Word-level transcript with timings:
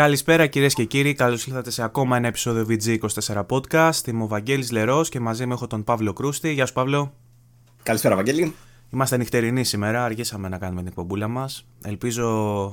Καλησπέρα 0.00 0.46
κυρίες 0.46 0.74
και 0.74 0.84
κύριοι, 0.84 1.14
καλώς 1.14 1.46
ήρθατε 1.46 1.70
σε 1.70 1.82
ακόμα 1.82 2.16
ένα 2.16 2.26
επεισόδιο 2.26 2.66
VG24 2.68 3.46
Podcast. 3.46 4.06
Είμαι 4.06 4.22
ο 4.22 4.26
Βαγγέλης 4.26 4.70
Λερός 4.70 5.08
και 5.08 5.20
μαζί 5.20 5.46
μου 5.46 5.52
έχω 5.52 5.66
τον 5.66 5.84
Παύλο 5.84 6.12
Κρούστη. 6.12 6.52
Γεια 6.52 6.66
σου, 6.66 6.72
Παύλο. 6.72 7.14
Καλησπέρα, 7.82 8.14
Βαγγέλη. 8.14 8.54
Είμαστε 8.90 9.16
νυχτερινοί 9.16 9.64
σήμερα, 9.64 10.04
αργήσαμε 10.04 10.48
να 10.48 10.58
κάνουμε 10.58 10.78
την 10.78 10.88
εκπομπούλα 10.88 11.28
μας. 11.28 11.66
Ελπίζω 11.84 12.26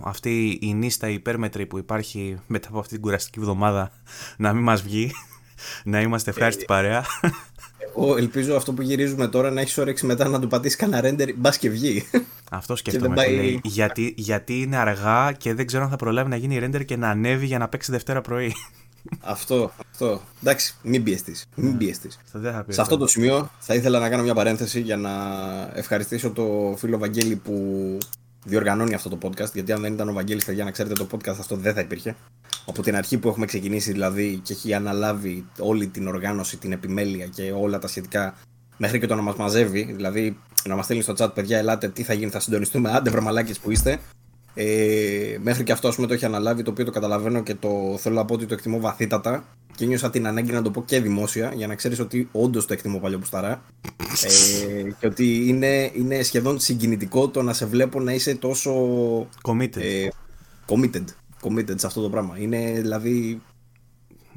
αυτή 0.04 0.60
η 0.62 0.74
νύστα 0.74 1.10
υπέρμετρη 1.10 1.66
που 1.66 1.78
υπάρχει 1.78 2.38
μετά 2.48 2.68
από 2.68 2.80
αυτή 2.80 2.94
την 2.94 3.02
κουραστική 3.02 3.40
εβδομάδα 3.40 3.92
να 4.38 4.54
μην 4.54 4.64
μας 4.64 4.82
βγει. 4.82 5.12
να 5.84 6.02
είμαστε 6.02 6.30
ευχάριστοι 6.30 6.62
ε, 6.64 6.66
παρέα. 6.66 7.06
Εγώ 7.98 8.18
ελπίζω 8.18 8.56
αυτό 8.56 8.74
που 8.74 8.82
γυρίζουμε 8.82 9.28
τώρα 9.28 9.52
να 9.52 9.62
έχεις 9.62 9.78
όρεξη 9.78 10.06
μετά 10.06 10.28
να 10.28 10.40
του 10.40 10.48
πατήσεις 10.48 10.78
κανένα 10.78 11.02
ρέντερ 11.02 11.30
μπας 11.36 11.58
και 11.58 11.70
βγει. 11.70 12.06
Αυτό 12.52 12.76
σκέφτομαι. 12.76 13.16
Πάει... 13.16 13.60
Γιατί, 13.64 14.14
γιατί 14.18 14.62
είναι 14.62 14.78
αργά 14.78 15.32
και 15.32 15.54
δεν 15.54 15.66
ξέρω 15.66 15.84
αν 15.84 15.90
θα 15.90 15.96
προλάβει 15.96 16.30
να 16.30 16.36
γίνει 16.36 16.60
ρέντερ 16.60 16.86
και 16.86 16.98
να 16.98 17.10
ανέβει 17.10 17.46
για 17.46 17.58
να 17.58 17.68
παίξει 17.68 17.92
Δευτέρα 17.92 18.22
πρωί. 18.22 18.54
Αυτό, 19.22 19.72
αυτό. 19.92 20.22
Εντάξει, 20.42 20.76
μην 20.82 21.04
πιεστεί. 21.04 21.36
Μην 21.56 21.72
ναι. 21.72 21.78
πιεστεί. 21.78 22.10
Σε 22.68 22.82
αυτό 22.82 22.98
το 22.98 23.08
σημείο 23.08 23.50
θα 23.60 23.74
ήθελα 23.74 24.00
να 24.00 24.10
κάνω 24.10 24.24
μια 24.24 24.34
παρένθεση 24.34 24.80
για 24.80 24.98
να 24.98 25.12
ευχαριστήσω 25.74 26.32
το 26.32 26.76
φίλο 26.78 26.98
Βαγγέλη 26.98 27.36
που 27.36 27.98
διοργανώνει 28.48 28.94
αυτό 28.94 29.10
το 29.10 29.18
podcast. 29.22 29.54
Γιατί 29.54 29.72
αν 29.72 29.82
δεν 29.82 29.94
ήταν 29.94 30.10
ο 30.10 30.14
Βαγγέλης, 30.14 30.48
για 30.52 30.64
να 30.64 30.72
ξέρετε, 30.72 30.94
το 30.94 31.08
podcast 31.12 31.36
αυτό 31.40 31.56
δεν 31.56 31.74
θα 31.74 31.80
υπήρχε. 31.80 32.16
Από 32.66 32.82
την 32.82 32.96
αρχή 32.96 33.18
που 33.18 33.28
έχουμε 33.28 33.46
ξεκινήσει 33.46 33.92
δηλαδή 33.92 34.40
και 34.44 34.54
έχει 34.54 34.74
αναλάβει 34.74 35.46
όλη 35.60 35.88
την 35.88 36.08
οργάνωση, 36.08 36.58
την 36.58 36.72
επιμέλεια 36.72 37.26
και 37.26 37.52
όλα 37.52 37.80
τα 37.80 37.88
σχετικά 37.88 38.36
μέχρι 38.78 39.00
και 39.00 39.08
το 39.08 39.16
να 39.16 39.22
μας 39.22 39.36
μαζεύει, 39.36 39.94
δηλαδή 39.96 40.38
να 40.66 40.76
μας 40.76 40.86
στέλνει 40.86 41.04
στο 41.04 41.14
chat, 41.18 41.34
παιδιά, 41.34 41.58
ελάτε, 41.58 41.88
τι 41.88 42.04
θα 42.04 42.14
γίνει, 42.14 42.32
θα 42.32 42.40
συντονιστούμε, 42.40 42.92
άντε 42.92 43.10
βρεμαλάκε 43.10 43.54
που 43.62 43.72
είστε. 43.72 44.00
Ε, 44.60 45.38
μέχρι 45.42 45.64
και 45.64 45.72
αυτό 45.72 45.90
πούμε, 45.96 46.08
το 46.08 46.14
έχει 46.14 46.26
αναλάβει, 46.26 46.64
το 46.64 46.72
οποίο 46.72 46.86
το 46.86 46.92
καταλαβαίνω 46.92 47.44
και 47.44 47.56
το 47.56 47.98
θέλω 47.98 48.16
να 48.16 48.26
πω 48.26 48.34
ότι 48.34 48.46
το 48.46 48.54
εκτιμώ 48.54 48.80
βαθύτατα. 48.80 49.48
Και 49.76 49.86
νιώσα 49.86 50.10
την 50.10 50.28
ανάγκη 50.28 50.52
να 50.52 50.62
το 50.62 50.72
πω 50.72 50.84
και 50.86 51.00
δημόσια, 51.00 51.54
για 51.56 51.68
να 51.68 51.76
ξέρεις 51.76 52.00
ότι 52.00 52.30
όντως 52.32 52.66
το 52.66 52.74
εκτιμώ 52.74 53.00
παλιό 53.00 53.20
πουσταρά. 53.20 53.64
Ε, 54.24 54.92
και 55.00 55.08
ότι 55.08 55.48
είναι, 55.48 55.92
είναι 55.94 56.24
σχεδόν 56.24 56.60
συγκινητικό 56.60 57.28
το 57.28 57.42
να 57.42 57.54
σε 57.54 57.66
βλέπω 57.66 58.00
να 58.00 58.14
είσαι 58.14 58.36
τόσο. 58.36 58.72
Committed. 59.42 59.78
Ε, 59.78 60.08
committed. 60.68 61.06
Committed 61.42 61.80
σε 61.80 61.88
αυτό 61.88 62.02
το 62.02 62.10
πράγμα. 62.10 62.36
Είναι 62.40 62.72
δηλαδή 62.82 63.42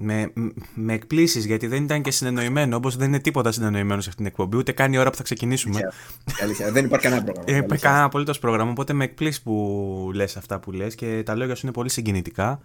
με, 0.00 0.32
με 0.74 0.92
εκπλήσεις 0.92 1.44
γιατί 1.44 1.66
δεν 1.66 1.82
ήταν 1.82 2.02
και 2.02 2.10
συνεννοημένο. 2.10 2.76
Όπως 2.76 2.96
δεν 2.96 3.08
είναι 3.08 3.18
τίποτα 3.18 3.52
συνεννοημένος 3.52 4.04
σε 4.04 4.10
αυτήν 4.10 4.24
την 4.24 4.34
εκπομπή, 4.34 4.56
ούτε 4.56 4.72
καν 4.72 4.92
η 4.92 4.98
ώρα 4.98 5.10
που 5.10 5.16
θα 5.16 5.22
ξεκινήσουμε. 5.22 5.80
Αλήθεια, 6.42 6.72
δεν 6.72 6.84
υπάρχει 6.84 7.04
κανένα 7.04 7.24
πρόγραμμα. 7.24 7.52
Δεν 7.52 7.64
υπάρχει 7.64 7.84
κανένα 7.84 8.04
απολύτως 8.04 8.38
πρόγραμμα. 8.38 8.70
Οπότε 8.70 8.92
με 8.92 9.04
εκπλήσεις 9.04 9.42
που 9.42 10.10
λες 10.14 10.36
αυτά 10.36 10.60
που 10.60 10.72
λες 10.72 10.94
και 10.94 11.22
τα 11.24 11.34
λόγια 11.34 11.54
σου 11.54 11.60
είναι 11.64 11.74
πολύ 11.74 11.90
συγκινητικά. 11.90 12.60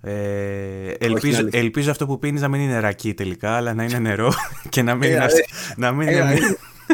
Ε, 0.00 0.90
ελπίζω, 0.98 1.48
ελπίζω 1.50 1.90
αυτό 1.90 2.06
που 2.06 2.18
πίνεις 2.18 2.40
να 2.40 2.48
μην 2.48 2.60
είναι 2.60 2.78
ρακί 2.78 3.14
τελικά, 3.14 3.56
αλλά 3.56 3.74
να 3.74 3.84
είναι 3.84 3.98
νερό 3.98 4.32
και 4.68 4.82
να 4.82 4.94
μην, 4.94 5.10
είναι, 5.10 5.26
να 5.76 5.92
μην, 5.92 6.08
είναι, 6.08 6.38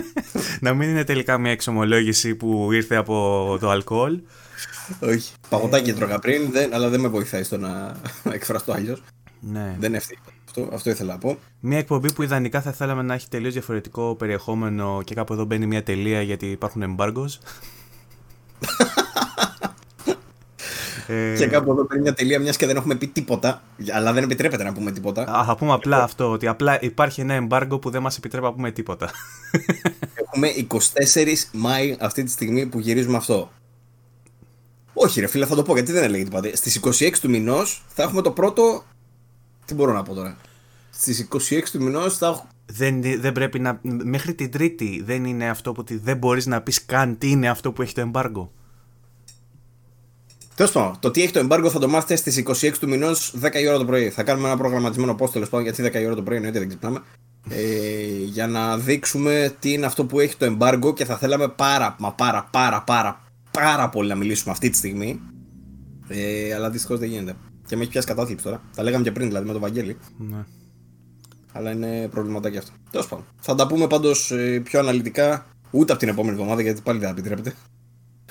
να 0.61 0.75
μην 0.75 0.89
είναι 0.89 1.05
τελικά 1.05 1.39
μια 1.39 1.51
εξομολόγηση 1.51 2.35
που 2.35 2.73
ήρθε 2.73 2.97
από 2.97 3.57
το 3.61 3.71
αλκοόλ. 3.71 4.21
Όχι. 5.01 5.33
Παγωτάκι 5.49 5.93
τρώγα 5.93 6.19
πριν, 6.19 6.53
αλλά 6.73 6.89
δεν 6.89 7.01
με 7.01 7.09
βοηθάει 7.09 7.43
στο 7.43 7.59
να 7.59 7.97
εκφραστώ 8.33 8.73
αλλιώς. 8.73 9.03
Ναι. 9.41 9.77
Δεν 9.79 9.89
είναι 9.93 10.03
Αυτό, 10.47 10.69
αυτό 10.73 10.91
ήθελα 10.91 11.13
να 11.13 11.19
πω. 11.19 11.39
Μια 11.61 11.79
εκπομπή 11.79 12.13
που 12.13 12.23
ιδανικά 12.23 12.61
θα 12.61 12.73
θέλαμε 12.73 13.03
να 13.03 13.15
έχει 13.15 13.29
τελείως 13.29 13.53
διαφορετικό 13.53 14.15
περιεχόμενο 14.15 15.03
και 15.05 15.15
κάπου 15.15 15.33
εδώ 15.33 15.45
μπαίνει 15.45 15.67
μια 15.67 15.83
τελεία 15.83 16.23
γιατί 16.23 16.47
υπάρχουν 16.47 16.97
embargoes. 16.97 17.39
Ε, 21.13 21.37
και 21.37 21.47
κάπου 21.47 21.71
εδώ 21.71 21.87
μπαίνει 21.89 22.03
μια 22.03 22.15
τελεία 22.15 22.41
μιας 22.41 22.57
και 22.57 22.67
δεν 22.67 22.77
έχουμε 22.77 22.95
πει 22.95 23.07
τίποτα. 23.07 23.63
Αλλά 23.93 24.13
δεν 24.13 24.23
επιτρέπεται 24.23 24.65
να 24.65 24.73
πούμε 24.73 24.93
τίποτα. 24.93 25.39
Α, 25.39 25.45
θα 25.45 25.57
πούμε 25.57 25.73
απλά 25.73 26.03
αυτό. 26.03 26.31
Ότι 26.31 26.47
απλά 26.47 26.83
υπάρχει 26.83 27.21
ένα 27.21 27.47
embargo 27.47 27.81
που 27.81 27.91
δεν 27.91 28.03
μας 28.03 28.17
επιτρέπει 28.17 28.45
να 28.45 28.53
πούμε 28.53 28.71
τίποτα. 28.71 29.11
Έχουμε 30.23 30.49
24 30.69 30.79
Μάη 31.53 31.97
αυτή 32.01 32.23
τη 32.23 32.31
στιγμή 32.31 32.67
που 32.67 32.79
γυρίζουμε 32.79 33.17
αυτό. 33.17 33.51
Όχι, 34.93 35.21
ρε 35.21 35.27
φίλε, 35.27 35.47
θα 35.47 35.55
το 35.55 35.63
πω 35.63 35.75
γιατί 35.75 35.93
δεν 35.93 36.03
έλεγε 36.03 36.25
τίποτα. 36.25 36.49
Στις 36.53 36.81
26 36.83 37.11
του 37.21 37.31
μηνός 37.31 37.85
θα 37.89 38.03
έχουμε 38.03 38.23
το 38.23 38.31
πρώτο 38.31 38.85
τι 39.71 39.77
μπορώ 39.77 39.93
να 39.93 40.03
πω 40.03 40.15
τώρα. 40.15 40.37
Στις 40.91 41.29
26 41.31 41.63
του 41.73 41.83
μηνός 41.83 42.17
θα 42.17 42.27
έχω. 42.27 42.47
Δεν, 42.67 43.03
δεν 43.21 43.33
πρέπει 43.33 43.59
να. 43.59 43.81
Μέχρι 43.83 44.35
την 44.35 44.51
Τρίτη 44.51 45.03
δεν 45.05 45.25
είναι 45.25 45.49
αυτό 45.49 45.73
που 45.73 45.85
δεν 45.89 46.17
μπορείς 46.17 46.47
να 46.47 46.61
πεις 46.61 46.85
καν 46.85 47.19
τι 47.19 47.31
είναι 47.31 47.49
αυτό 47.49 47.73
που 47.73 47.83
έχει 47.83 47.95
το 47.95 48.01
εμπάργκο. 48.01 48.53
Τέλος 50.55 50.73
πάντων, 50.73 50.99
το 51.01 51.11
τι 51.11 51.23
έχει 51.23 51.33
το 51.33 51.39
εμπάργκο 51.39 51.71
θα 51.71 51.79
το 51.79 51.89
μάθετε 51.89 52.17
στις 52.17 52.43
26 52.47 52.73
του 52.81 52.89
μηνός 52.89 53.35
10 53.43 53.55
η 53.55 53.69
ώρα 53.69 53.79
το 53.79 53.85
πρωί. 53.85 54.11
Θα 54.11 54.23
κάνουμε 54.23 54.49
ένα 54.49 54.57
προγραμματισμένο 54.57 55.15
πώ 55.15 55.29
τέλος 55.29 55.49
πάντων 55.49 55.67
γιατί 55.67 55.99
10 55.99 56.03
η 56.03 56.07
ώρα 56.07 56.15
το 56.15 56.23
πρωί 56.23 56.37
εννοείται 56.37 56.59
δεν 56.59 56.69
ξυπνάμε. 56.69 57.03
Ε, 57.49 58.25
για 58.25 58.47
να 58.47 58.79
δείξουμε 58.79 59.55
τι 59.59 59.73
είναι 59.73 59.87
αυτό 59.87 60.05
που 60.05 60.21
έχει 60.21 60.37
το 60.37 60.45
εμπάργκο 60.45 60.93
και 60.93 61.05
θα 61.05 61.17
θέλαμε 61.17 61.49
πάρα 61.49 61.97
μα 61.99 62.13
πάρα 62.13 62.49
πάρα 62.51 62.83
πάρα 62.83 63.23
πάρα 63.51 63.89
πολύ 63.89 64.09
να 64.09 64.15
μιλήσουμε 64.15 64.53
αυτή 64.53 64.71
τη 64.71 64.77
στιγμή. 64.77 65.21
Ε, 66.09 66.55
αλλά 66.55 66.71
δυστυχώς 66.71 66.99
δεν 66.99 67.09
γίνεται. 67.09 67.37
Και 67.71 67.77
με 67.77 67.83
έχει 67.83 67.91
πιάσει 67.91 68.07
κατάθλιψη 68.07 68.45
τώρα. 68.45 68.61
Τα 68.77 68.83
λέγαμε 68.83 69.05
και 69.05 69.13
πριν 69.13 69.27
δηλαδή 69.27 69.47
με 69.47 69.53
τον 69.53 69.61
Βαγγέλη. 69.61 69.99
Ναι. 70.19 70.45
Αλλά 71.53 71.71
είναι 71.71 72.09
προβληματάκι 72.09 72.57
αυτό. 72.57 72.71
Τέλος 72.91 73.07
πάντων. 73.09 73.25
Θα 73.41 73.55
τα 73.55 73.67
πούμε 73.67 73.87
πάντως 73.87 74.31
ε, 74.31 74.61
πιο 74.65 74.79
αναλυτικά 74.79 75.47
ούτε 75.71 75.93
από 75.93 76.01
την 76.01 76.11
επόμενη 76.11 76.37
εβδομάδα 76.37 76.63
γιατί 76.63 76.81
πάλι 76.81 76.99
δεν 76.99 77.11
επιτρέπεται. 77.11 77.55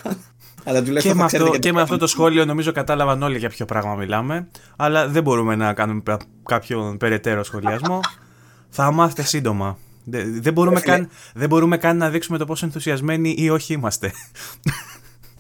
Αλλά 0.64 0.82
και, 0.82 1.14
με 1.14 1.24
αυτό, 1.24 1.58
και 1.60 1.74
με 1.74 1.82
αυτό 1.82 1.98
το 1.98 2.08
σχόλιο 2.08 2.46
νομίζω 2.46 2.72
κατάλαβαν 2.72 3.24
όλοι 3.24 3.38
για 3.38 3.50
ποιο 3.50 3.66
πράγμα 3.66 3.96
μιλάμε. 3.96 4.48
Αλλά 4.76 5.08
δεν 5.08 5.24
μπορούμε 5.24 5.56
να 5.56 5.74
κάνουμε 5.74 6.02
κάποιον 6.44 6.98
περαιτέρω 6.98 7.44
σχολιασμό. 7.44 8.00
θα 8.70 8.92
μάθετε 8.92 9.24
σύντομα. 9.24 9.78
Δεν 10.42 10.54
μπορούμε, 10.54 10.80
καν, 10.80 11.10
δεν 11.34 11.50
μπορούμε 11.50 11.78
καν 11.78 11.98
να 11.98 12.10
δείξουμε 12.10 12.38
το 12.38 12.46
πόσο 12.46 12.66
ενθουσιασμένοι 12.66 13.36
ή 13.38 13.50
όχι 13.50 13.74
είμαστε. 13.74 14.12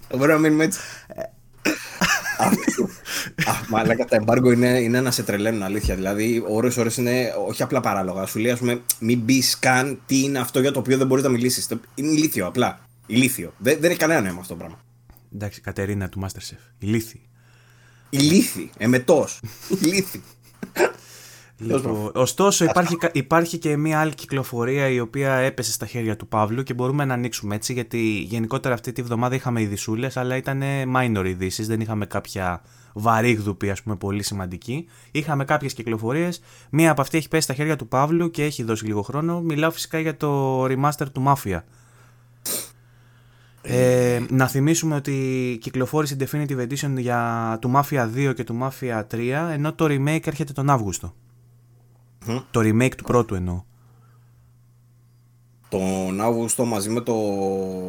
Μπορούμε 0.09 0.33
να 0.33 0.39
μείνουμε 0.39 0.63
έτσι. 0.63 0.79
Ε, 2.39 3.43
Αχ, 3.45 3.85
λέγα 3.85 4.05
τα 4.05 4.15
εμπάργκο 4.15 4.51
είναι, 4.51 4.67
είναι 4.67 4.97
ένα 4.97 5.11
σε 5.11 5.23
τρελαίνουν 5.23 5.63
αλήθεια. 5.63 5.95
Δηλαδή, 5.95 6.43
ώρες 6.47 6.77
ώρες 6.77 6.97
είναι 6.97 7.33
όχι 7.47 7.63
απλά 7.63 7.79
παράλογα. 7.79 8.25
Σου 8.25 8.39
λέει, 8.39 8.51
ας 8.51 8.59
πούμε, 8.59 8.81
μην 8.99 9.19
μπεις 9.19 9.59
καν 9.59 9.99
τι 10.05 10.23
είναι 10.23 10.39
αυτό 10.39 10.59
για 10.59 10.71
το 10.71 10.79
οποίο 10.79 10.97
δεν 10.97 11.07
μπορείς 11.07 11.23
να 11.23 11.29
μιλήσεις. 11.29 11.67
Είναι 11.95 12.11
ηλίθιο 12.11 12.47
απλά. 12.47 12.79
Ηλίθιο. 13.05 13.53
Δεν, 13.57 13.77
δεν 13.79 13.89
έχει 13.89 13.99
κανένα 13.99 14.21
νόημα 14.21 14.39
αυτό 14.39 14.53
το 14.53 14.59
πράγμα. 14.59 14.79
Εντάξει, 15.33 15.61
Κατερίνα 15.61 16.09
του 16.09 16.21
Masterchef. 16.25 16.57
Ηλίθι. 16.79 17.21
Ηλίθι. 18.09 18.69
Εμετός. 18.77 19.39
Ηλίθι. 19.81 20.21
Λοιπόν, 21.61 22.11
ωστόσο 22.13 22.65
υπάρχει, 22.65 22.97
υπάρχει 23.11 23.57
και 23.57 23.77
μια 23.77 23.99
άλλη 23.99 24.13
κυκλοφορία 24.13 24.87
η 24.89 24.99
οποία 24.99 25.33
έπεσε 25.33 25.71
στα 25.71 25.85
χέρια 25.85 26.15
του 26.15 26.27
Παύλου 26.27 26.63
και 26.63 26.73
μπορούμε 26.73 27.05
να 27.05 27.13
ανοίξουμε 27.13 27.55
έτσι 27.55 27.73
γιατί 27.73 27.99
γενικότερα 28.19 28.73
αυτή 28.73 28.91
τη 28.91 29.01
βδομάδα 29.01 29.35
είχαμε 29.35 29.61
ειδισούλες 29.61 30.17
αλλά 30.17 30.35
ήταν 30.35 30.63
minor 30.95 31.23
ειδήσεις, 31.25 31.67
δεν 31.67 31.81
είχαμε 31.81 32.05
κάποια 32.05 32.61
βαρύγδουπη 32.93 33.69
ας 33.69 33.81
πούμε 33.83 33.95
πολύ 33.95 34.23
σημαντική. 34.23 34.87
Είχαμε 35.11 35.45
κάποιες 35.45 35.73
κυκλοφορίες, 35.73 36.41
μία 36.69 36.91
από 36.91 37.01
αυτή 37.01 37.17
έχει 37.17 37.27
πέσει 37.27 37.43
στα 37.43 37.53
χέρια 37.53 37.75
του 37.75 37.87
Παύλου 37.87 38.31
και 38.31 38.43
έχει 38.43 38.63
δώσει 38.63 38.85
λίγο 38.85 39.01
χρόνο. 39.01 39.41
Μιλάω 39.41 39.71
φυσικά 39.71 39.99
για 39.99 40.17
το 40.17 40.63
remaster 40.65 41.05
του 41.11 41.23
Mafia. 41.27 41.59
Ε, 43.61 44.19
να 44.29 44.47
θυμίσουμε 44.47 44.95
ότι 44.95 45.57
κυκλοφόρησε 45.61 46.17
η 46.19 46.27
Definitive 46.31 46.67
Edition 46.67 46.93
για 46.97 47.57
του 47.61 47.71
Mafia 47.75 48.09
2 48.15 48.33
και 48.35 48.43
του 48.43 48.59
Mafia 48.61 49.03
3 49.11 49.49
ενώ 49.51 49.73
το 49.73 49.85
remake 49.85 50.27
έρχεται 50.27 50.53
τον 50.53 50.69
Αύγουστο. 50.69 51.13
Το 52.25 52.59
remake 52.59 52.95
του 52.97 53.03
πρώτου 53.03 53.35
εννοώ. 53.35 53.63
Τον 55.69 56.21
Αύγουστο 56.21 56.65
μαζί 56.65 56.89
με 56.89 57.01
το 57.01 57.15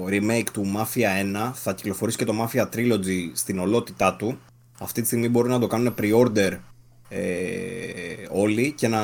remake 0.06 0.46
του 0.52 0.72
Mafia 0.76 1.48
1 1.48 1.50
θα 1.54 1.74
κυκλοφορήσει 1.74 2.18
και 2.18 2.24
το 2.24 2.34
Mafia 2.40 2.64
Trilogy 2.74 3.30
στην 3.32 3.58
ολότητά 3.58 4.14
του. 4.16 4.38
Αυτή 4.80 5.00
τη 5.00 5.06
στιγμή 5.06 5.28
μπορούν 5.28 5.50
να 5.50 5.58
το 5.58 5.66
κάνουν 5.66 5.94
pre-order 6.00 6.58
ε, 7.08 7.22
όλοι 8.30 8.72
και 8.72 8.88
να 8.88 9.00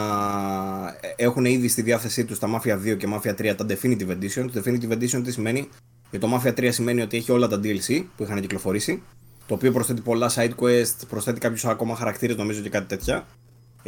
έχουν 1.16 1.44
ήδη 1.44 1.68
στη 1.68 1.82
διάθεσή 1.82 2.24
τους 2.24 2.38
τα 2.38 2.48
Mafia 2.54 2.74
2 2.74 2.96
και 2.96 3.08
Mafia 3.10 3.30
3 3.30 3.54
τα 3.56 3.66
Definitive 3.68 4.10
Edition. 4.10 4.46
Το 4.52 4.62
Definitive 4.64 4.92
Edition 4.92 5.20
τι 5.24 5.32
σημαίνει, 5.32 5.68
για 6.10 6.20
το 6.20 6.28
Mafia 6.34 6.48
3 6.48 6.68
σημαίνει 6.72 7.00
ότι 7.00 7.16
έχει 7.16 7.32
όλα 7.32 7.48
τα 7.48 7.60
DLC 7.62 8.04
που 8.16 8.22
είχαν 8.22 8.40
κυκλοφορήσει, 8.40 9.02
το 9.46 9.54
οποίο 9.54 9.72
προσθέτει 9.72 10.00
πολλά 10.00 10.30
side 10.34 10.54
quest, 10.60 10.94
προσθέτει 11.08 11.40
κάποιους 11.40 11.64
ακόμα 11.64 11.96
χαρακτήρες 11.96 12.36
νομίζω 12.36 12.60
και 12.60 12.68
κάτι 12.68 12.86
τέτοια. 12.86 13.26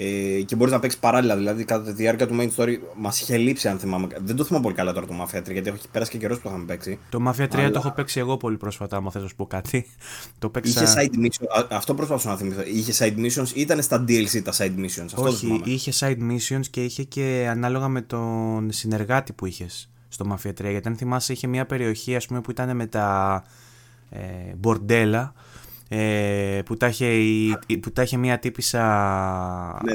Ε, 0.01 0.43
και 0.43 0.57
μπορείς 0.57 0.73
να 0.73 0.79
παίξεις 0.79 1.01
παράλληλα. 1.01 1.37
Δηλαδή, 1.37 1.65
κατά 1.65 1.85
τη 1.85 1.93
διάρκεια 1.93 2.27
του 2.27 2.37
main 2.41 2.49
story 2.57 2.79
μας 2.97 3.21
είχε 3.21 3.37
λείψει, 3.37 3.69
αν 3.69 3.79
θυμάμαι. 3.79 4.07
Δεν 4.21 4.37
το 4.37 4.45
θυμάμαι 4.45 4.65
πολύ 4.65 4.77
καλά 4.77 4.93
τώρα 4.93 5.07
το 5.07 5.15
Mafia 5.21 5.39
3, 5.39 5.53
γιατί 5.53 5.69
έχει 5.69 5.89
πέρασει 5.93 6.11
και 6.11 6.19
καιρός 6.19 6.41
που 6.41 6.49
είχαμε 6.49 6.65
παίξει. 6.65 6.99
Το 7.09 7.19
Mafia 7.27 7.45
3 7.45 7.49
Αλλά... 7.55 7.71
το 7.71 7.79
έχω 7.79 7.91
παίξει 7.91 8.21
εγώ 8.21 8.37
πολύ 8.37 8.57
πρόσφατα, 8.57 8.97
άμα 8.97 9.11
θες 9.11 9.23
να 9.23 9.29
σου 9.29 9.37
πω 9.37 9.47
κάτι. 9.47 9.87
το 10.39 10.49
παίξα... 10.49 10.83
Είχε 10.83 10.93
side 10.97 11.19
missions. 11.25 11.67
Αυτό 11.71 11.95
προσπαθώ 11.95 12.31
να 12.31 12.37
θυμηθώ. 12.37 12.63
Είχε 12.65 12.93
side 12.99 13.19
missions 13.19 13.49
ή 13.55 13.61
ήταν 13.61 13.83
στα 13.83 14.05
DLC 14.09 14.43
τα 14.43 14.53
side 14.53 14.77
missions. 14.79 15.05
Αυτό 15.05 15.23
Όχι, 15.23 15.61
είχε 15.65 15.93
side 15.99 16.19
missions 16.31 16.67
και 16.71 16.85
είχε 16.85 17.03
και 17.03 17.47
ανάλογα 17.51 17.89
με 17.89 18.01
τον 18.01 18.73
συνεργάτη 18.73 19.33
που 19.33 19.47
είχες 19.47 19.91
στο 20.09 20.27
Mafia 20.31 20.51
3. 20.51 20.53
Γιατί 20.71 20.89
αν 20.89 20.97
θυμάσαι, 20.97 21.33
είχε 21.33 21.47
μια 21.47 21.67
περιοχή 21.67 22.17
ας 22.17 22.27
πούμε, 22.27 22.41
που 22.41 22.51
ήταν 22.51 22.77
με 22.77 22.87
τα 22.87 23.45
ε, 24.11 24.21
μπορντέλα 24.57 25.35
ε, 25.89 26.61
που, 26.65 26.77
τα 26.77 26.87
είχε, 26.87 27.07
που 27.81 27.93
τα 27.93 28.03
είχε 28.03 28.17
μια 28.17 28.39
τύπησα 28.39 28.83
ναι, 29.85 29.93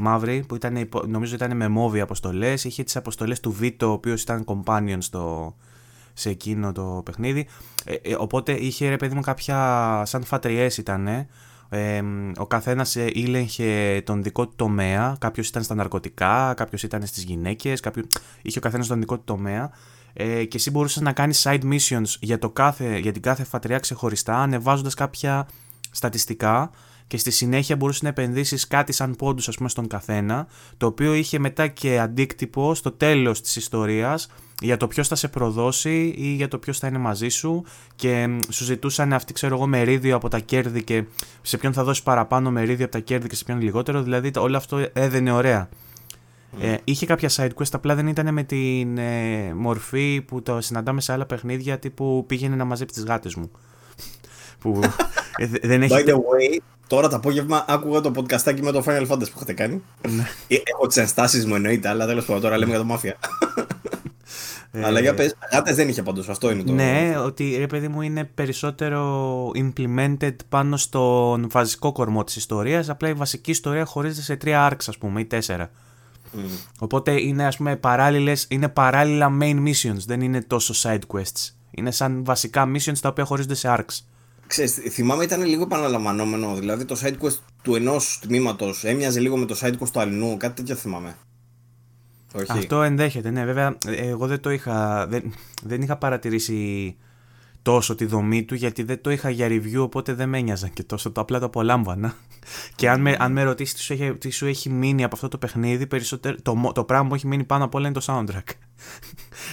μαύρη 0.00 0.44
που 0.48 0.54
ήταν, 0.54 0.88
νομίζω 1.06 1.34
ήταν 1.34 1.56
με 1.56 1.68
μόβι 1.68 2.00
αποστολές. 2.00 2.64
Είχε 2.64 2.82
τις 2.82 2.96
αποστολές 2.96 3.40
του 3.40 3.52
Βίτο 3.52 3.88
ο 3.88 3.92
οποίος 3.92 4.22
ήταν 4.22 4.44
companion 4.44 4.96
στο, 4.98 5.54
σε 6.12 6.30
εκείνο 6.30 6.72
το 6.72 7.02
παιχνίδι. 7.04 7.46
Ε, 7.84 7.94
ε, 7.94 8.14
οπότε 8.18 8.52
είχε 8.52 8.88
ρε 8.88 8.96
παιδί 8.96 9.14
μου 9.14 9.20
κάποια 9.20 10.02
σαν 10.04 10.24
φατριές 10.24 10.76
ήταν 10.76 11.06
ε, 11.68 12.02
ο 12.36 12.46
καθένας 12.46 12.94
ήλεγχε 12.94 14.02
τον 14.04 14.22
δικό 14.22 14.46
του 14.46 14.54
τομέα. 14.56 15.16
Κάποιος 15.20 15.48
ήταν 15.48 15.62
στα 15.62 15.74
ναρκωτικά, 15.74 16.54
κάποιος 16.56 16.82
ήταν 16.82 17.06
στις 17.06 17.22
γυναίκες 17.22 17.80
κάποιος... 17.80 18.06
είχε 18.42 18.58
ο 18.58 18.60
καθένας 18.60 18.86
τον 18.86 18.98
δικό 19.00 19.16
του 19.16 19.24
τομέα 19.24 19.70
ε, 20.14 20.44
και 20.44 20.56
εσύ 20.56 20.70
μπορούσες 20.70 21.02
να 21.02 21.12
κάνεις 21.12 21.46
side 21.46 21.62
missions 21.62 22.16
για, 22.20 22.38
το 22.38 22.50
κάθε, 22.50 22.98
για 22.98 23.12
την 23.12 23.22
κάθε 23.22 23.44
φατριά 23.44 23.78
ξεχωριστά, 23.78 24.36
ανεβάζοντας 24.38 24.94
κάποια 24.94 25.48
στατιστικά 25.90 26.70
και 27.06 27.16
στη 27.16 27.30
συνέχεια 27.30 27.76
μπορούσες 27.76 28.02
να 28.02 28.08
επενδύσεις 28.08 28.66
κάτι 28.66 28.92
σαν 28.92 29.16
πόντους, 29.16 29.48
ας 29.48 29.56
πούμε, 29.56 29.68
στον 29.68 29.86
καθένα, 29.86 30.46
το 30.76 30.86
οποίο 30.86 31.14
είχε 31.14 31.38
μετά 31.38 31.66
και 31.66 31.98
αντίκτυπο 32.00 32.74
στο 32.74 32.90
τέλος 32.90 33.40
της 33.40 33.56
ιστορίας 33.56 34.28
για 34.60 34.76
το 34.76 34.86
ποιος 34.86 35.08
θα 35.08 35.14
σε 35.14 35.28
προδώσει 35.28 36.14
ή 36.16 36.26
για 36.26 36.48
το 36.48 36.58
ποιος 36.58 36.78
θα 36.78 36.86
είναι 36.86 36.98
μαζί 36.98 37.28
σου 37.28 37.64
και 37.94 38.38
σου 38.50 38.64
ζητούσαν 38.64 39.12
αυτοί, 39.12 39.32
ξέρω 39.32 39.54
εγώ, 39.54 39.66
μερίδιο 39.66 40.16
από 40.16 40.28
τα 40.28 40.38
κέρδη 40.38 40.84
και 40.84 41.04
σε 41.42 41.56
ποιον 41.56 41.72
θα 41.72 41.84
δώσεις 41.84 42.02
παραπάνω 42.02 42.50
μερίδιο 42.50 42.84
από 42.84 42.92
τα 42.94 43.00
κέρδη 43.00 43.28
και 43.28 43.36
σε 43.36 43.44
ποιον 43.44 43.60
λιγότερο. 43.60 44.02
Δηλαδή, 44.02 44.30
όλο 44.36 44.56
αυτό 44.56 44.86
έδαινε 44.92 45.32
ωραία. 45.32 45.68
Ε, 46.60 46.76
είχε 46.84 47.06
κάποια 47.06 47.30
side 47.36 47.50
quest, 47.54 47.68
απλά 47.72 47.94
δεν 47.94 48.06
ήταν 48.06 48.32
με 48.32 48.42
την 48.42 48.98
ε, 48.98 49.54
μορφή 49.54 50.20
που 50.26 50.42
το 50.42 50.60
συναντάμε 50.60 51.00
σε 51.00 51.12
άλλα 51.12 51.26
παιχνίδια 51.26 51.78
τύπου 51.78 52.24
πήγαινε 52.26 52.56
να 52.56 52.64
μαζέψει 52.64 52.94
τις 52.94 53.04
γάτες 53.04 53.34
μου. 53.34 53.50
που 54.58 54.80
ε, 55.36 55.46
δεν 55.62 55.82
έχει... 55.82 55.94
By 55.94 56.08
the 56.08 56.14
way, 56.14 56.58
τώρα 56.86 57.08
το 57.08 57.16
απόγευμα 57.16 57.64
άκουγα 57.68 58.00
το 58.00 58.12
podcastάκι 58.16 58.60
με 58.60 58.72
το 58.72 58.82
Final 58.86 59.06
Fantasy 59.08 59.18
που 59.18 59.36
είχατε 59.36 59.52
κάνει. 59.52 59.82
Ναι. 60.08 60.26
Ε, 60.48 60.56
έχω 60.64 60.86
τις 60.86 60.96
ενστάσεις 60.96 61.46
μου 61.46 61.54
εννοείται, 61.54 61.88
αλλά 61.88 62.06
τέλος 62.06 62.24
πάντων 62.24 62.42
τώρα 62.42 62.58
λέμε 62.58 62.70
για 62.70 62.80
το 62.80 62.84
μάφια. 62.84 63.16
Ε, 64.76 64.84
αλλά 64.84 65.00
για 65.00 65.14
πες, 65.14 65.36
γάτες 65.52 65.76
δεν 65.76 65.88
είχε 65.88 66.02
πάντως, 66.02 66.28
αυτό 66.28 66.50
είναι 66.50 66.62
το... 66.62 66.72
Ναι, 66.72 67.14
ότι 67.24 67.56
ρε 67.58 67.66
παιδί 67.66 67.88
μου 67.88 68.02
είναι 68.02 68.24
περισσότερο 68.24 69.50
implemented 69.54 70.34
πάνω 70.48 70.76
στον 70.76 71.48
βασικό 71.50 71.92
κορμό 71.92 72.24
της 72.24 72.36
ιστορίας, 72.36 72.88
απλά 72.88 73.08
η 73.08 73.12
βασική 73.12 73.50
ιστορία 73.50 73.84
χωρίζεται 73.84 74.22
σε 74.22 74.36
τρία 74.36 74.70
arcs 74.72 74.84
ας 74.86 74.98
πούμε 74.98 75.20
ή 75.20 75.24
τέσσερα. 75.24 75.70
Οπότε 76.78 77.20
είναι 77.20 77.46
ας 77.46 77.56
πούμε 77.56 77.76
παράλληλες, 77.76 78.46
είναι 78.50 78.68
παράλληλα 78.68 79.36
main 79.40 79.62
missions, 79.68 80.04
δεν 80.06 80.20
είναι 80.20 80.42
τόσο 80.42 80.74
side 80.88 81.16
quests. 81.16 81.54
Είναι 81.70 81.90
σαν 81.90 82.24
βασικά 82.24 82.70
missions 82.72 82.98
τα 83.00 83.08
οποία 83.08 83.24
χωρίζονται 83.24 83.54
σε 83.54 83.74
arcs. 83.78 83.98
Ξέρεις, 84.46 84.72
θυμάμαι 84.72 85.24
ήταν 85.24 85.44
λίγο 85.44 85.62
επαναλαμβανόμενο, 85.62 86.54
δηλαδή 86.54 86.84
το 86.84 86.96
side 87.02 87.24
quest 87.24 87.38
του 87.62 87.74
ενός 87.74 88.18
τμήματος 88.22 88.84
έμοιαζε 88.84 89.20
λίγο 89.20 89.36
με 89.36 89.46
το 89.46 89.58
side 89.60 89.74
quest 89.78 89.88
του 89.92 90.00
αλληνού, 90.00 90.36
κάτι 90.36 90.54
τέτοιο 90.54 90.74
θυμάμαι. 90.74 91.16
Όχι. 92.34 92.52
Αυτό 92.52 92.82
ενδέχεται, 92.82 93.30
ναι. 93.30 93.44
Βέβαια, 93.44 93.76
εγώ 93.86 94.26
δεν 94.26 94.40
το 94.40 94.50
είχα, 94.50 95.06
δεν, 95.06 95.34
δεν 95.62 95.82
είχα 95.82 95.96
παρατηρήσει 95.96 96.96
τόσο 97.64 97.94
τη 97.94 98.04
δομή 98.04 98.44
του 98.44 98.54
γιατί 98.54 98.82
δεν 98.82 99.00
το 99.00 99.10
είχα 99.10 99.30
για 99.30 99.48
review 99.48 99.78
οπότε 99.78 100.14
δεν 100.14 100.28
με 100.28 100.38
ένοιαζαν 100.38 100.72
και 100.72 100.82
τόσο, 100.82 101.10
το 101.10 101.20
απλά 101.20 101.38
το 101.38 101.46
απολάμβανα. 101.46 102.14
και 102.76 102.90
αν 102.90 103.00
με, 103.00 103.16
αν 103.18 103.32
με 103.32 103.42
ρωτήσεις 103.42 103.74
τι 103.74 103.80
σου, 103.80 103.92
έχει, 103.92 104.14
τι 104.14 104.30
σου 104.30 104.46
έχει 104.46 104.70
μείνει 104.70 105.04
από 105.04 105.14
αυτό 105.14 105.28
το 105.28 105.38
παιχνίδι, 105.38 105.86
περισσότερο, 105.86 106.36
το, 106.42 106.72
το 106.74 106.84
πράγμα 106.84 107.08
που 107.08 107.14
έχει 107.14 107.26
μείνει 107.26 107.44
πάνω 107.44 107.64
από 107.64 107.78
όλα 107.78 107.88
είναι 107.88 108.00
το 108.00 108.04
soundtrack. 108.06 108.54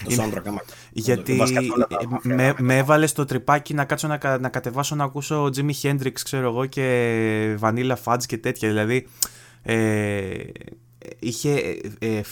Το 0.03 0.15
soundtrack, 0.23 0.41
άμα. 0.45 0.61
Γιατί 0.91 1.41
με, 2.21 2.53
με 2.57 2.77
έβαλε 2.77 3.07
στο 3.07 3.25
τρυπάκι 3.25 3.73
να 3.73 3.85
κάτσω 3.85 4.07
να, 4.07 4.37
να 4.39 4.49
κατεβάσω 4.49 4.95
να 4.95 5.03
ακούσω 5.03 5.49
Jimmy 5.55 5.81
Hendrix, 5.81 6.13
ξέρω 6.23 6.47
εγώ, 6.47 6.65
και 6.65 7.57
Vanilla 7.59 7.95
Fudge 8.03 8.23
και 8.25 8.37
τέτοια. 8.37 8.69
Δηλαδή, 8.69 9.07
ε, 9.61 10.43
είχε 11.19 11.79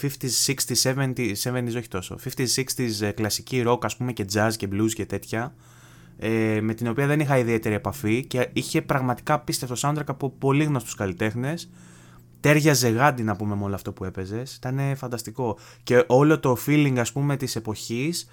50s, 0.02 0.54
60s, 0.54 0.94
70s, 0.94 1.34
70s 1.42 1.74
όχι 1.76 1.88
τόσο, 1.88 2.18
50s, 2.24 2.54
60s 2.54 3.00
ε, 3.00 3.10
κλασική 3.10 3.62
rock 3.66 3.84
ας 3.84 3.96
πούμε 3.96 4.12
και 4.12 4.24
jazz 4.32 4.50
και 4.56 4.68
blues 4.72 4.90
και 4.94 5.06
τέτοια 5.06 5.54
ε, 6.22 6.60
με 6.60 6.74
την 6.74 6.88
οποία 6.88 7.06
δεν 7.06 7.20
είχα 7.20 7.38
ιδιαίτερη 7.38 7.74
επαφή 7.74 8.24
και 8.24 8.48
είχε 8.52 8.82
πραγματικά 8.82 9.34
απίστευτο 9.34 9.74
soundtrack 9.78 10.06
από 10.06 10.30
πολύ 10.30 10.64
γνωστούς 10.64 10.94
καλλιτέχνες 10.94 11.70
τέριαζε 12.40 12.88
γάντι 12.88 13.22
να 13.22 13.36
πούμε 13.36 13.54
με 13.56 13.64
όλο 13.64 13.74
αυτό 13.74 13.92
που 13.92 14.04
έπαιζες. 14.04 14.54
Ήταν 14.56 14.96
φανταστικό. 14.96 15.58
Και 15.82 16.04
όλο 16.06 16.40
το 16.40 16.56
feeling 16.66 16.94
ας 16.98 17.12
πούμε 17.12 17.36
της 17.36 17.56
εποχής 17.56 18.30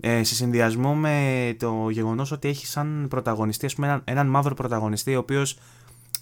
ε, 0.00 0.22
σε 0.24 0.34
συνδυασμό 0.34 0.94
με 0.94 1.56
το 1.58 1.90
γεγονός 1.90 2.30
ότι 2.30 2.48
έχει 2.48 2.66
σαν 2.66 3.06
πρωταγωνιστή 3.10 3.66
ας 3.66 3.74
πούμε, 3.74 3.86
έναν, 3.86 4.02
έναν 4.04 4.26
μαύρο 4.26 4.54
πρωταγωνιστή 4.54 5.14
ο 5.14 5.18
οποίος 5.18 5.58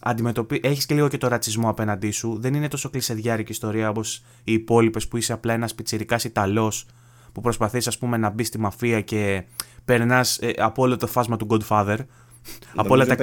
αντιμετωπί... 0.00 0.60
έχεις 0.62 0.86
και 0.86 0.94
λίγο 0.94 1.08
και 1.08 1.18
το 1.18 1.28
ρατσισμό 1.28 1.68
απέναντί 1.68 2.10
σου. 2.10 2.38
Δεν 2.40 2.54
είναι 2.54 2.68
τόσο 2.68 2.90
κλεισεδιάρικη 2.90 3.52
ιστορία 3.52 3.88
όπως 3.88 4.24
οι 4.44 4.52
υπόλοιπες 4.52 5.08
που 5.08 5.16
είσαι 5.16 5.32
απλά 5.32 5.52
ένας 5.52 5.74
πιτσιρικάς 5.74 6.24
Ιταλός 6.24 6.86
που 7.32 7.40
προσπαθείς 7.40 7.86
ας 7.86 7.98
πούμε 7.98 8.16
να 8.16 8.30
μπεις 8.30 8.46
στη 8.46 8.58
μαφία 8.58 9.00
και 9.00 9.44
περνάς 9.84 10.38
ε, 10.38 10.52
από 10.56 10.82
όλο 10.82 10.96
το 10.96 11.06
φάσμα 11.06 11.36
του 11.36 11.46
Godfather. 11.50 11.98
από 12.74 12.94
όλα 12.94 13.06
τα... 13.06 13.16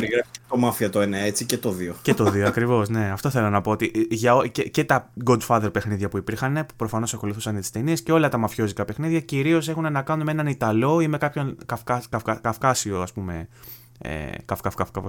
το 0.49 0.57
μάφια 0.57 0.89
το 0.89 1.01
ένα 1.01 1.17
έτσι 1.17 1.45
και 1.45 1.57
το 1.57 1.71
δύο. 1.71 1.95
Και 2.01 2.13
το 2.13 2.23
δύο 2.23 2.47
ακριβώς, 2.47 2.89
ναι. 2.89 3.09
Αυτό 3.11 3.29
θέλω 3.29 3.49
να 3.49 3.61
πω 3.61 3.71
ότι 3.71 4.07
για... 4.09 4.47
και, 4.51 4.63
και 4.63 4.83
τα 4.83 5.11
Godfather 5.25 5.69
παιχνίδια 5.73 6.09
που 6.09 6.17
υπήρχαν 6.17 6.53
που 6.53 6.75
προφανώς 6.75 7.13
ακολουθούσαν 7.13 7.55
τις 7.55 7.71
ταινίες 7.71 8.01
και 8.01 8.11
όλα 8.11 8.29
τα 8.29 8.37
μαφιόζικα 8.37 8.85
παιχνίδια 8.85 9.19
κυρίως 9.19 9.69
έχουν 9.69 9.91
να 9.91 10.01
κάνουν 10.01 10.25
με 10.25 10.31
έναν 10.31 10.47
Ιταλό 10.47 10.99
ή 11.01 11.07
με 11.07 11.17
κάποιον 11.17 11.57
Καυκά... 11.65 12.03
Καυκά... 12.09 12.39
Καυκάσιο 12.41 13.01
ας 13.01 13.13
πούμε 13.13 13.47
ε, 14.01 14.29
καφ, 14.45 14.61
καφ, 14.61 14.75
καφ, 14.75 14.91
καφ. 14.91 15.03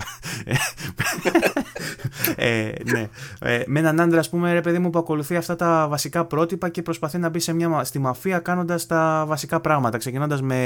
ε, 2.36 2.72
ναι. 2.92 3.08
Ε, 3.40 3.62
με 3.66 3.78
έναν 3.78 4.00
άντρα, 4.00 4.18
ας 4.18 4.28
πούμε, 4.28 4.52
ρε 4.52 4.60
παιδί 4.60 4.78
μου, 4.78 4.90
που 4.90 4.98
ακολουθεί 4.98 5.36
αυτά 5.36 5.56
τα 5.56 5.86
βασικά 5.88 6.24
πρότυπα 6.24 6.68
και 6.68 6.82
προσπαθεί 6.82 7.18
να 7.18 7.28
μπει 7.28 7.38
σε 7.38 7.52
μια, 7.52 7.84
στη 7.84 7.98
μαφία 7.98 8.38
κάνοντας 8.38 8.86
τα 8.86 9.24
βασικά 9.26 9.60
πράγματα. 9.60 9.98
Ξεκινώντας 9.98 10.42
με, 10.42 10.56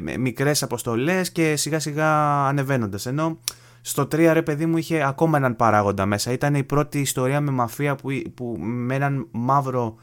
με 0.00 0.16
μικρές 0.16 0.62
αποστολές 0.62 1.30
και 1.32 1.56
σιγά 1.56 1.78
σιγά 1.78 2.44
ανεβαίνοντας. 2.46 3.06
Ενώ 3.06 3.38
στο 3.80 4.02
3 4.02 4.30
ρε 4.32 4.42
παιδί 4.42 4.66
μου 4.66 4.76
είχε 4.76 5.02
ακόμα 5.02 5.36
έναν 5.36 5.56
παράγοντα 5.56 6.06
μέσα. 6.06 6.32
Ήταν 6.32 6.54
η 6.54 6.62
πρώτη 6.62 7.00
ιστορία 7.00 7.40
με 7.40 7.50
μαφία 7.50 7.94
που, 7.94 8.08
που 8.34 8.56
με 8.58 8.94
έναν 8.94 9.26
μαύρο 9.30 9.96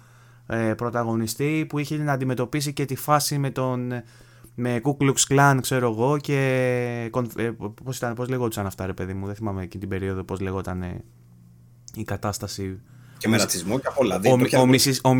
ε, 0.47 0.73
πρωταγωνιστή 0.73 1.65
που 1.69 1.79
είχε 1.79 1.97
να 1.97 2.11
αντιμετωπίσει 2.11 2.73
και 2.73 2.85
τη 2.85 2.95
φάση 2.95 3.37
με 3.37 3.49
τον 3.49 3.91
με 4.55 4.81
Ku 4.83 4.97
Klux 5.03 5.13
Klan, 5.29 5.57
ξέρω 5.61 5.89
εγώ, 5.89 6.17
και 6.17 6.39
ε, 7.35 7.51
πώς, 7.83 7.97
ήταν, 7.97 8.13
πώς 8.13 8.29
λεγόντουσαν 8.29 8.65
αυτά, 8.65 8.85
ρε 8.85 8.93
παιδί 8.93 9.13
μου, 9.13 9.25
δεν 9.25 9.35
θυμάμαι 9.35 9.63
εκείνη 9.63 9.79
την 9.79 9.89
περίοδο 9.89 10.23
πώς 10.23 10.39
λεγόταν 10.39 11.03
η 11.95 12.03
κατάσταση. 12.03 12.79
Και 13.17 13.27
με 13.27 13.37
ρατσισμό 13.37 13.79
και 13.79 13.87
από 13.87 14.03
όλα. 14.03 14.21
Ο, 14.25 15.09
ο, 15.09 15.11
ο 15.11 15.15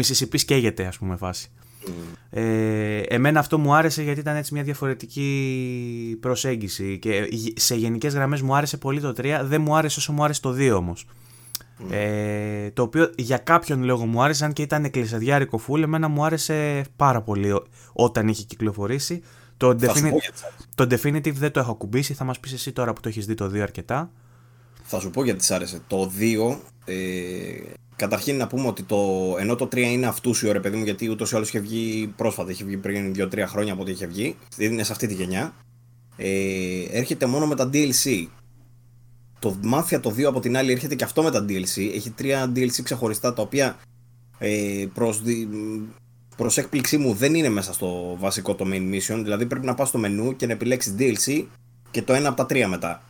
καίγεται, 0.46 0.86
ας 0.86 0.98
πούμε, 0.98 1.16
φάση. 1.16 1.52
Mm. 1.86 1.90
Ε, 2.30 3.00
εμένα 3.00 3.40
αυτό 3.40 3.58
μου 3.58 3.76
άρεσε 3.76 4.04
γιατί 4.04 4.20
ήταν 4.20 4.36
έτσι 4.36 4.54
μια 4.54 4.64
διαφορετική 4.64 6.18
προσέγγιση 6.20 7.00
και 7.00 7.28
σε 7.56 7.76
γενικές 7.76 8.14
γραμμές 8.14 8.42
μου 8.42 8.56
άρεσε 8.56 8.78
πολύ 8.78 9.02
το 9.02 9.14
3, 9.18 9.42
δεν 9.44 9.62
μου 9.62 9.76
άρεσε 9.76 10.00
όσο 10.00 10.14
μου 10.14 10.24
άρεσε 10.24 10.42
το 10.42 10.56
2 10.58 10.76
όμως. 10.76 11.06
Ε, 11.90 12.72
το 12.72 12.82
οποίο 12.82 13.12
για 13.18 13.38
κάποιον 13.38 13.84
λόγο 13.84 14.06
μου 14.06 14.24
άρεσε, 14.24 14.46
αν 14.46 14.54
και 14.54 14.62
ήταν 14.62 14.84
εκκλησιαδιάρικο 14.84 15.58
φούλ, 15.58 15.82
εμένα 15.82 16.08
μου 16.08 16.26
άρεσε 16.26 16.86
πάρα 16.96 17.22
πολύ 17.22 17.62
όταν 17.94 18.28
είχε 18.28 18.44
κυκλοφορήσει. 18.44 19.22
Το, 19.58 19.76
το 20.76 20.88
Definitive 20.90 21.34
δεν 21.34 21.52
το 21.52 21.60
έχω 21.60 21.76
κουμπίσει, 21.76 22.14
θα 22.14 22.24
μας 22.24 22.40
πεις 22.40 22.54
εσύ 22.54 22.72
τώρα 22.72 22.94
που 22.94 23.02
το 23.02 23.10
έχεις 23.10 23.26
δει 23.26 23.34
το 23.34 23.46
2 23.46 23.58
αρκετά. 23.60 24.12
Θα 24.84 25.00
σου 25.00 25.10
πω 25.10 25.24
γιατί 25.24 25.44
σ' 25.44 25.52
άρεσε. 25.52 25.82
Το 25.88 26.12
2, 26.20 26.58
ε, 26.86 26.96
καταρχήν 27.96 28.38
να 28.38 28.48
πούμε 28.48 28.68
ότι 28.68 28.84
το, 28.84 28.98
ενώ 29.40 29.56
το 29.56 29.66
3 29.66 29.78
είναι 29.78 30.06
αυτούσιο 30.06 30.52
ρε 30.52 30.60
παιδί 30.60 30.78
μου, 30.78 30.84
γιατί 30.84 31.10
ούτως 31.10 31.32
ή 31.32 31.36
άλλως 31.36 31.48
είχε 31.48 31.60
βγει 31.60 32.14
πρόσφατα, 32.16 32.52
είχε 32.52 32.64
βγει 32.64 32.78
πριν 32.78 33.14
2-3 33.18 33.44
χρόνια 33.48 33.74
από 33.74 33.82
ό,τι 33.82 33.92
είχε 33.92 34.06
βγει, 34.06 34.36
είναι 34.58 34.84
σε 34.84 34.92
αυτή 34.92 35.08
τη 35.08 35.14
γενιά, 35.14 35.54
ε, 36.18 36.30
έρχεται 36.92 37.26
μόνο 37.26 37.48
με 37.48 37.56
τα 37.56 37.70
DLC. 37.74 38.28
Το 39.42 39.58
Mafia 39.74 40.00
το 40.02 40.10
2 40.10 40.24
από 40.24 40.40
την 40.40 40.58
άλλη 40.58 40.72
έρχεται 40.72 40.96
και 40.96 41.04
αυτό 41.04 41.24
με 41.24 41.32
τα 41.32 41.46
DLC. 41.50 41.92
Έχει 41.96 42.10
τρία 42.10 42.52
DLC 42.56 42.84
ξεχωριστά 42.84 43.34
τα 43.34 43.42
οποία 43.42 43.78
ε, 44.38 44.86
προς, 44.94 45.22
προς 46.36 46.58
έκπληξή 46.58 46.98
μου 46.98 47.14
δεν 47.14 47.36
είναι 47.36 47.50
μέσα 47.50 47.74
στο 47.74 48.18
βασικό 48.20 48.56
το 48.56 48.66
main 48.68 48.94
mission. 48.94 49.20
Δηλαδή 49.24 49.46
πρέπει 49.46 49.66
να 49.66 49.74
πας 49.74 49.88
στο 49.88 49.98
μενού 49.98 50.36
και 50.36 50.46
να 50.46 50.52
επιλέξεις 50.52 50.96
DLC 50.98 51.46
και 51.92 52.02
το 52.02 52.14
ένα 52.14 52.28
από 52.28 52.38
τα 52.38 52.46
τρία 52.46 52.68
μετά. 52.68 53.04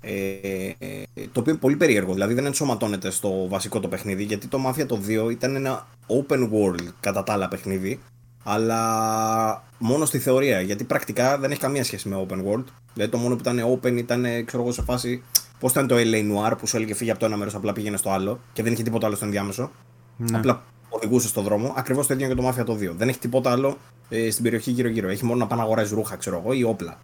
Ε, 0.00 0.72
ε, 0.78 1.02
το 1.14 1.40
οποίο 1.40 1.52
είναι 1.52 1.60
πολύ 1.60 1.76
περίεργο, 1.76 2.12
δηλαδή 2.12 2.34
δεν 2.34 2.46
ενσωματώνεται 2.46 3.10
στο 3.10 3.48
βασικό 3.48 3.80
το 3.80 3.88
παιχνίδι 3.88 4.22
γιατί 4.22 4.46
το 4.46 4.58
Mafia 4.66 4.86
το 4.86 5.00
2 5.26 5.30
ήταν 5.30 5.56
ένα 5.56 5.86
open 6.06 6.50
world 6.50 6.88
κατά 7.00 7.22
τα 7.22 7.32
άλλα 7.32 7.48
παιχνίδι 7.48 8.00
αλλά 8.44 9.64
μόνο 9.78 10.04
στη 10.04 10.18
θεωρία 10.18 10.60
γιατί 10.60 10.84
πρακτικά 10.84 11.38
δεν 11.38 11.50
έχει 11.50 11.60
καμία 11.60 11.84
σχέση 11.84 12.08
με 12.08 12.26
open 12.28 12.36
world 12.36 12.64
δηλαδή 12.94 13.10
το 13.10 13.18
μόνο 13.18 13.34
που 13.36 13.40
ήταν 13.40 13.78
open 13.80 13.96
ήταν 13.96 14.44
ξέρω 14.44 14.62
εγώ 14.62 14.72
σε 14.72 14.82
φάση 14.82 15.22
Πώς 15.64 15.72
ήταν 15.72 15.86
το 15.86 15.96
LA 15.98 16.32
Noir 16.32 16.52
που 16.58 16.66
σου 16.66 16.76
έλεγε 16.76 16.94
φύγει 16.94 17.10
από 17.10 17.18
το 17.18 17.26
ένα 17.26 17.36
μέρος, 17.36 17.54
απλά 17.54 17.72
πήγαινε 17.72 17.96
στο 17.96 18.10
άλλο 18.10 18.40
και 18.52 18.62
δεν 18.62 18.72
είχε 18.72 18.82
τίποτα 18.82 19.06
άλλο 19.06 19.16
στο 19.16 19.24
ενδιάμεσο. 19.24 19.70
Ναι. 20.16 20.38
Απλά 20.38 20.62
οδηγούσε 20.88 21.28
στον 21.28 21.44
δρόμο. 21.44 21.74
Ακριβώς 21.76 22.06
το 22.06 22.14
ίδιο 22.14 22.28
και 22.28 22.34
το 22.34 22.48
Mafia 22.48 22.64
το 22.64 22.74
2. 22.74 22.90
Δεν 22.96 23.08
έχει 23.08 23.18
τίποτα 23.18 23.50
άλλο 23.50 23.76
ε, 24.08 24.30
στην 24.30 24.44
περιοχή 24.44 24.70
γύρω-γύρω. 24.70 25.08
Έχει 25.08 25.24
μόνο 25.24 25.38
να 25.38 25.46
πάει 25.46 25.58
να 25.58 25.64
αγοράζει 25.64 25.94
ρούχα, 25.94 26.16
ξέρω 26.16 26.40
εγώ, 26.44 26.52
ή 26.52 26.62
όπλα. 26.62 26.98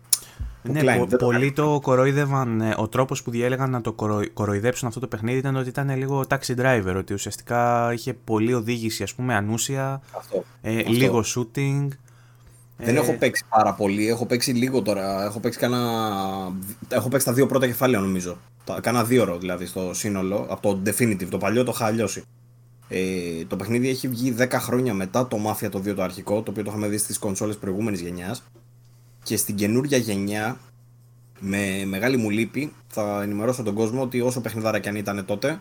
Ναι, 0.62 0.96
πο, 0.96 1.16
πολλοί 1.16 1.52
το 1.52 1.78
κοροϊδεύαν. 1.82 2.60
Ε, 2.60 2.74
ο 2.76 2.88
τρόπος 2.88 3.22
που 3.22 3.30
διέλεγαν 3.30 3.70
να 3.70 3.80
το 3.80 3.94
κοροϊδέψουν 4.32 4.88
αυτό 4.88 5.00
το 5.00 5.06
παιχνίδι 5.06 5.38
ήταν 5.38 5.56
ότι 5.56 5.68
ήταν 5.68 5.96
λίγο 5.96 6.24
taxi 6.28 6.54
driver. 6.60 6.94
Ότι 6.96 7.14
ουσιαστικά 7.14 7.92
είχε 7.92 8.14
πολλή 8.14 8.54
οδήγηση, 8.54 9.02
ας 9.02 9.14
πούμε, 9.14 9.34
ανούσια. 9.34 10.02
Αυτό, 10.16 10.44
ε, 10.60 10.76
αυτό. 10.78 10.90
Λίγο 10.90 11.24
shooting. 11.34 11.88
Δεν 12.82 12.96
έχω 12.96 13.12
παίξει 13.12 13.44
πάρα 13.48 13.74
πολύ. 13.74 14.08
Έχω 14.08 14.26
παίξει 14.26 14.52
λίγο 14.52 14.82
τώρα. 14.82 15.24
Έχω 15.24 15.40
παίξει, 15.40 15.58
κάνα... 15.58 15.78
έχω 16.88 17.08
παίξει 17.08 17.26
τα 17.26 17.32
δύο 17.32 17.46
πρώτα 17.46 17.66
κεφάλαια 17.66 18.00
νομίζω. 18.00 18.38
Κάνα 18.80 19.04
δύο 19.04 19.22
ώρο 19.22 19.38
δηλαδή 19.38 19.66
στο 19.66 19.94
σύνολο. 19.94 20.46
Από 20.48 20.74
το 20.74 20.90
Definitive. 20.90 21.28
Το 21.28 21.38
παλιό 21.38 21.64
το 21.64 21.72
είχα 21.74 21.86
αλλιώσει. 21.86 22.22
Ε, 22.88 23.44
το 23.46 23.56
παιχνίδι 23.56 23.88
έχει 23.88 24.08
βγει 24.08 24.34
10 24.38 24.46
χρόνια 24.50 24.94
μετά 24.94 25.28
το 25.28 25.38
Mafia 25.46 25.70
το 25.70 25.78
2 25.78 25.94
το 25.94 26.02
αρχικό, 26.02 26.42
το 26.42 26.50
οποίο 26.50 26.62
το 26.64 26.70
είχαμε 26.70 26.88
δει 26.88 26.98
στις 26.98 27.18
κονσόλες 27.18 27.56
προηγούμενης 27.56 28.00
γενιάς. 28.00 28.42
Και 29.22 29.36
στην 29.36 29.54
καινούργια 29.54 29.98
γενιά, 29.98 30.58
με 31.40 31.84
μεγάλη 31.86 32.16
μου 32.16 32.30
λύπη, 32.30 32.72
θα 32.86 33.22
ενημερώσω 33.22 33.62
τον 33.62 33.74
κόσμο 33.74 34.02
ότι 34.02 34.20
όσο 34.20 34.40
παιχνιδάρα 34.40 34.78
και 34.78 34.88
αν 34.88 34.96
ήταν 34.96 35.24
τότε, 35.24 35.60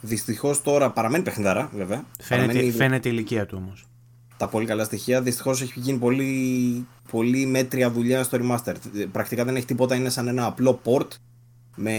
δυστυχώς 0.00 0.62
τώρα 0.62 0.90
παραμένει 0.90 1.24
παιχνιδάρα, 1.24 1.70
βέβαια. 1.74 2.04
Φαίνεται, 2.20 2.46
παραμένει... 2.46 2.72
φαίνεται 2.72 3.08
η 3.08 3.12
ηλικία 3.14 3.46
του 3.46 3.58
όμως. 3.60 3.86
Τα 4.36 4.48
πολύ 4.48 4.66
καλά 4.66 4.84
στοιχεία. 4.84 5.22
Δυστυχώς 5.22 5.62
έχει 5.62 5.80
γίνει 5.80 5.98
πολύ, 5.98 6.86
πολύ 7.10 7.46
μέτρια 7.46 7.90
δουλειά 7.90 8.22
στο 8.22 8.38
remaster. 8.40 8.74
Πρακτικά 9.12 9.44
δεν 9.44 9.56
έχει 9.56 9.66
τίποτα, 9.66 9.94
είναι 9.94 10.08
σαν 10.08 10.28
ένα 10.28 10.46
απλό 10.46 10.80
port 10.84 11.08
με 11.76 11.98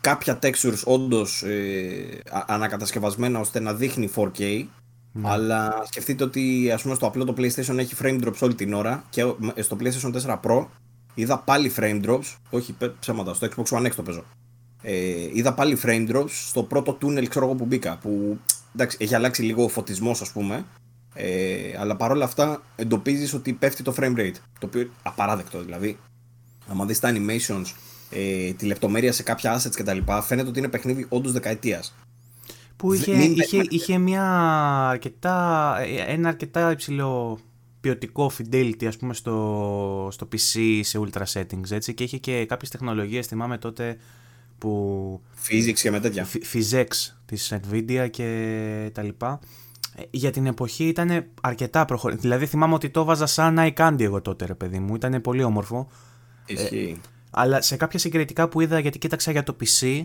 κάποια 0.00 0.38
textures 0.42 0.82
όντως 0.84 1.42
ε, 1.42 2.22
ανακατασκευασμένα 2.46 3.40
ώστε 3.40 3.60
να 3.60 3.74
δείχνει 3.74 4.10
4K. 4.14 4.64
Ναι. 5.12 5.28
Αλλά 5.28 5.82
σκεφτείτε 5.86 6.24
ότι 6.24 6.70
ας 6.70 6.82
πούμε 6.82 6.94
στο 6.94 7.06
απλό 7.06 7.24
το 7.24 7.34
PlayStation 7.36 7.78
έχει 7.78 7.94
frame 8.02 8.24
drops 8.24 8.38
όλη 8.40 8.54
την 8.54 8.74
ώρα 8.74 9.04
και 9.10 9.22
στο 9.56 9.76
PlayStation 9.80 10.12
4 10.22 10.40
Pro 10.42 10.66
είδα 11.14 11.38
πάλι 11.38 11.72
frame 11.76 12.04
drops, 12.04 12.36
όχι 12.50 12.76
ψέματα, 13.00 13.34
στο 13.34 13.48
Xbox 13.50 13.78
One 13.78 13.86
X 13.86 13.90
το 13.96 14.02
παίζω. 14.02 14.24
Ε, 14.82 15.28
είδα 15.32 15.54
πάλι 15.54 15.78
frame 15.82 16.10
drops 16.12 16.30
στο 16.30 16.62
πρώτο 16.62 16.98
tunnel 17.02 17.26
ξέρω 17.28 17.44
εγώ 17.44 17.54
που 17.54 17.64
μπήκα 17.64 17.98
που 18.02 18.38
εντάξει, 18.74 18.96
έχει 19.00 19.14
αλλάξει 19.14 19.42
λίγο 19.42 19.64
ο 19.64 19.68
φωτισμός 19.68 20.20
ας 20.20 20.32
πούμε 20.32 20.64
ε, 21.20 21.78
αλλά 21.78 21.96
παρόλα 21.96 22.24
αυτά 22.24 22.62
εντοπίζεις 22.76 23.34
ότι 23.34 23.52
πέφτει 23.52 23.82
το 23.82 23.94
frame 23.96 24.16
rate 24.16 24.34
το 24.58 24.66
οποίο 24.66 24.90
απαράδεκτο 25.02 25.62
δηλαδή 25.62 25.98
άμα 26.66 26.84
δεις 26.84 27.00
τα 27.00 27.12
animations 27.14 27.64
ε, 28.10 28.52
τη 28.52 28.66
λεπτομέρεια 28.66 29.12
σε 29.12 29.22
κάποια 29.22 29.60
assets 29.60 29.74
κτλ. 29.74 29.98
Φαίνεται 30.22 30.48
ότι 30.48 30.58
είναι 30.58 30.68
παιχνίδι 30.68 31.06
όντως 31.08 31.32
δεκαετίας. 31.32 31.94
Που 32.76 32.92
είχε, 32.92 33.12
είχε, 33.12 33.64
είχε 33.68 33.98
μια 33.98 34.24
αρκετά, 34.88 35.76
ένα 36.06 36.28
αρκετά 36.28 36.70
υψηλό 36.70 37.38
ποιοτικό 37.80 38.32
fidelity 38.38 38.84
ας 38.84 38.96
πούμε 38.96 39.14
στο, 39.14 40.08
στο 40.12 40.28
PC 40.32 40.80
σε 40.82 41.00
ultra 41.02 41.22
settings 41.32 41.70
έτσι 41.70 41.94
και 41.94 42.04
είχε 42.04 42.18
και 42.18 42.46
κάποιες 42.46 42.70
τεχνολογίες 42.70 43.26
θυμάμαι 43.26 43.58
τότε 43.58 43.96
που... 44.58 45.22
Physics 45.48 45.72
και 45.72 45.90
με 45.90 46.00
τέτοια. 46.00 46.26
Physics 46.52 47.14
της 47.24 47.52
Nvidia 47.52 48.08
και 48.10 48.90
τα 48.94 49.02
λοιπά. 49.02 49.40
Ε, 49.98 50.02
για 50.10 50.30
την 50.30 50.46
εποχή 50.46 50.84
ήταν 50.84 51.26
αρκετά 51.40 51.84
προχωρημένο. 51.84 52.22
Δηλαδή 52.22 52.46
θυμάμαι 52.46 52.74
ότι 52.74 52.90
το 52.90 53.04
βάζα 53.04 53.26
σαν 53.26 53.56
iCandy 53.58 54.00
εγώ 54.00 54.20
τότε 54.20 54.46
ρε 54.46 54.54
παιδί 54.54 54.78
μου. 54.78 54.94
Ήταν 54.94 55.20
πολύ 55.20 55.42
όμορφο. 55.42 55.88
Ισχύει. 56.46 57.00
Ε, 57.04 57.08
αλλά 57.30 57.62
σε 57.62 57.76
κάποια 57.76 57.98
συγκριτικά 57.98 58.48
που 58.48 58.60
είδα, 58.60 58.78
γιατί 58.78 58.98
κοίταξα 58.98 59.30
για 59.30 59.42
το 59.42 59.56
PC, 59.60 60.02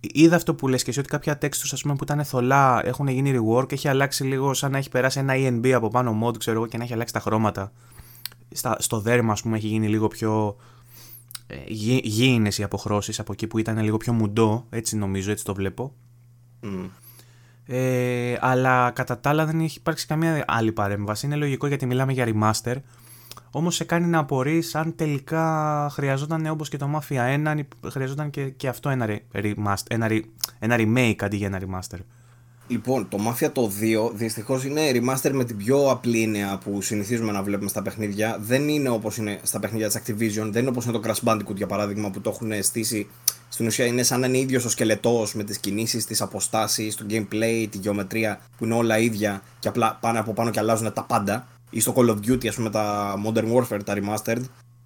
είδα 0.00 0.36
αυτό 0.36 0.54
που 0.54 0.68
λες 0.68 0.82
και 0.82 0.90
εσύ 0.90 0.98
ότι 0.98 1.08
κάποια 1.08 1.38
textures 1.42 1.70
ας 1.72 1.82
πούμε, 1.82 1.94
που 1.94 2.04
ήταν 2.04 2.24
θολά 2.24 2.86
έχουν 2.86 3.08
γίνει 3.08 3.38
rework, 3.38 3.72
έχει 3.72 3.88
αλλάξει 3.88 4.24
λίγο 4.24 4.54
σαν 4.54 4.70
να 4.70 4.78
έχει 4.78 4.88
περάσει 4.88 5.18
ένα 5.18 5.34
ENB 5.36 5.70
από 5.70 5.88
πάνω 5.88 6.20
mod 6.24 6.38
ξέρω 6.38 6.56
εγώ 6.56 6.66
και 6.66 6.76
να 6.76 6.84
έχει 6.84 6.92
αλλάξει 6.92 7.12
τα 7.12 7.20
χρώματα. 7.20 7.72
Στα, 8.52 8.76
στο 8.78 9.00
δέρμα 9.00 9.32
ας 9.32 9.42
πούμε 9.42 9.56
έχει 9.56 9.66
γίνει 9.66 9.88
λίγο 9.88 10.08
πιο 10.08 10.56
ε, 11.46 11.56
γήινες 12.02 12.58
οι 12.58 12.62
αποχρώσεις 12.62 13.20
από 13.20 13.32
εκεί 13.32 13.46
που 13.46 13.58
ήταν 13.58 13.78
λίγο 13.78 13.96
πιο 13.96 14.12
μουντό, 14.12 14.66
έτσι 14.70 14.96
νομίζω, 14.96 15.30
έτσι 15.30 15.44
το 15.44 15.54
βλέπω. 15.54 15.94
Mm. 16.62 16.88
Ε, 17.72 18.36
αλλά 18.40 18.90
κατά 18.90 19.18
τα 19.18 19.30
άλλα 19.30 19.46
δεν 19.46 19.60
έχει 19.60 19.78
υπάρξει 19.78 20.06
καμία 20.06 20.44
άλλη 20.46 20.72
παρέμβαση. 20.72 21.26
Είναι 21.26 21.36
λογικό 21.36 21.66
γιατί 21.66 21.86
μιλάμε 21.86 22.12
για 22.12 22.26
remaster 22.28 22.76
όμως 23.50 23.74
σε 23.74 23.84
κάνει 23.84 24.06
να 24.06 24.18
απορείς 24.18 24.74
αν 24.74 24.94
τελικά 24.96 25.88
χρειαζόταν 25.92 26.46
όπως 26.46 26.68
και 26.68 26.76
το 26.76 26.88
Mafia 26.94 27.56
1 27.56 27.60
χρειαζόταν 27.90 28.30
και, 28.30 28.44
και 28.44 28.68
αυτό 28.68 28.88
ένα, 28.88 29.20
remaster, 29.34 29.84
ένα, 29.88 30.08
ένα 30.58 30.76
remake 30.78 31.14
αντί 31.18 31.36
για 31.36 31.46
ένα 31.46 31.60
remaster. 31.60 31.98
Λοιπόν, 32.68 33.08
το 33.08 33.18
Mafia 33.28 33.50
το 33.52 33.70
2 34.08 34.10
δυστυχώς 34.14 34.64
είναι 34.64 34.80
remaster 34.94 35.30
με 35.32 35.44
την 35.44 35.56
πιο 35.56 35.90
απλή 35.90 36.22
έννοια 36.22 36.60
που 36.64 36.80
συνηθίζουμε 36.80 37.32
να 37.32 37.42
βλέπουμε 37.42 37.68
στα 37.68 37.82
παιχνίδια. 37.82 38.38
Δεν 38.40 38.68
είναι 38.68 38.88
όπως 38.88 39.16
είναι 39.16 39.40
στα 39.42 39.60
παιχνίδια 39.60 39.88
της 39.88 39.98
Activision, 39.98 40.48
δεν 40.50 40.60
είναι 40.60 40.68
όπως 40.68 40.84
είναι 40.84 40.98
το 40.98 41.00
Crash 41.04 41.28
Bandicoot 41.28 41.54
για 41.54 41.66
παράδειγμα 41.66 42.10
που 42.10 42.20
το 42.20 42.30
έχουν 42.30 42.62
στήσει. 42.62 43.08
Στην 43.52 43.66
ουσία 43.66 43.86
είναι 43.86 44.02
σαν 44.02 44.20
να 44.20 44.26
είναι 44.26 44.38
ίδιος 44.38 44.64
ο 44.64 44.68
σκελετός 44.68 45.34
με 45.34 45.44
τις 45.44 45.58
κινήσεις, 45.58 46.06
τις 46.06 46.20
αποστάσεις, 46.20 46.94
το 46.94 47.06
gameplay, 47.10 47.66
τη 47.70 47.78
γεωμετρία 47.78 48.40
που 48.58 48.64
είναι 48.64 48.74
όλα 48.74 48.98
ίδια 48.98 49.42
και 49.58 49.68
απλά 49.68 49.98
πάνε 50.00 50.18
από 50.18 50.32
πάνω 50.32 50.50
και 50.50 50.58
αλλάζουν 50.58 50.92
τα 50.92 51.04
πάντα 51.04 51.46
ή 51.70 51.80
στο 51.80 51.94
Call 51.96 52.08
of 52.08 52.16
Duty, 52.16 52.46
ας 52.48 52.54
πούμε, 52.54 52.70
τα 52.70 53.14
Modern 53.26 53.54
Warfare, 53.54 53.84
τα 53.84 53.94
Remastered, 53.96 54.42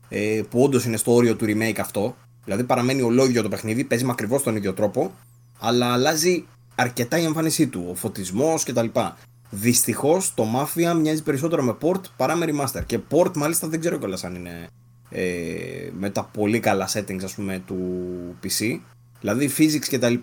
ε, 0.09 0.41
που 0.51 0.63
όντως 0.63 0.85
είναι 0.85 0.97
στο 0.97 1.15
όριο 1.15 1.37
του 1.37 1.45
remake 1.45 1.79
αυτό. 1.79 2.17
Δηλαδή 2.45 2.65
παραμένει 2.65 3.03
ολόγιο 3.03 3.43
το 3.43 3.49
παιχνίδι, 3.49 3.85
παίζει 3.85 4.05
με 4.05 4.11
ακριβώς 4.11 4.43
τον 4.43 4.57
ίδιο 4.57 4.73
τρόπο, 4.73 5.13
αλλά 5.61 5.93
αλλάζει 5.93 6.45
αρκετά 6.75 7.19
η 7.19 7.25
εμφάνισή 7.25 7.67
του, 7.67 7.87
ο 7.91 7.95
φωτισμός 7.95 8.65
κτλ. 8.65 8.87
Δυστυχώς 9.51 10.35
το 10.35 10.47
Mafia 10.55 10.95
μοιάζει 11.01 11.23
περισσότερο 11.23 11.63
με 11.63 11.77
port 11.81 12.01
παρά 12.17 12.35
με 12.35 12.47
remaster. 12.49 12.81
Και 12.87 12.99
port 13.11 13.37
μάλιστα 13.37 13.69
δεν 13.69 13.81
ξέρω 13.81 13.99
κιόλας 13.99 14.25
αν 14.25 14.35
είναι 14.35 14.69
ε, 15.15 15.91
με 15.99 16.11
τα 16.11 16.25
πολύ 16.25 16.61
καλά 16.61 16.89
settings 16.93 17.25
ας 17.25 17.35
πούμε 17.35 17.63
του 17.67 17.79
PC. 18.43 18.79
Δηλαδή 19.21 19.51
physics 19.59 19.87
κτλ. 19.91 20.15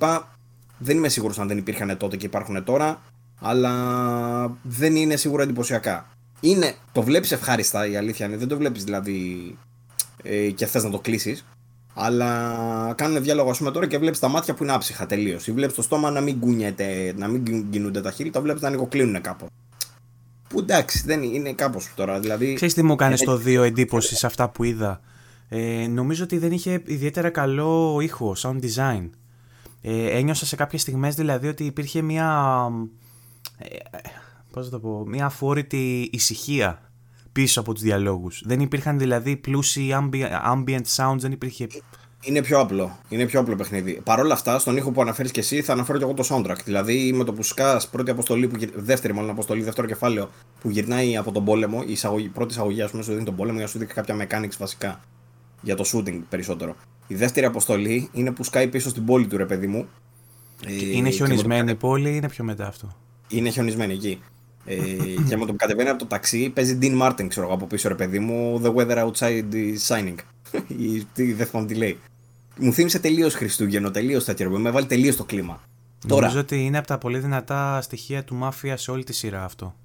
Δεν 0.78 0.98
είμαι 0.98 1.10
σίγουρος 1.10 1.40
αν 1.40 1.48
δεν 1.48 1.58
υπήρχαν 1.58 1.98
τότε 1.98 2.18
και 2.18 2.26
υπάρχουν 2.26 2.64
τώρα, 2.64 3.02
αλλά 3.40 4.58
δεν 4.62 4.96
είναι 4.96 5.16
σίγουρα 5.16 5.44
εντυπωσιακά 5.44 6.06
είναι, 6.42 6.74
το 6.92 7.02
βλέπεις 7.02 7.32
ευχάριστα 7.32 7.88
η 7.88 7.96
αλήθεια 7.96 8.26
είναι, 8.26 8.38
δεν 8.38 8.48
το 8.48 8.58
βλέπεις 8.58 8.84
δηλαδή 8.84 9.58
ε, 10.24 10.50
και 10.50 10.66
θες 10.66 10.84
να 10.84 10.90
το 10.90 11.00
κλείσεις. 11.00 11.46
Αλλά 11.94 12.94
κάνουν 12.98 13.24
διάλογο 13.24 13.50
ας 13.50 13.58
πούμε 13.58 13.72
τώρα 13.72 13.88
και 13.88 13.98
βλέπεις 13.98 14.20
τα 14.20 14.28
μάτια 14.28 14.54
που 14.54 14.64
είναι 14.64 14.74
άψυχα 14.74 15.06
τελείως. 15.06 15.48
Ή 15.48 15.52
βλέπεις 15.52 15.76
το 15.76 15.82
στόμα 15.82 16.12
να 16.12 16.22
μην 16.22 16.40
κουνιέται, 16.40 17.14
να 17.18 17.28
μην 17.28 17.70
κινούνται 17.70 18.02
τα 18.02 18.12
χείλη, 18.12 18.30
το 18.30 18.42
βλέπεις 18.42 18.62
να 18.62 18.70
νοικοκλίνουν 18.70 19.22
κάπου. 19.22 19.46
Που 20.52 20.60
εντάξει, 20.60 21.04
δεν 21.06 21.24
είναι 21.24 21.54
κάπως 21.54 21.90
τώρα. 21.96 22.20
Δηλαδή, 22.20 22.54
Ξέρεις 22.54 22.74
τι 22.74 22.84
μου 22.84 22.96
κάνει 22.96 23.18
στο 23.18 23.42
2 23.46 23.64
εντύπωση 23.64 24.16
σε 24.16 24.26
αυτά 24.26 24.50
που 24.50 24.64
είδα; 24.64 25.02
Ε, 25.50 25.88
νομίζω 25.88 26.24
ότι 26.24 26.38
δεν 26.38 26.52
είχε 26.52 26.82
ιδιαίτερα 26.86 27.30
καλό 27.30 28.00
ήχο, 28.02 28.36
sound 28.38 28.60
design. 28.60 29.10
Ε, 29.82 30.18
ένιωσα 30.18 30.46
σε 30.46 30.56
κάποιες 30.56 30.82
στιγμές 30.82 31.16
δηλαδή 31.16 31.48
ότι 31.48 31.64
υπήρχε 31.66 32.02
μια... 32.02 32.68
Ε, 33.58 33.68
πώς 34.52 34.66
θα 34.66 34.72
το 34.72 34.80
πω, 34.80 35.06
μια 35.08 35.26
αφόρητη 35.26 36.10
ησυχία 36.12 36.92
πίσω 37.32 37.60
από 37.60 37.74
τους 37.74 37.82
διαλόγους. 37.82 38.42
Δεν 38.46 38.60
υπήρχαν 38.60 38.98
δηλαδή 38.98 39.36
πλούσιοι 39.36 39.96
ambient 40.54 40.82
sounds, 40.96 41.18
δεν 41.18 41.32
υπήρχε... 41.32 41.68
Είναι 42.24 42.42
πιο 42.42 42.60
απλό. 42.60 42.98
Είναι 43.10 43.26
πιο 43.26 43.40
απλό 43.40 43.56
παιχνίδι. 43.56 44.02
Παρ' 44.04 44.20
όλα 44.20 44.34
αυτά, 44.34 44.60
στον 44.60 44.78
ήχο 44.78 44.92
που 44.92 45.02
αναφέρεις 45.02 45.32
και 45.32 45.40
εσύ, 45.40 45.62
θα 45.62 45.74
αναφέρω 45.74 45.98
και 45.98 46.04
εγώ 46.04 46.14
το 46.14 46.26
soundtrack. 46.30 46.64
Δηλαδή, 46.64 47.14
με 47.14 47.24
το 47.24 47.34
που 47.34 47.44
σκάς 47.44 47.90
πρώτη 47.90 48.12
αποστολή, 48.12 48.48
που, 48.48 48.58
δεύτερη 48.76 49.14
μάλλον 49.14 49.30
αποστολή, 49.30 49.64
δεύτερο 49.64 49.88
κεφάλαιο 49.88 50.30
που 50.62 50.70
γυρνάει 50.70 51.18
από 51.18 51.32
τον 51.32 51.46
πόλεμο, 51.46 51.84
η, 51.86 51.92
εισαγωγή, 51.92 52.28
πρώτη 52.28 52.52
εισαγωγή, 52.54 52.82
ας 52.82 52.92
πούμε, 52.92 53.04
σου 53.04 53.12
δίνει 53.12 53.24
τον 53.24 53.36
πόλεμο 53.36 53.56
για 53.56 53.66
να 53.66 53.72
σου 53.72 53.78
δείχνει 53.78 53.94
κάποια 53.94 54.16
mechanics 54.16 54.58
βασικά. 54.58 55.00
Για 55.62 55.76
το 55.76 55.84
shooting 55.94 56.20
περισσότερο. 56.30 56.76
Η 57.08 57.16
δεύτερη 57.16 57.46
αποστολή 57.46 58.10
είναι 58.12 58.32
που 58.32 58.44
σκάει 58.44 58.68
πίσω 58.68 58.90
στην 58.90 59.06
πόλη 59.06 59.28
του, 59.28 59.38
ρε 59.38 59.46
παιδί 59.46 59.68
μου. 59.68 59.88
Είναι 60.94 61.10
ε, 61.10 61.12
χιονισμένη 61.12 61.72
η 61.72 61.76
πόλη 61.76 62.10
ή 62.10 62.14
είναι 62.16 62.30
πιο 62.30 62.44
μετά 62.44 62.68
αυτό. 62.68 62.98
Είναι 63.28 63.50
χιονισμένη 63.50 63.94
εκεί. 63.94 64.22
Ε, 64.66 64.76
και 65.28 65.38
με 65.38 65.46
το 65.46 65.52
που 65.52 65.56
κατεβαίνει 65.56 65.90
από 65.90 66.00
το 66.00 66.06
ταξί 66.06 66.50
παίζει 66.50 66.78
Dean 66.82 67.02
Martin, 67.02 67.26
ξέρω 67.28 67.46
εγώ 67.46 67.56
από 67.56 67.66
πίσω 67.66 67.88
ρε 67.88 67.96
παιδί 67.96 68.20
μου. 68.20 68.62
The 68.64 68.76
weather 68.76 69.10
outside 69.10 69.54
is 69.54 69.88
shining. 69.88 70.16
Ή 71.16 71.34
δεν 71.34 71.46
θυμάμαι 71.46 71.68
τι 71.68 71.76
λέει. 71.76 72.00
Μου 72.62 72.74
θύμισε 72.74 73.00
τελείως 73.00 73.34
Χριστούγεννο, 73.34 73.92
τελείως 73.92 74.24
τέτοιο. 74.24 74.50
Με 74.50 74.72
βάλει 74.72 74.86
τελείως 74.86 75.16
το 75.16 75.24
κλίμα. 75.24 75.62
Τώρα. 76.08 76.22
Νομίζω 76.22 76.40
ότι 76.40 76.66
είναι 76.66 76.78
από 76.78 76.88
τα 76.88 76.98
πολύ 76.98 77.20
δυνατά 77.20 77.82
στοιχεία 77.82 78.24
του 78.24 78.40
Mafia 78.44 78.74
σε 78.76 78.92
όλη 78.92 79.04
τη 79.04 79.14
σειρά 79.14 79.44
αυτό. 79.44 79.76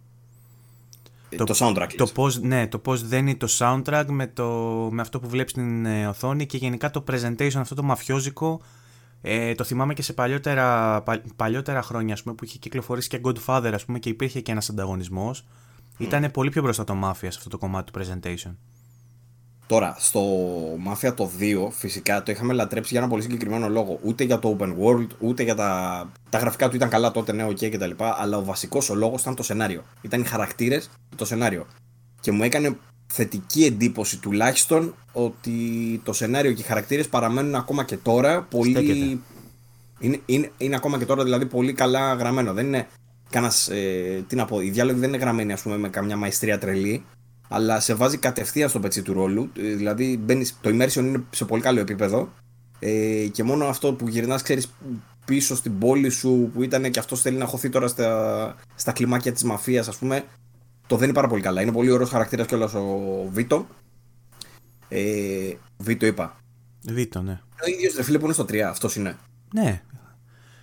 Ε, 1.28 1.36
το, 1.36 1.44
το 1.44 1.54
soundtrack. 1.58 1.88
Το 1.96 2.06
πώς, 2.06 2.40
ναι, 2.40 2.66
το 2.66 2.78
πώς 2.78 3.08
δένει 3.08 3.36
το 3.36 3.48
soundtrack 3.58 4.04
με, 4.08 4.26
το, 4.26 4.48
με 4.92 5.00
αυτό 5.00 5.20
που 5.20 5.28
βλέπεις 5.28 5.50
στην 5.50 5.86
ε, 5.86 6.06
οθόνη 6.06 6.46
και 6.46 6.56
γενικά 6.56 6.90
το 6.90 7.04
presentation 7.10 7.56
αυτό 7.56 7.74
το 7.74 7.82
μαφιόζικο 7.82 8.60
ε, 9.22 9.54
το 9.54 9.64
θυμάμαι 9.64 9.94
και 9.94 10.02
σε 10.02 10.12
παλιότερα, 10.12 11.02
παλιότερα 11.36 11.82
χρόνια 11.82 12.14
ας 12.14 12.22
πούμε, 12.22 12.34
που 12.34 12.44
είχε 12.44 12.58
κυκλοφορήσει 12.58 13.08
και 13.08 13.20
Godfather 13.22 13.70
ας 13.74 13.84
πούμε, 13.84 13.98
και 13.98 14.08
υπήρχε 14.08 14.40
και 14.40 14.50
ένας 14.50 14.70
ανταγωνισμός. 14.70 15.44
Mm. 15.98 16.02
Ήταν 16.02 16.30
πολύ 16.30 16.50
πιο 16.50 16.62
μπροστά 16.62 16.84
το 16.84 16.96
Mafia 17.04 17.14
σε 17.18 17.26
αυτό 17.26 17.48
το 17.48 17.58
κομμάτι 17.58 17.92
του 17.92 18.00
presentation. 18.00 18.54
Τώρα, 19.66 19.96
στο 19.98 20.22
Mafia 20.88 21.14
το 21.14 21.30
2 21.40 21.68
φυσικά 21.70 22.22
το 22.22 22.32
είχαμε 22.32 22.52
λατρέψει 22.52 22.90
για 22.90 23.00
ένα 23.00 23.08
πολύ 23.08 23.22
συγκεκριμένο 23.22 23.68
λόγο. 23.68 23.98
Ούτε 24.02 24.24
για 24.24 24.38
το 24.38 24.56
open 24.58 24.68
world, 24.68 25.06
ούτε 25.18 25.42
για 25.42 25.54
τα. 25.54 26.10
Τα 26.30 26.38
γραφικά 26.38 26.68
του 26.68 26.76
ήταν 26.76 26.88
καλά 26.88 27.10
τότε, 27.10 27.32
ναι, 27.32 27.46
ok 27.46 27.70
κτλ. 27.70 27.90
Αλλά 27.98 28.36
ο 28.36 28.44
βασικός 28.44 28.90
ο 28.90 28.94
λόγος 28.94 29.20
ήταν 29.20 29.34
το 29.34 29.42
σενάριο. 29.42 29.82
Ήταν 30.00 30.20
οι 30.20 30.24
χαρακτήρες 30.24 30.90
και 31.08 31.16
το 31.16 31.24
σενάριο. 31.24 31.66
Και 32.20 32.32
μου 32.32 32.42
έκανε 32.42 32.76
θετική 33.06 33.64
εντύπωση 33.64 34.18
τουλάχιστον 34.18 34.94
ότι 35.12 35.60
το 36.04 36.12
σενάριο 36.12 36.52
και 36.52 36.60
οι 36.60 36.64
χαρακτήρες 36.64 37.08
παραμένουν 37.08 37.54
ακόμα 37.54 37.84
και 37.84 37.96
τώρα 37.96 38.42
πολύ... 38.42 39.20
Είναι, 39.98 40.20
είναι, 40.26 40.50
είναι 40.58 40.76
ακόμα 40.76 40.98
και 40.98 41.04
τώρα 41.04 41.24
δηλαδή 41.24 41.46
πολύ 41.46 41.72
καλά 41.72 42.14
γραμμένο. 42.14 42.52
Δεν 42.52 42.66
είναι 42.66 42.88
κανένας, 43.30 43.68
ε, 43.68 44.24
τι 44.28 44.36
να 44.36 44.44
πω, 44.44 44.60
οι 44.60 44.70
διάλογοι 44.70 44.98
δεν 44.98 45.08
είναι 45.08 45.18
γραμμένοι 45.18 45.52
ας 45.52 45.62
πούμε 45.62 45.76
με 45.76 45.88
καμιά 45.88 46.16
μαϊστρία 46.16 46.58
τρελή 46.58 47.04
αλλά 47.48 47.80
σε 47.80 47.94
βάζει 47.94 48.18
κατευθείαν 48.18 48.68
στο 48.68 48.80
πετσί 48.80 49.02
του 49.02 49.12
ρόλου. 49.12 49.50
Ε, 49.56 49.74
δηλαδή 49.74 50.16
μπαίνεις, 50.16 50.56
το 50.60 50.70
immersion 50.70 50.96
είναι 50.96 51.22
σε 51.30 51.44
πολύ 51.44 51.62
καλό 51.62 51.80
επίπεδο 51.80 52.32
ε, 52.78 53.26
και 53.32 53.42
μόνο 53.42 53.66
αυτό 53.66 53.92
που 53.92 54.08
γυρνάς 54.08 54.42
ξέρεις 54.42 54.72
πίσω 55.24 55.56
στην 55.56 55.78
πόλη 55.78 56.08
σου 56.08 56.50
που 56.54 56.62
ήταν 56.62 56.90
και 56.90 56.98
αυτός 56.98 57.20
θέλει 57.20 57.36
να 57.36 57.46
χωθεί 57.46 57.68
τώρα 57.68 57.88
στα, 57.88 58.54
στα 58.74 58.92
κλιμάκια 58.92 59.32
της 59.32 59.42
μαφίας 59.42 59.88
ας 59.88 59.96
πούμε 59.96 60.24
το 60.86 60.96
δένει 60.96 61.12
πάρα 61.12 61.28
πολύ 61.28 61.42
καλά. 61.42 61.62
Είναι 61.62 61.72
πολύ 61.72 61.90
ωραίος 61.90 62.10
χαρακτήρας 62.10 62.46
κιόλας 62.46 62.74
ο 62.74 63.28
Βίτο. 63.30 63.66
Ε, 64.88 65.52
Βίτο 65.76 66.06
είπα. 66.06 66.36
Βίτο, 66.82 67.22
ναι. 67.22 67.40
Ο 67.64 67.70
ίδιος 67.70 67.94
ρε 67.94 68.02
φίλε 68.02 68.18
που 68.18 68.24
είναι 68.24 68.34
στο 68.34 68.42
3, 68.42 68.56
αυτός 68.56 68.96
είναι. 68.96 69.16
Ναι. 69.54 69.82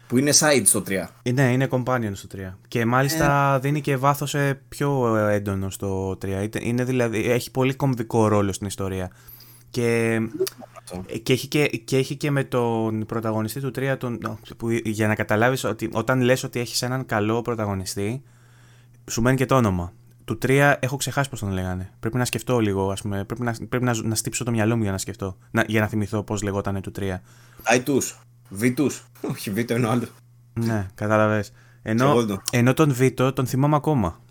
Που 0.07 0.17
είναι 0.17 0.31
side 0.39 0.62
στο 0.65 0.83
3. 0.88 0.91
Ε, 1.24 1.31
ναι, 1.31 1.51
είναι 1.51 1.67
companion 1.69 2.12
στο 2.13 2.27
3. 2.36 2.38
Και 2.67 2.86
μάλιστα 2.86 3.55
ε... 3.55 3.60
δίνει 3.60 3.81
και 3.81 3.98
βάθος 3.98 4.36
πιο 4.69 5.15
έντονο 5.15 5.69
στο 5.69 6.17
3. 6.25 6.50
Είναι 6.62 6.83
δηλαδή, 6.83 7.31
έχει 7.31 7.51
πολύ 7.51 7.74
κομβικό 7.74 8.27
ρόλο 8.27 8.53
στην 8.53 8.67
ιστορία. 8.67 9.12
Και 9.69 10.19
και 11.24 11.33
έχει 11.33 11.48
και, 11.48 11.67
και 11.67 11.98
έχει 11.98 12.15
και 12.15 12.31
με 12.31 12.43
τον 12.43 13.05
πρωταγωνιστή 13.05 13.60
του 13.60 13.72
3 13.75 13.95
τον, 13.98 14.19
που, 14.57 14.69
για 14.69 15.07
να 15.07 15.15
καταλάβεις 15.15 15.63
ότι 15.63 15.89
όταν 15.93 16.22
λες 16.22 16.43
ότι 16.43 16.60
έχεις 16.60 16.81
έναν 16.81 17.05
καλό 17.05 17.41
πρωταγωνιστή 17.41 18.24
σου 19.10 19.22
μένει 19.22 19.38
και 19.38 19.45
το 19.45 19.55
όνομα. 19.55 19.93
Του 20.25 20.38
3 20.41 20.75
έχω 20.79 20.95
ξεχάσει 20.95 21.29
πώς 21.29 21.39
τον 21.39 21.51
λέγανε. 21.51 21.93
Πρέπει 22.00 22.17
να 22.17 22.25
σκεφτώ 22.25 22.60
λίγο, 22.60 22.91
ας 22.91 23.01
πούμε. 23.01 23.24
Πρέπει 23.24 23.41
να, 23.41 23.55
πρέπει 23.69 23.83
να, 23.83 24.01
να 24.03 24.15
στύψω 24.15 24.43
το 24.43 24.51
μυαλό 24.51 24.75
μου 24.75 24.81
για 24.81 24.91
να 24.91 24.98
σκεφτώ. 24.98 25.38
Να, 25.51 25.63
για 25.67 25.81
να 25.81 25.88
θυμηθώ 25.88 26.24
πώς 26.24 26.41
λεγόταν 26.41 26.81
του 26.81 26.91
3. 27.00 27.15
Άιτου. 27.63 27.98
Βίτου. 28.53 28.89
Όχι, 29.31 29.51
Βίτο 29.51 29.75
είναι 29.75 29.86
ο 29.86 29.91
άλλο. 29.91 30.07
Ναι, 30.53 30.88
κατάλαβε. 30.95 31.43
Ενώ, 31.81 32.41
ενώ 32.51 32.74
τον 32.74 32.93
Βίτο 32.93 33.33
τον 33.33 33.45
θυμάμαι 33.45 33.75
ακόμα. 33.75 34.22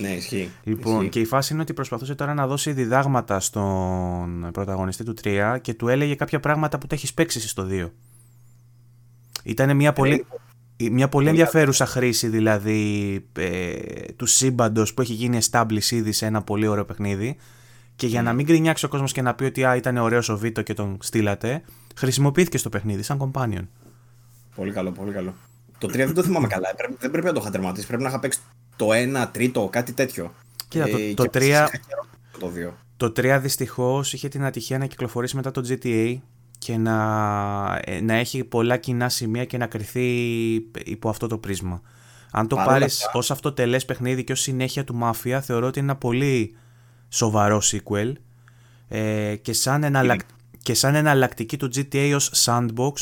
Ναι, 0.00 0.08
ισχύει. 0.08 0.50
Λοιπόν, 0.62 0.94
ισχύει. 0.94 1.08
και 1.08 1.20
η 1.20 1.24
φάση 1.24 1.52
είναι 1.52 1.62
ότι 1.62 1.72
προσπαθούσε 1.72 2.14
τώρα 2.14 2.34
να 2.34 2.46
δώσει 2.46 2.72
διδάγματα 2.72 3.40
στον 3.40 4.48
πρωταγωνιστή 4.52 5.04
του 5.04 5.14
3 5.22 5.56
και 5.60 5.74
του 5.74 5.88
έλεγε 5.88 6.14
κάποια 6.14 6.40
πράγματα 6.40 6.78
που 6.78 6.86
τα 6.86 6.94
έχεις 6.94 7.14
παίξει 7.14 7.48
στο 7.48 7.66
2. 7.70 7.90
Ήταν 9.42 9.76
μια 9.76 9.92
πολύ, 9.92 10.26
μια 10.90 11.08
πολύ 11.08 11.28
ενδιαφέρουσα 11.28 11.86
χρήση 11.86 12.28
δηλαδή 12.28 13.14
ε, 13.38 13.72
του 14.16 14.26
σύμπαντος 14.26 14.94
που 14.94 15.00
έχει 15.00 15.12
γίνει 15.12 15.38
establish 15.50 15.90
ήδη 15.90 16.12
σε 16.12 16.26
ένα 16.26 16.42
πολύ 16.42 16.66
ωραίο 16.66 16.84
παιχνίδι. 16.84 17.36
Και 17.96 18.06
για 18.06 18.22
να 18.22 18.32
μην 18.32 18.46
γκρινιάξει 18.46 18.84
ο 18.84 18.88
κόσμος 18.88 19.12
και 19.12 19.22
να 19.22 19.34
πει 19.34 19.44
ότι 19.44 19.64
α, 19.64 19.76
ήταν 19.76 19.96
ωραίος 19.96 20.28
ο 20.28 20.38
Βίτο 20.38 20.62
και 20.62 20.74
τον 20.74 20.96
στείλατε, 21.00 21.62
χρησιμοποιήθηκε 21.98 22.58
στο 22.58 22.68
παιχνίδι 22.68 23.02
σαν 23.02 23.18
companion. 23.18 23.66
Πολύ 24.54 24.72
καλό, 24.72 24.92
πολύ 24.92 25.12
καλό. 25.12 25.34
Το 25.78 25.88
3 25.88 25.90
δεν 25.92 26.14
το 26.14 26.22
θυμάμαι 26.22 26.46
καλά. 26.46 26.68
Δεν 26.98 27.10
πρέπει 27.10 27.26
να 27.26 27.32
το 27.32 27.40
είχα 27.40 27.50
τερματίσει. 27.50 27.86
Πρέπει 27.86 28.02
να 28.02 28.08
είχα 28.08 28.18
παίξει 28.20 28.38
το 28.76 28.88
1 28.90 29.28
τρίτο, 29.32 29.68
κάτι 29.72 29.92
τέτοιο. 29.92 30.34
Κοίτα, 30.68 30.88
το, 30.88 30.96
ε, 30.98 31.14
το, 31.14 31.24
3, 31.32 31.66
το, 32.38 32.52
2. 32.68 32.72
το 32.96 33.06
3 33.06 33.38
δυστυχώς 33.40 34.12
είχε 34.12 34.28
την 34.28 34.44
ατυχία 34.44 34.78
να 34.78 34.86
κυκλοφορήσει 34.86 35.36
μετά 35.36 35.50
το 35.50 35.62
GTA 35.68 36.16
και 36.58 36.76
να, 36.76 37.80
ε, 37.84 38.00
να 38.00 38.14
έχει 38.14 38.44
πολλά 38.44 38.76
κοινά 38.76 39.08
σημεία 39.08 39.44
και 39.44 39.58
να 39.58 39.66
κρυθεί 39.66 40.06
υπό 40.84 41.08
αυτό 41.08 41.26
το 41.26 41.38
πρίσμα. 41.38 41.82
Αν 42.30 42.48
το 42.48 42.56
πάρεις 42.56 43.10
ως 43.12 43.30
αυτοτελές 43.30 43.84
παιχνίδι 43.84 44.24
και 44.24 44.32
ως 44.32 44.40
συνέχεια 44.40 44.84
του 44.84 44.98
Mafia, 45.02 45.38
θεωρώ 45.42 45.66
ότι 45.66 45.78
είναι 45.78 45.90
ένα 45.90 45.98
πολύ 45.98 46.56
σοβαρό 47.08 47.62
sequel 47.62 48.12
ε, 48.88 49.36
και, 49.36 49.52
σαν 49.52 49.84
εναλλακ... 49.84 50.20
και 50.68 50.74
σαν 50.74 50.94
εναλλακτική 50.94 51.56
του 51.56 51.70
GTA 51.74 52.12
ως 52.14 52.44
sandbox 52.44 52.92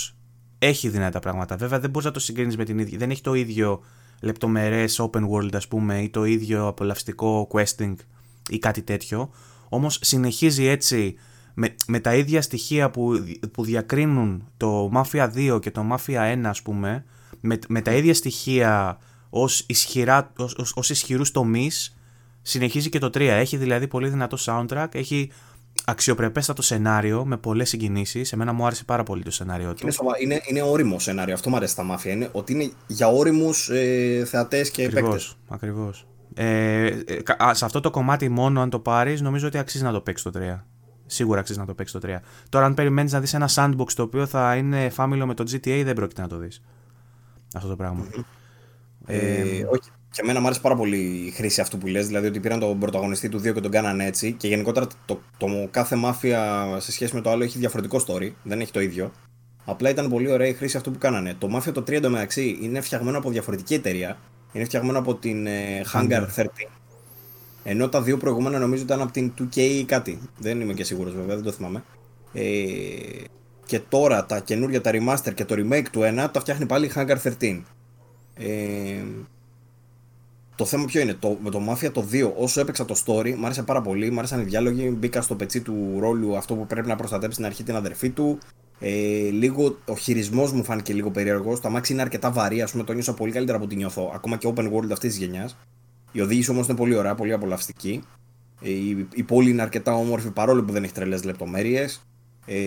έχει 0.59 0.89
δυνατά 0.89 1.19
πράγματα. 1.19 1.57
Βέβαια 1.57 1.81
δεν 1.81 1.91
μπορείς 1.91 2.07
να 2.07 2.13
το 2.13 2.21
συγκρίνεις 2.21 2.57
με 2.57 2.65
την 2.65 2.79
ίδια. 2.79 2.99
Δεν 2.99 3.11
έχει 3.11 3.21
το 3.21 3.35
ίδιο 3.35 3.83
λεπτομερές 4.21 5.01
open 5.01 5.29
world 5.29 5.55
ας 5.55 5.69
πούμε 5.69 6.03
ή 6.03 6.11
το 6.11 6.25
ίδιο 6.25 6.67
απολαυστικό 6.67 7.49
questing 7.53 7.95
ή 8.51 8.59
κάτι 8.59 8.83
τέτοιο. 8.83 9.31
Όμως 9.69 9.99
συνεχίζει 10.03 10.65
έτσι 10.65 11.15
με, 11.55 11.75
με 11.87 12.01
τα 12.01 12.15
ίδια 12.15 12.43
στοιχεία 12.43 12.91
που, 12.91 13.25
που 13.53 13.65
διακρίνουν 13.65 14.49
το 14.57 14.91
Mafia 14.95 15.31
2 15.55 15.59
και 15.61 15.71
το 15.71 15.87
Mafia 15.93 16.35
1 16.35 16.41
ας 16.45 16.63
πούμε 16.63 17.05
με, 17.41 17.59
με 17.69 17.81
τα 17.81 17.93
ίδια 17.93 18.15
στοιχεία 18.15 18.99
ως, 19.31 19.65
ισχυρά, 19.69 20.33
ως, 20.37 20.55
ως, 20.55 20.73
ως 20.77 20.91
ισχυρούς 20.91 21.31
τομείς 21.31 21.97
συνεχίζει 22.43 22.89
και 22.89 22.99
το 22.99 23.07
3. 23.07 23.21
Έχει 23.21 23.57
δηλαδή 23.57 23.89
πολύ 23.89 24.09
δυνατό 24.09 24.37
soundtrack, 24.41 24.89
έχει 24.93 25.31
αξιοπρεπέστατο 25.89 26.63
σενάριο 26.63 27.25
με 27.25 27.37
πολλές 27.37 27.69
συγκινήσεις. 27.69 28.33
Εμένα 28.33 28.53
μου 28.53 28.67
άρεσε 28.67 28.85
πάρα 28.85 29.03
πολύ 29.03 29.23
το 29.23 29.31
σενάριο 29.31 29.75
του. 29.75 29.87
Είναι, 29.87 29.95
είναι, 30.23 30.41
είναι 30.47 30.63
όριμο 30.63 30.99
σενάριο. 30.99 31.35
Αυτό 31.35 31.51
μου 31.51 31.57
αρέσει 31.57 31.73
στα 31.73 31.83
μάφια. 31.83 32.13
Είναι 32.13 32.29
ότι 32.33 32.53
είναι 32.53 32.71
για 32.87 33.09
όριμους 33.09 33.69
ε, 33.69 34.25
θεατές 34.27 34.71
και 34.71 34.89
παίκτες. 34.89 35.37
Ακριβώς. 35.49 36.07
Ε, 36.35 36.87
ε, 36.87 37.23
σε 37.53 37.65
αυτό 37.65 37.81
το 37.81 37.91
κομμάτι 37.91 38.29
μόνο, 38.29 38.61
αν 38.61 38.71
το 38.71 38.79
πάρεις, 38.79 39.21
νομίζω 39.21 39.47
ότι 39.47 39.59
αξίζει 39.59 39.85
να 39.85 39.93
το 39.93 40.01
παίξεις 40.01 40.33
το 40.33 40.41
3. 40.41 40.65
Σίγουρα 41.07 41.41
αξίζει 41.41 41.59
να 41.59 41.67
το 41.67 41.75
παίξεις 41.75 42.01
το 42.01 42.09
3. 42.09 42.21
Τώρα, 42.49 42.65
αν 42.65 42.75
περιμένεις 42.75 43.13
να 43.13 43.21
δεις 43.21 43.35
ένα 43.35 43.49
sandbox 43.55 43.93
το 43.95 44.03
οποίο 44.03 44.27
θα 44.27 44.57
είναι 44.57 44.89
φάμιλο 44.89 45.27
με 45.27 45.35
το 45.35 45.45
GTA, 45.51 45.83
δεν 45.85 45.95
πρόκειται 45.95 46.21
να 46.21 46.29
το 46.29 46.37
δεις. 46.37 46.63
Αυτό 47.55 47.69
το 47.69 47.77
πραγμα 47.77 48.07
Ε, 49.07 49.19
ε, 49.19 49.65
όχι. 49.71 49.91
Και 50.11 50.21
εμένα 50.23 50.41
μου 50.41 50.47
άρεσε 50.47 50.61
πάρα 50.61 50.77
πολύ 50.77 50.97
η 50.97 51.31
χρήση 51.31 51.61
αυτού 51.61 51.79
που 51.79 51.87
λες, 51.87 52.07
δηλαδή 52.07 52.27
ότι 52.27 52.41
πήραν 52.41 52.61
τον 52.61 52.79
πρωταγωνιστή 52.79 53.29
του 53.29 53.39
2 53.39 53.43
και 53.55 53.61
τον 53.61 53.71
κάνανε 53.71 54.05
έτσι. 54.05 54.33
Και 54.33 54.49
γενικότερα 54.49 54.87
το, 55.05 55.21
το, 55.37 55.69
κάθε 55.71 55.97
μάφια 55.97 56.67
σε 56.79 56.93
σχέση 56.93 57.15
με 57.15 57.21
το 57.21 57.31
άλλο 57.31 57.45
έχει 57.45 57.59
διαφορετικό 57.59 58.01
story, 58.07 58.31
δεν 58.43 58.61
έχει 58.61 58.73
το 58.73 58.81
ίδιο. 58.81 59.13
Απλά 59.65 59.91
ήταν 59.91 60.09
πολύ 60.09 60.31
ωραία 60.31 60.47
η 60.47 60.53
χρήση 60.53 60.77
αυτού 60.77 60.91
που 60.91 60.99
κάνανε. 60.99 61.35
Το 61.39 61.57
Mafia 61.57 61.73
το 61.73 61.81
3 61.81 61.93
εντωμεταξύ 61.93 62.59
είναι 62.63 62.81
φτιαγμένο 62.81 63.19
από 63.19 63.31
διαφορετική 63.31 63.75
εταιρεία. 63.75 64.19
Είναι 64.53 64.65
φτιαγμένο 64.65 64.99
από 64.99 65.15
την 65.15 65.47
ε, 65.47 65.83
Hangar 65.93 66.27
13. 66.37 66.45
Ενώ 67.63 67.89
τα 67.89 68.03
δύο 68.03 68.17
προηγούμενα 68.17 68.59
νομίζω 68.59 68.83
ήταν 68.83 69.01
από 69.01 69.13
την 69.13 69.33
2K 69.39 69.57
ή 69.57 69.85
κάτι. 69.85 70.19
Δεν 70.39 70.61
είμαι 70.61 70.73
και 70.73 70.85
σίγουρος 70.85 71.15
βέβαια, 71.15 71.35
δεν 71.35 71.45
το 71.45 71.53
θυμάμαι. 71.53 71.85
Ε, 72.33 72.45
και 73.67 73.81
τώρα 73.81 74.27
τα 74.27 74.41
καινούργια, 74.41 74.81
τα 74.81 74.91
remaster 74.95 75.35
και 75.35 75.45
το 75.45 75.55
remake 75.59 75.87
του 75.93 76.01
1 76.03 76.29
τα 76.33 76.41
φτιάχνει 76.41 76.67
πάλι 76.67 76.87
η 76.87 76.91
Hangar 76.95 77.17
13. 77.41 77.63
Ε, 78.35 79.03
το 80.57 80.65
θέμα 80.65 80.85
ποιο 80.85 81.01
είναι, 81.01 81.15
το, 81.15 81.39
με 81.43 81.51
το 81.51 81.61
Mafia 81.69 81.93
το 81.93 82.05
2, 82.13 82.33
όσο 82.37 82.61
έπαιξα 82.61 82.85
το 82.85 83.03
story, 83.07 83.35
μου 83.35 83.45
άρεσε 83.45 83.63
πάρα 83.63 83.83
πολύ, 83.83 84.11
μου 84.11 84.19
άρεσαν 84.19 84.41
οι 84.41 84.45
διάλογοι, 84.45 84.97
μπήκα 84.99 85.23
στο 85.23 85.35
πετσί 85.35 85.61
του 85.61 85.97
ρόλου 85.99 86.37
αυτό 86.37 86.55
που 86.55 86.67
πρέπει 86.67 86.89
να 86.89 86.97
προστατέψει 86.97 87.35
στην 87.35 87.47
αρχή 87.47 87.63
την 87.63 87.77
αδερφή 87.77 88.11
του. 88.11 88.39
Ε, 88.79 89.29
λίγο, 89.31 89.79
ο 89.87 89.97
χειρισμός 89.97 90.53
μου 90.53 90.65
φάνηκε 90.65 90.93
λίγο 90.93 91.11
περίεργος. 91.11 91.61
Το 91.61 91.69
αμάξι 91.69 91.93
είναι 91.93 92.03
αρκετά 92.03 92.31
βαρύ, 92.31 92.63
ας 92.63 92.71
πούμε, 92.71 92.85
το 92.85 92.93
νιώσα 92.93 93.15
πολύ 93.15 93.33
καλύτερα 93.33 93.57
από 93.57 93.67
ό,τι 93.67 93.77
νιώθω, 93.77 94.11
ακόμα 94.15 94.37
και 94.37 94.53
open 94.57 94.73
world 94.73 94.91
αυτής 94.93 95.15
της 95.15 95.17
γενιάς. 95.17 95.57
Η 96.13 96.21
οδήγηση 96.21 96.51
όμως 96.51 96.67
είναι 96.67 96.77
πολύ 96.77 96.95
ωραία, 96.95 97.15
πολύ 97.15 97.33
απολαυστική. 97.33 98.03
Ε, 98.61 98.71
η, 98.71 99.07
η 99.15 99.23
πόλη 99.23 99.51
είναι 99.51 99.63
αρκετά 99.63 99.95
όμορφη 99.95 100.31
παρόλο 100.31 100.65
που 100.65 100.73
δεν 100.73 100.85
έχει 100.85 100.93
τρελές 100.93 101.25
λεπτομέρειες. 101.25 102.07
Ε, 102.47 102.59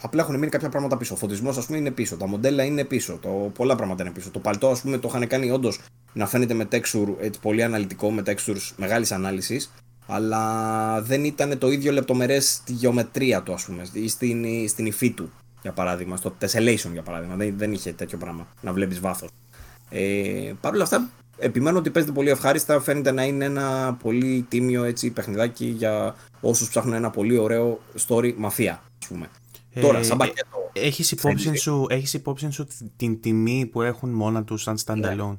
απλά 0.00 0.22
έχουν 0.22 0.34
μείνει 0.34 0.50
κάποια 0.50 0.68
πράγματα 0.68 0.96
πίσω. 0.96 1.14
Ο 1.14 1.16
φωτισμός, 1.16 1.56
ας 1.56 1.66
πούμε, 1.66 1.78
είναι 1.78 1.90
πίσω. 1.90 2.16
Τα 2.16 2.26
μοντέλα 2.26 2.64
είναι 2.64 2.84
πίσω. 2.84 3.18
Το, 3.22 3.28
πολλά 3.28 3.74
πράγματα 3.76 4.02
είναι 4.02 4.12
πίσω. 4.12 4.30
Το 4.30 4.38
παλτό, 4.38 4.68
ας 4.68 4.80
πούμε, 4.80 4.98
το 4.98 5.08
είχαν 5.08 5.26
κάνει 5.26 5.50
όντως 5.50 5.80
να 6.12 6.26
φαίνεται 6.26 6.54
με 6.54 6.68
texture 6.70 7.14
έτσι, 7.20 7.40
πολύ 7.40 7.62
αναλυτικό, 7.62 8.10
με 8.10 8.22
textures 8.26 8.70
μεγάλης 8.76 9.12
ανάλυσης. 9.12 9.72
Αλλά 10.06 11.02
δεν 11.02 11.24
ήταν 11.24 11.58
το 11.58 11.70
ίδιο 11.70 11.92
λεπτομερές 11.92 12.52
στη 12.52 12.72
γεωμετρία 12.72 13.42
του, 13.42 13.52
ας 13.52 13.64
πούμε, 13.64 13.82
ή 13.92 14.08
στην, 14.08 14.68
στην 14.68 14.86
υφή 14.86 15.10
του, 15.10 15.30
για 15.62 15.72
παράδειγμα. 15.72 16.16
Στο 16.16 16.34
tessellation, 16.40 16.90
για 16.92 17.02
παράδειγμα. 17.02 17.36
Δεν, 17.36 17.54
δεν 17.56 17.72
είχε 17.72 17.92
τέτοιο 17.92 18.18
πράγμα 18.18 18.46
να 18.60 18.72
βλέπεις 18.72 19.00
βάθος. 19.00 19.28
Ε, 19.90 20.52
Παρ' 20.60 20.74
όλα 20.74 20.82
αυτά, 20.82 21.10
επιμένω 21.38 21.78
ότι 21.78 21.90
παίζεται 21.90 22.14
πολύ 22.14 22.30
ευχάριστα. 22.30 22.80
Φαίνεται 22.80 23.10
να 23.10 23.24
είναι 23.24 23.44
ένα 23.44 23.96
πολύ 24.02 24.46
τίμιο 24.48 24.84
έτσι, 24.84 25.10
παιχνιδάκι 25.10 25.64
για 25.64 26.14
όσους 26.40 26.68
ψάχνουν 26.68 26.94
ένα 26.94 27.10
πολύ 27.10 27.36
ωραίο 27.36 27.80
story 28.08 28.34
μαφία 28.36 28.82
πούμε. 29.08 29.28
Ε, 29.70 29.80
Τώρα, 29.80 30.02
σαν 30.02 30.16
πακέτο. 30.16 30.70
Έχεις 30.72 31.10
υπόψη, 31.10 31.56
σου, 31.56 31.86
έχεις 31.88 32.14
υπόψη 32.14 32.50
σου 32.50 32.66
την 32.96 33.20
τιμή 33.20 33.66
που 33.66 33.82
έχουν 33.82 34.10
μόνα 34.10 34.44
τους 34.44 34.62
σαν 34.62 34.78
standalone; 34.84 35.32
Yeah. 35.32 35.38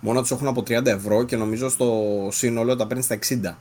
Μόνα 0.00 0.20
τους 0.20 0.30
έχουν 0.30 0.46
από 0.46 0.60
30 0.60 0.86
ευρώ 0.86 1.24
και 1.24 1.36
νομίζω 1.36 1.68
στο 1.68 2.28
σύνολο 2.30 2.76
τα 2.76 2.86
παίρνεις 2.86 3.04
στα 3.04 3.18
60. 3.18 3.54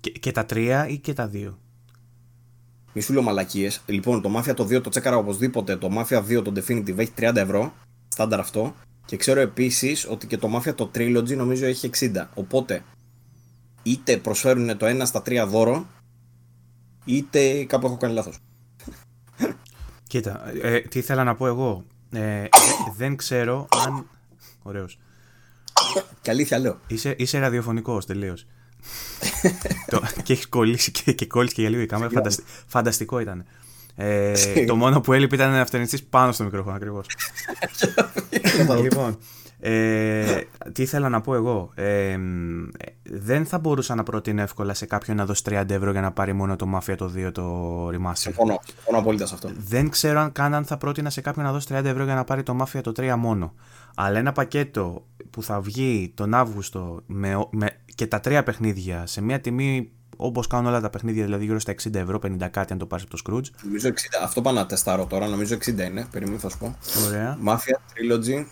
Και, 0.00 0.10
και 0.10 0.32
τα 0.32 0.46
3 0.50 0.86
ή 0.88 0.98
και 0.98 1.12
τα 1.12 1.30
2. 1.34 1.54
Μη 2.92 3.02
σου 3.02 3.12
λέω 3.12 3.22
μαλακίες. 3.22 3.82
Λοιπόν, 3.86 4.22
το 4.22 4.36
Mafia 4.36 4.54
το 4.54 4.64
2 4.64 4.82
το 4.82 4.90
τσέκαρα 4.90 5.16
οπωσδήποτε. 5.16 5.76
Το 5.76 5.88
Mafia 5.92 6.38
2 6.38 6.42
το 6.44 6.52
Definitive 6.56 6.98
έχει 6.98 7.12
30 7.18 7.36
ευρώ. 7.36 7.72
Στάνταρ 8.08 8.40
αυτό. 8.40 8.74
Και 9.04 9.16
ξέρω 9.16 9.40
επίσης 9.40 10.08
ότι 10.10 10.26
και 10.26 10.38
το 10.38 10.56
Mafia 10.56 10.74
το 10.74 10.90
Trilogy 10.94 11.36
νομίζω 11.36 11.66
έχει 11.66 11.90
60. 11.98 12.26
Οπότε 12.34 12.84
είτε 13.82 14.16
προσφέρουν 14.16 14.76
το 14.76 14.86
1 14.86 15.02
στα 15.04 15.22
3 15.26 15.46
δώρο 15.48 15.86
είτε 17.06 17.64
κάπου 17.64 17.86
έχω 17.86 17.96
κάνει 17.96 18.14
λάθος. 18.14 18.38
Κοίτα, 20.06 20.52
ε, 20.62 20.80
τι 20.80 20.98
ήθελα 20.98 21.24
να 21.24 21.34
πω 21.34 21.46
εγώ. 21.46 21.84
Ε, 22.10 22.44
δεν 22.96 23.16
ξέρω 23.16 23.68
αν... 23.86 24.08
Ωραίος. 24.62 24.98
Και 26.22 26.30
αλήθεια 26.30 26.58
λέω. 26.58 26.80
Είσαι, 26.86 27.14
είσαι 27.18 27.38
ραδιοφωνικός 27.38 28.06
τελείως. 28.06 28.46
το, 29.90 30.02
και 30.22 30.32
έχεις 30.32 30.48
κολλήσει 30.48 30.90
και, 30.90 31.12
και 31.12 31.26
κόλλησε 31.26 31.54
και 31.54 31.60
για 31.60 31.70
λίγο 31.70 31.82
η 31.82 31.86
κάμερα. 31.86 32.22
φανταστικό 32.66 33.20
ήταν. 33.20 33.44
Ε, 33.96 34.64
το 34.66 34.76
μόνο 34.82 35.00
που 35.00 35.12
έλειπε 35.12 35.34
ήταν 35.34 35.50
να 35.50 35.66
πάνω 36.10 36.32
στο 36.32 36.44
μικρόφωνο 36.44 36.76
ακριβώς. 36.76 37.06
λοιπόν, 38.82 39.18
ε, 39.58 40.40
τι 40.72 40.82
ήθελα 40.82 41.08
να 41.08 41.20
πω 41.20 41.34
εγώ. 41.34 41.70
Ε, 41.74 42.18
δεν 43.02 43.46
θα 43.46 43.58
μπορούσα 43.58 43.94
να 43.94 44.02
προτείνω 44.02 44.42
εύκολα 44.42 44.74
σε 44.74 44.86
κάποιον 44.86 45.16
να 45.16 45.24
δώσει 45.24 45.42
30 45.48 45.70
ευρώ 45.70 45.90
για 45.90 46.00
να 46.00 46.12
πάρει 46.12 46.32
μόνο 46.32 46.56
το 46.56 46.66
Mafia 46.74 46.94
το 46.96 47.12
2 47.16 47.32
το 47.32 47.88
remaster. 47.88 48.12
Συμφωνώ, 48.14 48.60
συμφωνώ 48.66 48.98
απόλυτα 48.98 49.26
σε 49.26 49.34
αυτό. 49.34 49.50
Δεν 49.56 49.88
ξέρω 49.88 50.20
αν 50.20 50.32
καν 50.32 50.54
αν 50.54 50.64
θα 50.64 50.76
πρότεινα 50.76 51.10
σε 51.10 51.20
κάποιον 51.20 51.44
να 51.44 51.52
δώσει 51.52 51.66
30 51.70 51.84
ευρώ 51.84 52.04
για 52.04 52.14
να 52.14 52.24
πάρει 52.24 52.42
το 52.42 52.56
Mafia 52.60 52.80
το 52.82 52.92
3 52.96 53.14
μόνο. 53.18 53.54
Αλλά 53.94 54.18
ένα 54.18 54.32
πακέτο 54.32 55.06
που 55.30 55.42
θα 55.42 55.60
βγει 55.60 56.12
τον 56.14 56.34
Αύγουστο 56.34 57.02
με, 57.06 57.46
με, 57.50 57.70
και 57.94 58.06
τα 58.06 58.20
τρία 58.20 58.42
παιχνίδια 58.42 59.06
σε 59.06 59.20
μια 59.22 59.40
τιμή 59.40 59.90
όπως 60.16 60.46
κάνουν 60.46 60.66
όλα 60.66 60.80
τα 60.80 60.90
παιχνίδια, 60.90 61.24
δηλαδή 61.24 61.44
γύρω 61.44 61.58
στα 61.58 61.72
60 61.72 61.94
ευρώ, 61.94 62.18
50 62.22 62.48
κάτι 62.50 62.72
αν 62.72 62.78
το 62.78 62.86
πάρεις 62.86 63.04
από 63.10 63.16
το 63.16 63.22
Scrooge. 63.24 63.60
Νομίζω 63.64 63.88
60, 63.88 63.92
αυτό 64.22 64.42
πάω 64.42 64.52
να 64.52 64.66
τεστάρω 64.66 65.06
τώρα, 65.06 65.26
νομίζω 65.26 65.56
60 65.56 65.66
είναι, 65.66 66.06
περιμένω 66.10 66.38
θα 66.38 66.48
σου 66.48 66.58
πω. 66.58 66.76
Ωραία. 67.06 67.38
Mafia 67.46 67.76
Trilogy, 67.92 68.44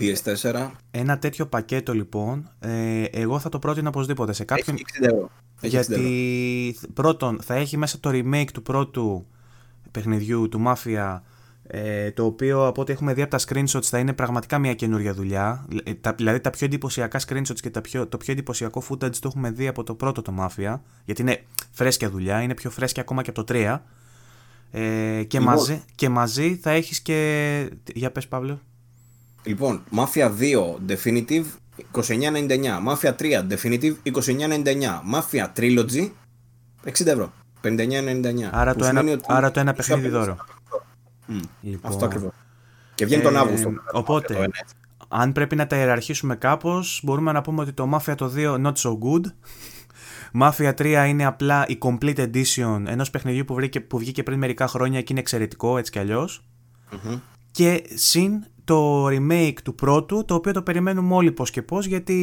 PS4. 0.00 0.70
Ένα 0.90 1.18
τέτοιο 1.18 1.46
πακέτο 1.46 1.92
λοιπόν, 1.92 2.50
ε, 2.58 3.02
εγώ 3.02 3.38
θα 3.38 3.48
το 3.48 3.58
πρότεινα 3.58 3.88
οπωσδήποτε 3.88 4.32
σε 4.32 4.44
κάποιον. 4.44 4.76
Έχει 4.76 4.84
60 5.00 5.04
ευρώ. 5.04 5.30
γιατί 5.60 6.76
πρώτον 6.94 7.40
θα 7.42 7.54
έχει 7.54 7.76
μέσα 7.76 8.00
το 8.00 8.10
remake 8.12 8.50
του 8.52 8.62
πρώτου 8.62 9.26
παιχνιδιού 9.90 10.48
του 10.48 10.62
Mafia 10.66 11.20
ε, 11.72 12.10
το 12.10 12.24
οποίο 12.24 12.66
από 12.66 12.80
ό,τι 12.80 12.92
έχουμε 12.92 13.14
δει 13.14 13.22
από 13.22 13.30
τα 13.30 13.38
screenshots 13.38 13.82
θα 13.82 13.98
είναι 13.98 14.12
πραγματικά 14.12 14.58
μια 14.58 14.74
καινούργια 14.74 15.14
δουλειά. 15.14 15.66
Ε, 15.84 15.94
τα, 15.94 16.12
δηλαδή 16.12 16.40
τα 16.40 16.50
πιο 16.50 16.66
εντυπωσιακά 16.66 17.20
screenshots 17.26 17.60
και 17.60 17.70
τα 17.70 17.80
πιο, 17.80 18.06
το 18.06 18.16
πιο 18.16 18.32
εντυπωσιακό 18.32 18.82
footage 18.88 19.14
το 19.16 19.28
έχουμε 19.28 19.50
δει 19.50 19.66
από 19.66 19.82
το 19.82 19.94
πρώτο 19.94 20.22
το 20.22 20.34
Mafia, 20.38 20.78
γιατί 21.04 21.22
είναι 21.22 21.44
φρέσκια 21.70 22.10
δουλειά, 22.10 22.42
είναι 22.42 22.54
πιο 22.54 22.70
φρέσκια 22.70 23.02
ακόμα 23.02 23.22
και 23.22 23.30
από 23.30 23.44
το 23.44 23.54
3. 23.54 23.78
Ε, 24.70 25.22
και, 25.24 25.38
λοιπόν, 25.38 25.54
μαζί, 25.54 25.82
και 25.94 26.08
μαζί 26.08 26.56
θα 26.56 26.70
έχεις 26.70 27.00
και... 27.00 27.70
Για 27.94 28.10
πες 28.10 28.28
Παύλο. 28.28 28.60
Λοιπόν, 29.42 29.82
Mafia 29.96 30.30
2 30.40 30.76
Definitive 30.88 31.44
29.99, 31.92 32.78
Mafia 32.86 33.14
3 33.18 33.46
Definitive 33.48 33.94
29.99, 34.04 35.00
Mafia 35.12 35.46
Trilogy 35.56 36.10
60 36.84 37.06
ευρώ. 37.06 37.32
59,99. 37.62 38.48
Άρα, 38.50 38.74
το 38.74 38.84
ένα, 38.84 39.02
άρα 39.26 39.50
το 39.50 39.60
ένα 39.60 39.72
παιχνίδι 39.72 40.08
δώρο. 40.08 40.36
Λοιπόν... 41.60 41.90
Αυτό 41.92 42.04
ακριβώς. 42.04 42.32
Και 42.94 43.04
βγαίνει 43.04 43.22
τον 43.22 43.34
ε, 43.34 43.38
Αύγουστο. 43.38 43.72
Οπότε, 43.92 44.48
αν 45.08 45.32
πρέπει 45.32 45.56
να 45.56 45.66
τα 45.66 45.76
ιεραρχήσουμε 45.76 46.36
κάπως, 46.36 47.00
μπορούμε 47.04 47.32
να 47.32 47.40
πούμε 47.40 47.62
ότι 47.62 47.72
το 47.72 47.90
Mafia 47.94 48.14
το 48.16 48.32
2 48.36 48.66
not 48.66 48.72
so 48.72 48.90
good. 48.90 49.24
Mafia 50.40 50.74
3 50.74 51.06
είναι 51.08 51.24
απλά 51.24 51.66
η 51.68 51.78
complete 51.80 52.30
edition 52.30 52.82
ενός 52.86 53.10
παιχνιδιού 53.10 53.44
που, 53.44 53.54
βρήκε, 53.54 53.80
που 53.80 53.98
βγήκε 53.98 54.22
πριν 54.22 54.38
μερικά 54.38 54.68
χρόνια 54.68 55.00
και 55.00 55.06
είναι 55.10 55.20
εξαιρετικό 55.20 55.78
έτσι 55.78 55.90
κι 55.90 55.98
αλλιω 55.98 56.28
Και 57.50 57.82
συν 57.94 58.44
το 58.70 59.06
remake 59.06 59.56
του 59.64 59.74
πρώτου, 59.74 60.24
το 60.24 60.34
οποίο 60.34 60.52
το 60.52 60.62
περιμένουμε 60.62 61.14
όλοι 61.14 61.32
πώς 61.32 61.50
και 61.50 61.62
πώς, 61.62 61.86
γιατί 61.86 62.14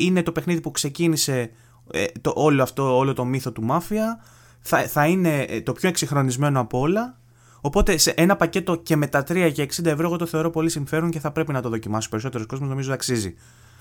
είναι 0.00 0.22
το 0.22 0.32
παιχνίδι 0.32 0.60
που 0.60 0.70
ξεκίνησε 0.70 1.50
ε, 1.90 2.04
το, 2.20 2.32
όλο 2.34 2.62
αυτό, 2.62 2.96
όλο 2.96 3.12
το 3.12 3.24
μύθο 3.24 3.52
του 3.52 3.66
Mafia. 3.70 4.22
Θα, 4.60 4.78
θα 4.78 5.06
είναι 5.06 5.42
ε, 5.42 5.60
το 5.60 5.72
πιο 5.72 5.88
εξυγχρονισμένο 5.88 6.60
από 6.60 6.78
όλα 6.78 7.18
Οπότε 7.60 7.96
σε 7.96 8.10
ένα 8.10 8.36
πακέτο 8.36 8.76
και 8.76 8.96
με 8.96 9.06
τα 9.06 9.24
3 9.28 9.50
και 9.52 9.68
60 9.80 9.84
ευρώ 9.84 10.06
εγώ 10.06 10.16
το 10.16 10.26
θεωρώ 10.26 10.50
πολύ 10.50 10.70
συμφέρον 10.70 11.10
και 11.10 11.20
θα 11.20 11.30
πρέπει 11.30 11.52
να 11.52 11.62
το 11.62 11.68
δοκιμάσει. 11.68 12.08
Περισσότερο 12.08 12.46
κόσμος 12.46 12.68
νομίζω 12.68 12.92
αξίζει. 12.92 13.34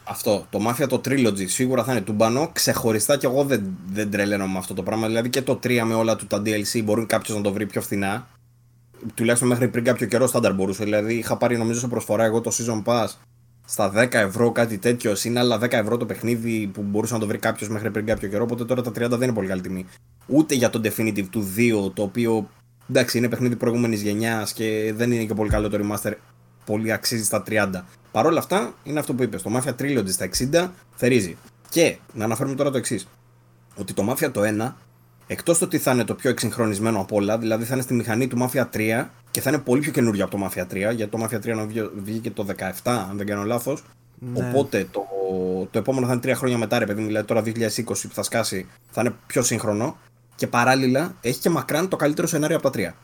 Αυτό. 0.04 0.46
Το 0.50 0.60
Mafia 0.68 0.88
το 0.88 1.02
Trilogy 1.06 1.48
σίγουρα 1.48 1.84
θα 1.84 1.92
είναι 1.92 2.02
τούμπανο. 2.02 2.50
Ξεχωριστά 2.54 3.18
και 3.18 3.26
εγώ 3.26 3.44
δεν, 3.44 3.78
δεν 3.92 4.12
τρελαίνω 4.12 4.48
με 4.48 4.58
αυτό 4.58 4.74
το 4.74 4.84
πράγμα. 4.84 5.08
Δηλαδή 5.08 5.30
και 5.30 5.42
το 5.42 5.60
3 5.64 5.82
με 5.86 5.94
όλα 5.94 6.16
του 6.16 6.28
τα 6.28 6.42
DLC 6.46 6.84
μπορεί 6.84 7.06
κάποιος 7.06 7.38
να 7.38 7.44
το 7.44 7.54
βρει 7.54 7.66
πιο 7.66 7.82
φθηνά. 7.82 8.28
Τουλάχιστον 9.14 9.50
μέχρι 9.50 9.68
πριν 9.68 9.84
κάποιο 9.84 10.08
καιρό 10.08 10.28
στάνταρ 10.28 10.54
μπορούσε. 10.54 10.84
Δηλαδή 10.84 11.14
είχα 11.14 11.38
πάρει 11.38 11.58
νομίζω 11.58 11.80
σε 11.80 11.88
προσφορά 11.88 12.24
εγώ 12.24 12.42
το 12.42 12.52
Season 12.54 12.84
Pass 12.84 13.08
στα 13.66 13.92
10 13.96 14.14
ευρώ 14.14 14.52
κάτι 14.52 14.78
τέτοιο. 14.78 15.16
Είναι 15.24 15.40
άλλα 15.40 15.58
10 15.58 15.72
ευρώ 15.72 15.98
το 15.98 16.06
παιχνίδι 16.06 16.68
που 16.74 16.82
μπορούσε 16.82 17.14
να 17.14 17.20
το 17.20 17.28
βρει 17.28 17.38
κάποιος 17.38 17.70
μέχρι 17.70 17.92
πριν 17.92 18.06
κάποιο 18.06 18.30
καιρό. 18.30 18.44
Οπότε 18.44 18.66
τώρα 18.66 18.82
τα 18.82 18.90
30 18.90 18.94
δεν 18.94 19.22
είναι 19.22 19.34
πολύ 19.34 19.48
καλή 19.48 19.62
τιμή. 19.62 19.86
Ούτε 20.28 20.56
για 20.56 20.70
το 20.70 20.82
Definitive 20.84 21.28
του 21.30 21.54
2 21.58 21.92
το 21.94 22.02
οποίο 22.02 22.50
εντάξει, 22.90 23.18
είναι 23.18 23.30
παιχνίδι 23.30 23.56
προηγούμενης 23.56 24.02
γενιάς 24.02 24.54
και 24.54 24.94
δεν 24.96 25.12
είναι 25.12 25.24
και 25.24 25.34
πολύ 25.34 25.50
καλό 25.50 25.70
το 25.70 25.80
remaster. 25.82 26.14
Πολύ 26.66 26.92
αξίζει 26.92 27.24
στα 27.24 27.44
30. 27.48 27.70
Παρ' 28.12 28.26
όλα 28.26 28.40
αυτά, 28.40 28.74
είναι 28.84 29.00
αυτό 29.00 29.14
που 29.14 29.24
είπες. 29.24 29.42
Το 29.42 29.52
Mafia 29.56 29.82
Trilogy 29.82 30.10
στα 30.10 30.26
60 30.26 30.70
θερίζει. 30.96 31.38
Και 31.70 31.98
να 32.14 32.24
αναφέρουμε 32.24 32.56
τώρα 32.56 32.72
το 32.72 32.78
εξής. 32.78 33.08
Ότι 33.76 33.94
το 33.94 34.12
Mafia 34.12 34.32
το 34.32 34.42
1, 34.44 34.76
εκτός 35.28 35.58
το 35.58 35.66
ότι 35.66 35.78
θα 35.78 35.92
είναι 35.92 36.04
το 36.04 36.16
πιο 36.16 36.30
εξυγχρονισμένο 36.30 37.00
από 37.00 37.16
όλα, 37.16 37.38
δηλαδή 37.38 37.64
θα 37.64 37.74
είναι 37.74 37.84
στη 37.84 37.94
μηχανή 37.94 38.28
του 38.28 38.38
Mafia 38.40 38.66
3 38.74 39.06
και 39.32 39.42
θα 39.42 39.50
είναι 39.50 39.60
πολύ 39.60 39.82
πιο 39.82 39.92
καινούριο 39.92 40.26
από 40.26 40.38
το 40.38 40.46
Mafia 40.46 40.64
3, 40.64 40.96
γιατί 40.96 41.08
το 41.08 41.24
Mafia 41.24 41.66
3 41.66 41.90
βγήκε 41.96 42.32
το 42.32 42.46
17, 42.58 42.72
αν 42.84 43.18
δεν 43.18 43.26
κάνω 43.26 43.44
λάθος. 43.44 43.84
Ναι. 44.20 44.40
Οπότε 44.40 44.88
το, 44.92 45.02
το 45.72 45.80
επόμενο 45.80 46.06
θα 46.06 46.12
είναι 46.12 46.22
τρία 46.22 46.36
χρόνια 46.36 46.58
μετά, 46.58 46.80
ρε 46.80 46.86
παιδί 46.86 47.04
δηλαδή 47.04 47.28
τώρα 47.28 47.42
2020 47.42 47.84
που 47.86 48.14
θα 48.14 48.24
σκάσει, 48.24 48.68
θα 48.92 49.02
είναι 49.02 49.14
πιο 49.28 49.42
σύγχρονο 49.42 49.98
και 50.36 50.48
παράλληλα 50.48 51.16
έχει 51.22 51.40
και 51.40 51.50
μακράν 51.50 51.88
το 51.88 51.96
καλύτερο 51.96 52.28
σενάριο 52.28 52.56
από 52.56 52.66
τα 52.66 52.72
τρία. 52.72 52.96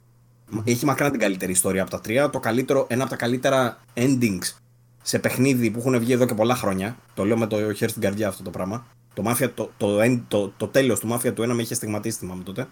Έχει 0.63 0.85
μακράν 0.85 1.11
την 1.11 1.19
καλύτερη 1.19 1.51
ιστορία 1.51 1.81
από 1.81 1.91
τα 1.91 2.01
τρία. 2.01 2.29
Το 2.29 2.39
καλύτερο, 2.39 2.85
ένα 2.89 3.01
από 3.01 3.11
τα 3.11 3.17
καλύτερα 3.17 3.77
endings 3.93 4.53
σε 5.01 5.19
παιχνίδι 5.19 5.69
που 5.69 5.79
έχουν 5.79 5.99
βγει 5.99 6.13
εδώ 6.13 6.25
και 6.25 6.33
πολλά 6.33 6.55
χρόνια. 6.55 6.95
Το 7.13 7.25
λέω 7.25 7.37
με 7.37 7.47
το 7.47 7.73
χέρι 7.73 7.91
στην 7.91 8.01
καρδιά 8.01 8.27
αυτό 8.27 8.43
το 8.43 8.49
πράγμα. 8.49 8.85
Το, 9.13 9.23
Mafia, 9.25 9.49
το, 9.55 9.71
το, 9.77 9.97
το, 9.97 10.21
το, 10.27 10.53
το 10.57 10.67
τέλος 10.67 10.99
του 10.99 11.09
Mafia 11.13 11.33
του 11.33 11.43
1 11.43 11.47
με 11.47 11.61
είχε 11.61 11.73
στιγματίσει, 11.73 12.17
θυμάμαι 12.17 12.43
τότε. 12.43 12.67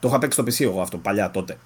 Το 0.00 0.08
είχα 0.08 0.18
παίξει 0.18 0.40
στο 0.40 0.50
PC 0.50 0.70
εγώ 0.70 0.80
αυτό 0.80 0.98
παλιά 0.98 1.30
τότε. 1.30 1.56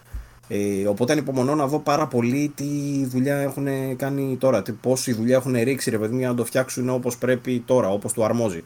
Ε, 0.48 0.86
οπότε 0.86 1.12
ανυπομονώ 1.12 1.54
να 1.54 1.66
δω 1.66 1.78
πάρα 1.78 2.06
πολύ 2.06 2.52
τι 2.54 2.64
δουλειά 3.06 3.36
έχουν 3.36 3.66
κάνει 3.96 4.36
τώρα. 4.36 4.62
Τι, 4.62 4.72
πόση 4.72 5.12
δουλειά 5.12 5.36
έχουν 5.36 5.52
ρίξει 5.52 5.90
ρε 5.90 5.98
παιδί 5.98 6.16
για 6.16 6.28
να 6.28 6.34
το 6.34 6.44
φτιάξουν 6.44 6.88
όπως 6.88 7.18
πρέπει 7.18 7.60
τώρα, 7.66 7.88
όπως 7.88 8.12
του 8.12 8.24
αρμόζει 8.24 8.62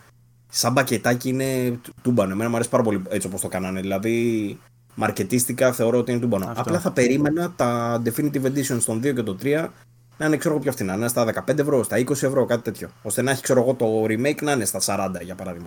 σαν 0.50 0.72
πακετάκι 0.72 1.28
είναι 1.28 1.80
τούμπανο. 2.02 2.32
Εμένα 2.32 2.48
μου 2.48 2.54
αρέσει 2.54 2.70
πάρα 2.70 2.82
πολύ 2.82 3.02
έτσι 3.08 3.26
όπως 3.26 3.40
το 3.40 3.48
κάνανε. 3.48 3.80
Δηλαδή, 3.80 4.58
μαρκετίστικα 4.94 5.72
θεωρώ 5.72 5.98
ότι 5.98 6.10
είναι 6.10 6.20
τούμπανο. 6.20 6.46
Αυτό. 6.46 6.60
Απλά 6.60 6.80
θα 6.80 6.92
περίμενα 6.92 7.52
τα 7.56 8.02
Definitive 8.04 8.44
Edition 8.44 8.80
στον 8.80 8.98
2 8.98 9.14
και 9.14 9.22
το 9.22 9.36
3 9.42 9.66
να 10.20 10.26
είναι 10.26 10.36
ξέρω 10.36 10.54
εγώ 10.54 10.62
πιο 10.62 10.72
φθηνά. 10.72 10.92
Να 10.92 10.98
είναι 10.98 11.08
στα 11.08 11.44
15 11.48 11.58
ευρώ, 11.58 11.82
στα 11.82 11.98
20 11.98 12.10
ευρώ, 12.10 12.44
κάτι 12.44 12.62
τέτοιο. 12.62 12.88
Ώστε 13.02 13.22
να 13.22 13.30
έχει 13.30 13.42
ξέρω 13.42 13.60
εγώ 13.60 13.74
το 13.74 14.04
remake 14.04 14.42
να 14.42 14.52
είναι 14.52 14.64
στα 14.64 14.80
40 14.84 15.22
για 15.22 15.34
παράδειγμα. 15.34 15.66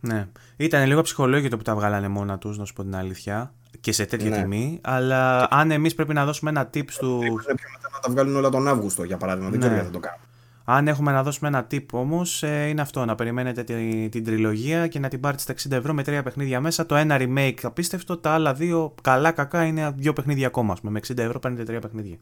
Ναι. 0.00 0.28
Ήταν 0.56 0.86
λίγο 0.86 1.02
ψυχολόγητο 1.02 1.56
που 1.56 1.62
τα 1.62 1.74
βγάλανε 1.74 2.08
μόνα 2.08 2.38
τους, 2.38 2.58
να 2.58 2.64
σου 2.64 2.72
πω 2.72 2.82
την 2.82 2.96
αλήθεια. 2.96 3.52
Και 3.80 3.92
σε 3.92 4.04
τέτοια 4.04 4.30
ναι. 4.30 4.36
τιμή. 4.36 4.78
Αλλά 4.82 5.48
αν 5.50 5.70
εμείς 5.70 5.94
πρέπει 5.94 6.14
να 6.14 6.24
δώσουμε 6.24 6.50
ένα 6.50 6.70
tip 6.74 6.90
του. 6.98 7.18
Πρέπει 7.18 7.62
μετά 7.72 7.88
να 7.92 7.98
τα 8.00 8.10
βγάλουν 8.10 8.36
όλα 8.36 8.48
τον 8.48 8.68
Αύγουστο 8.68 9.04
για 9.04 9.16
παράδειγμα. 9.16 9.50
Ναι. 9.50 9.56
Δεν 9.56 9.60
ξέρω 9.60 9.74
γιατί 9.74 9.94
θα 9.94 10.00
το 10.00 10.06
κάνουν. 10.08 10.20
Αν 10.64 10.88
έχουμε 10.88 11.12
να 11.12 11.22
δώσουμε 11.22 11.48
ένα 11.48 11.66
tip 11.70 11.86
όμως, 11.92 12.42
ε, 12.42 12.66
είναι 12.66 12.80
αυτό: 12.80 13.04
να 13.04 13.14
περιμένετε 13.14 13.62
την, 13.62 14.10
την 14.10 14.24
τριλογία 14.24 14.86
και 14.86 14.98
να 14.98 15.08
την 15.08 15.20
πάρετε 15.20 15.42
στα 15.42 15.54
60 15.68 15.78
ευρώ 15.78 15.92
με 15.92 16.02
τρία 16.02 16.22
παιχνίδια 16.22 16.60
μέσα. 16.60 16.86
Το 16.86 16.94
ένα 16.94 17.16
remake 17.20 17.58
απίστευτο, 17.62 18.16
τα 18.16 18.30
άλλα 18.30 18.54
δύο 18.54 18.94
καλά 19.02 19.30
κακά 19.30 19.64
είναι 19.64 19.92
δύο 19.96 20.12
παιχνίδια 20.12 20.46
ακόμα. 20.46 20.76
Με 20.82 21.00
60 21.06 21.18
ευρώ 21.18 21.38
παίρνετε 21.38 21.64
τρία 21.64 21.80
παιχνίδια. 21.80 22.16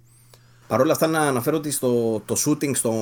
Παρ' 0.73 0.81
όλα 0.81 0.93
αυτά, 0.93 1.07
να 1.07 1.21
αναφέρω 1.21 1.57
ότι 1.57 1.71
στο 1.71 2.23
το 2.25 2.37
shooting 2.47 2.77
στο 2.77 2.93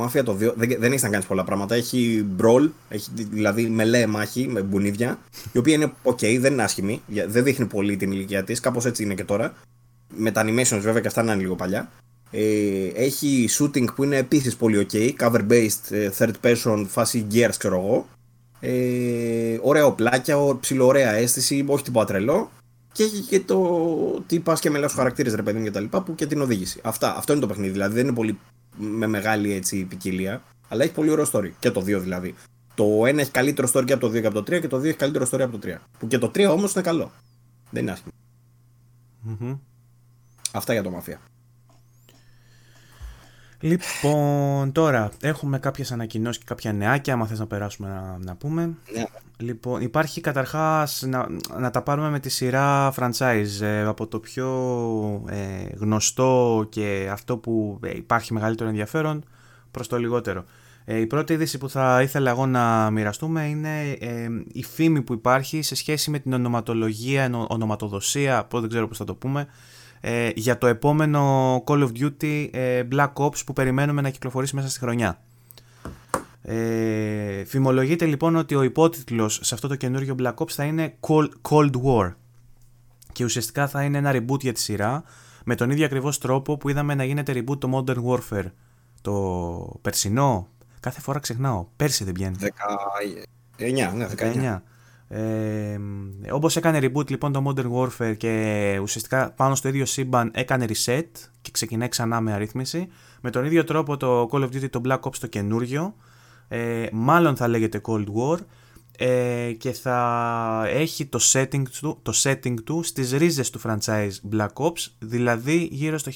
Mafia 0.00 0.24
το 0.24 0.32
2 0.32 0.36
δεν, 0.36 0.76
δεν 0.78 0.92
έχει 0.92 1.02
να 1.02 1.08
κάνεις 1.08 1.26
πολλά 1.26 1.44
πράγματα. 1.44 1.74
Έχει 1.74 2.26
brawl, 2.40 2.68
έχει 2.88 3.10
δηλαδή 3.14 3.68
μελέ 3.68 4.06
μάχη 4.06 4.48
με 4.48 4.62
μπουνίδια, 4.62 5.18
η 5.52 5.58
οποία 5.58 5.74
είναι 5.74 5.92
ok, 6.02 6.38
δεν 6.40 6.52
είναι 6.52 6.62
άσχημη, 6.62 7.02
δεν 7.26 7.44
δείχνει 7.44 7.66
πολύ 7.66 7.96
την 7.96 8.12
ηλικία 8.12 8.44
της, 8.44 8.60
κάπως 8.60 8.84
έτσι 8.84 9.02
είναι 9.02 9.14
και 9.14 9.24
τώρα. 9.24 9.54
Με 10.16 10.30
τα 10.30 10.44
animations 10.44 10.80
βέβαια 10.80 11.00
και 11.00 11.06
αυτά 11.06 11.22
να 11.22 11.32
είναι 11.32 11.42
λίγο 11.42 11.54
παλιά. 11.54 11.90
Ε, 12.30 12.86
έχει 12.94 13.48
shooting 13.58 13.94
που 13.94 14.04
είναι 14.04 14.16
επίσης 14.16 14.56
πολύ 14.56 14.86
ok, 14.90 15.10
cover 15.18 15.46
based, 15.50 15.90
ε, 15.90 16.10
third 16.18 16.34
person, 16.42 16.84
φάση 16.88 17.26
gears 17.32 17.54
ξέρω 17.58 17.76
εγώ. 17.76 18.06
Ε, 18.60 19.58
ωραία 19.62 19.86
οπλάκια, 19.86 20.36
ψηλό 20.60 20.86
ωραία 20.86 21.12
αίσθηση, 21.12 21.64
όχι 21.68 21.84
τίποτα 21.84 22.06
τρελό. 22.06 22.50
Και 23.00 23.06
έχει 23.06 23.20
και 23.20 23.40
το 23.40 24.22
τι 24.26 24.40
πας 24.40 24.60
και 24.60 24.70
με 24.70 24.80
του 24.80 24.88
χαρακτήρες 24.88 25.34
ρε 25.34 25.42
παιδί 25.42 25.62
και 25.62 25.70
τα 25.70 25.80
λοιπά 25.80 26.02
που 26.02 26.14
και 26.14 26.26
την 26.26 26.40
οδήγηση. 26.40 26.80
Αυτά, 26.84 27.16
αυτό 27.16 27.32
είναι 27.32 27.40
το 27.40 27.46
παιχνίδι. 27.46 27.72
Δηλαδή 27.72 27.94
δεν 27.94 28.04
είναι 28.04 28.14
πολύ 28.14 28.38
με 28.76 29.06
μεγάλη 29.06 29.52
έτσι 29.52 29.84
ποικιλία, 29.84 30.42
αλλά 30.68 30.82
έχει 30.82 30.92
πολύ 30.92 31.10
ωραίο 31.10 31.26
story. 31.32 31.50
Και 31.58 31.70
το 31.70 31.80
2 31.80 31.84
δηλαδή. 31.84 32.34
Το 32.74 33.00
1 33.00 33.18
έχει 33.18 33.30
καλύτερο 33.30 33.68
story 33.72 33.84
και 33.84 33.92
από 33.92 34.08
το 34.08 34.16
2 34.16 34.20
και 34.20 34.26
από 34.26 34.42
το 34.42 34.56
3 34.56 34.60
και 34.60 34.68
το 34.68 34.76
2 34.76 34.84
έχει 34.84 34.96
καλύτερο 34.96 35.26
story 35.30 35.40
από 35.40 35.58
το 35.58 35.68
3. 35.68 35.76
Που 35.98 36.06
και 36.06 36.18
το 36.18 36.26
3 36.26 36.48
όμως 36.50 36.74
είναι 36.74 36.82
καλό. 36.82 37.10
Δεν 37.70 37.82
είναι 37.82 37.96
Αυτά 40.52 40.72
για 40.72 40.82
το 40.82 40.90
μαφία. 40.90 41.20
Λοιπόν, 43.60 44.72
τώρα 44.72 45.10
έχουμε 45.20 45.58
κάποιες 45.58 45.92
ανακοινώσεις 45.92 46.38
και 46.38 46.44
κάποια 46.48 46.72
νεάκια. 46.72 47.14
Άμα 47.14 47.26
θες 47.26 47.38
να 47.38 47.46
περάσουμε 47.46 47.88
να, 47.88 48.18
να 48.18 48.36
πούμε. 48.36 48.74
Ναι. 48.92 49.04
Λοιπόν, 49.40 49.80
υπάρχει 49.80 50.20
καταρχάς 50.20 51.02
να, 51.06 51.26
να 51.58 51.70
τα 51.70 51.82
πάρουμε 51.82 52.10
με 52.10 52.20
τη 52.20 52.28
σειρά 52.28 52.94
franchise 52.96 53.60
ε, 53.60 53.82
από 53.82 54.06
το 54.06 54.18
πιο 54.18 54.48
ε, 55.28 55.76
γνωστό 55.76 56.66
και 56.68 57.08
αυτό 57.12 57.36
που 57.36 57.78
ε, 57.82 57.96
υπάρχει 57.96 58.32
μεγαλύτερο 58.32 58.68
ενδιαφέρον 58.68 59.24
προς 59.70 59.88
το 59.88 59.98
λιγότερο. 59.98 60.44
Ε, 60.84 61.00
η 61.00 61.06
πρώτη 61.06 61.32
είδηση 61.32 61.58
που 61.58 61.68
θα 61.68 62.02
ήθελα 62.02 62.30
εγώ 62.30 62.46
να 62.46 62.90
μοιραστούμε 62.90 63.44
είναι 63.44 63.90
ε, 63.90 64.28
η 64.52 64.62
φήμη 64.62 65.02
που 65.02 65.12
υπάρχει 65.12 65.62
σε 65.62 65.74
σχέση 65.74 66.10
με 66.10 66.18
την 66.18 66.32
ονοματολογία, 66.32 67.46
ονοματοδοσία, 67.48 68.48
δεν 68.52 68.68
ξέρω 68.68 68.88
πώς 68.88 68.96
θα 68.96 69.04
το 69.04 69.14
πούμε, 69.14 69.46
ε, 70.00 70.30
για 70.34 70.58
το 70.58 70.66
επόμενο 70.66 71.54
Call 71.66 71.88
of 71.88 71.90
Duty 72.00 72.48
ε, 72.50 72.82
Black 72.92 73.12
Ops 73.12 73.44
που 73.46 73.52
περιμένουμε 73.52 74.00
να 74.00 74.10
κυκλοφορήσει 74.10 74.54
μέσα 74.54 74.68
στη 74.68 74.78
χρονιά. 74.78 75.20
Ε, 76.52 77.44
φημολογείται 77.44 78.06
λοιπόν 78.06 78.36
ότι 78.36 78.54
ο 78.54 78.62
υπότιτλος 78.62 79.40
σε 79.42 79.54
αυτό 79.54 79.68
το 79.68 79.76
καινούργιο 79.76 80.14
Black 80.18 80.34
Ops 80.34 80.50
θα 80.50 80.64
είναι 80.64 80.94
Cold 81.42 81.70
War 81.84 82.14
και 83.12 83.24
ουσιαστικά 83.24 83.68
θα 83.68 83.82
είναι 83.82 83.98
ένα 83.98 84.12
reboot 84.14 84.40
για 84.40 84.52
τη 84.52 84.60
σειρά 84.60 85.02
με 85.44 85.54
τον 85.54 85.70
ίδιο 85.70 85.84
ακριβώς 85.84 86.18
τρόπο 86.18 86.56
που 86.56 86.68
είδαμε 86.68 86.94
να 86.94 87.04
γίνεται 87.04 87.32
reboot 87.36 87.58
το 87.58 87.70
Modern 87.74 88.04
Warfare 88.04 88.50
το 89.00 89.78
περσινό, 89.82 90.48
κάθε 90.80 91.00
φορά 91.00 91.18
ξεχνάω, 91.18 91.66
πέρσι 91.76 92.04
δεν 92.04 92.14
βγαίνει. 92.14 92.36
19, 93.58 93.92
ναι, 93.94 94.08
19. 94.16 94.62
Ε, 95.08 95.78
όπως 96.30 96.56
έκανε 96.56 96.78
reboot 96.82 97.10
λοιπόν 97.10 97.32
το 97.32 97.42
Modern 97.46 97.70
Warfare 97.72 98.16
και 98.16 98.78
ουσιαστικά 98.82 99.32
πάνω 99.32 99.54
στο 99.54 99.68
ίδιο 99.68 99.84
σύμπαν 99.84 100.30
έκανε 100.34 100.66
reset 100.68 101.08
και 101.40 101.50
ξεκινάει 101.50 101.88
ξανά 101.88 102.20
με 102.20 102.32
αρρύθμιση 102.32 102.88
με 103.20 103.30
τον 103.30 103.44
ίδιο 103.44 103.64
τρόπο 103.64 103.96
το 103.96 104.28
Call 104.32 104.40
of 104.40 104.48
Duty 104.48 104.70
το 104.70 104.80
Black 104.84 105.00
Ops 105.00 105.16
το 105.16 105.26
καινούριο 105.26 105.94
ε, 106.52 106.86
μάλλον 106.92 107.36
θα 107.36 107.48
λέγεται 107.48 107.80
Cold 107.84 108.06
War 108.14 108.38
ε, 108.98 109.52
και 109.58 109.72
θα 109.72 110.64
έχει 110.68 111.06
το 111.06 111.18
setting, 111.32 111.62
του, 111.80 111.98
το 112.02 112.12
setting 112.22 112.54
του 112.64 112.82
στις 112.82 113.12
ρίζες 113.12 113.50
του 113.50 113.60
franchise 113.64 114.10
Black 114.32 114.52
Ops 114.52 114.86
δηλαδή 114.98 115.68
γύρω 115.70 115.98
στο 115.98 116.10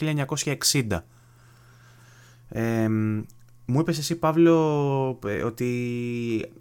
1960 0.70 1.00
ε, 2.48 2.88
μου 3.66 3.80
είπες 3.80 3.98
εσύ 3.98 4.16
Παύλο 4.16 5.18
ε, 5.26 5.42
ότι 5.42 6.52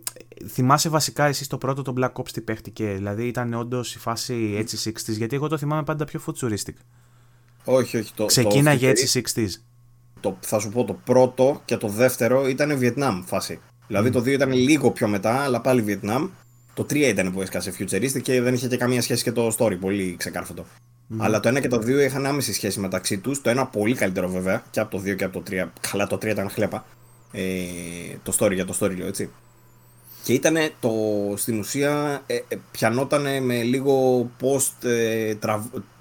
θυμάσαι 0.47 0.89
βασικά 0.89 1.25
εσύ 1.25 1.49
το 1.49 1.57
πρώτο 1.57 1.81
το 1.81 1.93
Black 1.97 2.13
Ops 2.13 2.29
τι 2.29 2.41
παίχτηκε 2.41 2.93
δηλαδή 2.93 3.27
ήταν 3.27 3.53
όντως 3.53 3.95
η 3.95 3.99
φάση 3.99 4.53
έτσι 4.57 4.91
60s 4.95 5.17
γιατί 5.17 5.35
εγώ 5.35 5.47
το 5.47 5.57
θυμάμαι 5.57 5.83
πάντα 5.83 6.05
πιο 6.05 6.21
futuristic. 6.25 6.75
Όχι 7.65 7.97
όχι 7.97 8.13
το 8.13 8.25
ξεκίναγε 8.25 8.89
έτσι 8.89 9.21
60s 9.35 9.49
το, 10.23 10.37
θα 10.39 10.59
σου 10.59 10.69
πω 10.69 10.83
το 10.83 10.93
πρώτο 10.93 11.61
και 11.65 11.77
το 11.77 11.87
δεύτερο 11.87 12.47
ήταν 12.47 12.77
Βιετνάμ 12.77 13.23
φάση 13.23 13.59
δηλαδή 13.87 14.09
το 14.09 14.19
2 14.19 14.27
ήταν 14.27 14.51
λίγο 14.51 14.91
πιο 14.91 15.07
μετά 15.07 15.43
αλλά 15.43 15.61
πάλι 15.61 15.81
Βιετνάμ 15.81 16.27
το 16.73 16.83
3 16.83 16.95
ήταν 16.95 17.31
που 17.31 17.41
έσκασε 17.41 17.73
futuristic 17.79 18.21
και 18.21 18.41
δεν 18.41 18.53
είχε 18.53 18.67
και 18.67 18.77
καμία 18.77 19.01
σχέση 19.01 19.23
και 19.23 19.31
το 19.31 19.55
story 19.57 19.77
πολύ 19.79 20.15
ξεκάρφωτο 20.17 20.65
αλλά 21.17 21.39
το 21.39 21.49
1 21.49 21.61
και 21.61 21.67
το 21.67 21.77
2 21.77 21.87
είχαν 21.87 22.25
άμεση 22.25 22.53
σχέση 22.53 22.79
μεταξύ 22.79 23.17
τους. 23.17 23.41
Το 23.41 23.49
ένα 23.49 23.65
πολύ 23.65 23.95
καλύτερο 23.95 24.29
βέβαια 24.29 24.63
και 24.71 24.79
από 24.79 24.97
το 24.97 25.03
2 25.05 25.15
και 25.15 25.23
από 25.23 25.41
το 25.41 25.43
3. 25.51 25.67
Καλά, 25.91 26.07
το 26.07 26.15
3 26.15 26.25
ήταν 26.25 26.49
χλέπα. 26.49 26.85
Ε, 27.31 27.41
το 28.23 28.35
story 28.39 28.53
για 28.53 28.65
το 28.65 28.77
story 28.79 28.97
λέω 28.97 29.07
έτσι. 29.07 29.29
Και 30.23 30.33
ήταν 30.33 30.55
το 30.79 30.91
στην 31.35 31.59
ουσία 31.59 32.21
ε, 32.25 32.35
ε, 32.35 32.57
πιανότανε 32.71 33.39
με 33.39 33.61
λίγο 33.63 34.29
post, 34.41 34.87
ε, 34.87 35.33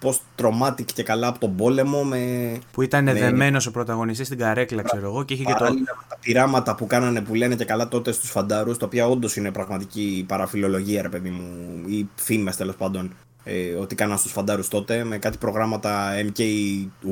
post 0.02 0.42
traumatic 0.42 0.84
και 0.94 1.02
καλά 1.02 1.26
από 1.26 1.38
τον 1.38 1.56
πόλεμο. 1.56 2.04
Με, 2.04 2.58
που 2.72 2.82
ήταν 2.82 3.04
με, 3.04 3.12
δεμένος 3.12 3.66
ο 3.66 3.70
πρωταγωνιστής 3.70 4.26
στην 4.26 4.38
καρέκλα, 4.38 4.82
ξέρω 4.82 5.06
εγώ. 5.06 5.24
Και 5.24 5.34
είχε 5.34 5.44
και 5.44 5.52
το... 5.52 5.64
τα 6.08 6.18
πειράματα 6.20 6.74
που 6.74 6.86
κάνανε 6.86 7.20
που 7.20 7.34
λένε 7.34 7.54
και 7.54 7.64
καλά 7.64 7.88
τότε 7.88 8.12
στους 8.12 8.30
φαντάρους, 8.30 8.78
τα 8.78 8.86
οποία 8.86 9.08
όντως 9.08 9.36
είναι 9.36 9.50
πραγματική 9.50 10.24
παραφιλολογία, 10.28 11.02
ρε 11.02 11.08
παιδί 11.08 11.30
μου, 11.30 11.82
ή 11.88 12.08
φήμες 12.14 12.56
τέλος 12.56 12.76
πάντων 12.76 13.14
ε, 13.44 13.74
ότι 13.74 13.94
κάναν 13.94 14.18
στους 14.18 14.32
φαντάρους 14.32 14.68
τότε 14.68 15.04
με 15.04 15.18
κάτι 15.18 15.38
προγράμματα 15.38 16.10
MK 16.14 16.40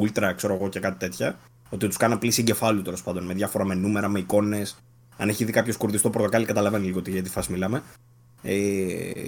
Ultra 0.03 0.33
ξέρω 0.37 0.55
εγώ 0.55 0.69
και 0.69 0.81
κάτι 0.81 0.99
τέτοια 0.99 1.39
ότι 1.71 1.87
τους 1.87 1.97
κάναν 1.97 2.19
πλήση 2.19 2.41
εγκεφάλου 2.41 2.83
τέλος 2.83 3.03
πάντων 3.03 3.25
με 3.25 3.35
διάφορα 3.35 3.65
με 3.65 3.75
νούμερα, 3.75 4.09
με 4.09 4.19
εικόνες 4.19 4.77
αν 5.21 5.29
έχει 5.29 5.45
δει 5.45 5.53
κάποιος 5.53 5.77
κουρδιστό 5.77 6.11
πορτοκάλι 6.11 6.45
καταλαβαίνει 6.45 6.87
λίγο 6.87 7.03
για 7.07 7.23
τη 7.23 7.31
φάση 7.31 7.53
μιλάμε. 7.53 7.83
Ε, 8.43 8.53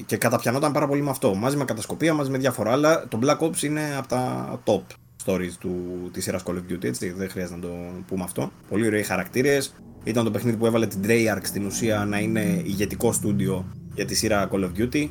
και 0.07 0.17
καταπιανόταν 0.17 0.73
πάρα 0.73 0.87
πολύ 0.87 1.03
με 1.03 1.11
αυτό. 1.11 1.35
Μαζί 1.35 1.57
με 1.57 1.65
κατασκοπία, 1.65 2.15
μαζί 2.15 2.31
με 2.31 2.39
διάφορα 2.39 2.73
άλλα. 2.73 3.09
Το 3.09 3.19
Black 3.23 3.39
Ops 3.39 3.63
είναι 3.63 3.95
από 3.99 4.09
τα 4.09 4.63
top 4.65 4.83
stories 5.25 5.53
του, 5.59 5.75
της 6.13 6.25
σειράς 6.25 6.43
Call 6.47 6.53
of 6.53 6.73
Duty 6.73 6.85
έτσι. 6.85 7.11
Δεν 7.11 7.31
χρειάζεται 7.31 7.55
να 7.57 7.63
το 7.63 7.75
πούμε 8.07 8.23
αυτό. 8.25 8.53
Πολύ 8.69 8.87
ωραίοι 8.87 9.03
χαρακτήρες. 9.03 9.75
Ήταν 10.05 10.25
το 10.25 10.31
παιχνίδι 10.31 10.57
που 10.57 10.67
έβαλε 10.67 10.87
την 10.87 11.01
Treyarch 11.05 11.43
στην 11.43 11.67
ουσία 11.67 12.05
να 12.05 12.19
είναι 12.19 12.63
ηγετικό 12.65 13.13
στούντιο 13.13 13.67
για 13.95 14.05
τη 14.05 14.15
σειρά 14.15 14.49
Call 14.53 14.65
of 14.65 14.71
Duty. 14.79 15.09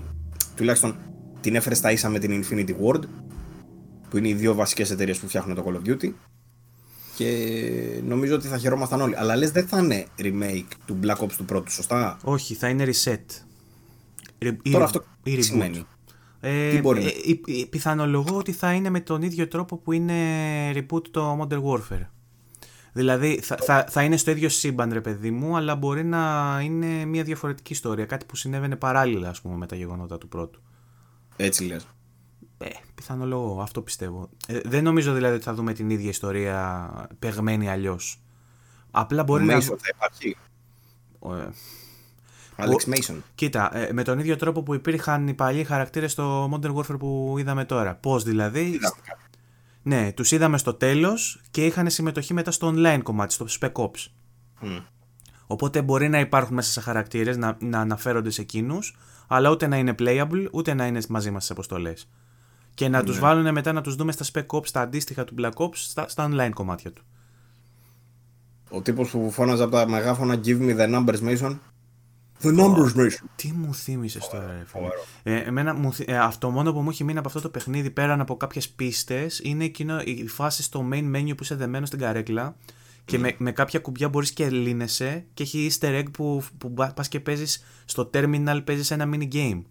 Τουλάχιστον 0.56 0.96
την 1.42 1.56
έφερε 1.56 1.76
στα 1.76 1.92
ίσα 1.92 2.10
με 2.10 2.20
την 2.20 2.44
Infinity 2.44 2.76
Ward, 2.86 3.02
που 4.10 4.18
είναι 4.18 4.28
οι 4.28 4.34
δύο 4.34 4.54
βασικές 4.54 4.92
εταιρείες 4.92 5.20
που 5.20 5.28
φτιάχνουν 5.28 5.56
το 5.56 5.64
Call 5.68 5.88
of 5.88 5.90
Duty. 5.90 6.12
Και 7.22 8.02
νομίζω 8.06 8.36
ότι 8.36 8.48
θα 8.48 8.58
χαιρόμασταν 8.58 9.02
όλοι. 9.02 9.16
Αλλά 9.18 9.36
λες, 9.36 9.52
δεν 9.52 9.68
θα 9.68 9.80
είναι 9.80 10.06
remake 10.20 10.72
του 10.86 11.00
Black 11.04 11.16
Ops 11.16 11.34
του 11.38 11.46
πρώτου, 11.46 11.72
σωστά; 11.72 12.18
Όχι, 12.24 12.54
θα 12.54 12.70
είναι 12.70 12.86
reset. 12.86 13.26
Τώρα 14.72 14.86
αυτό 14.86 15.04
τι 15.24 15.42
σημαίνει. 15.42 15.86
Ε, 16.40 16.70
τι 16.70 16.80
μπορεί 16.80 17.06
ε, 17.06 17.66
πιθανολογώ 17.70 18.38
ότι 18.38 18.52
θα 18.52 18.74
είναι 18.74 18.90
με 18.90 19.00
τον 19.00 19.22
ίδιο 19.22 19.48
τρόπο 19.48 19.78
που 19.78 19.92
είναι 19.92 20.16
reboot 20.72 21.08
το 21.12 21.40
Modern 21.42 21.62
Warfare. 21.64 22.06
Δηλαδή 22.94 23.40
θα, 23.42 23.58
θα, 23.62 23.86
θα 23.90 24.04
είναι 24.04 24.18
στο 24.18 24.32
ίδιο 24.32 24.50
σύμπαν 24.50 24.94
ρε 24.94 25.02
παιδί 25.02 25.32
μου, 25.32 25.56
αλλά 25.56 25.76
μπορεί 25.76 26.04
να 26.04 26.60
είναι 26.64 27.06
μια 27.06 27.24
διαφορετική 27.24 27.74
ιστορία. 27.74 28.06
Κάτι 28.06 28.26
που 28.26 28.36
συνέβαινε 28.36 28.76
παράλληλα 28.76 29.30
ας 29.30 29.42
πούμε 29.42 29.56
με 29.56 29.66
τα 29.66 29.76
γεγονότα 29.76 30.18
του 30.18 30.28
πρώτου. 30.28 30.62
Έτσι 31.36 31.64
λες. 31.64 31.88
Ε, 32.62 32.70
πιθανό 32.96 33.58
αυτό 33.62 33.82
πιστεύω. 33.82 34.30
Ε, 34.48 34.60
δεν 34.66 34.84
νομίζω 34.84 35.14
δηλαδή 35.14 35.36
ότι 35.36 35.44
θα 35.44 35.54
δούμε 35.54 35.74
την 35.74 35.90
ίδια 35.90 36.10
ιστορία 36.10 36.90
παιγμένη 37.20 37.70
αλλιώς. 37.70 38.22
Απλά 38.92 39.24
μπορεί 39.24 39.44
να. 39.44 39.62
θα 39.62 39.76
υπάρχει. 39.96 40.38
Ε, 41.26 41.50
Alex 42.56 42.94
Mason. 42.94 43.16
Κοίτα, 43.36 43.78
ε, 43.78 43.94
με 43.94 44.04
τον 44.04 44.20
ίδιο 44.20 44.36
τρόπο 44.36 44.64
που 44.64 44.74
υπήρχαν 44.74 45.28
οι 45.28 45.34
παλιοί 45.34 45.64
χαρακτήρες 45.64 46.12
στο 46.12 46.50
Modern 46.54 46.76
Warfare 46.76 47.00
που 47.00 47.36
είδαμε 47.38 47.66
τώρα. 47.66 47.96
Πώς 47.96 48.24
δηλαδή; 48.24 48.80
Ναι, 49.82 50.12
τους 50.12 50.32
είδαμε 50.32 50.58
στο 50.58 50.74
τέλος 50.74 51.42
και 51.52 51.66
είχαν 51.66 51.90
συμμετοχή 51.90 52.34
μετά 52.34 52.52
στο 52.52 52.74
online 52.76 53.00
κομμάτι, 53.04 53.34
στο 53.34 53.46
Spec 53.60 53.72
Ops. 53.72 54.08
Οπότε 55.48 55.82
μπορεί 55.82 56.10
να 56.10 56.20
υπάρχουν 56.20 56.56
μέσα 56.56 56.72
σε 56.72 56.82
χαρακτήρες 56.82 57.38
να, 57.38 57.58
να 57.60 57.80
αναφέρονται 57.80 58.30
σε 58.30 58.42
εκείνους, 58.42 58.98
αλλά 59.28 59.50
ούτε 59.50 59.68
να 59.68 59.78
είναι 59.78 59.96
playable, 60.00 60.48
ούτε 60.52 60.74
να 60.74 60.86
είναι 60.86 61.02
μαζί 61.10 61.32
μας 61.32 61.44
στι 61.44 61.52
αποστολές. 61.52 62.10
Και 62.74 62.90
να 62.90 62.98
ναι. 62.98 63.04
του 63.04 63.20
βάλουν 63.20 63.52
μετά 63.52 63.72
να 63.72 63.82
τους 63.82 63.96
δούμε 63.96 64.12
στα 64.12 64.26
Spec 64.34 64.58
Ops, 64.58 64.68
τα 64.68 64.82
αντίστοιχα 64.82 65.24
του 65.24 65.36
Black 65.38 65.54
Ops, 65.54 65.76
στα, 65.76 66.08
στα 66.08 66.30
online 66.32 66.52
κομμάτια 66.54 66.92
του. 66.92 67.04
Ο 68.70 68.82
τύπος 68.82 69.10
που 69.10 69.32
φώναζε 69.32 69.64
από 69.64 69.72
τα 69.72 69.88
μεγάφωνα 69.88 70.40
Give 70.46 70.60
me 70.60 70.78
the 70.78 70.94
numbers, 70.96 71.20
Mason. 71.20 71.58
The 72.44 72.60
numbers, 72.60 72.96
Mason. 72.96 73.26
Τι 73.36 73.52
μου 73.52 73.74
θύμισες 73.74 74.28
τώρα, 74.28 74.46
ρε 74.46 74.64
φίλε. 74.66 74.88
Ε, 75.24 75.42
εμένα, 75.42 75.74
μου, 75.74 75.94
ε, 76.06 76.18
αυτό 76.18 76.50
μόνο 76.50 76.74
που 76.74 76.82
μου 76.82 76.90
έχει 76.90 77.04
μείνει 77.04 77.18
από 77.18 77.28
αυτό 77.28 77.42
το 77.42 77.50
παιχνίδι 77.50 77.90
πέραν 77.90 78.22
από 78.22 78.38
κάποιες 78.38 78.70
πίστες 78.70 79.40
είναι 79.44 79.64
εκείνο, 79.64 80.00
η 80.04 80.28
φάση 80.28 80.64
στο 80.64 80.88
main 80.92 81.16
menu 81.16 81.32
που 81.38 81.44
είσαι 81.44 81.56
δεμένο 81.56 81.86
στην 81.86 82.00
καρέκλα 82.00 82.56
και 83.06 83.18
με, 83.18 83.36
με 83.38 83.52
κάποια 83.52 83.80
κουμπιά 83.80 84.10
μπορείς 84.10 84.32
και 84.32 84.50
λύνεσαι 84.50 85.26
και 85.34 85.44
έχει 85.44 85.72
easter 85.72 86.00
egg 86.00 86.12
που, 86.12 86.44
που 86.58 86.74
πα 86.74 86.94
και 87.10 87.20
παίζεις 87.20 87.64
στο 87.86 88.10
terminal, 88.14 88.62
παίζεις 88.64 88.92
ένα 88.92 89.10
mini 89.14 89.34
game. 89.34 89.62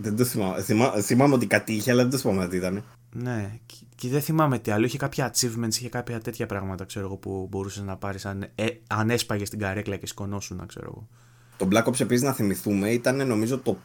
Δεν 0.00 0.16
το 0.16 0.24
θυμάμαι. 0.24 0.62
Θυμά, 0.62 0.90
θυμάμαι 0.90 1.34
ότι 1.34 1.46
κάτι 1.46 1.72
είχε, 1.72 1.90
αλλά 1.90 2.02
δεν 2.02 2.10
το 2.10 2.18
θυμάμαι 2.18 2.48
τι 2.48 2.56
ήταν. 2.56 2.84
Ναι, 3.12 3.58
και, 3.96 4.08
δεν 4.08 4.20
θυμάμαι 4.20 4.58
τι 4.58 4.70
άλλο. 4.70 4.84
Είχε 4.84 4.98
κάποια 4.98 5.32
achievements, 5.34 5.74
είχε 5.74 5.88
κάποια 5.88 6.20
τέτοια 6.20 6.46
πράγματα 6.46 6.84
ξέρω 6.84 7.06
εγώ, 7.06 7.16
που 7.16 7.46
μπορούσες 7.50 7.82
να 7.82 7.96
πάρεις 7.96 8.26
αν, 8.26 8.46
ε, 8.54 8.66
αν 8.86 9.10
έσπαγες 9.10 9.50
την 9.50 9.58
καρέκλα 9.58 9.96
και 9.96 10.06
σκονώσουν, 10.06 10.66
ξέρω 10.66 10.86
εγώ. 10.86 11.08
Το 11.56 11.68
Black 11.72 11.84
Ops 11.84 12.00
επίσης 12.00 12.22
να 12.22 12.32
θυμηθούμε 12.32 12.90
ήταν 12.90 13.26
νομίζω 13.26 13.58
το 13.58 13.78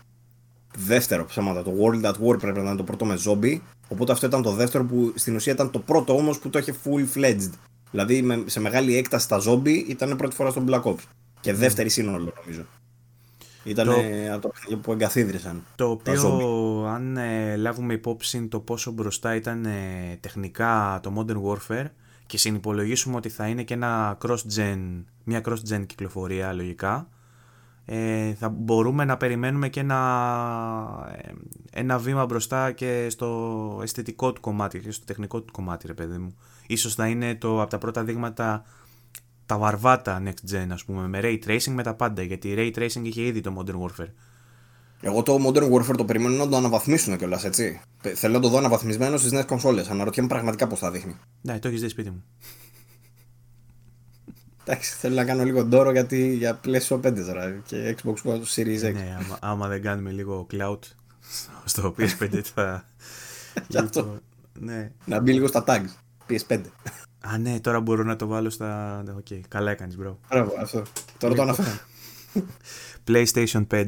δεύτερο 0.78 1.26
ψέματα. 1.26 1.64
Το 1.64 1.74
World 1.80 2.06
at 2.06 2.14
War 2.14 2.40
πρέπει 2.40 2.58
να 2.58 2.64
ήταν 2.64 2.78
το 2.78 2.84
πρώτο 2.84 3.06
με 3.06 3.18
zombie. 3.26 3.60
Οπότε 3.88 4.12
αυτό 4.12 4.26
ήταν 4.26 4.42
το 4.42 4.52
δεύτερο 4.52 4.86
που 4.86 5.14
στην 5.16 5.36
ουσία 5.36 5.54
ήταν 5.54 5.72
το 5.72 5.80
πρώτο 5.80 6.16
όμως 6.16 6.40
που 6.40 6.50
το 6.50 6.60
είχε 6.60 6.76
full 6.84 7.18
fledged. 7.18 7.50
Δηλαδή 7.92 8.44
σε 8.46 8.60
μεγάλη 8.60 8.98
έκταση 8.98 9.28
τα 9.28 9.38
ζόμπι 9.38 9.72
ήταν 9.72 10.16
πρώτη 10.16 10.36
φορά 10.36 10.50
στον 10.50 10.66
Black 10.70 10.82
Ops. 10.82 11.04
Και 11.40 11.52
ναι. 11.52 11.58
δεύτερη 11.58 11.90
σύνολο 11.90 12.34
νομίζω. 12.44 12.66
Ήταν 13.64 13.88
το... 14.42 14.52
το 14.70 14.78
που 14.78 14.92
εγκαθίδρυσαν. 14.92 15.64
Το 15.76 15.90
οποίο, 15.90 16.86
αν 16.88 17.18
ε, 17.18 17.56
λάβουμε 17.56 17.94
υπόψη 17.94 18.48
το 18.48 18.60
πόσο 18.60 18.92
μπροστά 18.92 19.36
ήταν 19.36 19.66
ε, 19.66 20.18
τεχνικά 20.20 21.00
το 21.04 21.14
Modern 21.18 21.42
Warfare 21.44 21.86
και 22.26 22.38
συνυπολογίσουμε 22.38 23.16
ότι 23.16 23.30
θα 23.30 23.48
είναι 23.48 23.64
και 23.64 23.74
ένα 23.74 24.18
cross-gen, 24.22 25.04
μια 25.24 25.42
cross-gen 25.46 25.86
κυκλοφορία 25.86 26.54
λογικά, 26.54 27.08
ε, 27.86 28.34
θα 28.34 28.50
μπορούμε 28.50 29.06
να 29.06 29.18
περιμένουμε 29.18 29.70
και 29.70 29.80
ένα, 29.80 31.14
ε, 31.18 31.32
ένα 31.72 31.98
βήμα 31.98 32.26
μπροστά 32.26 32.72
και 32.72 33.08
στο 33.10 33.80
αισθητικό 33.84 34.34
του 34.34 34.42
κομμάτι 34.42 34.80
και 34.80 34.92
στο 34.92 35.06
τεχνικό 35.06 35.42
του 35.42 35.52
κομμάτι, 35.52 35.88
ρε 35.88 35.94
παιδί 35.94 36.18
μου. 36.18 36.36
Ίσως 36.68 36.98
να 36.98 37.08
είναι 37.08 37.36
το, 37.36 37.62
από 37.62 37.70
τα 37.70 37.78
πρώτα 37.78 38.04
δείγματα 38.04 38.64
τα 39.46 39.58
βαρβάτα 39.58 40.22
next 40.26 40.54
gen, 40.54 40.68
ας 40.70 40.84
πούμε, 40.84 41.08
με 41.08 41.20
ray 41.24 41.40
tracing 41.48 41.72
με 41.72 41.84
τα 41.84 41.94
πάντα, 41.94 42.22
γιατί 42.22 42.54
ray 42.58 42.80
tracing 42.80 43.02
είχε 43.04 43.22
ήδη 43.22 43.42
το 43.42 43.56
Modern 43.58 43.82
Warfare. 43.82 44.12
Εγώ 45.02 45.24
το 45.24 45.38
Modern 45.48 45.72
Warfare 45.72 45.96
το 45.98 46.06
περιμένω 46.06 46.36
να 46.36 46.50
το 46.50 46.58
αναβαθμίσουν 46.58 47.18
κιόλας, 47.18 47.44
έτσι. 47.44 47.82
Θέλω 48.16 48.34
να 48.34 48.40
το 48.40 48.48
δω 48.50 48.58
αναβαθμισμένο 48.58 49.18
στις 49.18 49.32
νέες 49.32 49.46
κονσόλες. 49.46 49.88
Αναρωτιέμαι 49.88 50.30
πραγματικά 50.30 50.68
πώς 50.68 50.80
θα 50.80 50.92
δείχνει. 50.92 51.16
Ναι, 51.42 51.60
το 51.60 51.68
έχεις 51.68 51.82
δει 51.82 51.88
σπίτι 51.90 52.10
μου. 52.10 52.24
Εντάξει, 54.66 54.94
θέλω 54.94 55.16
να 55.16 55.26
κάνω 55.26 55.44
λίγο 55.44 55.64
ντόρο 55.64 55.92
γιατί 55.92 56.36
για 56.36 56.60
PlayStation 56.66 57.00
5 57.02 57.14
τώρα 57.26 57.62
και 57.66 57.96
Xbox 57.98 58.32
One 58.32 58.42
Series 58.56 58.90
X. 58.90 58.94
Ναι, 58.94 59.18
άμα, 59.20 59.38
άμα 59.42 59.68
δεν 59.68 59.82
κάνουμε 59.82 60.12
λίγο 60.12 60.48
clout 60.52 60.80
στο 61.66 61.96
PS5 61.98 62.42
θα. 62.54 62.86
λοιπόν, 63.68 64.22
ναι. 64.60 64.92
Να 65.06 65.20
μπει 65.20 65.34
λίγο 65.34 65.48
στα 65.48 65.64
tags. 65.68 65.90
PS5. 66.30 66.62
Α, 67.28 67.38
ναι, 67.38 67.60
τώρα 67.60 67.80
μπορώ 67.80 68.04
να 68.04 68.16
το 68.16 68.28
βάλω 68.28 68.50
στα. 68.50 69.04
OK, 69.18 69.26
okay, 69.30 69.40
καλά 69.48 69.72
έκανες, 69.72 69.98
bro. 70.02 70.16
Μπράβο, 70.30 70.54
αυτό. 70.60 70.84
Τώρα 71.18 71.36
το 71.36 71.42
αναφέρω. 71.42 71.78
PlayStation 73.08 73.68
5. 73.72 73.88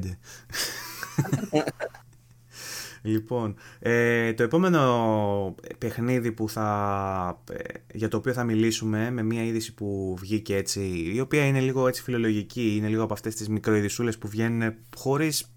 λοιπόν, 3.02 3.56
ε, 3.80 4.34
το 4.34 4.44
επόμενο 4.44 5.56
παιχνίδι 5.78 6.32
που 6.32 6.50
θα, 6.50 7.42
ε, 7.52 7.58
για 7.94 8.08
το 8.08 8.18
οποίο 8.18 8.34
θα 8.34 8.44
μιλήσουμε 8.44 9.12
με 9.12 9.24
μια 9.24 9.44
είδηση 9.44 9.74
που 9.74 10.16
βγήκε 10.20 10.56
έτσι, 10.56 11.12
η 11.14 11.20
οποία 11.20 11.46
είναι 11.46 11.60
λίγο 11.60 11.88
έτσι 11.88 12.02
φιλολογική, 12.02 12.76
είναι 12.76 12.88
λίγο 12.88 13.04
από 13.04 13.14
αυτές 13.14 13.36
τις 13.36 13.50
μικροειδισούλες 13.50 14.18
που 14.18 14.28
βγαίνουν 14.28 14.74
χωρίς 14.96 15.56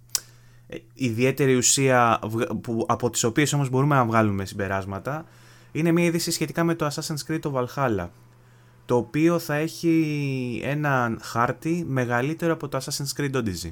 ε, 0.67 0.77
ιδιαίτερη 0.95 1.55
ουσία 1.57 2.21
που, 2.63 2.85
από 2.89 3.11
τις 3.11 3.25
οποίες 3.25 3.53
όμως 3.53 3.71
μπορούμε 3.71 3.95
να 3.95 4.05
βγάλουμε 4.05 4.45
συμπεράσματα 4.45 5.27
είναι 5.79 5.93
μια 5.93 6.05
είδηση 6.05 6.31
σχετικά 6.31 6.65
με 6.65 6.75
το 6.75 6.87
Assassin's 6.87 7.33
Creed 7.33 7.39
το 7.41 7.53
Valhalla 7.55 8.09
το 8.89 8.97
οποίο 8.97 9.39
θα 9.39 9.55
έχει 9.55 10.61
έναν 10.65 11.21
χάρτη 11.23 11.85
μεγαλύτερο 11.89 12.53
από 12.53 12.69
το 12.69 12.79
Assassin's 12.79 13.21
Creed 13.21 13.35
Odyssey. 13.35 13.71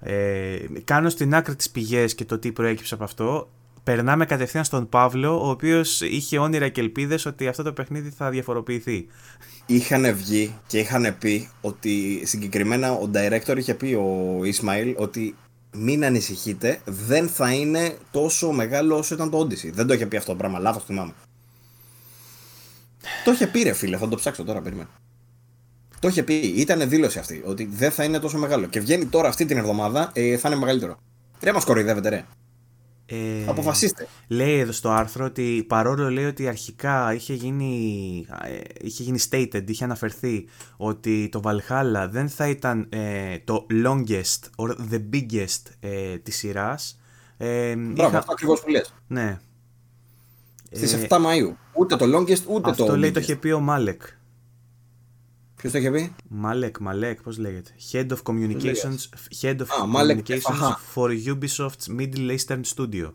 Ε, 0.00 0.56
κάνω 0.84 1.08
στην 1.08 1.34
άκρη 1.34 1.56
τις 1.56 1.70
πηγές 1.70 2.14
και 2.14 2.24
το 2.24 2.38
τι 2.38 2.52
προέκυψε 2.52 2.94
από 2.94 3.04
αυτό. 3.04 3.50
Περνάμε 3.82 4.24
κατευθείαν 4.24 4.64
στον 4.64 4.88
Παύλο, 4.88 5.46
ο 5.46 5.50
οποίος 5.50 6.00
είχε 6.00 6.38
όνειρα 6.38 6.68
και 6.68 6.80
ελπίδες 6.80 7.26
ότι 7.26 7.48
αυτό 7.48 7.62
το 7.62 7.72
παιχνίδι 7.72 8.10
θα 8.10 8.30
διαφοροποιηθεί. 8.30 9.06
Είχαν 9.66 10.14
βγει 10.14 10.54
και 10.66 10.78
είχαν 10.78 11.16
πει 11.18 11.48
ότι 11.60 12.22
συγκεκριμένα 12.24 12.92
ο 12.92 13.10
director 13.14 13.56
είχε 13.56 13.74
πει 13.74 13.94
ο 13.94 14.40
Ισμαήλ 14.44 14.94
ότι 14.98 15.34
μην 15.78 16.04
ανησυχείτε, 16.04 16.80
δεν 16.84 17.28
θα 17.28 17.52
είναι 17.52 17.98
τόσο 18.10 18.50
μεγάλο 18.50 18.96
όσο 18.96 19.14
ήταν 19.14 19.30
το 19.30 19.38
Odyssey. 19.40 19.70
Δεν 19.72 19.86
το 19.86 19.94
είχε 19.94 20.06
πει 20.06 20.16
αυτό 20.16 20.30
το 20.30 20.36
πράγμα, 20.36 20.58
λάθος 20.58 20.84
θυμάμαι. 20.84 21.12
Το 23.24 23.30
είχε 23.30 23.46
πει 23.46 23.62
ρε 23.62 23.72
φίλε, 23.72 23.96
θα 23.96 24.08
το 24.08 24.16
ψάξω 24.16 24.44
τώρα, 24.44 24.60
περίμενα. 24.60 24.88
Το 26.00 26.08
είχε 26.08 26.22
πει, 26.22 26.34
ήταν 26.34 26.88
δήλωση 26.88 27.18
αυτή, 27.18 27.42
ότι 27.44 27.64
δεν 27.72 27.90
θα 27.90 28.04
είναι 28.04 28.18
τόσο 28.18 28.38
μεγάλο. 28.38 28.66
Και 28.66 28.80
βγαίνει 28.80 29.06
τώρα 29.06 29.28
αυτή 29.28 29.44
την 29.44 29.56
εβδομάδα, 29.56 30.10
ε, 30.12 30.36
θα 30.36 30.48
είναι 30.48 30.58
μεγαλύτερο. 30.58 30.98
Ρε 31.40 31.52
μας 31.52 31.64
κοροϊδεύετε 31.64 32.08
ρε. 32.08 32.24
Ε, 33.10 33.44
Αποφασίστε. 33.46 34.08
Λέει 34.28 34.58
εδώ 34.58 34.72
στο 34.72 34.90
άρθρο 34.90 35.24
ότι 35.24 35.64
παρόλο 35.68 36.10
λέει 36.10 36.24
ότι 36.24 36.48
αρχικά 36.48 37.14
είχε 37.14 37.34
γίνει, 37.34 38.26
ε, 38.42 38.58
είχε 38.80 39.02
γίνει 39.02 39.18
stated, 39.30 39.62
είχε 39.66 39.84
αναφερθεί 39.84 40.48
ότι 40.76 41.28
το 41.32 41.40
Valhalla 41.44 42.08
δεν 42.10 42.28
θα 42.28 42.48
ήταν 42.48 42.86
ε, 42.88 43.38
το 43.44 43.66
longest 43.84 44.40
or 44.56 44.70
the 44.90 45.00
biggest 45.12 45.62
ε, 45.80 46.16
της 46.18 46.36
σειράς. 46.36 47.00
Ε, 47.36 47.76
Μπράβο, 47.76 48.08
είχα... 48.08 48.18
αυτό 48.18 48.32
ακριβώς 48.32 48.60
που 48.60 48.68
λες. 48.68 48.94
Ναι. 49.06 49.38
Στις 50.70 50.96
7 51.08 51.16
Μαΐου. 51.16 51.54
Ούτε 51.72 51.96
το 51.96 52.04
longest 52.04 52.42
ούτε 52.46 52.70
αυτό 52.70 52.74
το 52.76 52.82
Αυτό 52.82 52.96
λέει 52.96 53.10
το 53.10 53.20
είχε 53.20 53.36
πει 53.36 53.50
ο 53.50 53.60
Μάλεκ. 53.60 54.02
Ποιος 55.58 55.72
το 55.72 55.78
είχε 55.78 55.90
πει; 55.90 56.14
Μαλέκ, 56.28 56.78
Μαλέκ, 56.78 57.22
πώς 57.22 57.38
λέγεται; 57.38 57.70
Head 57.92 58.08
of 58.08 58.22
Communications, 58.22 58.98
Head 59.40 59.56
of 59.56 59.66
Communications 59.66 60.74
for 60.94 61.10
Ubisoft's 61.26 61.98
Middle 61.98 62.36
Eastern 62.36 62.60
Studio. 62.74 63.12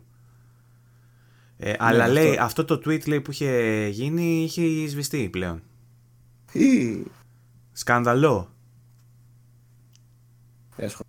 Ε, 1.58 1.69
ναι, 1.69 1.75
αλλά 1.79 2.08
λέει, 2.08 2.38
αυτό 2.38 2.65
το 2.65 2.75
tweet 2.75 3.08
λέει, 3.08 3.21
που 3.21 3.32
είχε 3.32 3.88
γίνει 3.91 4.43
είχε 4.43 4.88
σβηστεί 4.88 5.29
πλέον. 5.29 5.62
Ή... 6.51 7.03
Σκάνδαλο. 7.71 8.53
Αίσχος. 10.75 11.03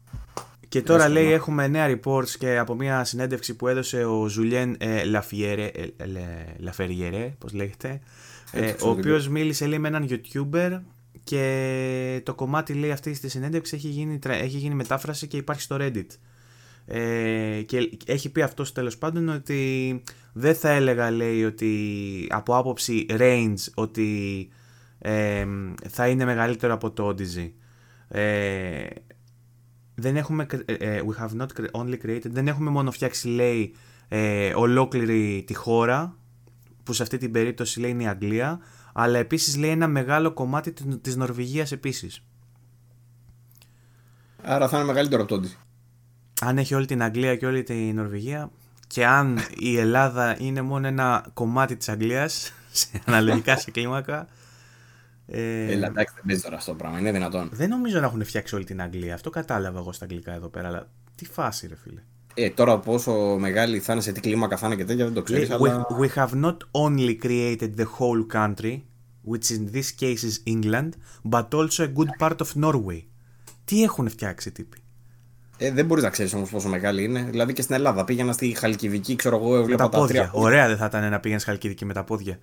Και 0.69 0.83
τώρα 0.83 1.09
λέει 1.09 1.33
έχουμε 1.33 1.69
νέα 1.69 1.99
reports 2.01 2.29
και 2.29 2.59
από 2.59 2.75
μια 2.75 3.05
συνέντευξη 3.05 3.55
που 3.57 3.69
έδωσε 3.69 4.05
ο 4.05 4.29
Ζουλιέν 4.29 4.77
ε, 4.79 5.05
Λαφιέρε, 5.05 5.65
ε, 5.65 5.87
Λαφεριέρε, 6.59 7.35
πώς 7.39 7.53
λέγεται, 7.53 8.01
ε, 8.53 8.75
ο 8.83 8.89
οποίος 8.89 9.29
μίλησε 9.29 9.67
λέει 9.67 9.79
με 9.79 9.89
έναν 9.89 10.09
YouTuber 10.11 10.81
και 11.25 12.21
το 12.25 12.35
κομμάτι 12.35 12.75
λέει 12.75 12.91
αυτή 12.91 13.15
στη 13.15 13.29
συνέντευξης 13.29 13.79
έχει 13.79 13.89
γίνει, 13.89 14.19
έχει 14.27 14.57
γίνει 14.57 14.75
μετάφραση 14.75 15.27
και 15.27 15.37
υπάρχει 15.37 15.63
στο 15.63 15.77
Reddit. 15.81 16.07
Ε, 16.87 17.63
και 17.67 17.99
έχει 18.07 18.31
πει 18.31 18.43
αυτός 18.43 18.73
τέλος 18.73 18.99
πάντων 18.99 19.29
ότι 19.29 20.03
δεν 20.33 20.55
θα 20.55 20.71
έλεγα 20.71 21.11
λέει 21.11 21.45
ότι 21.45 21.73
από 22.31 22.57
άποψη 22.57 23.07
range 23.09 23.55
ότι 23.75 24.49
ε, 24.99 25.47
θα 25.89 26.09
είναι 26.09 26.25
μεγαλύτερο 26.25 26.73
από 26.75 26.91
το 26.91 27.09
Odyssey. 27.09 27.51
Ε, 28.09 28.87
δεν 29.95 30.17
έχουμε, 30.17 30.47
ε, 30.65 31.01
we 31.07 31.23
have 31.23 31.41
not 31.41 31.47
only 31.73 31.97
created, 32.07 32.31
δεν 32.31 32.49
έχουμε 32.49 32.71
μόνο 32.71 32.91
φτιάξει 32.91 33.29
λέει 33.29 33.75
ολόκληρη 34.55 35.45
τη 35.47 35.55
χώρα 35.55 36.17
που 36.83 36.93
σε 36.93 37.03
αυτή 37.03 37.17
την 37.17 37.31
περίπτωση 37.31 37.81
λέει 37.81 37.91
είναι 37.91 38.03
η 38.03 38.07
Αγγλία 38.07 38.61
αλλά 38.97 39.19
επίσης 39.19 39.57
λέει 39.57 39.71
ένα 39.71 39.89
μεγάλο 39.89 40.33
κομμάτι 40.33 40.73
της 41.01 41.17
Νορβηγίας 41.17 41.73
επίσης. 41.73 42.23
Άρα 44.43 44.69
θα 44.69 44.77
είναι 44.77 44.87
μεγαλύτερο 44.87 45.23
από 45.23 45.35
τότε. 45.35 45.49
Αν 46.41 46.59
έχει 46.59 46.75
όλη 46.75 46.87
την 46.87 47.03
Αγγλία 47.03 47.37
και 47.37 47.47
όλη 47.47 47.63
την 47.63 47.95
Νορβηγία 47.95 48.51
και 48.87 49.07
αν 49.07 49.39
η 49.59 49.79
Ελλάδα 49.79 50.37
είναι 50.39 50.63
μόνο 50.63 50.87
ένα 50.87 51.27
κομμάτι 51.35 51.77
της 51.77 51.89
Αγγλίας 51.89 52.53
σε 52.73 53.03
αναλογικά 53.07 53.57
σε 53.57 53.71
κλίμακα 53.71 54.29
ε... 55.27 55.73
Έλα, 55.73 55.87
εντάξει, 55.87 56.15
δεν 56.15 56.25
παίζει 56.27 56.43
τώρα 56.43 56.57
αυτό 56.57 56.71
το 56.71 56.77
πράγμα. 56.77 56.99
Είναι 56.99 57.13
δυνατόν. 57.13 57.49
Δεν 57.53 57.69
νομίζω 57.69 58.01
να 58.01 58.07
έχουν 58.07 58.25
φτιάξει 58.25 58.55
όλη 58.55 58.65
την 58.65 58.83
Αγγλία. 58.83 59.15
Αυτό 59.15 59.31
κατάλαβα 59.31 59.79
εγώ 59.79 59.93
στα 59.93 60.05
αγγλικά 60.05 60.33
εδώ 60.33 60.49
πέρα. 60.49 60.69
Αλλά 60.69 60.89
τι 61.15 61.25
φάση, 61.25 61.67
ρε 61.67 61.77
φίλε. 61.77 62.03
Ε, 62.35 62.51
τώρα 62.51 62.79
πόσο 62.79 63.37
μεγάλη 63.39 63.79
θα 63.79 63.93
είναι, 63.93 64.03
σε 64.03 64.13
τι 64.13 64.21
κλίμακα 64.21 64.57
θα 64.57 64.67
είναι 64.67 64.77
και 64.77 64.85
τέτοια 64.85 65.05
δεν 65.05 65.15
το 65.15 65.23
ξέρεις. 65.23 65.51
αλλά... 65.51 65.87
we, 66.01 66.09
have 66.15 66.45
not 66.45 66.57
only 66.73 67.19
created 67.23 67.71
the 67.77 67.87
whole 67.99 68.27
country, 68.33 68.83
which 69.31 69.51
in 69.51 69.73
this 69.73 69.91
case 70.01 70.23
is 70.25 70.41
England, 70.47 70.91
but 71.31 71.55
also 71.55 71.85
a 71.85 71.89
good 71.99 72.11
part 72.19 72.41
of 72.41 72.65
Norway. 72.65 73.03
Τι 73.65 73.83
έχουν 73.83 74.09
φτιάξει 74.09 74.51
τύποι; 74.53 74.79
Ε, 75.57 75.71
δεν 75.71 75.87
μπορείς 75.87 76.05
να 76.05 76.11
ξέρεις 76.11 76.35
όμως 76.35 76.51
πόσο 76.51 76.69
μεγάλη 76.69 77.05
είναι. 77.05 77.23
Δηλαδή 77.31 77.53
και 77.53 77.63
στην 77.63 77.75
Ελλάδα 77.75 78.05
πήγαινα 78.05 78.33
στη 78.33 78.55
Χαλκιδική, 78.59 79.17
ξέρω 79.17 79.37
εγώ, 79.37 79.57
έβλεπα 79.57 79.89
τα, 79.89 79.99
πόδια. 79.99 80.31
Ωραία 80.33 80.69
δεν 80.69 80.77
θα 80.77 80.85
ήταν 80.85 81.11
να 81.11 81.21
πήγαινες 81.21 81.43
στη 81.43 81.51
Χαλκιδική 81.51 81.85
με 81.85 81.93
τα 81.93 82.05
πόδια. 82.05 82.39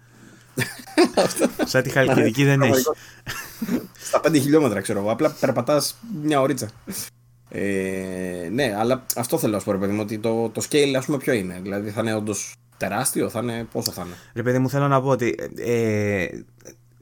Σαν 1.66 1.84
τη 1.84 1.90
Χαλκιδική 1.90 2.44
δεν 2.44 2.62
έχεις. 2.62 2.90
Στα 4.00 4.22
5 4.24 4.32
χιλιόμετρα 4.34 4.82
ξέρω 4.82 5.00
εγώ. 5.00 5.12
Απλά 5.12 5.30
περπατάς 5.40 5.98
μια 6.22 6.42
ωρίτσα. 6.42 6.70
Ε, 7.54 8.50
ναι, 8.52 8.76
αλλά 8.78 9.06
αυτό 9.16 9.38
θέλω 9.38 9.54
να 9.54 9.60
σου 9.60 9.66
πω, 9.66 9.72
ρε 9.72 9.78
παιδί 9.78 9.94
μου, 9.94 10.02
ότι 10.02 10.20
το, 10.20 10.50
το 10.50 10.62
scale, 10.70 10.94
ας 10.98 11.06
πούμε, 11.06 11.18
ποιο 11.18 11.34
είναι. 11.34 11.60
Δηλαδή 11.62 11.90
θα 11.90 12.02
είναι 12.02 12.14
όντως 12.14 12.56
τεράστιο, 12.78 13.30
θα 13.30 13.40
είναι. 13.40 13.68
Πόσο 13.72 13.92
θα 13.92 14.04
είναι. 14.06 14.14
Ρε 14.34 14.44
παιδί 14.44 14.60
μου, 14.60 14.70
θέλω 14.70 14.88
να 14.88 15.02
πω 15.02 15.08
ότι. 15.08 15.36
Ε, 15.58 16.28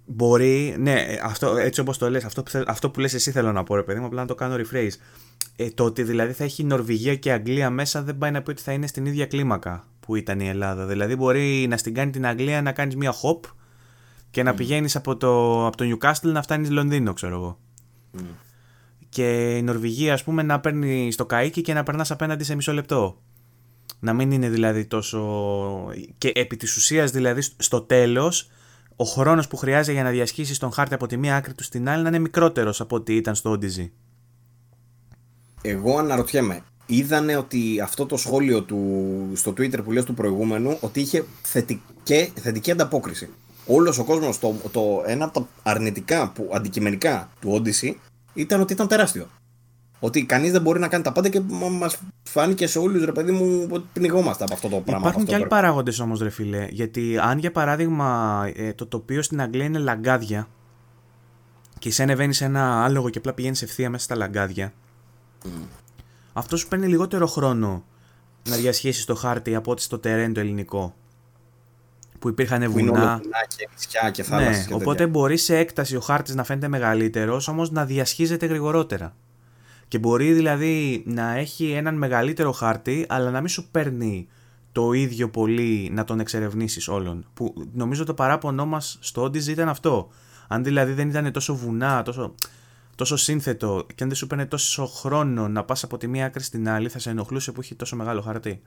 μπορεί, 0.06 0.76
ναι, 0.80 1.06
αυτό, 1.24 1.58
έτσι 1.58 1.80
όπως 1.80 1.98
το 1.98 2.10
λες, 2.10 2.24
αυτό, 2.24 2.44
αυτό 2.68 2.90
που 2.90 3.00
λες 3.00 3.14
εσύ 3.14 3.32
θέλω 3.32 3.52
να 3.52 3.64
πω, 3.64 3.76
ρε 3.76 3.84
παιδί 3.84 4.00
μου, 4.00 4.06
απλά 4.06 4.22
να 4.22 4.28
το 4.28 4.36
κάνω 4.36 4.56
rephrase. 4.56 4.94
Ε, 5.56 5.70
το 5.70 5.84
ότι 5.84 6.04
δηλαδή 6.04 6.34
θα 6.34 6.44
έχει 6.44 6.64
Νορβηγία 6.64 7.16
και 7.16 7.32
Αγγλία 7.32 7.70
μέσα 7.70 8.04
δεν 8.04 8.18
πάει 8.18 8.32
να 8.32 8.42
πει 8.42 8.50
ότι 8.50 8.62
θα 8.62 8.72
είναι 8.72 8.88
στην 8.88 9.06
ίδια 9.06 9.26
κλίμακα 9.26 9.88
που 10.00 10.16
ήταν 10.16 10.40
η 10.40 10.48
Ελλάδα. 10.48 10.86
Δηλαδή 10.86 11.16
μπορεί 11.16 11.68
να 11.70 11.78
στην 11.78 11.94
κάνει 11.94 12.12
την 12.12 12.26
Αγγλία 12.26 12.62
να 12.62 12.72
κάνεις 12.72 12.96
μια 12.96 13.14
hop 13.14 13.50
και 14.32 14.44
να 14.44 14.52
mm. 14.52 14.56
πηγαίνεις 14.56 14.96
από 14.96 15.18
το, 15.18 15.66
από 15.68 15.78
το 15.78 15.86
Newcastle 15.86 16.32
να 16.32 16.42
φτάνεις 16.42 16.70
Λονδίνο, 16.70 17.14
ξέρω 17.14 17.36
εγώ. 17.36 17.58
Mm 18.18 18.49
και 19.10 19.58
η 19.58 19.62
Νορβηγία 19.62 20.14
ας 20.14 20.24
πούμε 20.24 20.44
να 20.44 20.60
παίρνει 20.60 21.12
στο 21.12 21.26
καίκι 21.26 21.62
και 21.62 21.74
να 21.74 21.84
περνάς 21.84 22.12
απέναντι 22.12 22.44
σε 22.44 22.56
μισό 22.56 22.74
λεπτό. 22.74 23.22
Να 24.00 24.14
μην 24.14 24.32
είναι 24.32 24.50
δηλαδή 24.50 24.86
τόσο... 24.86 25.20
και 26.18 26.32
επί 26.36 26.56
της 26.56 26.76
ουσίας 26.76 27.12
δηλαδή 27.12 27.42
στο 27.42 27.82
τέλος 27.82 28.50
ο 28.96 29.04
χρόνος 29.04 29.48
που 29.48 29.58
χρειάζεται 29.58 29.92
για 29.92 30.04
να 30.04 30.10
διασχίσεις 30.10 30.58
τον 30.58 30.72
χάρτη 30.72 30.94
από 30.94 31.08
τη 31.08 31.18
μία 31.18 31.36
άκρη 31.36 31.54
του 31.54 31.64
στην 31.64 31.90
άλλη 31.90 32.04
να 32.04 32.08
είναι 32.08 32.20
μικρότερος 32.20 32.82
από 32.82 32.96
ό,τι 32.96 33.16
ήταν 33.16 33.36
στο 33.36 33.52
Odyssey. 33.52 33.90
Εγώ 35.62 35.98
αναρωτιέμαι, 35.98 36.64
είδανε 36.86 37.38
ότι 37.38 37.80
αυτό 37.82 38.06
το 38.06 38.18
σχόλιο 38.18 38.64
του 38.64 39.32
στο 39.34 39.52
Twitter 39.52 39.84
που 39.84 39.92
λέω 39.92 40.04
του 40.04 40.14
προηγούμενου 40.14 40.78
ότι 40.82 41.00
είχε 41.00 41.26
θετική, 41.42 42.34
θετική 42.36 42.72
ανταπόκριση. 42.72 43.30
Όλος 43.66 43.98
ο 43.98 44.04
κόσμος, 44.04 44.40
το, 44.40 44.56
το, 44.72 45.04
ένα 45.06 45.26
από 45.26 45.40
τα 45.40 45.48
αρνητικά 45.64 46.32
που 46.32 46.50
αντικειμενικά 46.54 47.30
του 47.40 47.62
Odyssey 47.62 47.94
ήταν 48.42 48.62
ότι 48.62 48.74
ήταν 48.74 48.88
τεράστιο. 48.88 49.28
Ότι 50.00 50.26
κανείς 50.26 50.52
δεν 50.52 50.62
μπορεί 50.62 50.80
να 50.80 50.88
κάνει 50.88 51.04
τα 51.04 51.12
πάντα 51.12 51.30
και 51.30 51.42
μα 51.50 51.90
φάνηκε 52.24 52.68
σε 52.68 52.80
όλους, 52.80 53.06
ρε 53.06 53.12
παιδί 53.12 53.32
μου, 53.32 53.68
ότι 53.70 53.88
πνιγόμαστε 53.94 54.44
από 54.44 54.54
αυτό 54.54 54.68
το 54.68 54.78
πράγμα. 54.78 55.08
Υπάρχουν 55.08 55.26
και 55.26 55.36
άλλοι 55.36 55.48
παράγοντες 55.48 56.00
όμως, 56.00 56.20
ρε 56.20 56.30
φιλέ. 56.30 56.68
Γιατί 56.70 57.18
αν 57.18 57.38
για 57.38 57.52
παράδειγμα 57.52 58.44
ε, 58.56 58.74
το 58.74 58.86
τοπίο 58.86 59.22
στην 59.22 59.42
Αγγλία 59.42 59.66
είναι 59.66 59.80
λαγκάδια 59.80 60.48
και 61.80 61.90
εσύ 61.90 62.02
ανεβαίνει 62.02 62.34
σε 62.34 62.46
ένα 62.46 62.84
άλογο 62.84 63.10
και 63.10 63.18
απλά 63.18 63.34
πηγαίνεις 63.34 63.62
ευθεία 63.62 63.90
μέσα 63.90 64.04
στα 64.04 64.16
λαγκάδια, 64.16 64.74
mm. 65.44 65.48
αυτός 66.34 66.60
σου 66.60 66.68
παίρνει 66.68 66.88
λιγότερο 66.88 67.28
χρόνο 67.28 67.84
να 68.50 68.56
διασχίσεις 68.56 69.06
το 69.06 69.16
χάρτη 69.16 69.56
από 69.56 69.72
ότι 69.72 69.82
στο 69.82 70.00
τερέν 70.00 70.34
το 70.34 70.40
ελληνικό. 70.40 70.96
Που 72.20 72.30
υπήρχαν 72.30 72.64
που 72.64 72.72
βουνά. 72.72 72.82
Είναι 72.82 72.92
όλα 72.92 73.18
βουνά 73.24 73.46
και 73.58 73.70
νησιά 73.74 74.10
και 74.10 74.24
θάλασσες 74.24 74.58
ναι, 74.58 74.66
και 74.66 74.74
οπότε 74.74 74.98
τέτοια. 74.98 75.08
μπορείς 75.08 75.44
σε 75.44 75.58
έκταση 75.58 75.96
ο 75.96 76.00
χάρτης 76.00 76.36
να 76.36 76.44
φαίνεται 76.44 76.68
μεγαλύτερος, 76.68 77.48
όμως 77.48 77.72
να 77.72 77.86
διασχίζεται 77.86 78.46
γρηγορότερα. 78.46 79.16
Και 79.88 80.00
μπορεί 80.00 80.34
δηλαδή 80.34 81.04
να 81.06 81.36
έχει 81.36 81.72
έναν 81.72 81.96
μεγαλύτερο 81.96 82.52
χάρτη, 82.52 83.06
αλλά 83.10 83.32
να 83.32 83.40
μην 83.40 83.50
σου 83.50 83.70
παίρνει 83.72 84.28
το 84.72 84.92
ίδιο 84.92 85.30
πολύ 85.30 85.90
να 85.94 86.04
τον 86.04 86.20
εξερευνήσεις 86.20 86.88
όλον. 86.88 87.26
Που 87.34 87.54
νομίζω 87.74 88.04
το 88.04 88.14
παράπονό 88.14 88.66
μας 88.66 88.98
στο 89.02 89.24
Odyssey 89.24 89.48
ήταν 89.48 89.70
αυτό. 89.70 90.10
Αν 90.48 90.64
δηλαδή 90.64 90.94
δεν 90.94 91.10
ήταν 91.10 91.32
τόσο 91.32 91.56
βουνά, 91.56 92.02
τόσο, 92.02 92.36
τόσο 92.96 93.16
σύνθετο 93.16 93.86
και 93.96 94.04
αν 94.04 94.10
δεν 94.10 94.18
σου 94.18 94.28
παίρνει 94.28 94.46
τόσο 94.46 94.86
χρόνο 94.86 95.48
να 95.48 95.64
πας 95.64 95.84
από 95.84 95.98
τη 95.98 96.08
μία 96.08 96.26
άκρη 96.26 96.44
στην 96.44 96.70
άλλη, 96.70 96.90
θα 96.90 97.00
σε 97.00 97.10
ενοχλούσε 97.10 97.52
που 97.52 97.62
έχει 97.62 97.76
τόσο 97.76 97.96
μεγάλο 97.96 98.22
χαρτί. 98.22 98.62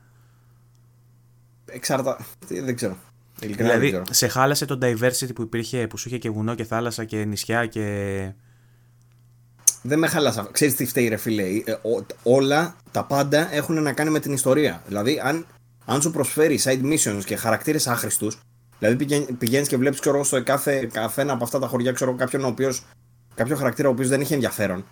Εξάρτα... 1.64 2.26
τι, 2.46 2.60
Δεν 2.60 2.76
ξέρω. 2.76 2.96
Ειλικρινά 3.42 3.70
δεν 3.70 3.80
Δηλαδή, 3.80 3.88
ξέρω. 4.02 4.04
σε 4.10 4.28
χάλασε 4.28 4.64
το 4.64 4.78
diversity 4.82 5.34
που 5.34 5.42
υπήρχε, 5.42 5.86
που 5.86 5.96
σου 5.98 6.08
είχε 6.08 6.18
και 6.18 6.30
βουνό 6.30 6.54
και 6.54 6.64
θάλασσα 6.64 7.04
και 7.04 7.24
νησιά 7.24 7.66
και. 7.66 8.32
Δεν 9.82 9.98
με 9.98 10.06
χαλάσα. 10.06 10.48
Ξέρεις 10.52 10.74
τι 10.74 10.86
φταίει 10.86 11.08
ρε 11.08 11.16
φίλε; 11.16 11.42
Ε, 11.42 11.72
ο- 11.72 12.06
όλα, 12.22 12.76
τα 12.90 13.04
πάντα 13.04 13.54
έχουν 13.54 13.82
να 13.82 13.92
κάνει 13.92 14.10
με 14.10 14.18
την 14.20 14.32
ιστορία. 14.32 14.82
Δηλαδή, 14.86 15.20
αν, 15.24 15.46
αν 15.84 16.02
σου 16.02 16.10
προσφέρει 16.10 16.60
side 16.62 16.82
missions 16.82 17.22
και 17.24 17.36
χαρακτήρες 17.36 17.86
άχρηστους, 17.86 18.38
δηλαδή 18.78 18.96
πηγαίνει- 18.96 19.32
πηγαίνεις 19.32 19.68
και 19.68 19.76
βλέπεις 19.76 20.00
ξέρω, 20.00 20.14
εγώ, 20.14 20.24
στο 20.24 20.42
κάθε, 20.42 20.88
καθένα 20.92 21.32
από 21.32 21.44
αυτά 21.44 21.58
τα 21.58 21.66
χωριά 21.66 21.92
ξέρω, 21.92 22.10
εγώ, 22.10 22.18
κάποιον 22.18 22.44
ο 22.44 22.46
οποίος, 22.46 22.84
κάποιο 23.34 23.56
χαρακτήρα 23.56 23.88
ο 23.88 23.90
οποίος 23.90 24.08
δεν 24.08 24.20
έχει 24.20 24.32
ενδιαφέρον 24.32 24.84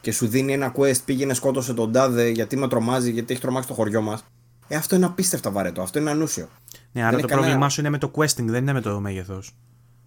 και 0.00 0.12
σου 0.12 0.26
δίνει 0.26 0.52
ένα 0.52 0.72
quest, 0.76 1.02
πήγαινε 1.04 1.34
σκότωσε 1.34 1.74
τον 1.74 1.92
τάδε 1.92 2.28
γιατί 2.28 2.56
με 2.56 2.68
τρομάζει, 2.68 3.10
γιατί 3.10 3.32
έχει 3.32 3.42
τρομάξει 3.42 3.68
το 3.68 3.74
χωριό 3.74 4.00
μας. 4.02 4.24
Ε, 4.68 4.76
αυτό 4.76 4.96
είναι 4.96 5.04
απίστευτα 5.04 5.50
βαρετό, 5.50 5.82
αυτό 5.82 5.98
είναι 5.98 6.10
ανούσιο. 6.10 6.48
Ναι, 6.92 7.00
άρα 7.02 7.10
Δεν 7.10 7.20
το 7.20 7.26
είναι 7.26 7.26
πρόβλημά 7.32 7.52
κανένα- 7.52 7.68
σου 7.68 7.80
είναι 7.80 7.90
με 7.90 7.98
το 7.98 8.10
questing, 8.14 8.44
δεν 8.44 8.62
είναι 8.62 8.72
με 8.72 8.80
το 8.80 9.00
μέγεθος. 9.00 9.52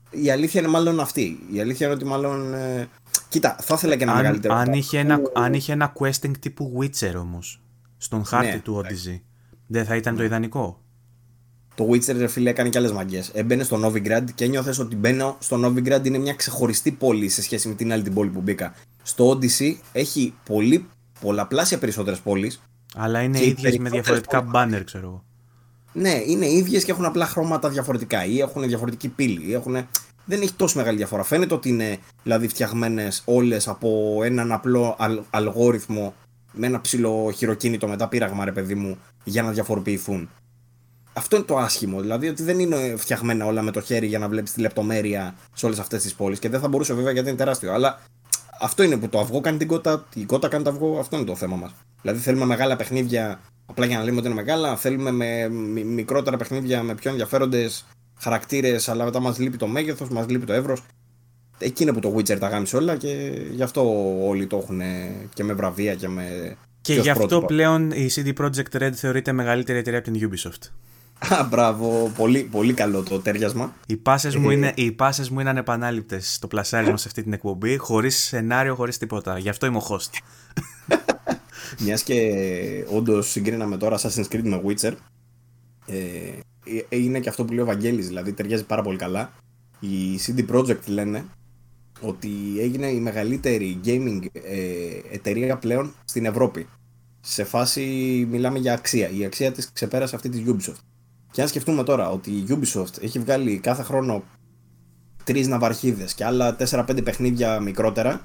Η 0.10 0.32
αλήθεια 0.32 0.62
είναι 0.62 0.70
μάλλον 0.70 1.00
αυτή. 1.00 1.40
Η 1.52 1.60
αλήθεια 1.60 1.86
είναι 1.86 1.96
ότι 1.96 2.06
μάλλον. 2.06 2.54
ε, 2.54 2.88
Κοίτα, 3.30 3.56
θα 3.62 3.74
ήθελα 3.78 3.96
και 3.96 4.04
ένα 4.04 4.12
Αν, 4.12 4.18
μεγαλύτερο. 4.22 4.54
αν, 4.54 4.74
είχε 4.74 5.00
ένα, 5.00 5.20
αν 5.34 5.54
είχε 5.54 5.72
ένα 5.74 5.94
questing 6.00 6.32
τύπου 6.40 6.78
Witcher 6.82 7.14
όμως, 7.18 7.62
στον 7.98 8.26
χάρτη 8.26 8.52
Ναι, 8.52 8.60
του 8.60 8.82
Odyssey, 8.84 9.20
δεν 9.68 9.86
θα 9.86 9.96
ήταν 9.96 10.16
το 10.16 10.24
ιδανικό; 10.24 10.82
Το 11.76 11.88
Witcher, 11.92 12.16
ρε 12.18 12.28
φίλε, 12.28 12.50
έκανε 12.50 12.70
και 12.70 12.78
άλλες 12.78 12.92
μαγκές. 12.92 13.30
Έμπαινε 13.34 13.64
στο 13.64 13.80
Novigrad 13.86 14.24
και 14.36 14.44
ένιωθες 14.46 14.80
ότι 14.80 14.96
μπαίνω 14.96 15.36
στο 15.40 15.60
Novigrad 15.66 16.06
είναι 16.06 16.18
μια 16.18 16.34
ξεχωριστή 16.34 16.92
πόλη 16.92 17.30
σε 17.30 17.42
σχέση 17.42 17.68
με 17.68 17.74
την 17.74 17.92
άλλη 17.92 18.04
την 18.04 18.14
πόλη 18.14 18.30
που 18.30 18.42
μπήκα. 18.42 18.74
Στο 19.04 19.30
Odyssey 19.30 19.76
έχει 19.92 20.34
πολύ, 20.46 20.88
πολλαπλάσια 21.22 21.78
περισσότερες 21.78 22.20
πόλεις. 22.20 22.62
Αλλά 22.96 23.22
είναι 23.22 23.38
Και 23.38 23.44
οι 23.46 23.48
ίδιες 23.50 23.78
με 23.78 23.90
περισσότερες 23.90 24.22
διαφορετικά 24.30 24.78
banner, 24.80 24.84
ξέρω 24.86 25.08
εγώ. 25.08 25.24
Ναι, 25.98 26.22
είναι 26.26 26.52
ίδιες 26.52 26.84
και 26.84 26.92
έχουν 26.92 27.06
απλά 27.06 27.26
χρώματα 27.26 27.70
διαφορετικά 27.70 28.26
ή 28.26 28.40
έχουν 28.40 28.68
διαφορετική 28.68 29.08
πύλη. 29.08 29.50
Ή 29.50 29.54
έχουν... 29.54 29.88
Δεν 30.26 30.42
έχει 30.42 30.54
τόσο 30.54 30.78
μεγάλη 30.78 30.98
διαφορά. 30.98 31.24
Φαίνεται 31.24 31.54
ότι 31.54 31.70
είναι 31.70 31.98
δηλαδή 32.24 32.48
φτιαγμένες 32.48 33.22
όλες 33.26 33.68
από 33.68 34.20
έναν 34.24 34.52
απλό 34.52 34.96
αλ- 35.00 35.22
αλγόριθμο 35.30 36.14
με 36.52 36.68
ένα 36.68 36.82
ψηλό 36.82 37.32
χειροκίνητο 37.36 37.88
μετά 37.88 38.08
πείραγμα, 38.08 38.46
ρε 38.46 38.52
παιδί 38.52 38.76
μου, 38.76 38.98
για 39.24 39.44
να 39.44 39.52
διαφοροποιηθούν. 39.52 40.30
Αυτό 41.14 41.36
είναι 41.36 41.46
το 41.46 41.58
άσχημο. 41.58 42.02
Δηλαδή 42.02 42.28
ότι 42.28 42.44
δεν 42.44 42.60
είναι 42.60 42.96
φτιαγμένα 42.98 43.46
όλα 43.46 43.62
με 43.62 43.72
το 43.72 43.82
χέρι 43.82 44.08
για 44.08 44.20
να 44.20 44.28
βλέπεις 44.28 44.52
τη 44.52 44.62
λεπτομέρεια 44.62 45.36
σε 45.54 45.66
όλες 45.66 45.80
αυτές 45.80 46.02
τις 46.02 46.14
πόλεις. 46.14 46.40
Και 46.40 46.50
δεν 46.50 46.60
θα 46.60 46.68
μπορούσε 46.68 46.94
βέβαια 46.94 47.12
γιατί 47.12 47.28
είναι 47.30 47.38
τεράστιο. 47.38 47.74
Αλλά 47.74 48.02
αυτό 48.62 48.84
είναι 48.84 48.98
που 48.98 49.10
το 49.10 49.20
αυγό 49.20 49.42
κάνει 49.42 49.58
την 49.58 49.68
κότα, 49.68 50.06
η 50.14 50.24
κότα 50.24 50.48
κάνει 50.48 50.64
το 50.64 50.70
αυγό. 50.70 51.00
Αυτό 51.00 51.16
είναι 51.16 51.26
το 51.26 51.36
θέμα 51.36 51.56
μας. 51.56 51.72
Δηλαδή 52.02 52.20
θέλουμε 52.20 52.46
μεγάλα 52.46 52.76
παιχνίδια 52.76 53.40
απλά 53.66 53.86
για 53.86 53.98
να 53.98 54.04
λέμε 54.04 54.18
ότι 54.18 54.26
είναι 54.26 54.36
μεγάλα. 54.36 54.76
Θέλουμε 54.78 55.12
με 55.12 55.50
μι- 55.50 55.86
μικρότερα 55.86 56.38
παιχνίδια 56.38 56.84
με 56.84 56.96
πιο 56.96 57.12
ενδιαφέροντες 57.12 57.86
χαρακτήρες, 58.20 58.90
αλλά 58.90 59.04
μετά 59.04 59.20
μας 59.20 59.38
λείπει 59.40 59.58
το 59.58 59.68
μέγεθος, 59.68 60.10
μας 60.10 60.28
λείπει 60.30 60.46
το 60.46 60.54
εύρος. 60.54 60.82
Εκεί 61.58 61.84
είναι 61.84 61.94
που 61.94 62.00
το 62.00 62.14
Witcher 62.18 62.40
τα 62.40 62.48
γάμισε 62.48 62.76
όλα 62.78 62.96
και 62.96 63.32
γι' 63.52 63.64
αυτό 63.64 63.82
όλοι 64.28 64.48
το 64.48 64.58
έχουν 64.58 64.82
και 65.34 65.44
με 65.44 65.54
βραβεία 65.54 65.96
και 65.96 66.08
με. 66.08 66.56
Και 66.82 66.94
και 66.94 67.00
ως 67.00 67.06
γι' 67.06 67.12
αυτό 67.12 67.28
πρότυπο. 67.28 67.48
πλέον 67.48 67.92
η 67.92 68.10
CD 68.16 68.34
Projekt 68.42 68.82
Red 68.82 68.92
θεωρείται 68.94 69.32
μεγαλύτερη 69.32 69.78
εταιρεία 69.78 70.00
από 70.00 70.12
την 70.12 70.30
Ubisoft. 70.30 70.70
Α, 71.34 71.44
μπράβο, 71.44 72.12
πολύ, 72.18 72.44
πολύ 72.44 72.74
καλό 72.74 73.04
το 73.04 73.20
τέριασμα. 73.20 73.74
Οι 73.88 73.96
πάσες 73.96 74.36
μου, 74.36 74.50
Ε. 74.50 74.54
είναι, 74.54 74.72
οι 74.76 74.92
πάσες 74.92 75.30
μου 75.30 75.40
είναι 75.40 75.50
ανεπανάληπτες 75.50 76.34
στο 76.34 76.48
πλασάρισμα 76.48 76.98
σε 76.98 77.08
αυτή 77.08 77.24
την 77.24 77.34
εκπομπή, 77.34 77.78
χωρίς 77.78 78.18
σενάριο, 78.24 78.76
χωρίς 78.76 78.98
τίποτα. 78.98 79.38
Γι' 79.38 79.50
αυτό 79.50 79.66
είμαι 79.66 79.78
ο 79.78 79.86
host. 79.90 80.10
Μιας 81.80 82.04
και 82.04 82.86
όντως 82.90 83.32
συγκρίναμε 83.32 83.78
τώρα 83.78 84.00
Assassin's 84.00 84.28
Creed 84.30 84.44
με 84.44 84.62
Witcher. 84.66 84.94
Ε, 85.86 85.96
ε, 86.90 86.98
είναι 86.98 87.20
και 87.20 87.30
αυτό 87.30 87.46
που 87.46 87.54
λέει 87.54 87.64
ο 87.64 87.66
Βαγγέλης, 87.66 88.08
δηλαδή 88.08 88.34
ταιριάζει 88.34 88.66
πάρα 88.66 88.82
πολύ 88.82 88.98
καλά. 88.98 89.32
Οι 89.80 90.20
CD 90.26 90.56
Projekt 90.56 90.86
λένε 90.86 91.26
ότι 92.02 92.30
έγινε 92.60 92.88
η 92.88 93.00
μεγαλύτερη 93.00 93.80
gaming 93.86 94.20
ε, 94.34 94.60
εταιρεία 95.12 95.58
πλέον 95.58 95.94
στην 96.06 96.26
Ευρώπη. 96.26 96.68
Σε 97.22 97.44
φάση 97.44 97.82
μιλάμε 98.32 98.60
για 98.60 98.74
αξία. 98.74 99.10
Η 99.10 99.26
αξία 99.26 99.52
της 99.52 99.72
ξεπέρασε 99.72 100.16
αυτή 100.16 100.30
της 100.30 100.44
Ubisoft. 100.48 100.80
Και 101.32 101.42
αν 101.42 101.48
σκεφτούμε 101.48 101.84
τώρα 101.84 102.10
ότι 102.10 102.32
η 102.32 102.46
Ubisoft 102.50 103.02
έχει 103.02 103.20
βγάλει 103.20 103.60
κάθε 103.60 103.84
χρόνο 103.84 104.24
τρεις 105.24 105.48
ναυαρχίδες 105.48 106.14
και 106.14 106.26
άλλα 106.26 106.56
4-5 106.60 107.04
παιχνίδια 107.04 107.60
μικρότερα 107.60 108.22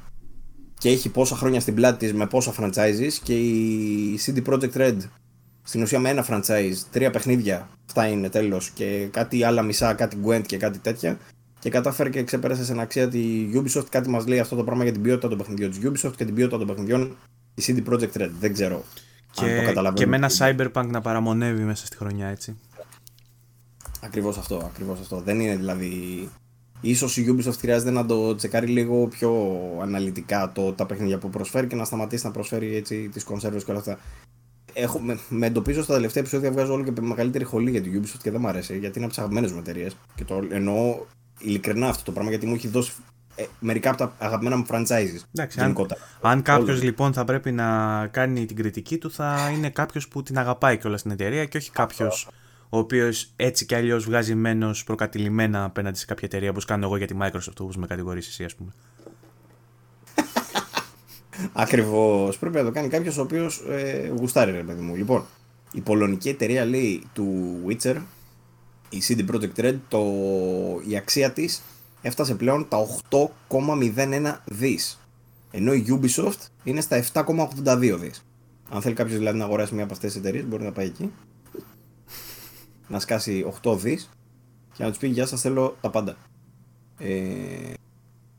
και 0.81 0.89
έχει 0.89 1.09
πόσα 1.09 1.37
χρόνια 1.37 1.61
στην 1.61 1.75
πλάτη 1.75 1.99
της 1.99 2.15
με 2.15 2.27
πόσα 2.27 2.55
franchises 2.59 3.13
και 3.23 3.35
η 3.39 4.19
CD 4.27 4.43
Projekt 4.47 4.73
Red 4.73 4.97
στην 5.63 5.83
ουσία 5.83 5.99
με 5.99 6.09
ένα 6.09 6.27
franchise, 6.29 6.75
τρία 6.91 7.11
παιχνίδια, 7.11 7.69
αυτά 7.87 8.07
είναι 8.07 8.29
τέλος 8.29 8.71
και 8.71 9.09
κάτι 9.11 9.45
άλλα 9.45 9.63
μισά, 9.63 9.95
κάτι 9.95 10.19
Gwent 10.25 10.43
και 10.47 10.57
κάτι 10.57 10.79
τέτοια 10.79 11.19
και 11.59 11.71
κατάφερε 11.71 12.11
και 12.11 12.23
ξεπέρασε 12.23 12.65
στην 12.65 12.81
αξία 12.81 13.09
τη 13.09 13.51
Ubisoft. 13.55 13.85
Κάτι 13.89 14.09
μας 14.09 14.27
λέει 14.27 14.39
αυτό 14.39 14.57
το 14.57 14.65
πράγμα 14.65 14.83
για 14.83 14.93
την 14.93 15.03
ποιότητα 15.03 15.29
των 15.29 15.39
παιχνιδιών 15.39 15.71
της 15.71 15.81
Ubisoft 15.85 16.13
και 16.17 16.25
την 16.25 16.35
ποιότητα 16.35 16.59
των 16.59 16.67
παιχνιδιών 16.67 17.17
η 17.55 17.63
CD 17.67 17.93
Projekt 17.93 18.23
Red. 18.23 18.31
Δεν 18.41 18.53
ξέρω 18.53 18.77
αν 18.77 18.83
το 19.35 19.45
Και, 19.45 19.63
καταλαβαίνω. 19.65 19.95
και 19.95 20.07
με 20.07 20.17
ένα 20.17 20.31
Cyberpunk 20.39 20.87
να 20.87 21.01
παραμονεύει 21.01 21.63
μέσα 21.63 21.87
στη 21.87 21.97
χρονιά, 21.97 22.27
έτσι. 22.27 22.57
Ακριβώς 24.01 24.39
αυτό, 24.39 24.57
ακριβώς 24.57 25.01
αυτό. 25.01 25.21
Δεν 25.21 25.41
είναι 25.41 25.57
δηλαδή... 25.57 26.29
Ίσως 26.81 27.17
η 27.17 27.27
Ubisoft 27.29 27.59
χρειάζεται 27.59 27.91
να 27.91 28.07
το 28.07 28.35
τσεκάρει 28.35 28.67
λίγο 28.67 29.07
πιο 29.07 29.59
αναλυτικά 29.83 30.53
το, 30.55 30.73
τα 30.73 30.87
παιχνίδια 30.87 31.19
που 31.19 31.31
προσφέρει 31.31 31.67
και 31.67 31.77
να 31.77 31.85
σταματήσει 31.85 32.27
να 32.27 32.33
προσφέρει 32.33 32.77
έτσι 32.77 33.09
τις 33.13 33.25
κονσέρβες 33.25 33.65
και 33.65 33.71
όλα 33.71 33.81
αυτά. 33.81 33.99
Έχω, 34.73 34.99
με, 34.99 35.19
με 35.29 35.47
εντοπίζω 35.47 35.83
στα 35.83 35.95
τελευταία 35.95 36.23
επεισόδια 36.23 36.51
βγάζω 36.51 36.73
όλο 36.73 36.85
και 36.85 37.01
μεγαλύτερη 37.01 37.45
χολή 37.45 37.71
για 37.71 37.83
την 37.83 38.03
Ubisoft 38.03 38.21
και 38.23 38.31
δεν 38.31 38.41
μου 38.41 38.49
αρέσει 38.49 38.79
γιατί 38.79 38.97
είναι 38.99 39.07
από 39.07 39.15
τι 39.15 39.21
αγαπημένε 39.21 39.53
μου 39.53 39.59
εταιρείες. 39.59 39.97
Και 40.15 40.25
το 40.25 40.43
εννοώ 40.51 40.99
ειλικρινά 41.39 41.89
αυτό 41.89 42.05
το 42.05 42.13
πράγμα 42.13 42.31
γιατί 42.31 42.47
μου 42.47 42.55
έχει 42.55 42.69
δώσει 42.69 42.93
ε, 43.35 43.45
μερικά 43.59 43.89
από 43.91 43.99
τα 43.99 44.13
αγαπημένα 44.19 44.57
μου 44.57 44.65
franchises. 44.69 45.21
Εντάξει, 45.35 45.59
αν, 45.61 45.65
γενικότερα. 45.65 46.01
αν 46.21 46.43
κάποιος 46.43 46.77
Όλο. 46.77 46.85
λοιπόν 46.85 47.13
θα 47.13 47.25
πρέπει 47.25 47.53
να 47.53 48.07
κάνει 48.07 48.47
την 48.47 48.57
κριτική 48.57 48.99
του, 48.99 49.11
θα 49.11 49.51
είναι 49.57 49.71
κάποιος 49.71 50.09
που 50.09 50.23
την 50.23 50.39
αγαπάει 50.39 50.79
κιόλας 50.79 51.01
στην 51.01 51.13
εταιρεία 51.13 51.45
και 51.45 51.57
όχι 51.57 51.71
κάποιος 51.71 52.29
ο 52.71 52.79
οποίος 52.79 53.33
έτσι 53.37 53.67
κι 53.67 53.75
αλλιώς 53.75 54.05
βγάζει 54.05 54.35
μένος 54.35 54.85
προκατηλημένα 54.85 55.65
απέναντι 55.65 55.99
σε 55.99 56.07
κάποια 56.07 56.29
εταιρεία 56.29 56.51
όπως 56.51 56.65
κάνω 56.65 56.87
εγώ 56.87 56.97
για 56.97 57.07
τη 57.07 57.15
Microsoft, 57.21 57.61
όπως 57.61 57.77
με 57.77 57.87
κατηγορήσει 57.87 58.29
εσύ, 58.31 58.45
ας 58.45 58.55
πούμε. 58.55 58.73
Ακριβώς. 61.53 62.39
Πρέπει 62.39 62.57
να 62.57 62.65
το 62.65 62.71
κάνει 62.71 62.89
κάποιος 62.89 63.19
ο 63.19 63.23
οποίος 63.23 63.65
ε, 63.69 64.13
γουστάρει, 64.19 64.51
ρε 64.51 64.63
παιδί 64.63 64.83
μου. 64.83 64.97
Λοιπόν, 64.97 65.25
η 65.73 65.81
πολωνική 65.81 66.29
εταιρεία 66.29 66.65
λέει 66.65 67.03
του 67.13 67.57
Witcher, 67.67 67.97
η 68.89 69.03
CD 69.09 69.31
Projekt 69.31 69.65
Red, 69.65 69.77
το, 69.89 70.03
η 70.89 70.97
αξία 70.97 71.33
της 71.33 71.63
έφτασε 72.03 72.35
πλέον 72.35 72.69
τα 72.69 72.87
8,01 73.49 74.35
δις. 74.45 75.01
Ενώ 75.51 75.73
η 75.73 75.85
Ubisoft 75.89 76.39
είναι 76.65 76.81
στα 76.81 77.05
7,82 77.13 77.97
δις. 78.01 78.25
Αν 78.71 78.83
θέλει 78.83 78.95
κάποιος 78.95 79.19
δηλαδή 79.19 79.39
να 79.39 79.45
αγοράσει 79.45 79.75
μια 79.75 79.85
από 79.85 79.93
αυτές 79.93 80.13
τις 80.13 80.21
εταιρείες, 80.21 80.45
μπορεί 80.45 80.63
να 80.63 80.73
πάει 80.73 80.87
εκεί. 80.87 81.13
Να 82.91 82.99
σκάσει 82.99 83.53
8 83.63 83.77
δις 83.79 84.11
και 84.73 84.83
να 84.83 84.89
τους 84.89 84.99
πει: 84.99 85.07
Γεια 85.09 85.27
σας, 85.27 85.41
θέλω 85.41 85.77
τα 85.81 85.91
πάντα. 85.91 86.17
Ε, 86.99 87.73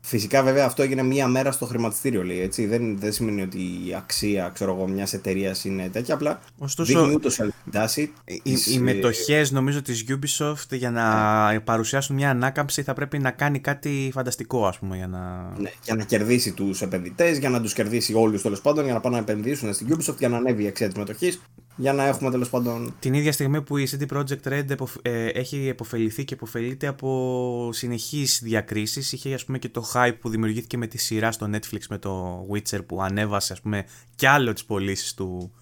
Φυσικά 0.04 0.42
βέβαια 0.42 0.64
αυτό 0.64 0.82
έγινε 0.82 1.02
μία 1.02 1.26
μέρα 1.26 1.52
στο 1.52 1.66
χρηματιστήριο 1.66 2.24
λέει 2.24 2.40
έτσι. 2.40 2.66
Δεν, 2.66 2.98
δεν 2.98 3.12
σημαίνει 3.12 3.42
ότι 3.42 3.58
η 3.58 3.94
αξία 3.94 4.50
ξέρω 4.54 4.74
εγώ, 4.74 4.88
μιας 4.88 5.12
εταιρείας 5.12 5.64
είναι 5.64 5.88
τέτοια. 5.88 6.14
Απλά 6.14 6.40
Ωστόσο, 6.58 6.98
δείχνει 6.98 7.14
ούτως 7.14 7.38
ή 7.38 7.42
άλλως 7.42 7.54
την 7.62 7.72
τάση. 7.72 8.12
οι, 8.24 8.40
της, 8.42 8.66
οι 8.66 8.76
ε, 8.76 8.78
μετοχές 8.78 9.50
νομίζω 9.50 9.82
της 9.82 10.04
Ubisoft 10.08 10.70
για 10.70 10.90
να 10.90 11.60
παρουσιάσουν 11.64 12.16
μια 12.16 12.30
ανάκαμψη 12.30 12.82
θα 12.82 12.92
πρέπει 12.92 13.18
να 13.18 13.30
κάνει 13.30 13.58
κάτι 13.58 14.10
φανταστικό 14.12 14.66
ας 14.66 14.78
πούμε 14.78 14.96
για 14.96 15.06
να... 15.06 15.52
ναι, 15.58 15.70
για 15.84 15.94
να 15.94 16.04
κερδίσει 16.04 16.52
τους 16.52 16.82
επενδυτές, 16.82 17.38
για 17.38 17.48
να 17.48 17.60
τους 17.60 17.72
κερδίσει 17.72 18.14
όλους 18.14 18.42
τέλος 18.42 18.60
πάντων, 18.60 18.84
για 18.84 18.92
να 18.94 19.00
πάνε 19.00 19.14
να 19.14 19.22
επενδύσουν 19.22 19.74
στην 19.74 19.96
Ubisoft, 19.96 20.18
για 20.18 20.28
να 20.28 20.36
ανέβει 20.36 20.62
η 20.62 20.66
αξία 20.66 20.86
της 20.86 20.96
μετοχής, 20.96 21.40
για 21.82 21.92
να 21.92 22.04
έχουμε 22.06 22.30
τέλος 22.30 22.50
πάντων. 22.50 22.94
Την 22.98 23.14
ίδια 23.14 23.32
στιγμή 23.32 23.62
που 23.62 23.76
η 23.76 23.88
CD 23.90 24.16
Projekt 24.16 24.42
Red 24.52 24.70
εποφ- 24.70 24.96
ε, 25.02 25.26
έχει 25.26 25.68
επωφεληθεί 25.68 26.24
και 26.24 26.34
επωφελείται 26.34 26.86
από 26.86 27.70
συνεχείς 27.72 28.40
διακρίσεις 28.42 29.12
είχε 29.12 29.34
ας 29.34 29.44
πούμε 29.44 29.58
και 29.58 29.68
το 29.68 29.90
hype 29.94 30.14
που 30.20 30.28
δημιουργήθηκε 30.28 30.76
με 30.76 30.86
τη 30.86 30.98
σειρά 30.98 31.32
στο 31.32 31.50
Netflix 31.52 31.80
με 31.88 31.98
το 31.98 32.40
Witcher 32.52 32.86
που 32.86 33.02
ανέβασε 33.02 33.52
ας 33.52 33.60
πούμε 33.60 33.84
κι 34.14 34.26
άλλο 34.26 34.52
τις 34.52 34.64
πωλήσεις 34.64 35.14
του, 35.14 35.52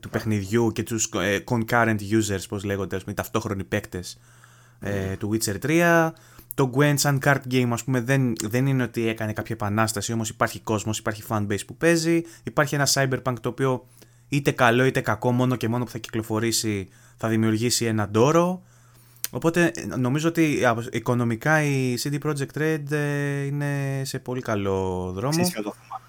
του 0.00 0.08
παιχνιδιού 0.08 0.72
και 0.72 0.82
τους 0.82 1.08
ε, 1.14 1.38
concurrent 1.44 1.98
users 1.98 2.42
πώς 2.48 2.64
λέγονται 2.64 2.96
ας 2.96 3.02
πούμε, 3.02 3.12
οι 3.12 3.16
ταυτόχρονοι 3.16 3.64
παίκτες 3.64 4.18
ε, 4.80 5.16
του 5.16 5.30
Witcher 5.32 5.56
3. 5.66 6.10
Το 6.54 6.70
Gwent 6.76 6.94
σαν 6.96 7.18
card 7.24 7.40
game 7.50 7.68
ας 7.72 7.84
πούμε 7.84 8.00
δεν, 8.00 8.32
δεν 8.48 8.66
είναι 8.66 8.82
ότι 8.82 9.08
έκανε 9.08 9.32
κάποια 9.32 9.54
επανάσταση 9.54 10.12
όμως 10.12 10.28
υπάρχει 10.28 10.60
κόσμος, 10.60 10.98
υπάρχει 10.98 11.22
fanbase 11.28 11.64
που 11.66 11.76
παίζει. 11.76 12.22
Υπάρχει 12.42 12.74
ένα 12.74 12.88
Cyberpunk 12.92 13.34
το 13.40 13.48
οποίο 13.48 13.86
είτε 14.30 14.50
καλό 14.50 14.84
είτε 14.84 15.00
κακό 15.00 15.32
μόνο 15.32 15.56
και 15.56 15.68
μόνο 15.68 15.84
που 15.84 15.90
θα 15.90 15.98
κυκλοφορήσει 15.98 16.88
θα 17.16 17.28
δημιουργήσει 17.28 17.84
ένα 17.84 18.08
ντόρο. 18.08 18.62
Οπότε 19.30 19.72
νομίζω 19.98 20.28
ότι 20.28 20.58
οικονομικά 20.92 21.62
η 21.62 21.94
CD 22.02 22.18
Projekt 22.26 22.58
Red 22.58 22.90
ε, 22.90 23.42
είναι 23.44 24.02
σε 24.04 24.18
πολύ 24.18 24.40
καλό 24.40 25.10
δρόμο. 25.14 25.50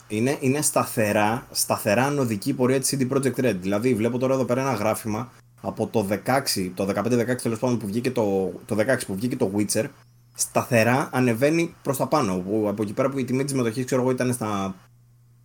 Είναι, 0.08 0.38
είναι 0.40 0.62
σταθερά, 0.62 1.48
σταθερά 1.52 2.06
ανωδική 2.06 2.54
πορεία 2.54 2.80
της 2.80 2.96
CD 2.98 3.12
Projekt 3.12 3.46
Red. 3.46 3.56
Δηλαδή 3.60 3.94
βλέπω 3.96 4.18
τώρα 4.18 4.34
εδώ 4.34 4.46
πέρα 4.46 4.62
ένα 4.62 4.74
γράφημα 4.74 5.32
από 5.62 5.88
το 5.88 6.08
16, 6.56 6.72
το 6.74 6.90
15-16 6.96 7.36
τέλος 7.42 7.60
πάντων 7.60 7.78
που 7.78 7.86
βγήκε 7.88 8.12
το, 8.12 8.52
το 8.66 8.76
16 8.80 8.98
που 9.08 9.16
βγήκε 9.16 9.36
το 9.36 9.52
Witcher 9.58 9.86
σταθερά 10.34 11.10
ανεβαίνει 11.12 11.76
προς 11.82 11.98
τα 11.98 12.08
πάνω. 12.08 12.38
Που 12.38 12.66
από 12.68 12.84
εκεί 12.84 12.94
πέρα 12.94 13.10
που 13.10 13.20
η 13.20 13.24
τιμή 13.24 13.44
της 13.44 13.54
μετοχής 13.54 13.86
ξέρω 13.86 14.02
εγώ 14.02 14.12
ήταν 14.12 14.34
στα 14.34 14.76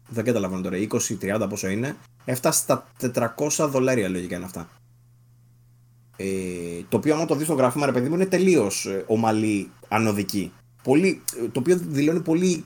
δεν 0.09 0.25
καταλαβαίνω 0.25 0.61
τώρα, 0.61 0.77
20-30 1.43 1.47
πόσο 1.49 1.69
είναι, 1.69 1.97
έφτασε 2.25 2.61
στα 2.61 2.87
400 3.57 3.69
δολάρια 3.71 4.09
λογικά 4.09 4.37
είναι 4.37 4.45
αυτά. 4.45 4.69
Ε, 6.17 6.27
το 6.89 6.97
οποίο 6.97 7.15
άμα 7.15 7.25
το 7.25 7.35
δεις 7.35 7.47
στο 7.47 7.55
γράφημα, 7.55 7.87
ρε 7.87 7.93
παιδί 7.93 8.09
μου, 8.09 8.15
είναι 8.15 8.27
τελείως 8.27 8.87
ε, 8.87 9.05
ομαλή, 9.07 9.71
ανωδική. 9.89 10.53
Πολύ, 10.83 11.23
ε, 11.45 11.49
το 11.49 11.61
οποίο 11.61 11.77
δηλώνει 11.77 12.21
πολύ 12.21 12.65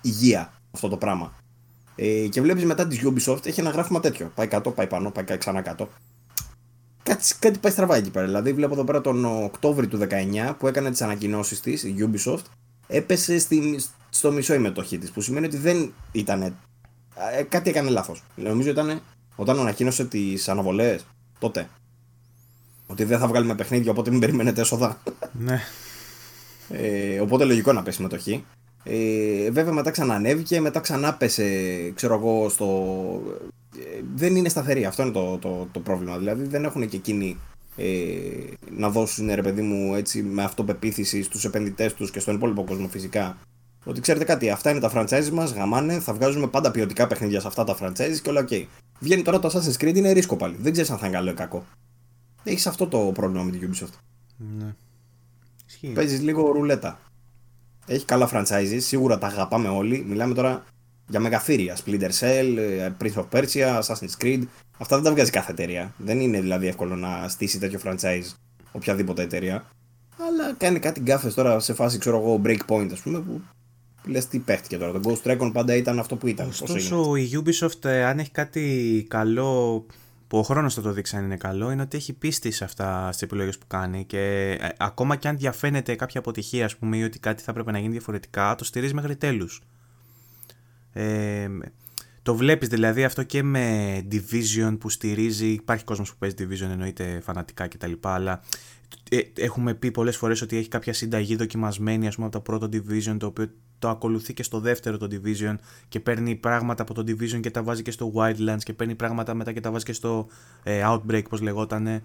υγεία 0.00 0.52
αυτό 0.70 0.88
το 0.88 0.96
πράγμα. 0.96 1.32
Ε, 1.94 2.28
και 2.28 2.40
βλέπεις 2.40 2.64
μετά 2.64 2.86
της 2.86 3.02
Ubisoft 3.04 3.46
έχει 3.46 3.60
ένα 3.60 3.70
γράφημα 3.70 4.00
τέτοιο. 4.00 4.32
Πάει 4.34 4.46
κάτω, 4.46 4.70
πάει 4.70 4.86
πάνω, 4.86 5.10
πάει 5.10 5.38
ξανά 5.38 5.62
κάτω. 5.62 5.88
Κάτι, 7.02 7.34
κάτι 7.38 7.58
πάει 7.58 7.72
στραβά 7.72 7.96
εκεί 7.96 8.10
πέρα. 8.10 8.26
Δηλαδή, 8.26 8.52
βλέπω 8.52 8.72
εδώ 8.72 8.84
πέρα 8.84 9.00
τον 9.00 9.24
Οκτώβρη 9.24 9.86
του 9.86 9.98
19 9.98 10.54
που 10.58 10.66
έκανε 10.66 10.90
τις 10.90 11.02
ανακοινώσεις 11.02 11.60
της, 11.60 11.82
η 11.82 11.94
Ubisoft, 11.98 12.44
έπεσε 12.86 13.38
στη, 13.38 13.80
στο 14.08 14.32
μισό 14.32 14.54
η 14.54 14.58
μετοχή 14.58 14.98
της. 14.98 15.10
Που 15.10 15.20
σημαίνει 15.20 15.46
ότι 15.46 15.56
δεν 15.56 15.92
ήταν. 16.12 16.56
Ε, 17.38 17.42
κάτι 17.42 17.70
έκανε 17.70 17.90
λάθος. 17.90 18.22
Νομίζω 18.34 18.70
ήταν 18.70 19.00
όταν 19.36 19.60
ανακοίνωσε 19.60 20.04
τις 20.04 20.48
αναβολές 20.48 21.06
τότε. 21.38 21.68
Ότι 22.86 23.04
δεν 23.04 23.18
θα 23.18 23.26
βγάλουμε 23.26 23.54
παιχνίδια, 23.54 23.90
οπότε 23.90 24.10
μην 24.10 24.20
περιμένετε 24.20 24.60
έσοδα. 24.60 25.02
Ναι. 25.32 25.60
Ε, 26.68 27.20
οπότε 27.20 27.44
λογικό 27.44 27.72
να 27.72 27.82
πέσει 27.82 28.02
μετοχή. 28.02 28.44
Ε, 28.82 29.50
βέβαια 29.50 29.72
μετά 29.72 29.90
ξανανέβηκε, 29.90 30.60
μετά 30.60 30.80
ξανά 30.80 31.14
πέσε, 31.14 31.90
ξέρω 31.90 32.14
εγώ, 32.14 32.48
στο... 32.48 32.66
Ε, 33.78 34.00
δεν 34.14 34.36
είναι 34.36 34.48
σταθερή, 34.48 34.84
αυτό 34.84 35.02
είναι 35.02 35.12
το, 35.12 35.38
το, 35.38 35.68
το 35.72 35.80
πρόβλημα. 35.80 36.18
Δηλαδή 36.18 36.44
δεν 36.44 36.64
έχουν 36.64 36.88
και 36.88 36.96
εκείνοι 36.96 37.38
ε, 37.76 37.86
να 38.70 38.90
δώσουν, 38.90 39.34
ρε 39.34 39.42
παιδί 39.42 39.62
μου, 39.62 39.94
έτσι, 39.94 40.22
με 40.22 40.44
αυτοπεποίθηση 40.44 41.22
στους 41.22 41.44
επενδυτές 41.44 41.94
τους 41.94 42.10
και 42.10 42.20
στον 42.20 42.34
υπόλοιπο 42.34 42.64
κόσμο 42.64 42.88
φυσικά. 42.88 43.36
Ότι 43.88 44.00
ξέρετε 44.00 44.24
κάτι, 44.24 44.50
αυτά 44.50 44.70
είναι 44.70 44.80
τα 44.80 44.90
franchise 44.94 45.28
μας, 45.28 45.52
γαμάνε, 45.52 46.00
θα 46.00 46.12
βγάζουμε 46.12 46.46
πάντα 46.46 46.70
ποιοτικά 46.70 47.06
παιχνίδια 47.06 47.40
σε 47.40 47.46
αυτά 47.46 47.64
τα 47.64 47.76
franchise 47.80 48.16
και 48.22 48.30
όλα 48.30 48.40
OK. 48.40 48.48
Okay. 48.50 48.64
Βγαίνει 48.98 49.22
τώρα 49.22 49.38
το 49.38 49.48
Assassin's 49.52 49.82
Creed, 49.84 49.94
είναι 49.96 50.12
ρίσκο 50.12 50.36
πάλι. 50.36 50.56
Δεν 50.60 50.72
ξέρεις 50.72 50.90
αν 50.90 50.98
θα 50.98 51.06
είναι 51.06 51.16
καλό 51.16 51.30
ή 51.30 51.34
κακό. 51.34 51.64
Έχεις 52.44 52.66
αυτό 52.66 52.86
το 52.86 52.98
πρόβλημα 52.98 53.44
με 53.44 53.50
την 53.50 53.70
Ubisoft. 53.70 53.98
Ναι. 54.36 54.74
Παίζεις 55.92 56.20
λίγο 56.20 56.50
ρουλέτα. 56.50 56.98
Έχει 57.86 58.04
καλά 58.04 58.30
franchises, 58.32 58.78
σίγουρα 58.78 59.18
τα 59.18 59.26
αγαπάμε 59.26 59.68
όλοι. 59.68 60.04
Μιλάμε 60.08 60.34
τώρα 60.34 60.64
για 61.08 61.20
μεγαθήρια. 61.20 61.76
Splinter 61.84 62.10
Cell, 62.20 62.54
ε, 62.56 62.90
Prince 63.00 63.14
of 63.14 63.24
Persia, 63.32 63.80
Assassin's 63.80 64.22
Creed. 64.24 64.42
Αυτά 64.78 64.96
δεν 64.96 65.04
τα 65.04 65.12
βγάζει 65.12 65.30
κάθε 65.30 65.52
εταιρεία. 65.52 65.94
Δεν 65.96 66.20
είναι 66.20 66.40
δηλαδή 66.40 66.66
εύκολο 66.66 66.96
να 66.96 67.28
στήσει 67.28 67.58
τέτοιο 67.58 67.80
franchise 67.84 68.34
οποιαδήποτε 68.72 69.22
εταιρεία. 69.22 69.64
Αλλά 70.28 70.54
κάνει 70.58 70.78
κάτι 70.78 71.00
γκάφες 71.00 71.34
τώρα 71.34 71.60
σε 71.60 71.74
φάση, 71.74 71.98
ξέρω 71.98 72.18
εγώ, 72.18 72.40
breakpoint, 72.44 72.88
ας 72.92 73.00
πούμε, 73.00 73.18
που 73.20 73.40
λες 74.06 74.26
τι 74.26 74.38
παίχτηκε 74.38 74.78
τώρα. 74.78 74.92
Το 74.92 75.00
Ghost 75.04 75.30
Recon 75.30 75.50
πάντα 75.52 75.74
ήταν 75.74 75.98
αυτό 75.98 76.16
που 76.16 76.26
ήταν. 76.26 76.48
Ωστόσο, 76.48 77.16
η 77.16 77.30
Ubisoft, 77.32 77.84
ε, 77.84 78.04
αν 78.04 78.18
έχει 78.18 78.30
κάτι 78.30 79.06
καλό 79.08 79.86
που 80.28 80.38
ο 80.38 80.42
χρόνος 80.42 80.74
θα 80.74 80.82
το 80.82 80.92
δείξει 80.92 81.16
αν 81.16 81.24
είναι 81.24 81.36
καλό, 81.36 81.70
είναι 81.70 81.82
ότι 81.82 81.96
έχει 81.96 82.12
πίστη 82.12 82.50
σε 82.50 82.64
αυτά 82.64 83.08
στις 83.08 83.22
επιλογές 83.22 83.58
που 83.58 83.66
κάνει 83.66 84.04
και 84.04 84.50
ε, 84.60 84.68
ακόμα 84.78 85.16
και 85.16 85.28
αν 85.28 85.36
διαφαίνεται 85.36 85.94
κάποια 85.94 86.20
αποτυχία, 86.20 86.64
ας 86.64 86.76
πούμε, 86.76 86.96
ή 86.96 87.02
ότι 87.02 87.18
κάτι 87.18 87.42
θα 87.42 87.52
πρέπει 87.52 87.72
να 87.72 87.78
γίνει 87.78 87.92
διαφορετικά, 87.92 88.54
το 88.54 88.64
στηρίζει 88.64 88.94
μέχρι 88.94 89.16
τέλους. 89.16 89.62
Ε, 90.92 91.48
το 92.22 92.34
βλέπεις 92.34 92.68
δηλαδή 92.68 93.04
αυτό 93.04 93.22
και 93.22 93.42
με 93.42 93.98
Division 94.10 94.76
που 94.80 94.88
στηρίζει, 94.88 95.46
υπάρχει 95.46 95.84
κόσμος 95.84 96.10
που 96.10 96.16
παίζει 96.18 96.34
Division 96.38 96.70
εννοείται 96.70 97.20
φανατικά 97.24 97.68
κτλ. 97.68 97.92
Αλλά 98.00 98.40
ε, 99.10 99.18
έχουμε 99.36 99.74
πει 99.74 99.90
πολλές 99.90 100.16
φορές 100.16 100.42
ότι 100.42 100.56
έχει 100.56 100.68
κάποια 100.68 100.92
συνταγή 100.92 101.36
δοκιμασμένη 101.36 102.06
ας 102.06 102.14
πούμε 102.14 102.26
από 102.26 102.36
το 102.36 102.42
πρώτο 102.42 102.68
Division 102.72 103.16
το 103.18 103.26
οποίο 103.26 103.50
το 103.78 103.88
ακολουθεί 103.88 104.34
και 104.34 104.42
στο 104.42 104.60
δεύτερο 104.60 104.96
το 104.96 105.08
Division 105.10 105.54
και 105.88 106.00
παίρνει 106.00 106.34
πράγματα 106.34 106.82
από 106.82 106.94
το 106.94 107.00
Division 107.06 107.40
και 107.40 107.50
τα 107.50 107.62
βάζει 107.62 107.82
και 107.82 107.90
στο 107.90 108.12
Wildlands 108.14 108.62
και 108.62 108.72
παίρνει 108.72 108.94
πράγματα 108.94 109.34
μετά 109.34 109.52
και 109.52 109.60
τα 109.60 109.70
βάζει 109.70 109.84
και 109.84 109.92
στο 109.92 110.26
ε, 110.62 110.82
Outbreak 110.86 111.22
πώς 111.28 111.40
λεγότανε. 111.40 112.02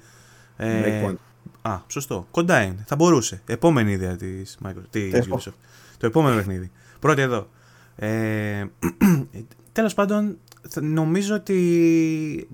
Ε, 0.57 1.13
α, 1.61 1.79
σωστό. 1.87 2.27
Κοντά 2.31 2.61
είναι. 2.61 2.83
Θα 2.87 2.95
μπορούσε. 2.95 3.41
Επόμενη 3.45 3.91
ιδέα 3.91 4.15
της, 4.15 4.57
Microsoft. 4.63 5.53
Το 5.97 6.05
επόμενο 6.05 6.35
παιχνίδι. 6.35 6.71
Πρώτη 6.99 7.21
εδώ. 7.21 7.49
Ε, 7.95 8.65
τέλος 9.71 9.93
πάντων, 9.93 10.37
νομίζω 10.81 11.35
ότι 11.35 12.47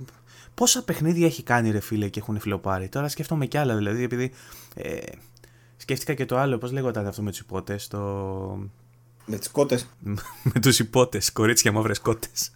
πόσα 0.53 0.83
παιχνίδια 0.83 1.25
έχει 1.25 1.43
κάνει 1.43 1.71
ρε 1.71 1.79
φίλε 1.79 2.09
και 2.09 2.19
έχουν 2.19 2.39
φιλοπάρει. 2.39 2.89
Τώρα 2.89 3.07
σκέφτομαι 3.07 3.45
κι 3.45 3.57
άλλα 3.57 3.75
δηλαδή, 3.75 4.03
επειδή 4.03 4.31
ε, 4.75 4.97
σκέφτηκα 5.77 6.13
και 6.13 6.25
το 6.25 6.37
άλλο, 6.37 6.57
πώς 6.57 6.71
λέγονταν 6.71 7.07
αυτό 7.07 7.21
με 7.21 7.29
τους 7.29 7.39
υπότες, 7.39 7.87
το... 7.87 8.69
Με 9.29 9.37
τις 9.37 9.49
κότες. 9.49 9.87
με 10.53 10.59
τους 10.61 10.79
υπότες, 10.79 11.31
κορίτσια 11.31 11.71
μαύρες 11.71 11.99
κότες. 11.99 12.51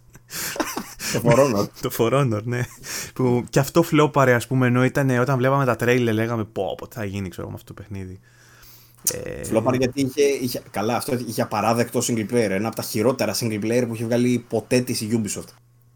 το 1.12 1.20
For 1.24 1.68
το 1.82 1.90
For 1.98 2.42
ναι. 2.44 2.62
Που 3.14 3.44
και 3.50 3.58
αυτό 3.58 3.82
φλόπαρε, 3.82 4.34
ας 4.34 4.46
πούμε, 4.46 4.66
ενώ 4.66 4.84
ήταν 4.84 5.10
όταν 5.10 5.36
βλέπαμε 5.36 5.64
τα 5.64 5.76
τρέιλε 5.76 6.12
λέγαμε 6.12 6.44
πω, 6.44 6.74
πω, 6.78 6.86
θα 6.90 7.04
γίνει, 7.04 7.28
ξέρω, 7.28 7.48
με 7.48 7.54
αυτό 7.54 7.74
το 7.74 7.82
παιχνίδι. 7.82 8.20
Ε... 9.12 9.44
Φλόπαρε 9.44 9.76
γιατί 9.76 10.00
είχε, 10.00 10.22
είχε, 10.22 10.62
καλά, 10.70 10.96
αυτό 10.96 11.18
είχε 11.26 11.42
απαράδεκτο 11.42 12.00
single 12.00 12.32
player. 12.32 12.50
Ένα 12.50 12.66
από 12.66 12.76
τα 12.76 12.82
χειρότερα 12.82 13.34
single 13.34 13.64
player 13.64 13.84
που 13.88 13.94
είχε 13.94 14.04
βγάλει 14.04 14.44
ποτέ 14.48 14.80
τη 14.80 14.92
η 14.92 15.22
Ubisoft. 15.22 15.48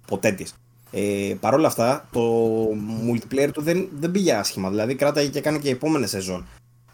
Ποτέ 0.07 0.33
τη. 0.33 0.45
Ε, 0.91 1.35
Παρ' 1.41 1.55
όλα 1.55 1.67
αυτά, 1.67 2.09
το 2.13 2.21
multiplayer 3.09 3.51
του 3.53 3.63
δεν, 3.63 3.89
δεν 3.99 4.11
πήγε 4.11 4.33
άσχημα. 4.33 4.71
Δηλαδή, 4.71 4.95
κράταγε 4.95 5.29
και 5.29 5.39
έκανε 5.39 5.59
και 5.59 5.71
επόμενε 5.71 6.07
σεζόν. 6.07 6.47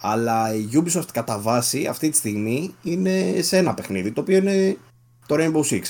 Αλλά 0.05 0.55
η 0.55 0.69
Ubisoft 0.73 1.09
κατά 1.13 1.39
βάση 1.39 1.87
αυτή 1.87 2.11
τη 2.11 2.17
στιγμή 2.17 2.75
είναι 2.83 3.41
σε 3.41 3.57
ένα 3.57 3.75
παιχνίδι, 3.75 4.13
το 4.13 4.21
οποίο 4.21 4.37
είναι 4.37 4.77
το 5.27 5.37
Rainbow 5.39 5.63
Six. 5.71 5.83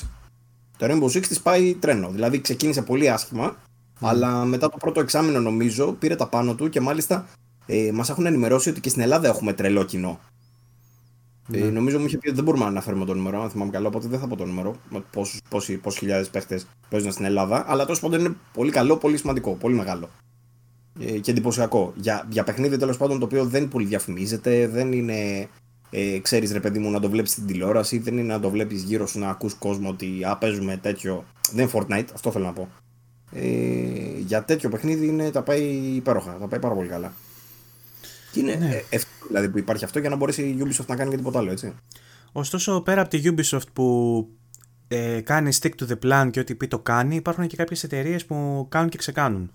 Το 0.76 0.86
Rainbow 0.90 1.16
Six 1.16 1.26
της 1.26 1.40
πάει 1.40 1.74
τρένο. 1.74 2.08
Δηλαδή, 2.08 2.40
ξεκίνησε 2.40 2.82
πολύ 2.82 3.10
άσχημα, 3.10 3.56
αλλά 4.00 4.44
μετά 4.44 4.68
το 4.68 4.76
πρώτο 4.76 5.00
εξάμεινο 5.00 5.40
νομίζω 5.40 5.92
πήρε 5.92 6.16
τα 6.16 6.26
πάνω 6.26 6.54
του 6.54 6.68
και 6.68 6.80
μάλιστα 6.80 7.26
ε, 7.66 7.90
μας 7.92 8.10
έχουν 8.10 8.26
ενημερώσει 8.26 8.68
ότι 8.68 8.80
και 8.80 8.88
στην 8.88 9.02
Ελλάδα 9.02 9.28
έχουμε 9.28 9.52
τρελό 9.52 9.84
κοινό. 9.84 10.20
Ε, 11.52 11.58
ναι. 11.58 11.70
νομίζω 11.70 11.98
μου 11.98 12.06
είχε 12.06 12.18
πει 12.18 12.26
ότι 12.26 12.36
δεν 12.36 12.44
μπορούμε 12.44 12.64
να 12.64 12.70
αναφέρουμε 12.70 13.04
το 13.04 13.14
νούμερο, 13.14 13.42
αν 13.42 13.50
θυμάμαι 13.50 13.70
καλά, 13.70 13.86
οπότε 13.86 14.08
δεν 14.08 14.18
θα 14.18 14.26
πω 14.26 14.36
το 14.36 14.44
νούμερο. 14.44 14.76
Πόσοι 15.48 15.80
χιλιάδες 15.98 16.30
παίχτες 16.30 16.66
παίζουν 16.88 17.12
στην 17.12 17.24
Ελλάδα. 17.24 17.64
Αλλά 17.66 17.86
τόσο 17.86 18.00
πάντων 18.00 18.20
είναι 18.20 18.34
πολύ 18.52 18.70
καλό, 18.70 18.96
πολύ 18.96 19.16
σημαντικό, 19.16 19.54
πολύ 19.54 19.74
μεγάλο. 19.74 20.08
Ε, 21.00 21.18
και 21.18 21.30
εντυπωσιακό. 21.30 21.92
Για, 21.96 22.26
για 22.30 22.44
παιχνίδι 22.44 22.76
τέλος 22.76 22.96
πάντων 22.96 23.18
το 23.18 23.24
οποίο 23.24 23.44
δεν 23.44 23.68
πολύ 23.68 23.86
διαφημίζεται, 23.86 24.68
δεν 24.68 24.92
είναι. 24.92 25.48
Ε, 25.90 26.18
ξέρεις 26.18 26.52
ρε 26.52 26.60
παιδί 26.60 26.78
μου 26.78 26.90
να 26.90 27.00
το 27.00 27.10
βλέπεις 27.10 27.30
στην 27.30 27.46
τηλεόραση, 27.46 27.98
δεν 27.98 28.18
είναι 28.18 28.32
να 28.32 28.40
το 28.40 28.50
βλέπεις 28.50 28.82
γύρω 28.82 29.06
σου 29.06 29.18
να 29.18 29.28
ακούς 29.28 29.54
κόσμο 29.54 29.88
ότι 29.88 30.24
α, 30.24 30.36
παίζουμε 30.36 30.76
τέτοιο. 30.76 31.24
Δεν 31.52 31.64
είναι 31.64 31.72
Fortnite, 31.74 32.06
αυτό 32.14 32.30
θέλω 32.30 32.44
να 32.44 32.52
πω. 32.52 32.68
Ε, 33.32 34.18
για 34.18 34.44
τέτοιο 34.44 34.68
παιχνίδι 34.68 35.06
είναι, 35.06 35.30
τα 35.30 35.42
πάει 35.42 35.62
υπέροχα, 35.94 36.36
τα 36.40 36.46
πάει 36.46 36.60
πάρα 36.60 36.74
πολύ 36.74 36.88
καλά. 36.88 37.12
Και 38.32 38.40
είναι 38.40 38.54
ναι. 38.54 38.82
εύκολο 38.90 39.26
δηλαδή 39.26 39.48
που 39.48 39.58
υπάρχει 39.58 39.84
αυτό 39.84 39.98
για 39.98 40.08
να 40.08 40.16
μπορέσει 40.16 40.42
η 40.42 40.56
Ubisoft 40.60 40.86
να 40.86 40.96
κάνει 40.96 41.10
και 41.10 41.16
τίποτα 41.16 41.38
άλλο, 41.38 41.50
έτσι. 41.50 41.72
Ωστόσο, 42.32 42.80
πέρα 42.80 43.00
από 43.00 43.10
τη 43.10 43.22
Ubisoft 43.24 43.72
που 43.72 44.28
ε, 44.88 45.20
κάνει 45.20 45.50
stick 45.60 45.70
to 45.78 45.92
the 45.92 45.98
plan 46.06 46.30
και 46.30 46.40
ό,τι 46.40 46.54
πει 46.54 46.68
το 46.68 46.78
κάνει, 46.78 47.16
υπάρχουν 47.16 47.46
και 47.46 47.56
κάποιες 47.56 47.84
εταιρείες 47.84 48.24
που 48.24 48.66
κάνουν 48.68 48.88
και 48.88 48.98
ξεκάνουν. 48.98 49.50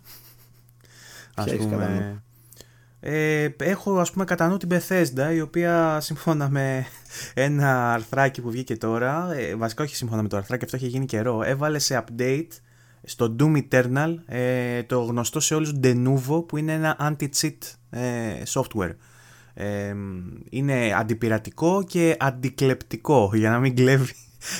Α 1.37 1.43
πούμε. 1.57 2.21
Ε, 2.99 3.49
έχω 3.57 3.99
ας 3.99 4.11
πούμε 4.11 4.25
κατά 4.25 4.47
νου 4.47 4.57
την 4.57 4.69
Bethesda 4.71 5.33
η 5.33 5.41
οποία 5.41 5.97
σύμφωνα 6.01 6.49
με 6.49 6.85
ένα 7.33 7.93
αρθράκι 7.93 8.41
που 8.41 8.49
βγήκε 8.49 8.77
τώρα 8.77 9.33
ε, 9.33 9.55
βασικά 9.55 9.83
όχι 9.83 9.95
σύμφωνα 9.95 10.21
με 10.21 10.27
το 10.27 10.37
αρθράκι 10.37 10.65
αυτό 10.65 10.75
έχει 10.75 10.87
γίνει 10.87 11.05
καιρό 11.05 11.43
έβαλε 11.43 11.79
σε 11.79 12.03
update 12.05 12.47
στο 13.03 13.35
Doom 13.39 13.61
Eternal 13.69 14.15
ε, 14.25 14.83
το 14.83 15.01
γνωστό 15.01 15.39
σε 15.39 15.55
όλους 15.55 15.73
Denuvo 15.83 16.47
που 16.47 16.57
είναι 16.57 16.73
ένα 16.73 16.97
anti-cheat 16.99 17.57
ε, 17.89 18.41
software. 18.47 18.95
Ε, 19.53 19.93
είναι 20.49 20.93
αντιπειρατικό 20.97 21.83
και 21.83 22.15
αντικλεπτικό 22.19 23.31
για 23.33 23.49
να 23.49 23.59
μην 23.59 23.75
κλέβει 23.75 24.13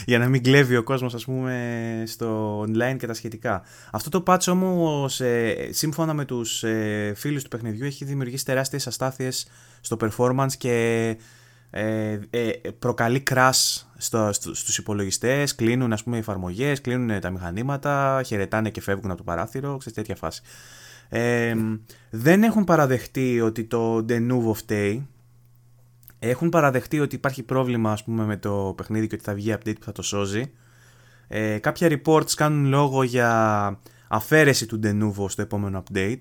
για 0.06 0.20
να 0.20 0.28
μην 0.28 0.44
κλέβει 0.44 0.78
ο 0.78 0.84
κόσμος 0.84 1.14
ας 1.14 1.26
πούμε 1.26 2.04
στο 2.06 2.62
online 2.62 2.96
και 3.00 3.08
τα 3.08 3.14
σχετικά. 3.14 3.62
Αυτό 3.92 4.10
το 4.10 4.24
patch 4.28 4.48
όμως 4.48 5.22
ε, 5.22 5.70
σύμφωνα 5.72 6.14
με 6.14 6.26
τους 6.26 6.64
ε, 6.64 7.14
φίλους 7.16 7.44
του 7.44 7.50
παιχνιδιού 7.50 7.86
έχει 7.86 8.06
δημιουργήσει 8.06 8.46
τεράστιες 8.46 8.88
αστάθειες 8.88 9.48
στο 9.82 9.98
performance 10.00 10.52
και 10.58 11.18
ε, 11.70 12.20
ε, 12.30 12.52
προκαλεί 12.80 13.24
crash 13.30 13.82
στο, 13.98 14.30
στο, 14.34 14.56
στους 14.56 14.78
υπολογιστές, 14.78 15.56
κλείνουν 15.56 15.94
ας 15.94 16.04
πούμε 16.04 16.16
οι 16.16 16.20
εφαρμογές, 16.20 16.82
κλείνουν 16.82 17.20
τα 17.20 17.30
μηχανήματα, 17.30 18.22
χαιρετάνε 18.26 18.70
και 18.70 18.82
φεύγουν 18.82 19.10
από 19.10 19.18
το 19.18 19.24
παράθυρο, 19.24 19.78
ξέρεις 19.78 19.98
τέτοια 19.98 20.16
φάση. 20.16 20.42
Ε, 21.10 21.56
δεν 22.10 22.44
έχουν 22.44 22.64
παραδεχτεί 22.64 23.42
ότι 23.42 23.64
το 23.64 24.06
Denuvo 24.10 24.54
φταίει. 24.54 25.08
Έχουν 26.20 26.49
παραδεχτεί 26.49 26.99
ότι 26.99 27.15
υπάρχει 27.15 27.43
πρόβλημα 27.43 27.91
ας 27.91 28.03
πούμε 28.03 28.26
με 28.26 28.38
το 28.38 28.74
παιχνίδι 28.78 29.07
και 29.07 29.15
ότι 29.15 29.24
θα 29.24 29.34
βγει 29.34 29.53
update 29.57 29.76
που 29.80 29.86
θα 29.86 29.91
το 29.91 30.01
σώζει. 30.01 30.51
Ε, 31.28 31.57
κάποια 31.57 31.88
reports 31.91 32.32
κάνουν 32.36 32.65
λόγο 32.65 33.03
για 33.03 33.80
αφαίρεση 34.07 34.65
του 34.65 34.80
Denuvo 34.84 35.30
στο 35.30 35.41
επόμενο 35.41 35.84
update. 35.84 36.20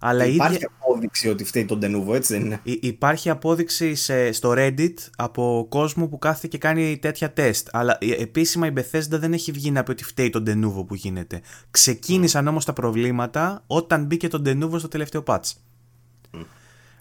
Αλλά 0.00 0.26
υπάρχει 0.26 0.54
ίδια... 0.54 0.70
απόδειξη 0.78 1.28
ότι 1.28 1.44
φταίει 1.44 1.64
τον 1.64 1.80
Denuvo, 1.82 2.14
έτσι 2.14 2.32
δεν 2.32 2.44
είναι; 2.44 2.60
υπάρχει 2.62 3.30
απόδειξη 3.30 3.94
σε, 3.94 4.32
στο 4.32 4.54
Reddit 4.56 4.94
από 5.16 5.66
κόσμο 5.68 6.08
που 6.08 6.18
κάθεται 6.18 6.46
και 6.46 6.58
κάνει 6.58 6.98
τέτοια 6.98 7.32
τεστ. 7.32 7.68
Αλλά 7.72 7.98
επίσημα 8.18 8.66
η 8.66 8.72
Bethesda 8.76 9.08
δεν 9.08 9.32
έχει 9.32 9.52
βγει 9.52 9.70
να 9.70 9.82
πει 9.82 9.90
ότι 9.90 10.04
φταίει 10.04 10.30
τον 10.30 10.44
Denuvo 10.46 10.86
που 10.86 10.94
γίνεται. 10.94 11.40
Ξεκίνησαν 11.70 12.46
mm. 12.46 12.50
όμως 12.50 12.64
τα 12.64 12.72
προβλήματα 12.72 13.62
όταν 13.66 14.04
μπήκε 14.04 14.28
τον 14.28 14.42
Denuvo 14.46 14.78
στο 14.78 14.88
τελευταίο 14.88 15.22
patch. 15.26 15.52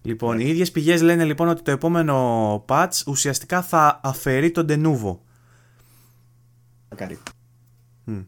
Λοιπόν, 0.07 0.37
yeah. 0.37 0.41
οι 0.41 0.49
ίδιες 0.49 0.71
πηγές 0.71 1.01
λένε 1.01 1.23
λοιπόν 1.23 1.47
ότι 1.47 1.61
το 1.61 1.71
επόμενο 1.71 2.65
patch 2.67 3.03
ουσιαστικά 3.07 3.61
θα 3.61 3.99
αφαιρεί 4.03 4.51
τον 4.51 4.65
Denuvo. 4.69 5.17
Mm. 8.07 8.25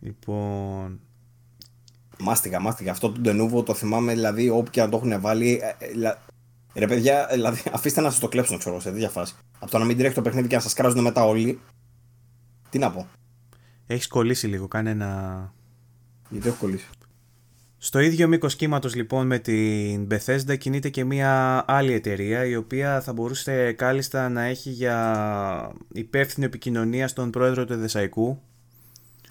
Λοιπόν, 0.00 1.00
Μάστιγα, 2.18 2.60
μάστιγα. 2.60 2.90
Αυτό 2.90 3.12
το 3.12 3.20
Denuvo 3.24 3.64
το 3.64 3.74
θυμάμαι, 3.74 4.12
δηλαδή, 4.12 4.48
όπου 4.48 4.70
και 4.70 4.80
αν 4.80 4.90
το 4.90 4.96
έχουν 4.96 5.20
βάλει. 5.20 5.60
Ε, 5.78 5.84
ε, 5.84 6.14
ρε 6.74 6.86
παιδιά, 6.86 7.28
δηλαδή, 7.32 7.62
αφήστε 7.74 8.00
να 8.00 8.10
σας 8.10 8.20
το 8.20 8.28
κλέψουν, 8.28 8.58
ξέρω, 8.58 8.80
σε 8.80 8.90
τέτοια 8.90 9.08
φάση. 9.08 9.34
Από 9.58 9.70
το 9.70 9.78
να 9.78 9.84
μην 9.84 9.96
τρέχει 9.96 10.14
το 10.14 10.22
παιχνίδι 10.22 10.48
και 10.48 10.54
να 10.54 10.60
σας 10.60 10.72
κράζουν 10.72 11.02
μετά 11.02 11.24
όλοι. 11.24 11.60
Τι 12.70 12.78
να 12.78 12.90
πω. 12.90 13.06
Έχεις 13.86 14.06
κολλήσει 14.06 14.46
λίγο, 14.46 14.68
κάνε 14.68 14.90
ένα. 14.90 15.52
Γιατί 16.28 16.48
έχω 16.48 16.56
κολλήσει. 16.56 16.88
Στο 17.78 17.98
ίδιο 17.98 18.28
μήκος 18.28 18.56
κύματος 18.56 18.94
λοιπόν 18.94 19.26
με 19.26 19.38
την 19.38 20.08
Bethesda 20.10 20.58
κινείται 20.58 20.88
και 20.88 21.04
μια 21.04 21.64
άλλη 21.66 21.92
εταιρεία 21.92 22.44
η 22.44 22.56
οποία 22.56 23.00
θα 23.00 23.12
μπορούσε 23.12 23.72
κάλλιστα 23.72 24.28
να 24.28 24.42
έχει 24.42 24.70
για 24.70 25.72
υπεύθυνη 25.92 26.46
επικοινωνία 26.46 27.08
στον 27.08 27.30
πρόεδρο 27.30 27.64
του 27.64 27.72
Εδεσαϊκού. 27.72 28.42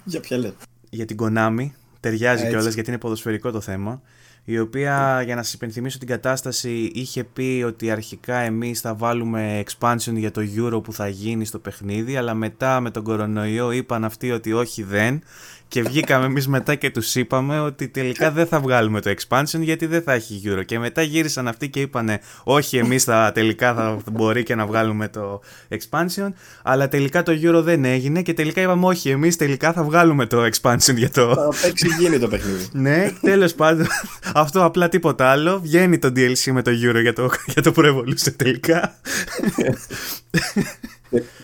Για 0.03 0.19
ποια 0.19 0.37
λέτε; 0.37 0.55
Για 0.89 1.05
την 1.05 1.17
Konami 1.19 1.69
Ταιριάζει 2.05 2.47
κιόλας 2.47 2.73
γιατί 2.73 2.89
είναι 2.89 2.99
ποδοσφαιρικό 2.99 3.51
το 3.51 3.61
θέμα. 3.61 4.01
Η 4.43 4.59
οποία, 4.59 5.21
για 5.25 5.35
να 5.35 5.43
σας 5.43 5.53
υπενθυμίσω 5.53 5.97
την 5.97 6.07
κατάσταση, 6.07 6.91
είχε 6.93 7.23
πει 7.23 7.63
ότι 7.67 7.91
αρχικά 7.91 8.37
εμείς 8.37 8.79
θα 8.79 8.95
βάλουμε 8.95 9.63
expansion 9.65 10.13
για 10.13 10.31
το 10.31 10.41
Euro 10.55 10.83
που 10.83 10.93
θα 10.93 11.07
γίνει 11.07 11.45
στο 11.45 11.59
παιχνίδι, 11.59 12.17
αλλά 12.17 12.33
μετά 12.33 12.79
με 12.79 12.91
τον 12.91 13.03
κορονοϊό 13.03 13.71
είπαν 13.71 14.03
αυτοί 14.03 14.31
ότι 14.31 14.53
όχι 14.53 14.83
δεν 14.83 15.21
και 15.67 15.81
βγήκαμε 15.81 16.25
εμείς 16.25 16.47
μετά 16.47 16.75
και 16.75 16.89
τους 16.89 17.15
είπαμε 17.15 17.59
ότι 17.59 17.87
τελικά 17.87 18.31
δεν 18.31 18.45
θα 18.45 18.59
βγάλουμε 18.59 19.01
το 19.01 19.13
expansion 19.17 19.59
γιατί 19.59 19.85
δεν 19.85 20.01
θα 20.01 20.13
έχει 20.13 20.41
Euro. 20.45 20.65
Και 20.65 20.79
μετά 20.79 21.01
γύρισαν 21.01 21.47
αυτοί 21.47 21.69
και 21.69 21.79
είπανε 21.79 22.19
Όχι, 22.43 22.77
εμείς 22.77 23.07
τελικά 23.33 23.73
θα 23.73 23.97
μπορεί 24.11 24.43
και 24.43 24.55
να 24.55 24.65
βγάλουμε 24.65 25.07
το 25.07 25.41
expansion. 25.69 26.29
Αλλά 26.63 26.87
τελικά 26.87 27.23
το 27.23 27.31
Euro 27.41 27.61
δεν 27.63 27.85
έγινε 27.85 28.21
και 28.21 28.33
τελικά 28.33 28.61
είπαμε 28.61 28.85
Όχι, 28.85 29.09
εμείς 29.09 29.35
τελικά 29.35 29.73
θα 29.73 29.83
βγάλουμε 29.83 30.25
το 30.25 30.43
expansion 30.43 30.95
για 30.95 31.09
το. 31.09 31.35
Θα 31.35 31.49
παίξει 31.61 31.87
γίνει 31.99 32.19
το 32.19 32.27
παιχνίδι. 32.27 32.67
ναι, 32.85 33.11
τέλος 33.21 33.53
πάντων. 33.53 33.87
Αυτό 34.33 34.63
απλά 34.63 34.89
τίποτα 34.89 35.29
άλλο. 35.29 35.59
Βγαίνει 35.59 35.99
το 35.99 36.11
DLC 36.15 36.51
με 36.51 36.61
το 36.61 36.71
Euro 36.71 37.01
για 37.01 37.13
το, 37.13 37.29
για 37.45 37.61
το 37.61 37.73
Pro 37.75 37.85
Evolution 37.85 38.33
τελικά. 38.35 38.93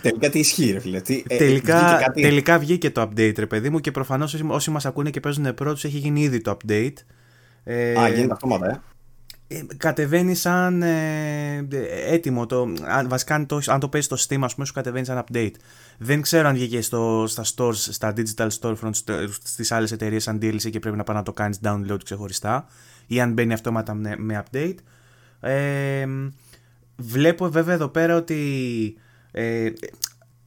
τελικά 0.02 0.30
τι 0.30 0.40
ισχύει, 0.40 0.72
ρε 0.72 0.80
φίλε. 0.80 1.02
Τι, 1.02 1.24
ε, 1.28 1.38
τελικά, 1.38 1.78
βγήκε 1.78 2.04
κάτι... 2.06 2.22
τελικά 2.22 2.60
βγήκε 2.60 2.92
το 2.92 3.02
update, 3.02 3.38
ρε 3.38 3.46
παιδί 3.46 3.70
μου, 3.70 3.80
και 3.80 3.92
προφανώς 3.92 4.34
όσοι, 4.34 4.44
όσοι 4.48 4.72
μας 4.72 4.86
ακούνε 4.86 5.10
και 5.10 5.20
παίζουν 5.20 5.54
πρώτους 5.54 5.84
έχει 5.84 5.98
γίνει 5.98 6.22
ήδη 6.22 6.42
το 6.42 6.58
update. 6.58 6.94
Ε, 7.64 8.00
Α, 8.00 8.10
γίνεται 8.10 8.34
αυτόματα, 8.34 8.84
ε. 9.48 9.58
ε. 9.58 9.66
Κατεβαίνει 9.78 10.36
σαν 10.36 10.82
ε, 10.82 11.68
έτοιμο. 12.06 12.46
Το, 12.46 12.74
αν, 12.84 13.08
βασικά, 13.10 13.36
αν 13.36 13.46
το, 13.46 13.60
αν 13.66 13.80
το 13.80 13.90
παίζεις 13.90 14.20
στο 14.20 14.36
Steam, 14.36 14.42
ας 14.44 14.54
πούμε, 14.54 14.66
σου 14.66 14.74
κατεβαίνει 14.74 15.06
σαν 15.06 15.24
update. 15.28 15.54
Δεν 15.98 16.22
ξέρω 16.22 16.48
αν 16.48 16.54
βγήκε 16.54 16.82
στο, 16.82 17.26
στα 17.28 17.44
stores, 17.56 17.74
στα 17.74 18.14
digital 18.18 18.48
storefronts 18.60 19.28
στις 19.44 19.72
άλλες 19.72 19.92
εταιρείες 19.92 20.24
σαν 20.24 20.40
DLC 20.42 20.70
και 20.70 20.80
πρέπει 20.80 20.98
να 20.98 21.04
πάει 21.04 21.16
να 21.16 21.24
το 21.24 21.34
κάνεις 21.34 21.60
download 21.64 22.00
ξεχωριστά. 22.04 22.66
Ή 23.08 23.22
αν 23.22 23.34
μπαίνει 23.34 23.54
αυτόματα 23.54 23.94
με, 23.94 24.16
με 24.18 24.44
update. 24.46 24.76
Ε, 25.40 26.06
βλέπω 26.96 27.50
βέβαια 27.50 27.74
εδώ 27.74 27.88
πέρα 27.88 28.16
ότι 28.16 28.38
ε, 29.32 29.72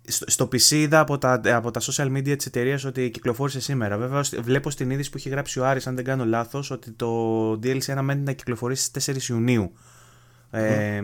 στο 0.06 0.44
PC 0.44 0.70
είδα 0.70 1.00
από 1.00 1.18
τα, 1.18 1.40
από 1.44 1.70
τα 1.70 1.80
social 1.80 2.16
media 2.16 2.36
της 2.36 2.46
εταιρείας 2.46 2.84
ότι 2.84 3.10
κυκλοφόρησε 3.10 3.60
σήμερα. 3.60 3.98
Βέβαια 3.98 4.22
βλέπω 4.40 4.70
στην 4.70 4.90
είδηση 4.90 5.10
που 5.10 5.16
έχει 5.16 5.28
γράψει 5.28 5.60
ο 5.60 5.66
Άρης 5.66 5.86
αν 5.86 5.94
δεν 5.94 6.04
κάνω 6.04 6.24
λάθος 6.24 6.70
ότι 6.70 6.90
το 6.90 7.50
DLC 7.52 7.90
αναμένει 7.90 8.20
να 8.20 8.32
κυκλοφορήσει 8.32 8.84
στις 8.84 9.28
4 9.28 9.30
Ιουνίου. 9.30 9.72
Ε, 10.50 11.02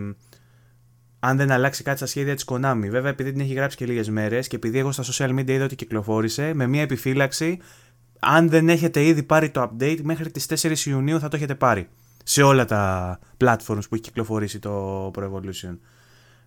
αν 1.20 1.37
δεν 1.37 1.51
αλλάξει 1.51 1.83
κάτι 1.83 1.97
στα 1.97 2.07
σχέδια 2.07 2.35
της 2.35 2.45
Konami. 2.47 2.89
Βέβαια 2.91 3.11
επειδή 3.11 3.33
την 3.33 3.41
έχει 3.41 3.53
γράψει 3.53 3.76
και 3.76 3.87
λίγες 3.87 4.09
μέρες 4.09 4.49
και 4.49 4.57
επειδή 4.57 4.78
εγώ 4.78 4.93
στα 4.93 5.03
social 5.03 5.39
media 5.39 5.51
είδα 5.51 5.64
ότι 5.64 5.74
κυκλοφόρησε 5.74 6.55
με 6.55 6.66
μια 6.66 6.83
επιφύλαξη 6.83 7.59
αν 8.18 8.49
δεν 8.49 8.68
έχετε 8.68 9.05
ήδη 9.05 9.22
πάρει 9.22 9.51
το 9.51 9.70
update 9.70 9.99
μέχρι 10.03 10.31
τις 10.31 10.47
4 10.62 10.87
Ιουνίου 10.87 11.20
θα 11.20 11.28
το 11.28 11.37
έχετε 11.37 11.55
πάρει 11.55 11.89
σε 12.24 12.43
όλα 12.43 12.64
τα 12.64 13.18
platforms 13.39 13.57
που 13.66 13.95
έχει 13.95 14.01
κυκλοφορήσει 14.01 14.59
το 14.59 15.11
Pro 15.14 15.22
Evolution. 15.22 15.78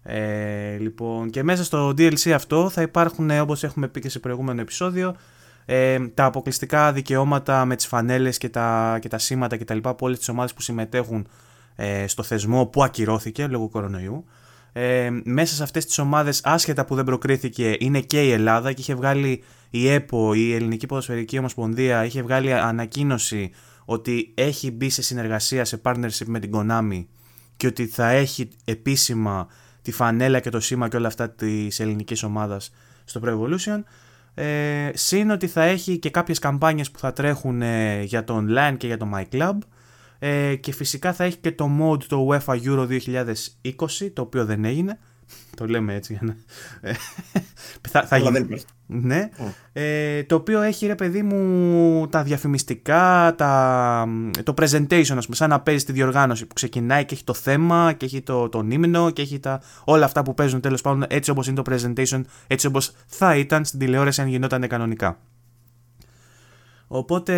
Ε, 0.03 0.77
λοιπόν, 0.77 1.29
και 1.29 1.43
μέσα 1.43 1.63
στο 1.63 1.87
DLC 1.89 2.31
αυτό 2.31 2.69
θα 2.69 2.81
υπάρχουν, 2.81 3.29
ε, 3.29 3.39
όπως 3.39 3.63
έχουμε 3.63 3.87
πει 3.87 3.99
και 3.99 4.09
σε 4.09 4.19
προηγούμενο 4.19 4.61
επεισόδιο, 4.61 5.15
ε, 5.65 5.99
τα 6.13 6.25
αποκλειστικά 6.25 6.91
δικαιώματα 6.93 7.65
με 7.65 7.75
τις 7.75 7.87
φανέλες 7.87 8.37
και 8.37 8.49
τα, 8.49 8.97
και 9.01 9.07
τα 9.07 9.17
σήματα 9.17 9.57
κτλ. 9.57 9.77
από 9.81 10.05
όλες 10.05 10.17
τις 10.17 10.29
ομάδες 10.29 10.53
που 10.53 10.61
συμμετέχουν 10.61 11.27
ε, 11.75 12.07
στο 12.07 12.23
θεσμό 12.23 12.65
που 12.65 12.83
ακυρώθηκε 12.83 13.47
λόγω 13.47 13.69
κορονοϊού. 13.69 14.25
Ε, 14.73 15.09
μέσα 15.23 15.55
σε 15.55 15.63
αυτές 15.63 15.85
τις 15.85 15.99
ομάδες 15.99 16.41
άσχετα 16.43 16.85
που 16.85 16.95
δεν 16.95 17.03
προκρίθηκε 17.03 17.75
είναι 17.79 17.99
και 17.99 18.23
η 18.23 18.31
Ελλάδα 18.31 18.73
και 18.73 18.81
είχε 18.81 18.95
βγάλει 18.95 19.43
η 19.69 19.89
ΕΠΟ, 19.89 20.33
η 20.33 20.53
Ελληνική 20.53 20.85
Ποδοσφαιρική 20.85 21.37
Ομοσπονδία, 21.37 22.05
είχε 22.05 22.21
βγάλει 22.21 22.53
ανακοίνωση 22.53 23.51
ότι 23.85 24.31
έχει 24.35 24.71
μπει 24.71 24.89
σε 24.89 25.01
συνεργασία, 25.01 25.65
σε 25.65 25.81
partnership 25.83 26.25
με 26.25 26.39
την 26.39 26.51
Konami 26.53 27.05
και 27.57 27.67
ότι 27.67 27.85
θα 27.85 28.09
έχει 28.09 28.49
επίσημα 28.65 29.47
τη 29.84 29.91
φανέλα 29.91 30.39
και 30.39 30.49
το 30.49 30.59
σήμα 30.59 30.88
και 30.88 30.97
όλα 30.97 31.07
αυτά 31.07 31.29
της 31.29 31.79
ελληνικής 31.79 32.23
ομάδας 32.23 32.71
στο 33.03 33.21
Pro 33.23 33.29
Evolution. 33.29 33.84
Ε, 34.34 34.89
συν 34.93 35.31
ότι 35.31 35.47
θα 35.47 35.63
έχει 35.63 35.97
και 35.97 36.09
κάποιες 36.09 36.39
καμπάνιες 36.39 36.91
που 36.91 36.99
θα 36.99 37.13
τρέχουν 37.13 37.61
ε, 37.61 38.01
για 38.01 38.23
το 38.23 38.45
online 38.45 38.75
και 38.77 38.88
για 38.88 38.97
το 38.97 39.11
My 39.15 39.23
Club 39.31 39.57
ε, 40.19 40.55
και 40.55 40.73
φυσικά 40.73 41.13
θα 41.13 41.23
έχει 41.23 41.38
και 41.38 41.51
το 41.51 41.69
mode 41.81 42.03
το 42.03 42.27
UEFA 42.31 42.61
Euro 42.63 42.88
2020 42.88 44.11
το 44.13 44.21
οποίο 44.21 44.45
δεν 44.45 44.65
έγινε 44.65 44.99
το 45.55 45.65
λέμε 45.65 45.93
έτσι 45.93 46.13
για 46.13 46.21
να... 46.23 46.35
θα, 47.91 48.05
θα 48.05 48.17
γίνει... 48.17 48.61
Ναι. 48.85 49.29
Ε, 49.73 50.23
το 50.23 50.35
οποίο 50.35 50.61
έχει 50.61 50.85
ρε 50.85 50.95
παιδί 50.95 51.21
μου 51.23 52.07
τα 52.07 52.23
διαφημιστικά, 52.23 53.33
τα... 53.37 54.07
το 54.43 54.53
presentation 54.57 55.15
ας 55.17 55.25
πούμε, 55.25 55.35
σαν 55.35 55.49
να 55.49 55.61
παίζει 55.61 55.85
τη 55.85 55.91
διοργάνωση 55.91 56.45
που 56.45 56.53
ξεκινάει 56.53 57.05
και 57.05 57.13
έχει 57.13 57.23
το 57.23 57.33
θέμα 57.33 57.93
και 57.93 58.05
έχει 58.05 58.21
το, 58.21 58.49
το 58.49 58.65
ύμνο 58.69 59.11
και 59.11 59.21
έχει 59.21 59.39
τα... 59.39 59.61
όλα 59.83 60.05
αυτά 60.05 60.23
που 60.23 60.33
παίζουν 60.33 60.61
τέλος 60.61 60.81
πάντων 60.81 61.05
έτσι 61.07 61.31
όπως 61.31 61.47
είναι 61.47 61.61
το 61.61 61.71
presentation, 61.71 62.21
έτσι 62.47 62.67
όπως 62.67 62.91
θα 63.07 63.35
ήταν 63.35 63.65
στην 63.65 63.79
τηλεόραση 63.79 64.21
αν 64.21 64.27
γινόταν 64.27 64.67
κανονικά. 64.67 65.19
Οπότε 66.87 67.33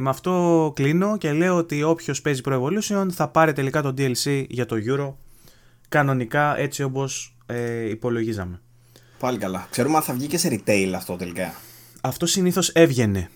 με 0.00 0.10
αυτό 0.10 0.72
κλείνω 0.74 1.16
και 1.16 1.32
λέω 1.32 1.56
ότι 1.56 1.82
όποιος 1.82 2.20
παίζει 2.20 2.40
Pro 2.44 2.60
Evolution 2.60 3.06
θα 3.10 3.28
πάρει 3.28 3.52
τελικά 3.52 3.82
το 3.82 3.94
DLC 3.98 4.44
για 4.48 4.66
το 4.66 4.76
Euro 4.86 5.14
κανονικά 5.88 6.58
έτσι 6.58 6.82
όπως 6.82 7.37
ε, 7.48 7.88
υπολογίζαμε. 7.88 8.60
Πάλι 9.18 9.38
καλά. 9.38 9.66
Ξέρουμε 9.70 9.96
αν 9.96 10.02
θα 10.02 10.12
βγει 10.14 10.26
και 10.26 10.38
σε 10.38 10.48
retail 10.52 10.92
αυτό 10.96 11.16
τελικά. 11.16 11.54
Αυτό 12.00 12.26
συνήθως 12.26 12.68
έβγαινε. 12.68 13.30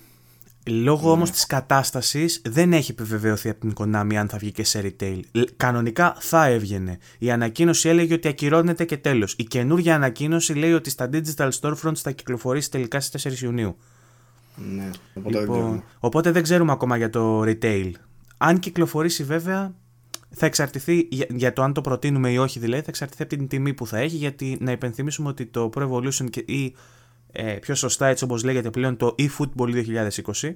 Λόγω 0.67 1.07
ναι. 1.07 1.13
όμως 1.13 1.31
της 1.31 1.47
κατάστασης 1.47 2.43
δεν 2.45 2.73
έχει 2.73 2.91
επιβεβαιωθεί 2.91 3.49
από 3.49 3.61
την 3.61 3.73
Konami 3.79 4.15
αν 4.15 4.29
θα 4.29 4.39
βγει 4.39 4.53
και 4.53 4.65
σε 4.65 4.81
retail. 4.85 5.21
Κανονικά 5.57 6.17
θα 6.19 6.47
έβγαινε. 6.47 6.99
Η 7.19 7.31
ανακοίνωση 7.31 7.89
έλεγε 7.89 8.15
ότι 8.15 8.29
ακυρώνεται 8.29 8.85
και 8.85 8.97
τέλος. 8.97 9.35
Η 9.39 9.45
καινούργια 9.45 9.95
ανακοίνωση 9.95 10.55
λέει 10.55 10.73
ότι 10.73 10.91
στα 10.91 11.09
digital 11.13 11.49
storefronts 11.61 11.97
θα 11.97 12.11
κυκλοφορήσει 12.11 12.71
τελικά 12.71 13.01
στις 13.01 13.41
4 13.41 13.43
Ιουνίου. 13.43 13.77
Ναι, 14.57 14.91
οπότε, 15.15 15.41
λοιπόν, 15.41 15.71
δεν 15.71 15.83
οπότε 15.99 16.31
δεν 16.31 16.43
ξέρουμε 16.43 16.73
ακόμα 16.73 16.97
για 16.97 17.11
το 17.11 17.43
retail. 17.43 17.91
Αν 18.37 18.59
κυκλοφορήσει 18.59 19.25
βέβαια, 19.25 19.75
θα 20.35 20.47
εξαρτηθεί 20.47 21.09
για, 21.11 21.53
το 21.53 21.63
αν 21.63 21.73
το 21.73 21.81
προτείνουμε 21.81 22.31
ή 22.31 22.37
όχι 22.37 22.59
δηλαδή, 22.59 22.83
θα 22.83 22.89
εξαρτηθεί 22.89 23.23
από 23.23 23.37
την 23.37 23.49
τιμή 23.49 23.75
που 23.75 23.87
θα 23.87 23.99
έχει 23.99 24.17
γιατί 24.17 24.57
να 24.61 24.73
υπενθυμίσουμε 24.73 25.29
ότι 25.29 25.47
το 25.47 25.71
Pro 25.75 25.89
Evolution 25.89 26.31
και, 26.31 26.45
ή 26.47 26.75
ε, 27.33 27.53
πιο 27.53 27.75
σωστά 27.75 28.07
έτσι 28.07 28.25
όπως 28.25 28.45
λέγεται 28.45 28.71
πλέον 28.71 28.97
το 28.97 29.15
eFootball 29.19 29.85
2020. 30.33 30.55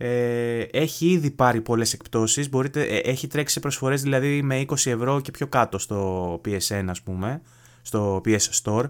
Ε, 0.00 0.60
έχει 0.60 1.06
ήδη 1.06 1.30
πάρει 1.30 1.60
πολλές 1.60 1.92
εκπτώσεις, 1.92 2.48
μπορείτε, 2.48 2.82
ε, 2.82 2.96
έχει 2.96 3.26
τρέξει 3.26 3.54
σε 3.54 3.60
προσφορές 3.60 4.02
δηλαδή 4.02 4.42
με 4.42 4.64
20 4.68 4.74
ευρώ 4.84 5.20
και 5.20 5.30
πιο 5.30 5.46
κάτω 5.46 5.78
στο 5.78 6.40
PSN 6.44 6.84
ας 6.88 7.02
πούμε, 7.02 7.42
στο 7.82 8.20
PS 8.24 8.62
Store. 8.62 8.84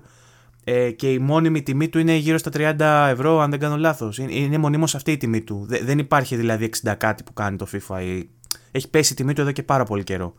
Ε, 0.65 0.91
και 0.91 1.13
η 1.13 1.19
μόνιμη 1.19 1.63
τιμή 1.63 1.89
του 1.89 1.99
είναι 1.99 2.15
γύρω 2.15 2.39
στα 2.39 2.51
30 2.55 3.09
ευρώ 3.11 3.41
αν 3.41 3.51
δεν 3.51 3.59
κάνω 3.59 3.77
λάθος, 3.77 4.19
είναι, 4.19 4.35
είναι 4.35 4.59
μονίμως 4.59 4.95
αυτή 4.95 5.13
η 5.13 5.17
τιμή 5.17 5.41
του, 5.41 5.67
δεν 5.83 5.99
υπάρχει 5.99 6.37
δηλαδή 6.37 6.71
60 6.85 6.95
κάτι 6.99 7.23
που 7.23 7.33
κάνει 7.33 7.57
το 7.57 7.67
FIFA, 7.73 8.25
έχει 8.71 8.89
πέσει 8.91 9.13
η 9.13 9.17
τιμή 9.17 9.33
του 9.33 9.41
εδώ 9.41 9.53
και 9.53 9.63
πάρα 9.63 9.85
πολύ 9.85 10.05
καιρό. 10.05 10.35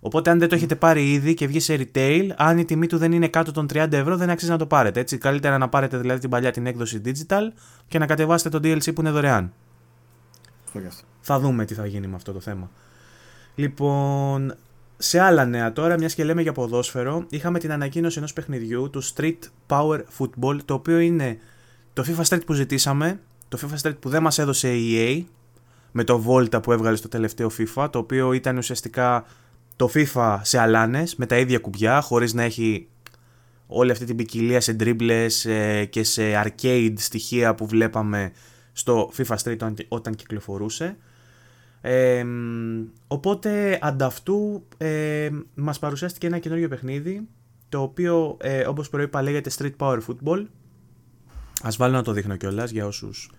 Οπότε, 0.00 0.30
αν 0.30 0.38
δεν 0.38 0.48
το 0.48 0.54
έχετε 0.54 0.74
πάρει 0.74 1.12
ήδη 1.12 1.34
και 1.34 1.46
βγει 1.46 1.60
σε 1.60 1.74
retail, 1.74 2.28
αν 2.36 2.58
η 2.58 2.64
τιμή 2.64 2.86
του 2.86 2.98
δεν 2.98 3.12
είναι 3.12 3.28
κάτω 3.28 3.52
των 3.52 3.66
30 3.72 3.92
ευρώ, 3.92 4.16
δεν 4.16 4.30
αξίζει 4.30 4.50
να 4.50 4.58
το 4.58 4.66
πάρετε. 4.66 5.00
Έτσι, 5.00 5.18
καλύτερα 5.18 5.58
να 5.58 5.68
πάρετε 5.68 5.98
δηλαδή 5.98 6.20
την 6.20 6.30
παλιά 6.30 6.50
την 6.50 6.66
έκδοση 6.66 7.00
digital 7.04 7.42
και 7.88 7.98
να 7.98 8.06
κατεβάσετε 8.06 8.58
το 8.58 8.68
DLC 8.68 8.94
που 8.94 9.00
είναι 9.00 9.10
δωρεάν. 9.10 9.52
Θα 11.20 11.38
δούμε 11.38 11.64
τι 11.64 11.74
θα 11.74 11.86
γίνει 11.86 12.06
με 12.06 12.14
αυτό 12.14 12.32
το 12.32 12.40
θέμα. 12.40 12.70
Λοιπόν, 13.54 14.54
σε 14.96 15.20
άλλα 15.20 15.44
νέα 15.44 15.72
τώρα, 15.72 15.98
μιας 15.98 16.14
και 16.14 16.24
λέμε 16.24 16.42
για 16.42 16.52
ποδόσφαιρο, 16.52 17.26
είχαμε 17.28 17.58
την 17.58 17.72
ανακοίνωση 17.72 18.18
ενός 18.18 18.32
παιχνιδιού 18.32 18.90
του 18.90 19.02
Street 19.04 19.38
Power 19.66 20.00
Football, 20.18 20.56
το 20.64 20.74
οποίο 20.74 20.98
είναι 20.98 21.38
το 21.92 22.04
FIFA 22.06 22.22
Street 22.22 22.44
που 22.46 22.52
ζητήσαμε, 22.52 23.20
το 23.48 23.58
FIFA 23.62 23.88
Street 23.88 23.96
που 24.00 24.08
δεν 24.08 24.22
μας 24.22 24.38
έδωσε 24.38 24.74
η 24.74 24.94
EA, 24.96 25.24
με 25.98 26.04
το 26.04 26.24
Volta 26.26 26.62
που 26.62 26.72
έβγαλε 26.72 26.96
στο 26.96 27.08
τελευταίο 27.08 27.50
FIFA, 27.58 27.88
το 27.90 27.98
οποίο 27.98 28.32
ήταν 28.32 28.56
ουσιαστικά 28.56 29.24
το 29.76 29.90
FIFA 29.94 30.38
σε 30.42 30.58
αλάνες 30.58 31.16
με 31.16 31.26
τα 31.26 31.38
ίδια 31.38 31.58
κουμπιά 31.58 32.00
χωρίς 32.00 32.34
να 32.34 32.42
έχει 32.42 32.88
όλη 33.66 33.90
αυτή 33.90 34.04
την 34.04 34.16
ποικιλία 34.16 34.60
σε 34.60 34.76
dribbles 34.80 35.44
ε, 35.44 35.84
και 35.84 36.02
σε 36.02 36.22
arcade 36.44 36.94
στοιχεία 36.96 37.54
που 37.54 37.66
βλέπαμε 37.66 38.32
στο 38.72 39.10
FIFA 39.16 39.36
Street 39.36 39.74
όταν 39.88 40.14
κυκλοφορούσε. 40.14 40.96
Ε, 41.80 42.24
οπότε 43.06 43.78
ανταυτού 43.80 44.66
ε, 44.76 45.28
μας 45.54 45.78
παρουσιάστηκε 45.78 46.26
ένα 46.26 46.38
καινούριο 46.38 46.68
παιχνίδι 46.68 47.28
το 47.68 47.82
οποίο 47.82 48.36
ε, 48.40 48.66
όπως 48.66 48.88
προείπα 48.88 49.22
λέγεται 49.22 49.50
Street 49.58 49.76
Power 49.78 49.98
Football 50.06 50.44
ας 51.62 51.76
βάλω 51.76 51.94
να 51.94 52.02
το 52.02 52.12
δείχνω 52.12 52.36
κιόλας 52.36 52.70
για 52.70 52.86
όσους 52.86 53.30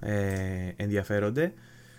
ε, 0.00 0.72
ενδιαφέρονται 0.76 1.52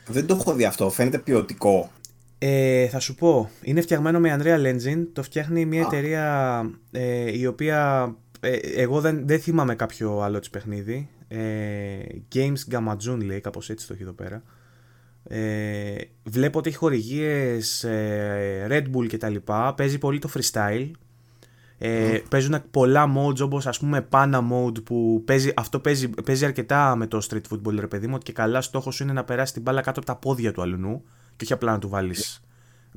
δεν 0.08 0.26
το 0.26 0.36
έχω 0.36 0.53
δει 0.53 0.66
αυτό, 0.66 0.89
φαίνεται 0.89 1.18
ποιοτικό 1.18 1.89
ε, 2.38 2.88
θα 2.88 2.99
σου 2.99 3.16
πω, 3.16 3.49
είναι 3.62 3.82
φτιαγμένο 3.82 4.20
με 4.20 4.38
Unreal 4.39 4.74
Engine, 4.74 5.08
το 5.14 5.24
φτιάχνει 5.24 5.66
μια 5.66 5.82
εταιρεία 5.82 6.62
ε, 6.91 7.38
η 7.38 7.45
οποία 7.45 8.12
ε, 8.39 8.56
εγώ 8.56 9.01
δεν, 9.01 9.28
δεν 9.28 9.39
θυμάμαι 9.39 9.76
κάποιο 9.76 10.20
άλλο 10.22 10.39
της 10.39 10.49
παιχνίδι. 10.49 11.10
Ε, 11.28 11.97
Games 12.36 12.72
Gamajun 12.72 13.20
λέει, 13.24 13.39
κάπως 13.39 13.70
έτσι 13.70 13.88
το 13.88 13.93
έχει 13.93 14.01
εδώ 14.01 14.12
πέρα. 14.12 14.43
Ε, 15.24 15.95
βλέπω 16.24 16.60
ότι 16.60 16.70
έχει 16.70 16.78
χορηγίες 16.78 17.84
ε, 17.84 18.68
Red 18.70 18.84
Bull 18.95 19.08
και 19.08 19.18
τα 19.18 19.30
λοιπά, 19.30 19.74
παίζει 19.74 19.97
πολύ 19.97 20.20
το 20.20 20.30
freestyle. 20.34 20.91
Ε, 21.78 22.19
Παίζουν 22.30 22.61
πολλά 22.71 23.13
modes 23.17 23.39
όπως 23.39 23.67
ας 23.67 23.80
πούμε 23.80 24.07
Pana 24.09 24.41
mode 24.51 24.84
που 24.84 25.23
παίζει, 25.26 25.51
αυτό 25.55 25.80
παίζει, 25.80 26.09
παίζει 26.09 26.45
αρκετά 26.45 26.95
με 26.95 27.07
το 27.07 27.28
street 27.30 27.53
football 27.53 27.76
ρε 27.80 27.88
παιδί 27.88 28.07
μου 28.07 28.17
και 28.17 28.32
καλά 28.32 28.61
στόχος 28.61 28.99
είναι 28.99 29.13
να 29.13 29.23
περάσει 29.23 29.53
την 29.53 29.61
μπάλα 29.61 29.82
κάτω 29.82 29.99
από 29.99 30.09
τα 30.09 30.15
πόδια 30.15 30.51
του 30.51 30.61
αλουνού 30.61 31.03
και 31.36 31.43
όχι 31.43 31.53
απλά 31.53 31.71
να 31.71 31.80
του 31.80 31.89
βάλεις 31.89 32.43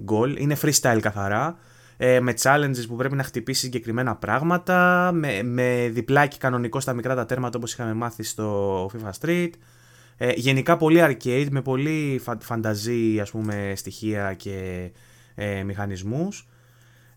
γκολ. 0.02 0.36
Είναι 0.38 0.56
freestyle 0.62 0.98
καθαρά. 1.00 1.56
Ε, 1.96 2.20
με 2.20 2.34
challenges 2.42 2.86
που 2.88 2.96
πρέπει 2.96 3.14
να 3.14 3.22
χτυπήσει 3.22 3.60
συγκεκριμένα 3.60 4.16
πράγματα. 4.16 5.10
Με, 5.14 5.42
με 5.42 5.88
διπλάκι 5.92 6.38
κανονικό 6.38 6.80
στα 6.80 6.92
μικρά 6.92 7.14
τα 7.14 7.26
τέρματα 7.26 7.58
όπως 7.58 7.72
είχαμε 7.72 7.94
μάθει 7.94 8.22
στο 8.22 8.90
FIFA 8.92 9.10
Street. 9.20 9.50
Ε, 10.16 10.32
γενικά 10.34 10.76
πολύ 10.76 11.00
arcade 11.02 11.46
με 11.50 11.62
πολύ 11.62 12.20
φανταζή 12.38 13.20
ας 13.20 13.30
πούμε 13.30 13.72
στοιχεία 13.76 14.34
και 14.34 14.90
ε, 15.34 15.62
μηχανισμούς. 15.62 16.48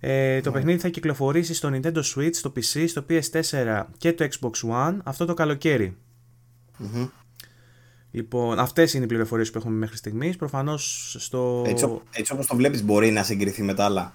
Ε, 0.04 0.41
το 0.41 0.49
ναι. 0.49 0.56
παιχνίδι 0.56 0.80
θα 0.80 0.89
κυκλοφορήσει 0.89 1.54
στο 1.54 1.70
Nintendo 1.74 2.02
Switch, 2.16 2.34
στο 2.34 2.54
PC, 2.56 2.84
στο 2.88 3.06
PS4 3.10 3.84
και 3.97 4.14
το 4.14 4.28
Xbox 4.32 4.70
One 4.70 4.97
αυτό 5.04 5.26
το 5.26 5.34
καλοκαιρι 5.34 5.97
Λοιπόν, 8.12 8.60
αυτές 8.60 8.93
είναι 8.93 9.04
οι 9.04 9.08
πληροφορίες 9.08 9.52
που 9.52 9.58
έχουμε 9.58 9.76
μέχρι 9.76 9.97
στιγμής. 9.97 10.36
Προφανώς 10.36 11.16
στο. 11.20 11.64
Έτσι, 11.68 12.02
έτσι 12.12 12.34
όπως 12.34 12.47
το 12.47 12.56
βλέπεις, 12.56 12.84
μπορεί 12.84 13.12
να 13.12 13.24
συγκριθεί 13.24 13.62
με 13.62 13.74
τα 13.74 13.86
άλλα. 13.86 14.14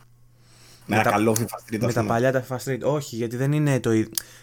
Με, 0.87 0.97
με 0.97 1.03
ένα 1.03 1.11
καλό 1.11 1.37
FIFA 1.39 1.75
Street. 1.75 1.79
Με 1.81 1.93
τα 1.93 2.05
παλιά 2.05 2.33
τα 2.33 2.45
FIFA 2.49 2.57
Street. 2.57 2.81
Όχι, 2.83 3.17
γιατί 3.17 3.37
δεν 3.37 3.53
είναι 3.53 3.81
το. 3.81 3.91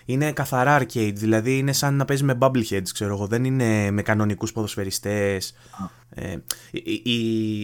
Είναι 0.06 0.32
καθαρά 0.32 0.82
arcade. 0.82 1.14
Δηλαδή 1.14 1.58
είναι 1.58 1.74
σαν 1.74 1.96
να 1.96 2.06
παίζει 2.06 2.24
με 2.24 2.38
bubbleheads, 2.40 2.88
ξέρω 2.94 3.14
εγώ. 3.14 3.28
Δεν 3.28 3.44
είναι 3.44 3.92
με 3.92 4.02
κανονικούς 4.02 4.52
ποδοσφαιριστές. 4.52 5.54
Ε, 6.16 6.36
η, 6.72 7.12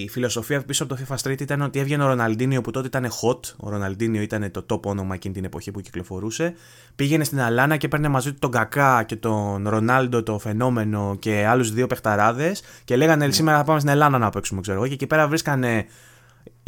η, 0.01 0.09
φιλοσοφία 0.09 0.61
πίσω 0.61 0.83
από 0.83 0.95
το 0.95 1.01
FIFA 1.07 1.15
Street 1.15 1.41
ήταν 1.41 1.61
ότι 1.61 1.79
έβγαινε 1.79 2.03
ο 2.03 2.07
Ροναλντίνιο 2.07 2.61
που 2.61 2.71
τότε 2.71 2.87
ήταν 2.87 3.07
hot. 3.21 3.39
Ο 3.57 3.69
Ροναλντίνιο 3.69 4.21
ήταν 4.21 4.51
το 4.51 4.65
top 4.69 4.81
όνομα 4.81 5.15
εκείνη 5.15 5.33
την 5.33 5.43
εποχή 5.43 5.71
που 5.71 5.81
κυκλοφορούσε. 5.81 6.53
Πήγαινε 6.95 7.23
στην 7.23 7.41
Αλάνα 7.41 7.77
και 7.77 7.87
παίρνε 7.87 8.07
μαζί 8.07 8.31
του 8.31 8.39
τον 8.39 8.51
Κακά 8.51 9.03
και 9.03 9.15
τον 9.15 9.69
Ρονάλντο 9.69 10.23
το 10.23 10.39
φαινόμενο 10.39 11.15
και 11.19 11.45
άλλους 11.45 11.71
δύο 11.71 11.87
παιχταράδες. 11.87 12.61
Και 12.83 12.95
λέγανε 12.95 13.25
mm. 13.25 13.33
σήμερα 13.33 13.57
θα 13.57 13.63
πάμε 13.63 13.79
στην 13.79 13.91
Ελλάδα 13.91 14.17
να 14.17 14.29
παίξουμε, 14.29 14.61
ξέρω 14.61 14.77
εγώ. 14.77 14.87
Και 14.87 14.93
εκεί 14.93 15.07
πέρα 15.07 15.27
βρίσκανε. 15.27 15.85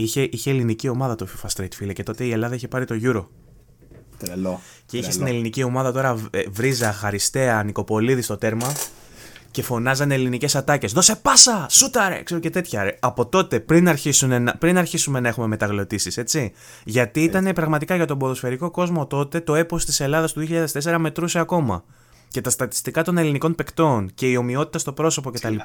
Είχε, 0.02 0.28
είχε 0.32 0.50
ελληνική 0.50 0.88
ομάδα 0.88 1.16
το 1.16 1.28
FIFA 1.28 1.48
Street, 1.56 1.74
φίλε, 1.76 1.94
και 1.94 2.04
τότε 2.04 2.24
η 2.24 2.32
Ελλάδα 2.32 2.56
είχε 2.56 2.68
πάρει 2.68 2.86
το 2.86 2.96
Euro. 3.02 3.26
Τρελό. 4.18 4.62
Και 4.86 4.98
είχε 4.98 5.12
στην 5.12 5.28
ελληνική 5.28 5.64
ομάδα 5.64 5.92
τώρα 5.92 6.30
ε, 6.32 6.44
Βρίζα, 6.50 6.94
Χαριστέα, 6.94 7.64
Νικοπολίδη 7.64 8.22
στο 8.22 8.38
τέρμα 8.38 8.72
και 9.52 9.62
φωνάζανε 9.62 10.14
ελληνικές 10.14 10.56
ατάκες. 10.56 10.92
Δώσε 10.92 11.16
πάσα! 11.16 11.66
Σούταρε! 11.70 12.24
Ξέρω 12.24 12.40
και 12.40 12.50
τέτοια. 12.50 12.84
Ρε. 12.84 12.98
Από 13.00 13.26
τότε, 13.26 13.60
πριν, 13.60 13.90
αρχίσουν, 13.90 14.50
πριν 14.60 14.78
αρχίσουμε 14.78 15.20
να 15.20 15.28
έχουμε 15.28 15.48
μεταγλωτήσεις, 15.48 16.18
έτσι. 16.18 16.52
Γιατί 16.84 17.24
ήταν 17.24 17.52
πραγματικά 17.54 17.96
για 17.96 18.06
τον 18.06 18.18
ποδοσφαιρικό 18.18 18.72
κόσμο 18.72 19.08
τότε 19.08 19.40
το 19.40 19.56
έπος 19.56 19.86
της 19.86 20.00
Ελλάδας 20.00 20.34
του 20.34 20.48
2004 20.84 20.96
μετρούσε 21.00 21.40
ακόμα. 21.40 21.84
Και 22.32 22.42
τα 22.42 22.50
στατιστικά 22.50 23.04
των 23.04 23.18
ελληνικών 23.18 23.56
παικτών 23.56 24.12
και 24.14 24.28
η 24.30 24.36
ομοιότητα 24.36 24.80
στο 24.80 24.94
πρόσωπο 24.94 25.32
κτλ. 25.32 25.56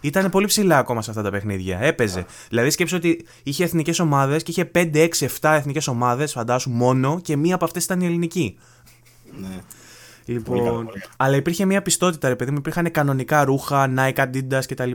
ήταν 0.00 0.30
πολύ 0.30 0.46
ψηλά 0.46 0.78
ακόμα 0.78 1.02
σε 1.02 1.10
αυτά 1.10 1.22
τα 1.22 1.30
παιχνίδια. 1.30 1.78
Έπαιζε. 1.78 2.26
Δηλαδή 2.48 2.70
σκέψω 2.70 2.96
ότι 2.96 3.26
είχε 3.42 3.64
εθνικές 3.64 3.98
ομάδες 3.98 4.42
και 4.42 4.50
είχε 4.50 4.70
5, 4.74 4.94
6, 4.94 5.08
7 5.40 5.54
εθνικές 5.54 5.86
ομάδες, 5.86 6.32
φαντάσου 6.32 6.70
μόνο, 6.70 7.20
και 7.20 7.36
μία 7.36 7.54
από 7.54 7.64
αυτές 7.64 7.84
ήταν 7.84 8.00
η 8.00 8.06
ελληνική. 8.06 8.58
Ναι. 9.40 9.58
Λοιπόν, 10.26 10.88
αλλά 11.16 11.36
υπήρχε 11.36 11.64
μια 11.64 11.82
πιστότητα, 11.82 12.28
ρε 12.28 12.36
παιδί 12.36 12.50
μου. 12.50 12.56
Υπήρχαν 12.58 12.90
κανονικά 12.90 13.44
ρούχα, 13.44 13.92
Nike, 13.96 14.14
Adidas 14.14 14.62
κτλ. 14.68 14.90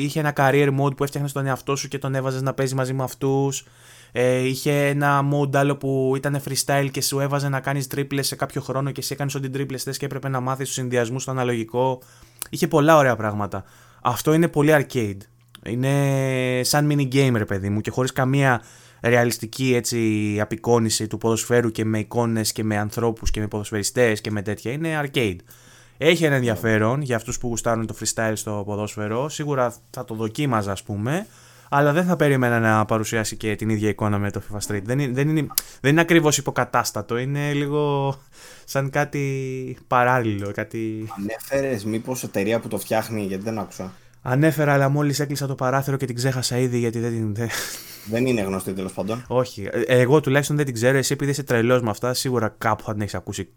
Είχε 0.00 0.20
ένα 0.20 0.32
career 0.36 0.68
mode 0.80 0.96
που 0.96 1.04
έφτιαχνε 1.04 1.28
τον 1.32 1.46
εαυτό 1.46 1.76
σου 1.76 1.88
και 1.88 1.98
τον 1.98 2.14
έβαζες 2.14 2.42
να 2.42 2.54
παίζει 2.54 2.74
μαζί 2.74 2.92
με 2.92 3.02
αυτούς. 3.02 3.64
Ε, 4.12 4.38
είχε 4.38 4.86
ένα 4.86 5.22
mode 5.32 5.56
άλλο 5.56 5.76
που 5.76 6.12
ήταν 6.16 6.42
freestyle 6.48 6.88
και 6.90 7.02
σου 7.02 7.20
έβαζε 7.20 7.48
να 7.48 7.60
κάνεις 7.60 7.86
τρίπλες 7.86 8.26
σε 8.26 8.36
κάποιο 8.36 8.60
χρόνο 8.60 8.90
και 8.90 9.00
εσύ 9.00 9.12
έκανες 9.12 9.34
ό,τι 9.34 9.50
τρίπλες 9.50 9.82
θες 9.82 9.96
και 9.96 10.04
έπρεπε 10.04 10.28
να 10.28 10.40
μάθεις 10.40 10.66
τους 10.66 10.74
συνδυασμούς 10.74 11.22
στο 11.22 11.30
αναλογικό. 11.30 12.02
Είχε 12.50 12.68
πολλά 12.68 12.96
ωραία 12.96 13.16
πράγματα. 13.16 13.64
Αυτό 14.02 14.32
είναι 14.32 14.48
πολύ 14.48 14.72
arcade. 14.72 15.18
Είναι 15.64 16.60
σαν 16.64 16.88
mini 16.92 17.14
game, 17.14 17.32
ρε 17.34 17.44
παιδί 17.44 17.68
μου, 17.68 17.80
και 17.80 17.90
χωρίς 17.90 18.12
καμία 18.12 18.62
ρεαλιστική 19.02 19.74
έτσι 19.74 20.38
απεικόνηση 20.40 21.06
του 21.06 21.18
ποδοσφαίρου 21.18 21.70
και 21.70 21.84
με 21.84 21.98
εικόνες 21.98 22.52
και 22.52 22.64
με 22.64 22.76
ανθρώπους 22.76 23.30
και 23.30 23.40
με 23.40 23.48
ποδοσφαιριστές 23.48 24.20
και 24.20 24.30
με 24.30 24.42
τέτοια 24.42 24.72
είναι 24.72 25.00
arcade. 25.04 25.36
Έχει 25.98 26.24
ένα 26.24 26.34
ενδιαφέρον 26.34 27.02
για 27.02 27.16
αυτούς 27.16 27.38
που 27.38 27.48
γουστάρουν 27.48 27.86
το 27.86 27.94
freestyle 28.00 28.32
στο 28.34 28.62
ποδόσφαιρο, 28.66 29.28
σίγουρα 29.28 29.74
θα 29.90 30.04
το 30.04 30.14
δοκίμαζα 30.14 30.72
ας 30.72 30.82
πούμε, 30.82 31.26
αλλά 31.68 31.92
δεν 31.92 32.04
θα 32.04 32.16
περίμενα 32.16 32.60
να 32.60 32.84
παρουσιάσει 32.84 33.36
και 33.36 33.56
την 33.56 33.68
ίδια 33.68 33.88
εικόνα 33.88 34.18
με 34.18 34.30
το 34.30 34.42
FIFA 34.50 34.58
Street. 34.66 34.82
Δεν 34.82 34.98
είναι, 34.98 35.12
δεν 35.12 35.28
είναι, 35.28 35.46
δεν 35.80 35.90
είναι 35.90 36.00
ακριβώς 36.00 36.38
υποκατάστατο, 36.38 37.16
είναι 37.16 37.52
λίγο 37.52 38.14
σαν 38.64 38.90
κάτι 38.90 39.76
παράλληλο. 39.86 40.50
Κάτι... 40.54 41.08
Ανέφερες 41.18 41.84
μήπως 41.84 42.22
εταιρεία 42.22 42.60
που 42.60 42.68
το 42.68 42.78
φτιάχνει, 42.78 43.22
γιατί 43.22 43.42
δεν 43.42 43.58
άκουσα. 43.58 43.92
Ανέφερα, 44.22 44.72
αλλά 44.72 44.88
μόλις 44.88 45.20
έκλεισα 45.20 45.46
το 45.46 45.54
παράθυρο 45.54 45.96
και 45.96 46.06
την 46.06 46.14
ξέχασα 46.14 46.58
ήδη 46.58 46.78
γιατί 46.78 46.98
δεν 46.98 47.10
την. 47.10 47.48
Δεν 48.10 48.26
είναι 48.26 48.40
γνωστή 48.40 48.72
τέλος 48.72 48.92
πάντων. 48.92 49.24
Όχι. 49.28 49.68
Ε, 49.72 49.82
εγώ 49.86 50.20
τουλάχιστον 50.20 50.56
δεν 50.56 50.64
την 50.64 50.74
ξέρω. 50.74 50.96
Εσύ 50.96 51.12
επειδή 51.12 51.30
είσαι 51.30 51.42
τρελός 51.42 51.82
με 51.82 51.90
αυτά, 51.90 52.14
σίγουρα 52.14 52.54
κάπου 52.58 52.82
θα 52.82 52.92
την 52.92 53.00
έχεις 53.00 53.14
ακούσει. 53.14 53.52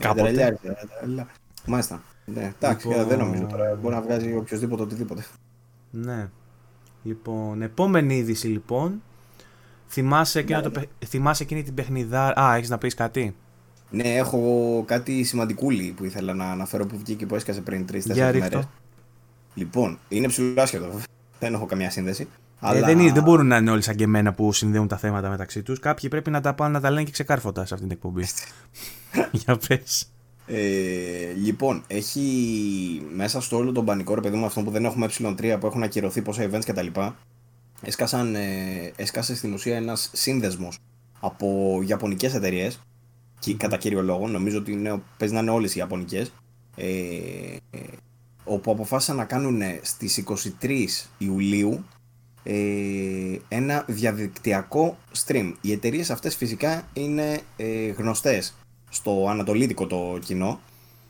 Κάποτε. 0.00 0.58
Τρελιά, 1.00 1.26
Μάλιστα. 1.66 2.02
Ναι, 2.24 2.52
εντάξει, 2.60 2.88
λοιπόν... 2.88 3.06
δεν 3.06 3.18
νομίζω 3.18 3.46
τώρα. 3.50 3.78
Μπορεί 3.82 3.94
να 3.94 4.00
βγάζει 4.00 4.36
οποιοδήποτε 4.36 4.82
οτιδήποτε. 4.82 5.24
Ναι. 5.90 6.28
Λοιπόν, 7.02 7.62
επόμενη 7.62 8.16
είδηση 8.16 8.46
λοιπόν. 8.46 9.02
Θυμάσαι, 9.88 10.38
εκείνο 10.38 10.60
ναι, 10.60 10.68
το... 10.68 10.80
ναι. 10.80 11.06
θυμάσαι 11.06 11.42
εκείνη 11.42 11.62
την 11.62 11.74
παιχνιδά. 11.74 12.40
Α, 12.40 12.54
έχεις 12.54 12.68
να 12.68 12.78
πεις 12.78 12.94
κάτι; 12.94 13.36
Ναι, 13.90 14.14
έχω 14.14 14.82
κάτι 14.86 15.24
σημαντικούλι 15.24 15.94
που 15.96 16.04
ήθελα 16.04 16.34
να 16.34 16.50
αναφέρω 16.50 16.86
που 16.86 16.98
βγήκε 16.98 17.26
που 17.26 17.34
έσκασε 17.34 17.60
πριν 17.60 17.86
τρει-τέσσερι 17.86 18.38
μέρες. 18.38 18.68
Λοιπόν, 19.54 19.98
είναι 20.08 20.28
ψηλό 20.28 20.62
άσχετο. 20.62 21.00
Δεν 21.38 21.54
έχω 21.54 21.66
καμία 21.66 21.90
σύνδεση. 21.90 22.22
Ε, 22.22 22.66
αλλά... 22.66 22.86
δεν, 22.86 23.12
δεν 23.12 23.22
μπορούν 23.22 23.46
να 23.46 23.56
είναι 23.56 23.70
όλοι 23.70 23.82
σαν 23.82 23.94
και 23.94 24.04
εμένα 24.04 24.32
που 24.32 24.52
συνδέουν 24.52 24.88
τα 24.88 24.96
θέματα 24.96 25.28
μεταξύ 25.28 25.62
τους. 25.62 25.78
Κάποιοι 25.78 26.08
πρέπει 26.08 26.30
να 26.30 26.40
τα 26.40 26.54
πάνε 26.54 26.72
να 26.72 26.80
τα 26.80 26.90
λένε 26.90 27.04
και 27.04 27.10
ξεκάρφωτα 27.10 27.66
σε 27.66 27.74
αυτήν 27.74 27.88
την 27.88 27.96
εκπομπή. 27.96 28.26
Για 29.44 29.58
πες. 29.68 30.08
Ε, 30.50 31.32
λοιπόν, 31.36 31.84
έχει 31.86 33.06
μέσα 33.14 33.40
στο 33.40 33.56
όλο 33.56 33.72
τον 33.72 33.84
πανικό 33.84 34.14
ρε 34.14 34.20
παιδί 34.20 34.36
μου 34.36 34.44
αυτό 34.44 34.62
που 34.62 34.70
δεν 34.70 34.84
έχουμε 34.84 35.08
ε3 35.18 35.56
που 35.60 35.66
έχουν 35.66 35.82
ακυρωθεί 35.82 36.22
πόσα 36.22 36.50
events 36.50 36.64
κτλ. 36.64 36.86
Έσκασαν, 37.82 38.34
ε, 38.34 38.92
έσκασε 38.96 39.36
στην 39.36 39.52
ουσία 39.52 39.76
ένας 39.76 40.10
σύνδεσμος 40.12 40.78
από 41.20 41.78
ιαπωνικές 41.86 42.34
εταιρείες 42.34 42.80
και 43.38 43.54
κατά 43.54 43.76
κύριο 43.76 44.02
λόγο, 44.02 44.28
νομίζω 44.28 44.58
ότι 44.58 44.72
είναι, 44.72 45.02
παίζει 45.16 45.34
να 45.34 45.40
είναι 45.40 45.50
όλες 45.50 45.74
οι 45.74 45.78
ιαπωνικές 45.78 46.32
ε, 46.76 47.56
όπου 48.44 48.70
αποφάσισαν 48.70 49.16
να 49.16 49.24
κάνουν 49.24 49.62
στις 49.82 50.24
23 50.60 50.86
Ιουλίου 51.18 51.84
ε, 52.42 53.38
ένα 53.48 53.84
διαδικτυακό 53.86 54.98
stream. 55.26 55.52
Οι 55.60 55.72
εταιρείες 55.72 56.10
αυτές 56.10 56.36
φυσικά 56.36 56.88
είναι 56.92 57.40
ε, 57.56 57.90
γνωστές 57.90 58.54
στο 58.88 59.26
ανατολίτικο 59.28 59.86
το 59.86 60.18
κοινό. 60.24 60.60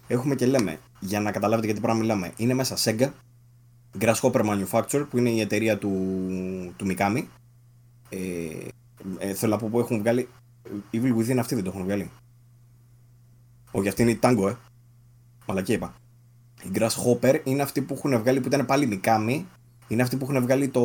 Έχουμε 0.06 0.34
και 0.34 0.46
λέμε, 0.46 0.78
για 1.00 1.20
να 1.20 1.32
καταλάβετε 1.32 1.66
γιατί 1.66 1.80
πράγμα 1.80 2.00
μιλάμε, 2.00 2.32
είναι 2.36 2.54
μέσα 2.54 2.76
Sega, 2.78 3.10
Grasshopper 4.00 4.42
Manufacture 4.44 5.06
που 5.10 5.18
είναι 5.18 5.30
η 5.30 5.40
εταιρεία 5.40 5.78
του, 5.78 5.92
του 6.76 6.86
Mikami. 6.88 7.24
Ε, 8.08 8.18
ε, 9.18 9.34
θέλω 9.34 9.52
να 9.52 9.58
πω 9.58 9.68
που 9.68 9.78
έχουν 9.78 9.98
βγάλει. 9.98 10.28
Evil 10.92 11.16
Within 11.16 11.36
αυτή 11.36 11.54
δεν 11.54 11.64
το 11.64 11.70
έχουν 11.70 11.84
βγάλει. 11.84 12.10
Όχι, 13.70 13.88
αυτή 13.88 14.02
είναι 14.02 14.10
η 14.10 14.18
Tango, 14.22 14.48
ε. 14.48 14.54
Μαλακή 15.46 15.72
είπα. 15.72 15.94
Η 16.62 16.70
Grasshopper 16.74 17.40
είναι 17.44 17.62
αυτή 17.62 17.80
που 17.80 17.94
έχουν 17.94 18.18
βγάλει 18.18 18.40
που 18.40 18.48
ήταν 18.48 18.66
πάλι 18.66 19.00
Mikami. 19.04 19.42
Είναι 19.88 20.02
αυτή 20.02 20.16
που 20.16 20.26
έχουν 20.30 20.42
βγάλει 20.42 20.68
το, 20.68 20.80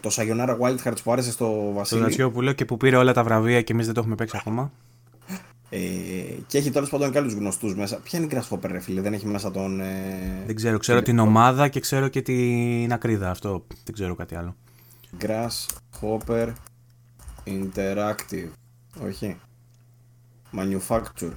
το 0.00 0.10
Sayonara 0.12 0.58
Wild 0.58 0.76
Hearts 0.84 1.02
που 1.04 1.12
άρεσε 1.12 1.30
στο 1.30 1.72
Βασίλη. 1.74 2.16
Το 2.16 2.40
λέω 2.40 2.52
και 2.52 2.64
που 2.64 2.76
πήρε 2.76 2.96
όλα 2.96 3.12
τα 3.12 3.24
βραβεία 3.24 3.62
και 3.62 3.72
εμείς 3.72 3.84
δεν 3.84 3.94
το 3.94 4.00
έχουμε 4.00 4.14
παίξει 4.14 4.36
ακόμα. 4.40 4.72
Ε, 5.70 5.78
και 6.46 6.58
έχει 6.58 6.70
τέλος 6.70 6.88
πάντων 6.88 7.10
και 7.10 7.18
άλλους 7.18 7.32
γνωστούς 7.32 7.74
μέσα. 7.74 7.96
Ποια 7.96 8.18
είναι 8.18 8.34
η 8.34 8.36
Grasshopper, 8.36 8.70
ρε 8.70 8.80
φίλε, 8.80 9.00
δεν 9.00 9.12
έχει 9.12 9.26
μέσα 9.26 9.50
τον. 9.50 9.80
Ε... 9.80 10.42
Δεν 10.46 10.54
ξέρω, 10.54 10.78
ξέρω 10.78 11.02
την 11.02 11.18
ομάδα 11.18 11.68
και 11.68 11.80
ξέρω 11.80 12.08
και 12.08 12.22
την 12.22 12.92
ακρίδα. 12.92 13.30
Αυτό 13.30 13.66
δεν 13.84 13.94
ξέρω 13.94 14.14
κάτι 14.14 14.34
άλλο. 14.34 14.56
Grasshopper 15.20 16.52
Interactive. 17.44 18.50
Όχι. 19.06 19.36
Manufacture. 20.56 21.32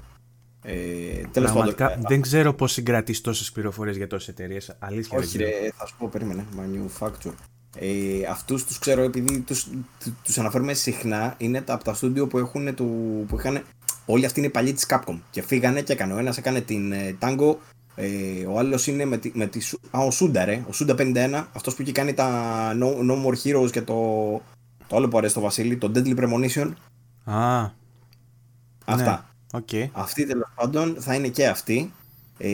Ε, 0.63 1.21
Τέλος 1.32 1.51
πάντων. 1.51 1.75
Ε, 1.77 1.97
δεν 2.07 2.21
ξέρω 2.21 2.53
πώς 2.53 2.71
συγκρατείς 2.71 3.21
τόσες 3.21 3.51
πληροφορίες 3.51 3.97
για 3.97 4.07
τόσες 4.07 4.27
εταιρείες. 4.27 4.75
Αλήθεια. 4.79 5.17
Όχι, 5.17 5.38
ρε, 5.38 5.49
θα 5.75 5.86
σου 5.86 5.95
πω, 5.97 6.07
περίμενε. 6.07 6.45
Manufacture. 6.57 7.34
Ε, 7.77 8.25
Αυτούς 8.29 8.65
τους 8.65 8.79
ξέρω 8.79 9.01
επειδή 9.01 9.39
τους 9.39 9.67
τους 10.23 10.38
αναφέρουμε 10.38 10.73
συχνά. 10.73 11.36
Είναι 11.38 11.61
τα, 11.61 11.73
από 11.73 11.84
τα 11.84 11.93
στούντιο 11.93 12.27
που, 12.27 12.38
έχουν, 12.38 12.75
του, 12.75 12.86
που 13.27 13.38
είχαν. 13.38 13.63
Όλοι 14.05 14.25
αυτοί 14.25 14.39
είναι 14.39 14.47
οι 14.47 14.51
παλιοί 14.51 14.73
της 14.73 14.85
Capcom. 14.89 15.19
Και 15.29 15.41
φύγανε 15.41 15.81
και 15.81 15.93
έκανε. 15.93 16.13
Ο 16.13 16.17
ένας 16.17 16.37
έκανε 16.37 16.61
την 16.61 16.91
ε, 16.91 17.17
Tango. 17.19 17.55
Ε, 17.95 18.45
ο 18.45 18.59
άλλος 18.59 18.87
είναι 18.87 19.05
με 19.05 19.17
τη, 19.17 19.31
με 19.33 19.47
τη. 19.47 19.59
Α, 19.91 19.99
ο 19.99 20.11
Σούντα, 20.11 20.45
ρε. 20.45 20.63
Ο 20.69 20.73
Σούντα 20.73 20.95
51. 20.97 21.45
Αυτός 21.53 21.75
που 21.75 21.81
είχε 21.81 21.91
κάνει 21.91 22.13
τα 22.13 22.71
No, 22.73 23.11
no 23.11 23.25
More 23.25 23.35
Heroes 23.43 23.71
και 23.71 23.81
το. 23.81 23.93
Το 24.87 24.95
άλλο 24.95 25.07
που 25.07 25.17
αρέσει 25.17 25.31
στο 25.31 25.41
Βασίλη. 25.41 25.77
Το 25.77 25.91
Deadly 25.95 26.15
Premonition. 26.17 26.71
Α. 27.23 27.69
Αυτά. 28.85 29.29
Ναι. 29.53 29.59
Okay. 29.59 29.89
Αυτή 29.91 30.25
τέλος 30.25 30.51
πάντων 30.55 30.95
θα 30.99 31.13
είναι 31.15 31.27
και 31.27 31.47
αυτή. 31.47 31.91
Ε, 32.37 32.49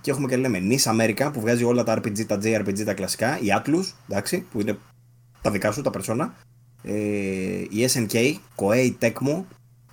και 0.00 0.10
έχουμε 0.10 0.28
και 0.28 0.36
λέμε 0.36 0.58
Nis 0.62 0.92
America 0.92 1.30
που 1.32 1.40
βγάζει 1.40 1.64
όλα 1.64 1.84
τα 1.84 1.98
RPG, 1.98 2.26
τα 2.26 2.38
JRPG, 2.42 2.84
τα 2.84 2.94
κλασικά. 2.94 3.38
Η 3.40 3.46
Atlus, 3.62 3.92
εντάξει, 4.08 4.46
που 4.52 4.60
είναι 4.60 4.78
τα 5.42 5.50
δικά 5.50 5.72
σου, 5.72 5.82
τα 5.82 5.90
persona. 5.94 6.28
Ε, 6.82 6.92
η 7.70 7.88
SNK, 7.92 8.34
Koei 8.56 8.92
Tecmo. 9.00 9.42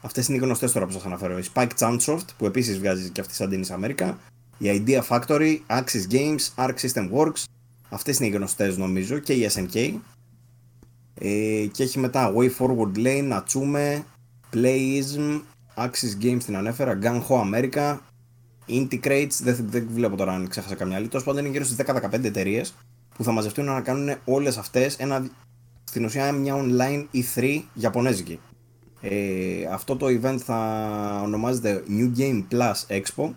Αυτές 0.05 0.27
είναι 0.27 0.37
οι 0.37 0.39
γνωστές 0.39 0.71
τώρα 0.71 0.85
που 0.85 0.91
σας 0.91 1.05
αναφέρω. 1.05 1.37
Η 1.37 1.43
Spike 1.53 1.71
Chunsoft 1.79 2.25
που 2.37 2.45
επίσης 2.45 2.79
βγάζει 2.79 3.09
και 3.09 3.21
αυτή 3.21 3.33
σαν 3.33 3.49
την 3.49 3.63
Nis 3.65 3.83
America. 3.83 4.13
Η 4.57 4.83
Idea 4.85 5.01
Factory, 5.07 5.57
Axis 5.67 6.11
Games, 6.11 6.65
Arc 6.65 6.73
System 6.75 7.11
Works. 7.11 7.43
Αυτές 7.89 8.19
είναι 8.19 8.27
οι 8.27 8.31
γνωστές 8.31 8.77
νομίζω 8.77 9.19
και 9.19 9.33
η 9.33 9.49
SNK. 9.53 9.93
Ε, 11.13 11.65
και 11.71 11.83
έχει 11.83 11.99
μετά 11.99 12.33
Way 12.35 12.49
Forward 12.57 12.97
Lane, 12.97 13.31
Natsume, 13.31 14.01
Playism, 14.53 15.41
Axis 15.75 16.23
Games 16.23 16.43
την 16.45 16.55
ανέφερα, 16.55 16.99
Gun 17.01 17.21
Ho 17.27 17.53
America, 17.53 17.97
Inticrates, 18.67 19.39
δεν, 19.41 19.65
δεν 19.69 19.87
βλέπω 19.93 20.15
τώρα 20.15 20.33
αν 20.33 20.47
ξέχασα 20.47 20.75
καμιά 20.75 20.97
άλλη. 20.97 21.07
Τόσο 21.07 21.25
πάντων 21.25 21.45
είναι 21.45 21.51
γύρω 21.51 21.65
στις 21.65 21.85
10-15 21.85 22.23
εταιρείες 22.23 22.73
που 23.15 23.23
θα 23.23 23.31
μαζευτούν 23.31 23.65
να 23.65 23.81
κάνουν 23.81 24.15
όλες 24.25 24.57
αυτές 24.57 24.97
στην 25.83 26.05
ουσία 26.05 26.31
μια 26.31 26.55
online 26.55 27.05
E3 27.13 27.61
Ιαπωνέζικη. 27.73 28.39
Ε, 29.09 29.65
αυτό 29.71 29.95
το 29.95 30.05
event 30.05 30.37
θα 30.37 31.21
ονομάζεται 31.23 31.83
New 31.89 32.19
Game 32.19 32.43
Plus 32.51 32.97
Expo 32.97 33.29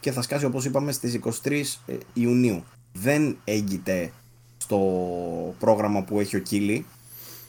και 0.00 0.12
θα 0.12 0.22
σκάσει 0.22 0.44
όπως 0.44 0.64
είπαμε 0.64 0.92
στις 0.92 1.18
23 1.42 1.62
ε, 1.86 1.94
Ιουνίου. 2.12 2.64
Δεν 2.92 3.36
έγκυται 3.44 4.12
στο 4.56 4.78
πρόγραμμα 5.58 6.02
που 6.02 6.20
έχει 6.20 6.36
ο 6.36 6.40
Κίλι 6.40 6.86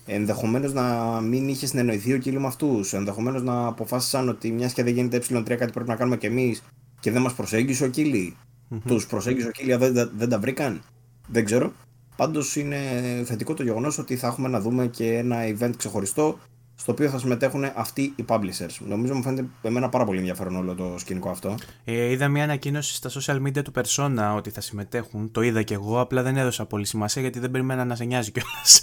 Ενδεχομένως 0.05 0.73
να 0.73 1.19
μην 1.21 1.47
είχε 1.47 1.65
συνεννοηθεί 1.65 2.13
ο 2.13 2.17
Κίλι 2.17 2.39
με 2.39 2.47
αυτούς. 2.47 2.93
Ενδεχομένως 2.93 3.43
να 3.43 3.67
αποφάσισαν 3.67 4.29
ότι 4.29 4.51
μιας 4.51 4.73
και 4.73 4.83
δεν 4.83 4.93
γίνεται 4.93 5.17
ε3 5.17 5.43
κάτι 5.43 5.71
πρέπει 5.71 5.89
να 5.89 5.95
κάνουμε 5.95 6.17
κι 6.17 6.25
εμείς 6.25 6.63
και 6.99 7.11
δεν 7.11 7.21
μας 7.21 7.33
προσέγγισε 7.33 7.83
ο 7.83 7.87
Κίλι. 7.87 8.35
Mm-hmm. 8.71 8.79
Τους 8.87 9.05
προσέγγισε 9.05 9.47
ο 9.47 9.51
Κίλι, 9.51 9.75
δεν, 9.75 10.11
δεν 10.17 10.29
τα 10.29 10.39
βρήκαν. 10.39 10.81
Δεν 11.27 11.45
ξέρω. 11.45 11.71
Πάντως 12.15 12.55
είναι 12.55 12.77
θετικό 13.25 13.53
το 13.53 13.63
γεγονός 13.63 13.97
ότι 13.97 14.15
θα 14.15 14.27
έχουμε 14.27 14.47
να 14.47 14.59
δούμε 14.59 14.87
και 14.87 15.17
ένα 15.17 15.37
event 15.43 15.71
ξεχωριστό 15.77 16.39
στο 16.81 16.91
οποίο 16.91 17.09
θα 17.09 17.19
συμμετέχουν 17.19 17.63
αυτοί 17.75 18.13
οι 18.15 18.25
publishers. 18.27 18.77
Νομίζω 18.87 19.15
μου 19.15 19.21
φαίνεται 19.21 19.45
εμένα 19.61 19.89
πάρα 19.89 20.05
πολύ 20.05 20.17
ενδιαφέρον 20.17 20.55
όλο 20.55 20.75
το 20.75 20.95
σκηνικό 20.97 21.29
αυτό. 21.29 21.55
Ε, 21.83 22.11
είδα 22.11 22.27
μια 22.27 22.43
ανακοίνωση 22.43 22.95
στα 22.95 23.09
social 23.09 23.47
media 23.47 23.63
του 23.63 23.71
Persona 23.75 24.33
ότι 24.35 24.49
θα 24.49 24.61
συμμετέχουν. 24.61 25.31
Το 25.31 25.41
είδα 25.41 25.61
και 25.61 25.73
εγώ, 25.73 25.99
απλά 25.99 26.21
δεν 26.21 26.37
έδωσα 26.37 26.65
πολύ 26.65 26.85
σημασία 26.85 27.21
γιατί 27.21 27.39
δεν 27.39 27.51
περιμένα 27.51 27.85
να 27.85 27.95
σε 27.95 28.03
νοιάζει 28.03 28.31
κιόλας. 28.31 28.81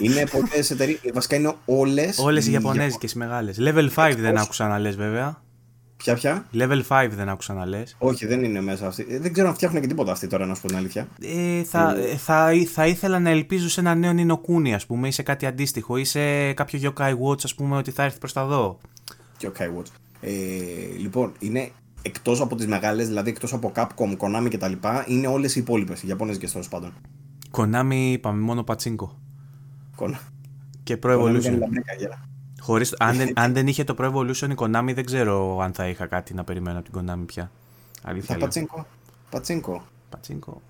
Είναι 0.00 0.26
πολλέ 0.26 0.64
εταιρείε. 0.70 0.96
Βασικά 1.14 1.36
είναι 1.36 1.54
όλες. 1.64 2.18
Όλες 2.18 2.46
οι 2.46 2.52
Ιαπωνέζικες 2.52 3.14
μεγάλες. 3.14 3.56
Level 3.60 3.88
5 3.94 4.14
δεν 4.18 4.38
άκουσα 4.38 4.68
να 4.68 4.78
λες 4.78 4.96
βέβαια. 4.96 5.42
Ποια, 6.02 6.14
ποια; 6.14 6.46
Level 6.54 6.82
5 6.88 7.08
δεν 7.10 7.28
άκουσα 7.28 7.54
να 7.54 7.66
λες. 7.66 7.96
Όχι, 7.98 8.26
δεν 8.26 8.44
είναι 8.44 8.60
μέσα 8.60 8.86
αυτή. 8.86 9.06
Ε, 9.08 9.18
δεν 9.18 9.32
ξέρω 9.32 9.48
αν 9.48 9.54
φτιάχνουν 9.54 9.80
και 9.80 9.86
τίποτα 9.86 10.12
αυτή 10.12 10.26
τώρα, 10.26 10.46
να 10.46 10.54
σου 10.54 10.60
πω 10.60 10.66
την 10.66 10.76
αλήθεια. 10.76 11.08
Ε, 11.22 11.62
θα, 11.62 11.96
ε, 11.96 12.16
θα, 12.16 12.50
θα 12.72 12.86
ήθελα 12.86 13.18
να 13.18 13.30
ελπίζω 13.30 13.68
σε 13.68 13.80
ένα 13.80 13.94
νέο 13.94 14.12
Νινοκούνι, 14.12 14.74
ας 14.74 14.86
πούμε, 14.86 15.08
ή 15.08 15.10
σε 15.10 15.22
κάτι 15.22 15.46
αντίστοιχο, 15.46 15.96
ή 15.96 16.04
σε 16.04 16.52
κάποιο 16.52 16.80
Yokai 16.82 17.12
Watch, 17.12 17.44
ας 17.44 17.54
πούμε, 17.54 17.76
ότι 17.76 17.90
θα 17.90 18.02
έρθει 18.02 18.18
προς 18.18 18.32
τα 18.32 18.44
δω. 18.46 18.78
Yokai 19.40 19.78
Watch. 19.78 19.90
Ε, 20.20 20.30
λοιπόν, 20.98 21.32
είναι 21.38 21.70
εκτός 22.02 22.40
από 22.40 22.56
τις 22.56 22.66
μεγάλες, 22.66 23.06
δηλαδή 23.06 23.30
εκτός 23.30 23.52
από 23.52 23.72
Capcom, 23.74 24.16
Konami 24.16 24.48
κτλ., 24.50 24.72
είναι 25.06 25.26
όλες 25.26 25.56
οι 25.56 25.60
υπόλοιπες, 25.60 26.02
οι 26.02 26.08
Ιαπωνέζικε 26.08 26.48
τέλο 26.48 26.64
πάντων. 26.70 26.92
Konami, 27.50 28.12
είπαμε 28.12 28.40
μόνο 28.40 28.62
πατσίνκο. 28.62 29.18
Και 30.82 30.98
Pro 31.02 31.18
Evolution. 31.18 31.58
Χωρίς, 32.60 32.94
αν, 32.98 33.16
δεν, 33.16 33.32
αν 33.34 33.52
δεν 33.52 33.66
είχε 33.66 33.84
το 33.84 33.94
Pro 33.98 34.12
Evolution 34.12 34.50
η 34.50 34.54
Konami 34.56 34.92
δεν 34.94 35.04
ξέρω 35.04 35.58
αν 35.60 35.72
θα 35.72 35.88
είχα 35.88 36.06
κάτι 36.06 36.34
να 36.34 36.44
περιμένω 36.44 36.78
από 36.78 36.90
την 36.90 37.00
Konami 37.00 37.26
πια. 37.26 37.50
Αλήθεια. 38.02 38.34
Θα 38.34 38.40
πατσίνκο. 38.40 38.86
Πατσίνκο. 39.30 39.82
Πατσίνκο. 40.08 40.60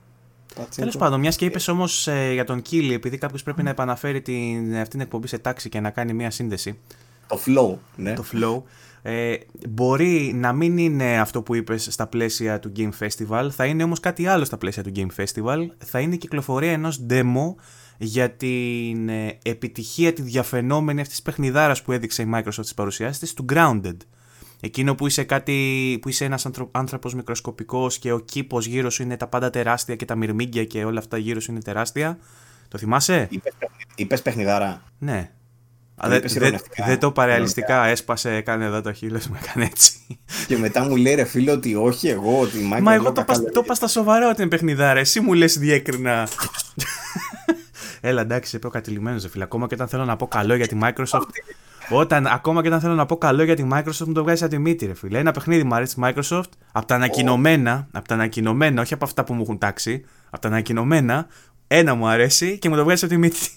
Τέλος 0.74 0.96
πάντων, 0.96 1.20
μιας 1.20 1.36
και 1.36 1.44
είπες 1.44 1.68
όμως 1.68 2.06
ε, 2.06 2.32
για 2.32 2.44
τον 2.44 2.62
Κίλι, 2.62 2.94
επειδή 2.94 3.18
κάποιος 3.18 3.42
πρέπει 3.42 3.62
να 3.62 3.70
επαναφέρει 3.70 4.20
την, 4.20 4.72
αυτήν 4.72 4.88
την 4.90 5.00
εκπομπή 5.00 5.26
σε 5.26 5.38
τάξη 5.38 5.68
και 5.68 5.80
να 5.80 5.90
κάνει 5.90 6.12
μια 6.12 6.30
σύνδεση. 6.30 6.78
Το 7.26 7.38
flow, 7.46 7.78
ναι. 7.96 8.14
Το 8.14 8.24
flow. 8.32 8.62
Ε, 9.02 9.36
μπορεί 9.68 10.32
να 10.34 10.52
μην 10.52 10.78
είναι 10.78 11.20
αυτό 11.20 11.42
που 11.42 11.54
είπες 11.54 11.88
στα 11.90 12.06
πλαίσια 12.06 12.58
του 12.58 12.72
Game 12.76 12.90
Festival, 12.98 13.48
θα 13.50 13.64
είναι 13.64 13.82
όμως 13.82 14.00
κάτι 14.00 14.26
άλλο 14.26 14.44
στα 14.44 14.56
πλαίσια 14.56 14.82
του 14.82 14.92
Game 14.96 15.08
Festival. 15.16 15.66
Θα 15.78 16.00
είναι 16.00 16.14
η 16.14 16.18
κυκλοφορία 16.18 16.72
ενός 16.72 17.06
demo 17.10 17.54
για 18.02 18.30
την 18.30 19.08
ε, 19.08 19.38
επιτυχία 19.42 20.12
τη 20.12 20.22
διαφαινόμενη 20.22 21.00
αυτής 21.00 21.14
της 21.14 21.24
παιχνιδάρας 21.24 21.82
που 21.82 21.92
έδειξε 21.92 22.22
η 22.22 22.30
Microsoft 22.34 22.52
στις 22.52 22.74
παρουσιάσεις 22.74 23.18
της 23.18 23.34
του 23.34 23.44
Grounded. 23.52 23.96
Εκείνο 24.60 24.94
που 24.94 25.06
είσαι, 25.06 25.24
κάτι, 25.24 25.98
που 26.02 26.08
είσαι 26.08 26.24
ένας 26.24 26.46
άνθρωπος 26.70 27.14
μικροσκοπικός 27.14 27.98
και 27.98 28.12
ο 28.12 28.18
κήπος 28.18 28.66
γύρω 28.66 28.90
σου 28.90 29.02
είναι 29.02 29.16
τα 29.16 29.26
πάντα 29.26 29.50
τεράστια 29.50 29.96
και 29.96 30.04
τα 30.04 30.16
μυρμήγκια 30.16 30.64
και 30.64 30.84
όλα 30.84 30.98
αυτά 30.98 31.16
γύρω 31.16 31.40
σου 31.40 31.50
είναι 31.50 31.60
τεράστια. 31.60 32.18
Το 32.68 32.78
θυμάσαι; 32.78 33.28
Είπες, 33.94 34.22
παιχνιδάρα. 34.22 34.82
Ναι. 34.98 35.30
Δεν 36.06 36.22
δε, 36.26 36.50
δε 36.86 36.96
το 36.96 37.12
παρεαλιστικά, 37.12 37.86
έσπασε, 37.86 38.34
έκανε 38.34 38.64
εδώ 38.64 38.80
το 38.80 38.92
χείλος 38.92 39.26
μου, 39.26 39.36
έκανε 39.42 39.64
έτσι. 39.64 40.18
Και 40.46 40.58
μετά 40.58 40.84
μου 40.84 40.96
λέει 40.96 41.14
ρε 41.14 41.24
φίλο 41.24 41.52
ότι 41.52 41.74
όχι 41.74 42.08
εγώ, 42.08 42.40
ότι 42.40 42.58
η 42.58 42.70
Microsoft... 42.72 42.82
Μα 42.82 42.94
εγώ 42.94 43.12
το, 43.12 43.24
το 43.52 43.60
είπα 43.64 43.74
στα 43.74 43.86
σοβαρά 43.86 44.28
ότι 44.28 44.40
είναι 44.40 44.50
παιχνιδάρα, 44.50 45.00
εσύ 45.00 45.20
μου 45.20 45.32
λες 45.32 45.58
διέκρινα. 45.58 46.28
Έλα, 48.00 48.20
εντάξει, 48.20 48.56
είπε 48.56 48.66
ο 48.66 48.70
κατηλημένος, 48.70 49.26
φίλε. 49.26 49.44
Ακόμα 49.44 49.66
και 49.66 49.74
όταν 49.74 49.88
θέλω 49.88 50.04
να 50.04 50.16
πω 50.16 50.28
καλό 50.28 50.54
για 50.54 50.66
τη 50.66 50.78
Microsoft. 50.82 51.28
Όταν, 51.92 52.26
ακόμα 52.26 52.62
και 52.62 52.68
όταν 52.68 52.80
θέλω 52.80 52.94
να 52.94 53.06
πω 53.06 53.16
καλό 53.16 53.42
για 53.42 53.56
τη 53.56 53.66
Microsoft, 53.72 54.06
μου 54.06 54.12
το 54.12 54.22
βγάζει 54.22 54.44
από 54.44 54.52
τη 54.52 54.58
μύτη, 54.58 54.86
ρε 54.86 54.94
φίλε. 54.94 55.18
Ένα 55.18 55.32
παιχνίδι 55.32 55.64
μου 55.64 55.74
αρέσει 55.74 55.94
τη 55.94 56.00
Microsoft, 56.04 56.50
από 56.72 56.86
τα 56.86 56.94
ανακοινωμένα, 56.94 57.88
από 57.92 58.08
τα 58.08 58.14
ανακοινωμένα, 58.14 58.82
όχι 58.82 58.94
από 58.94 59.04
αυτά 59.04 59.24
που 59.24 59.34
μου 59.34 59.42
έχουν 59.42 59.58
τάξει, 59.58 60.04
από 60.30 60.40
τα 60.40 60.48
ανακοινωμένα, 60.48 61.26
ένα 61.66 61.94
μου 61.94 62.08
αρέσει 62.08 62.58
και 62.58 62.68
μου 62.68 62.76
το 62.76 62.84
βγάζει 62.84 63.04
από 63.04 63.14
τη 63.14 63.20
μύτη. 63.20 63.48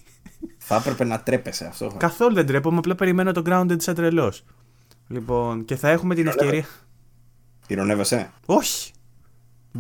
Θα 0.58 0.76
έπρεπε 0.76 1.04
να 1.04 1.20
τρέπεσαι 1.20 1.66
αυτό. 1.66 1.92
Καθόλου 1.98 2.34
δεν 2.34 2.46
τρέπομαι, 2.46 2.78
απλά 2.78 2.96
περιμένω 2.96 3.32
το 3.32 3.42
grounded 3.46 3.82
σαν 3.82 3.96
τρελός. 3.96 4.44
Λοιπόν, 5.08 5.66
και 5.66 5.76
θα 5.76 5.90
έχουμε 5.90 6.16
την 6.16 6.28
ευκαιρία. 6.28 6.66
Ηρωνεύεσαι. 7.68 8.32
Όχι. 8.46 8.93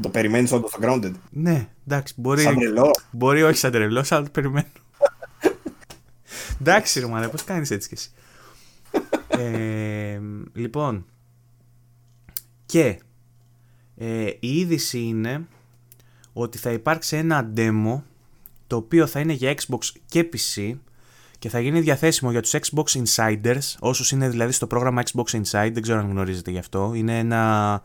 Το 0.01 0.09
περιμένεις 0.09 0.51
όντως 0.51 0.71
το 0.71 0.77
grounded. 0.81 1.11
Ναι, 1.29 1.67
εντάξει. 1.87 2.13
Μπορεί, 2.17 2.41
Σαν 2.41 2.55
τρελό. 2.55 2.91
μπορεί 3.11 3.43
όχι 3.43 3.57
σαν 3.57 3.71
τρελό, 3.71 4.05
αλλά 4.09 4.23
το 4.23 4.29
περιμένω. 4.29 4.67
εντάξει, 6.61 6.99
Ρωμανέ, 6.99 7.27
πώς 7.27 7.43
κάνεις 7.43 7.71
έτσι 7.71 7.87
κι 7.87 7.93
εσύ. 7.93 8.11
ε, 9.43 10.19
λοιπόν. 10.53 11.05
Και 12.65 12.99
ε, 13.97 14.25
η 14.39 14.59
είδηση 14.59 14.99
είναι 14.99 15.47
ότι 16.33 16.57
θα 16.57 16.71
υπάρξει 16.71 17.15
ένα 17.17 17.51
demo 17.55 18.01
το 18.67 18.75
οποίο 18.75 19.07
θα 19.07 19.19
είναι 19.19 19.33
για 19.33 19.55
Xbox 19.55 19.79
και 20.05 20.29
PC 20.33 20.75
και 21.39 21.49
θα 21.49 21.59
γίνει 21.59 21.79
διαθέσιμο 21.79 22.31
για 22.31 22.41
τους 22.41 22.53
Xbox 22.53 23.03
Insiders, 23.03 23.75
όσους 23.79 24.11
είναι 24.11 24.29
δηλαδή 24.29 24.51
στο 24.51 24.67
πρόγραμμα 24.67 25.03
Xbox 25.11 25.23
Inside, 25.23 25.69
δεν 25.73 25.81
ξέρω 25.81 25.99
αν 25.99 26.09
γνωρίζετε 26.09 26.51
γι' 26.51 26.57
αυτό. 26.57 26.91
Είναι 26.95 27.19
ένα 27.19 27.81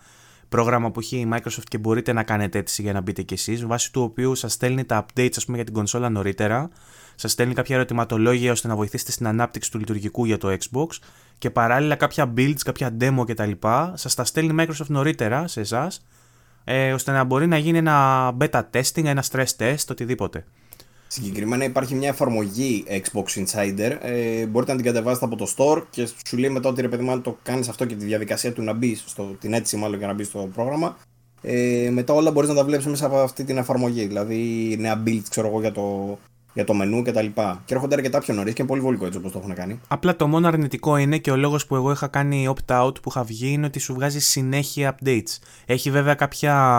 πρόγραμμα 0.48 0.90
που 0.90 1.00
έχει 1.00 1.16
η 1.16 1.28
Microsoft 1.32 1.64
και 1.68 1.78
μπορείτε 1.78 2.12
να 2.12 2.22
κάνετε 2.22 2.58
αίτηση 2.58 2.82
για 2.82 2.92
να 2.92 3.00
μπείτε 3.00 3.22
κι 3.22 3.34
εσείς, 3.34 3.66
βάσει 3.66 3.92
του 3.92 4.02
οποίου 4.02 4.34
σας 4.34 4.52
στέλνει 4.52 4.84
τα 4.84 5.06
updates 5.06 5.32
ας 5.36 5.44
πούμε, 5.44 5.56
για 5.56 5.64
την 5.64 5.74
κονσόλα 5.74 6.08
νωρίτερα, 6.08 6.68
σας 7.14 7.32
στέλνει 7.32 7.54
κάποια 7.54 7.76
ερωτηματολόγια 7.76 8.52
ώστε 8.52 8.68
να 8.68 8.76
βοηθήσετε 8.76 9.12
στην 9.12 9.26
ανάπτυξη 9.26 9.70
του 9.70 9.78
λειτουργικού 9.78 10.24
για 10.24 10.38
το 10.38 10.48
Xbox 10.48 10.86
και 11.38 11.50
παράλληλα 11.50 11.94
κάποια 11.94 12.32
builds, 12.36 12.60
κάποια 12.64 12.96
demo 13.00 13.24
κτλ. 13.26 13.50
Σας 13.94 14.14
τα 14.14 14.24
στέλνει 14.24 14.62
η 14.62 14.66
Microsoft 14.66 14.86
νωρίτερα 14.86 15.46
σε 15.46 15.60
εσάς, 15.60 16.06
ε, 16.64 16.92
ώστε 16.92 17.12
να 17.12 17.24
μπορεί 17.24 17.46
να 17.46 17.58
γίνει 17.58 17.78
ένα 17.78 18.30
beta 18.40 18.62
testing, 18.72 19.04
ένα 19.04 19.24
stress 19.30 19.56
test, 19.58 19.84
οτιδήποτε. 19.90 20.44
Συγκεκριμένα 21.10 21.64
υπάρχει 21.64 21.94
μια 21.94 22.08
εφαρμογή 22.08 22.84
Xbox 22.88 23.44
Insider. 23.44 23.96
Ε, 24.00 24.46
μπορείτε 24.46 24.72
να 24.72 24.78
την 24.82 24.86
κατεβάσετε 24.86 25.24
από 25.24 25.36
το 25.36 25.54
store 25.56 25.82
και 25.90 26.08
σου 26.26 26.36
λέει 26.36 26.50
μετά 26.50 26.68
ότι 26.68 26.80
ρε 26.80 26.88
παιδί 26.88 27.02
μου, 27.02 27.10
αν 27.10 27.22
το 27.22 27.38
κάνεις 27.42 27.68
αυτό 27.68 27.84
και 27.84 27.94
τη 27.94 28.04
διαδικασία 28.04 28.52
του 28.52 28.62
να 28.62 28.72
μπει, 28.72 28.94
στο, 28.94 29.22
την 29.40 29.52
αίτηση 29.52 29.76
μάλλον 29.76 29.98
για 29.98 30.06
να 30.06 30.12
μπει 30.12 30.24
στο 30.24 30.50
πρόγραμμα, 30.54 30.96
ε, 31.42 31.90
μετά 31.92 32.12
όλα 32.14 32.30
μπορείς 32.30 32.48
να 32.48 32.54
τα 32.54 32.64
βλέπεις 32.64 32.86
μέσα 32.86 33.06
από 33.06 33.16
αυτή 33.16 33.44
την 33.44 33.56
εφαρμογή. 33.56 34.06
Δηλαδή 34.06 34.76
νέα 34.78 35.02
build, 35.06 35.22
ξέρω 35.30 35.48
εγώ, 35.48 35.60
για 35.60 35.72
το, 35.72 36.18
για 36.58 36.66
το 36.66 36.74
μενού 36.74 37.02
κτλ. 37.02 37.18
Και, 37.18 37.42
και 37.64 37.74
έρχονται 37.74 37.94
αρκετά 37.94 38.18
πιο 38.18 38.34
νωρίς 38.34 38.52
και 38.52 38.62
είναι 38.62 38.70
πολύ 38.70 38.82
βολικό 38.82 39.06
έτσι 39.06 39.18
όπως 39.18 39.32
το 39.32 39.38
έχουν 39.38 39.54
κάνει. 39.54 39.80
Απλά 39.88 40.16
το 40.16 40.26
μόνο 40.26 40.48
αρνητικό 40.48 40.96
είναι 40.96 41.18
και 41.18 41.30
ο 41.30 41.36
λόγος 41.36 41.66
που 41.66 41.74
εγώ 41.74 41.90
είχα 41.90 42.06
κάνει 42.06 42.54
opt-out 42.54 43.02
που 43.02 43.08
είχα 43.08 43.22
βγει 43.22 43.52
είναι 43.52 43.66
ότι 43.66 43.78
σου 43.78 43.94
βγάζει 43.94 44.20
συνέχεια 44.20 44.96
updates. 44.96 45.38
Έχει 45.66 45.90
βέβαια 45.90 46.14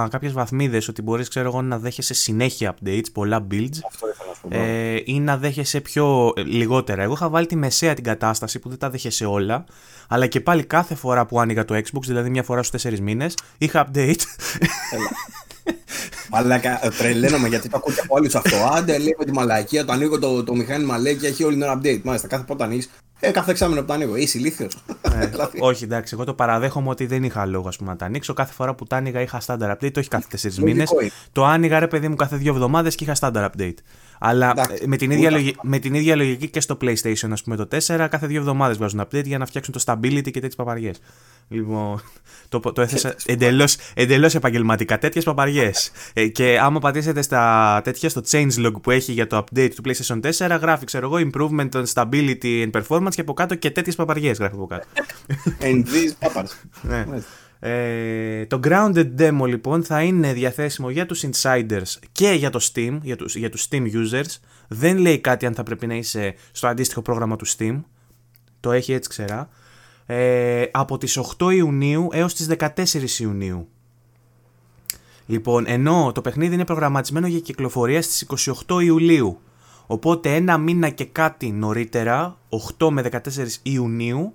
κάποιες 0.09 0.33
βαθμίδες 0.33 0.87
ότι 0.87 1.01
μπορείς 1.01 1.29
να 1.63 1.79
δέχεσαι 1.79 2.13
συνέχεια 2.13 2.75
updates, 2.75 3.11
πολλά 3.13 3.47
builds. 3.51 3.77
Αυτό 3.87 4.09
ήθελα 4.09 4.29
να 4.29 4.35
σου 4.35 4.41
πω. 4.41 4.57
Ε, 4.57 5.01
ή 5.05 5.19
να 5.19 5.37
δέχεσαι 5.37 5.81
πιο 5.81 6.33
ε, 6.35 6.41
λιγότερα. 6.41 7.03
Εγώ 7.03 7.13
είχα 7.13 7.29
βάλει 7.29 7.45
τη 7.45 7.55
μεσαία 7.55 7.93
την 7.93 8.03
κατάσταση 8.03 8.59
που 8.59 8.69
δεν 8.69 8.77
τα 8.77 8.89
δέχεσαι 8.89 9.25
όλα. 9.25 9.65
Αλλά 10.07 10.27
και 10.27 10.41
πάλι 10.41 10.63
κάθε 10.63 10.95
φορά 10.95 11.25
που 11.25 11.39
άνοιγα 11.39 11.65
το 11.65 11.75
Xbox, 11.75 12.01
δηλαδή 12.01 12.29
μια 12.29 12.43
φορά 12.43 12.63
στους 12.63 12.85
4 12.85 12.99
μήνες, 12.99 13.37
είχα 13.57 13.89
update. 13.89 14.21
Μαλάκα, 16.31 16.79
τρελαίνομαι 16.97 17.47
γιατί 17.47 17.69
το 17.69 17.77
ακούω 17.77 17.93
και 17.93 18.01
από 18.03 18.17
άλλου 18.17 18.29
αυτό. 18.33 18.71
Άντε, 18.75 18.97
λέει 18.97 19.15
με 19.19 19.25
τη 19.25 19.31
μαλακία, 19.31 19.85
το 19.85 19.91
ανοίγω 19.91 20.19
το, 20.19 20.43
το 20.43 20.55
μηχάνημα 20.55 20.97
λέει 20.97 21.15
και 21.15 21.27
έχει 21.27 21.43
όλη 21.43 21.53
την 21.53 21.63
ώρα 21.63 21.79
update. 21.79 22.01
Μάλιστα, 22.03 22.27
κάθε 22.27 22.43
πότε 22.43 22.63
ανοίγεις. 22.63 22.89
Ε, 23.19 23.31
κάθε 23.31 23.51
εξάμεινο 23.51 23.79
που 23.81 23.87
το 23.87 23.93
ανοίγω. 23.93 24.15
Είσαι 24.15 24.37
ηλίθιος. 24.37 24.77
Ε, 25.01 25.29
όχι, 25.69 25.83
εντάξει, 25.83 26.13
εγώ 26.13 26.23
το 26.23 26.33
παραδέχομαι 26.33 26.89
ότι 26.89 27.05
δεν 27.05 27.23
είχα 27.23 27.45
λόγο 27.45 27.69
πούμε, 27.77 27.89
να 27.89 27.95
τα 27.95 28.05
ανοίξω. 28.05 28.33
Κάθε 28.33 28.53
φορά 28.53 28.75
που 28.75 28.85
τα 28.85 28.95
άνοιγα 28.95 29.21
είχα 29.21 29.41
standard 29.45 29.71
update, 29.71 29.97
όχι 29.97 30.07
κάθε 30.07 30.49
4 30.49 30.53
μήνες. 30.53 30.91
Το 31.31 31.45
άνοιγα 31.45 31.79
ρε 31.79 31.87
παιδί 31.87 32.07
μου 32.07 32.15
κάθε 32.15 32.35
δύο 32.35 32.53
εβδομάδες 32.53 32.95
και 32.95 33.03
είχα 33.03 33.15
standard 33.19 33.49
update. 33.49 33.77
Αλλά 34.19 34.49
εντάξει, 34.49 34.87
με, 34.87 34.97
την 34.97 35.11
ίδια 35.11 35.31
λογική, 35.31 35.57
με 35.61 35.79
την 35.79 35.93
ίδια 35.93 36.15
λογική 36.15 36.49
και 36.49 36.61
στο 36.61 36.77
PlayStation, 36.81 37.29
ας 37.31 37.43
πούμε, 37.43 37.55
το 37.55 37.67
4, 37.71 38.07
κάθε 38.09 38.27
δύο 38.27 38.39
εβδομάδες 38.39 38.77
βγάζουν 38.77 39.01
update 39.01 39.25
για 39.25 39.37
να 39.37 39.45
φτιάξουν 39.45 39.73
το 39.73 39.83
stability 39.85 40.21
και 40.23 40.31
τέτοιες 40.31 40.55
παπαριές. 40.55 40.99
Λοιπόν, 41.47 42.01
το, 42.49 42.59
το 42.59 42.81
έθεσα 42.81 43.15
εντελώς 43.25 43.77
εντελώς 43.93 44.35
επαγγελματικά. 44.35 44.97
Τέτοιες 44.97 45.23
παπαριές. 45.23 45.91
ε, 46.13 46.27
και 46.27 46.59
άμα 46.61 46.79
πατήσετε 46.79 47.21
στα 47.21 47.81
τέτοια 47.83 48.09
στο 48.09 48.21
changelog 48.31 48.71
που 48.81 48.91
έχει 48.91 49.11
για 49.11 49.27
το 49.27 49.43
update 49.43 49.69
του 49.75 49.83
PlayStation 49.85 50.19
4, 50.47 50.57
γράφει, 50.61 50.85
ξέρω 50.85 51.05
εγώ, 51.13 51.29
improvement 51.31 51.69
on 51.71 51.83
stability 51.93 52.69
and 52.69 52.71
performance 52.71 53.08
και 53.15 53.21
από 53.21 53.33
κάτω 53.33 53.55
και 53.55 53.71
τέτοιες 53.71 53.95
παπαριές 53.95 54.37
γράφει 54.37 54.55
από 54.55 54.65
κάτω. 54.65 54.87
And 55.67 55.83
these 55.83 56.29
ναι. 56.81 57.05
Ε, 57.59 58.45
το 58.45 58.59
Grounded 58.63 59.11
Demo 59.17 59.47
λοιπόν 59.47 59.83
θα 59.83 60.01
είναι 60.01 60.33
διαθέσιμο 60.33 60.89
για 60.89 61.05
τους 61.05 61.23
insiders 61.25 61.97
και 62.11 62.29
για 62.29 62.49
το 62.49 62.69
Steam, 62.73 62.97
για 63.01 63.15
τους, 63.15 63.35
για 63.35 63.49
τους 63.49 63.67
Steam 63.69 63.83
users. 63.83 64.37
Δεν 64.67 64.97
λέει 64.97 65.19
κάτι 65.19 65.45
αν 65.45 65.53
θα 65.53 65.63
πρέπει 65.63 65.87
να 65.87 65.95
είσαι 65.95 66.35
στο 66.51 66.67
αντίστοιχο 66.67 67.01
πρόγραμμα 67.01 67.35
του 67.35 67.47
Steam. 67.47 67.81
Το 68.59 68.71
έχει 68.71 68.93
έτσι 68.93 69.09
ξερά 69.09 69.49
ε, 70.05 70.65
από 70.71 70.97
τις 70.97 71.19
8 71.37 71.53
Ιουνίου 71.53 72.07
έως 72.11 72.33
τις 72.33 72.47
14 72.57 73.19
Ιουνίου. 73.19 73.67
Λοιπόν, 75.25 75.63
ενώ 75.67 76.11
το 76.13 76.21
παιχνίδι 76.21 76.53
είναι 76.53 76.65
προγραμματισμένο 76.65 77.27
για 77.27 77.39
κυκλοφορία 77.39 78.01
στις 78.01 78.51
28 78.67 78.83
Ιουλίου. 78.83 79.39
Οπότε 79.91 80.35
ένα 80.35 80.57
μήνα 80.57 80.89
και 80.89 81.05
κάτι 81.05 81.51
νωρίτερα, 81.51 82.37
8 82.77 82.89
με 82.89 83.09
14 83.11 83.17
Ιουνίου, 83.63 84.33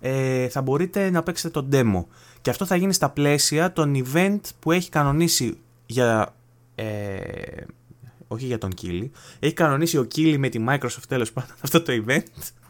ε, 0.00 0.48
θα 0.48 0.62
μπορείτε 0.62 1.10
να 1.10 1.22
παίξετε 1.22 1.60
το 1.60 1.68
demo. 1.72 2.04
Και 2.40 2.50
αυτό 2.50 2.64
θα 2.64 2.76
γίνει 2.76 2.92
στα 2.92 3.10
πλαίσια 3.10 3.72
των 3.72 4.04
event 4.04 4.40
που 4.58 4.72
έχει 4.72 4.90
κανονίσει 4.90 5.58
για 5.86 6.34
ε, 6.74 6.84
όχι 8.28 8.46
για 8.46 8.58
τον 8.58 8.70
Κίλι. 8.70 9.10
Έχει 9.38 9.52
κανονίσει 9.52 9.98
ο 9.98 10.04
Κίλι 10.04 10.38
με 10.38 10.48
τη 10.48 10.64
Microsoft 10.68 11.06
τέλος 11.08 11.32
πάντων 11.32 11.56
αυτό 11.64 11.82
το 11.82 11.92
event. 11.92 12.22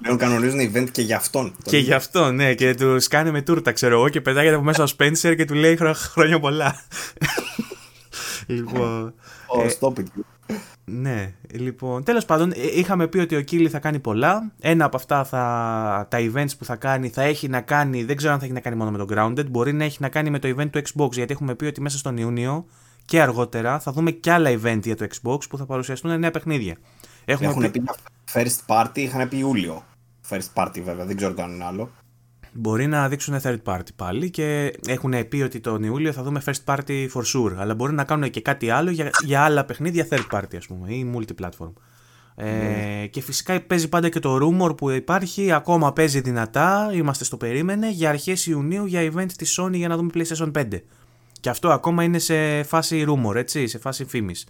Πλέον 0.02 0.18
κανονίζουν 0.18 0.60
event 0.60 0.88
και 0.90 1.02
για 1.02 1.16
αυτόν. 1.16 1.54
Και 1.64 1.78
για 1.78 1.96
αυτόν, 1.96 2.34
ναι. 2.34 2.54
Και 2.54 2.74
του 2.74 2.98
κάνει 3.10 3.30
με 3.30 3.42
τούρτα, 3.42 3.72
ξέρω 3.72 3.94
εγώ, 3.94 4.08
και 4.08 4.20
πετάγεται 4.20 4.54
από 4.54 4.64
μέσα 4.64 4.82
ο 4.82 4.86
Spencer 4.98 5.34
και 5.36 5.44
του 5.44 5.54
λέει 5.54 5.78
χρόνια 5.94 6.40
πολλά. 6.40 6.80
λοιπόν. 8.46 9.14
Oh, 9.56 9.70
stop 9.80 9.92
it. 9.92 10.04
Ναι, 10.84 11.32
λοιπόν. 11.50 12.04
Τέλος 12.04 12.24
πάντων, 12.24 12.50
ε, 12.50 12.54
είχαμε 12.74 13.08
πει 13.08 13.18
ότι 13.18 13.36
ο 13.36 13.40
Κίλι 13.40 13.68
θα 13.68 13.78
κάνει 13.78 13.98
πολλά. 13.98 14.52
Ένα 14.60 14.84
από 14.84 14.96
αυτά 14.96 15.24
θα, 15.24 16.06
τα 16.10 16.18
events 16.20 16.58
που 16.58 16.64
θα 16.64 16.76
κάνει 16.76 17.08
θα 17.08 17.22
έχει 17.22 17.48
να 17.48 17.60
κάνει. 17.60 18.04
Δεν 18.04 18.16
ξέρω 18.16 18.32
αν 18.32 18.38
θα 18.38 18.44
έχει 18.44 18.54
να 18.54 18.60
κάνει 18.60 18.76
μόνο 18.76 18.90
με 18.90 18.98
το 18.98 19.06
Grounded. 19.10 19.46
Μπορεί 19.50 19.72
να 19.72 19.84
έχει 19.84 19.96
να 20.00 20.08
κάνει 20.08 20.30
με 20.30 20.38
το 20.38 20.48
event 20.48 20.70
του 20.70 20.78
Xbox. 20.78 21.12
Γιατί 21.12 21.32
έχουμε 21.32 21.54
πει 21.54 21.64
ότι 21.64 21.80
μέσα 21.80 21.98
στον 21.98 22.16
Ιούνιο 22.16 22.66
και 23.04 23.20
αργότερα 23.20 23.78
θα 23.78 23.92
δούμε 23.92 24.10
και 24.10 24.32
άλλα 24.32 24.50
event 24.50 24.80
για 24.82 24.96
το 24.96 25.06
Xbox 25.14 25.38
που 25.48 25.56
θα 25.56 25.66
παρουσιαστούν 25.66 26.18
νέα 26.18 26.30
παιχνίδια. 26.30 26.76
Έχουμε 27.24 27.48
Έχουν 27.48 27.70
πει... 27.70 27.82
first 28.32 28.58
party, 28.66 28.98
είχαν 28.98 29.28
πει 29.28 29.38
Ιούλιο. 29.38 29.84
First 30.28 30.52
party 30.54 30.80
βέβαια, 30.84 31.04
δεν 31.04 31.16
ξέρω 31.16 31.34
το 31.34 31.42
αν 31.42 31.54
είναι 31.54 31.64
άλλο. 31.64 31.90
Μπορεί 32.58 32.86
να 32.86 33.08
δείξουν 33.08 33.40
third 33.42 33.58
party 33.64 33.88
πάλι 33.96 34.30
και 34.30 34.72
έχουν 34.86 35.28
πει 35.28 35.42
ότι 35.42 35.60
τον 35.60 35.82
Ιούλιο 35.82 36.12
θα 36.12 36.22
δούμε 36.22 36.42
first 36.46 36.64
party 36.74 37.08
for 37.14 37.22
sure. 37.22 37.54
Αλλά 37.56 37.74
μπορεί 37.74 37.92
να 37.92 38.04
κάνουν 38.04 38.30
και 38.30 38.40
κάτι 38.40 38.70
άλλο 38.70 38.90
για, 38.90 39.10
για 39.24 39.42
άλλα 39.42 39.64
παιχνίδια 39.64 40.06
third 40.10 40.26
party, 40.30 40.56
ας 40.56 40.66
πούμε, 40.66 40.94
ή 40.94 41.12
multiplatform. 41.16 41.72
Ε, 42.38 42.44
ναι. 42.44 43.06
και 43.06 43.20
φυσικά 43.20 43.60
παίζει 43.60 43.88
πάντα 43.88 44.08
και 44.08 44.18
το 44.18 44.38
rumor 44.42 44.76
που 44.76 44.90
υπάρχει, 44.90 45.52
ακόμα 45.52 45.92
παίζει 45.92 46.20
δυνατά, 46.20 46.90
είμαστε 46.92 47.24
στο 47.24 47.36
περίμενε, 47.36 47.90
για 47.90 48.08
αρχές 48.08 48.46
Ιουνίου 48.46 48.84
για 48.84 49.12
event 49.12 49.32
της 49.36 49.60
Sony 49.60 49.72
για 49.74 49.88
να 49.88 49.96
δούμε 49.96 50.10
PlayStation 50.14 50.50
5. 50.52 50.66
Και 51.40 51.48
αυτό 51.48 51.70
ακόμα 51.70 52.02
είναι 52.02 52.18
σε 52.18 52.62
φάση 52.62 53.04
rumor, 53.08 53.34
έτσι, 53.34 53.66
σε 53.66 53.78
φάση 53.78 54.04
φήμης. 54.04 54.46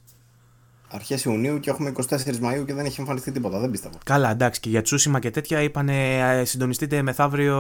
Αρχές 0.90 1.24
Ιουνίου 1.24 1.60
και 1.60 1.70
έχουμε 1.70 1.92
24 2.08 2.38
Μαου 2.38 2.64
και 2.64 2.74
δεν 2.74 2.84
έχει 2.84 3.00
εμφανιστεί 3.00 3.32
τίποτα, 3.32 3.58
δεν 3.58 3.70
πιστεύω. 3.70 3.98
Καλά, 4.04 4.30
εντάξει, 4.30 4.60
και 4.60 4.68
για 4.68 4.82
τσούσιμα 4.82 5.18
και 5.18 5.30
τέτοια 5.30 5.62
είπανε 5.62 6.42
συντονιστείτε 6.44 7.02
μεθαύριο 7.02 7.56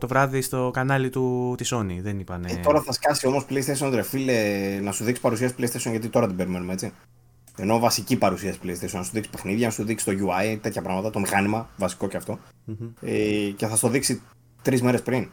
το 0.00 0.08
βράδυ 0.08 0.42
στο 0.42 0.70
κανάλι 0.72 1.10
του 1.10 1.54
της 1.56 1.74
Sony. 1.74 1.98
Δεν 2.00 2.18
είπανε. 2.18 2.52
Ε, 2.52 2.56
τώρα 2.56 2.80
θα 2.80 2.92
σκάσει 2.92 3.26
όμως 3.26 3.46
PlayStation, 3.50 3.90
ρε 3.92 4.02
φίλε, 4.02 4.78
να 4.82 4.92
σου 4.92 5.04
δείξει 5.04 5.20
παρουσίαση 5.20 5.54
PlayStation 5.58 5.90
γιατί 5.90 6.08
τώρα 6.08 6.26
την 6.26 6.36
περιμένουμε, 6.36 6.72
έτσι. 6.72 6.92
Ενώ 7.56 7.78
βασική 7.78 8.16
παρουσίαση 8.16 8.58
PlayStation, 8.64 8.92
να 8.92 9.02
σου 9.02 9.10
δείξει 9.12 9.30
παιχνίδια, 9.30 9.66
να 9.66 9.72
σου 9.72 9.84
δείξει 9.84 10.04
το 10.04 10.12
UI, 10.12 10.58
τέτοια 10.60 10.82
πράγματα, 10.82 11.10
το 11.10 11.18
μηχάνημα, 11.18 11.68
βασικό 11.76 12.08
και 12.08 12.16
αυτό. 12.16 12.38
Ε, 13.00 13.50
και 13.56 13.66
θα 13.66 13.76
στο 13.76 13.88
δείξει 13.88 14.22
τρεις 14.62 14.82
μέρες 14.82 15.02
πριν. 15.02 15.28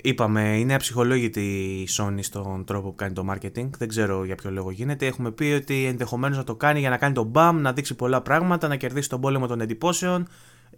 Είπαμε, 0.00 0.58
είναι 0.58 0.74
αψυχολόγητη 0.74 1.40
η 1.40 1.88
Sony 1.96 2.18
στον 2.20 2.64
τρόπο 2.64 2.88
που 2.88 2.94
κάνει 2.94 3.12
το 3.12 3.26
marketing. 3.30 3.68
Δεν 3.78 3.88
ξέρω 3.88 4.24
για 4.24 4.34
ποιο 4.34 4.50
λόγο 4.50 4.70
γίνεται. 4.70 5.06
Έχουμε 5.06 5.30
πει 5.30 5.44
ότι 5.44 5.84
ενδεχομένως 5.84 6.36
να 6.36 6.44
το 6.44 6.54
κάνει 6.54 6.80
για 6.80 6.90
να 6.90 6.96
κάνει 6.96 7.14
το 7.14 7.30
BAM, 7.34 7.54
να 7.60 7.72
δείξει 7.72 7.94
πολλά 7.94 8.20
πράγματα, 8.20 8.68
να 8.68 8.76
κερδίσει 8.76 9.08
τον 9.08 9.20
πόλεμο 9.20 9.46
των 9.46 9.60
εντυπώσεων. 9.60 10.26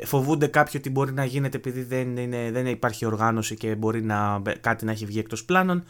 Φοβούνται 0.05 0.47
κάποιοι 0.47 0.73
ότι 0.77 0.91
μπορεί 0.91 1.13
να 1.13 1.25
γίνεται 1.25 1.57
επειδή 1.57 1.83
δεν, 1.83 2.17
είναι, 2.17 2.51
δεν 2.53 2.67
υπάρχει 2.67 3.07
οργάνωση 3.07 3.57
και 3.57 3.75
μπορεί 3.75 4.03
να, 4.03 4.43
κάτι 4.61 4.85
να 4.85 4.91
έχει 4.91 5.07
βγει 5.07 5.19
εκτός 5.19 5.45
πλάνων. 5.45 5.85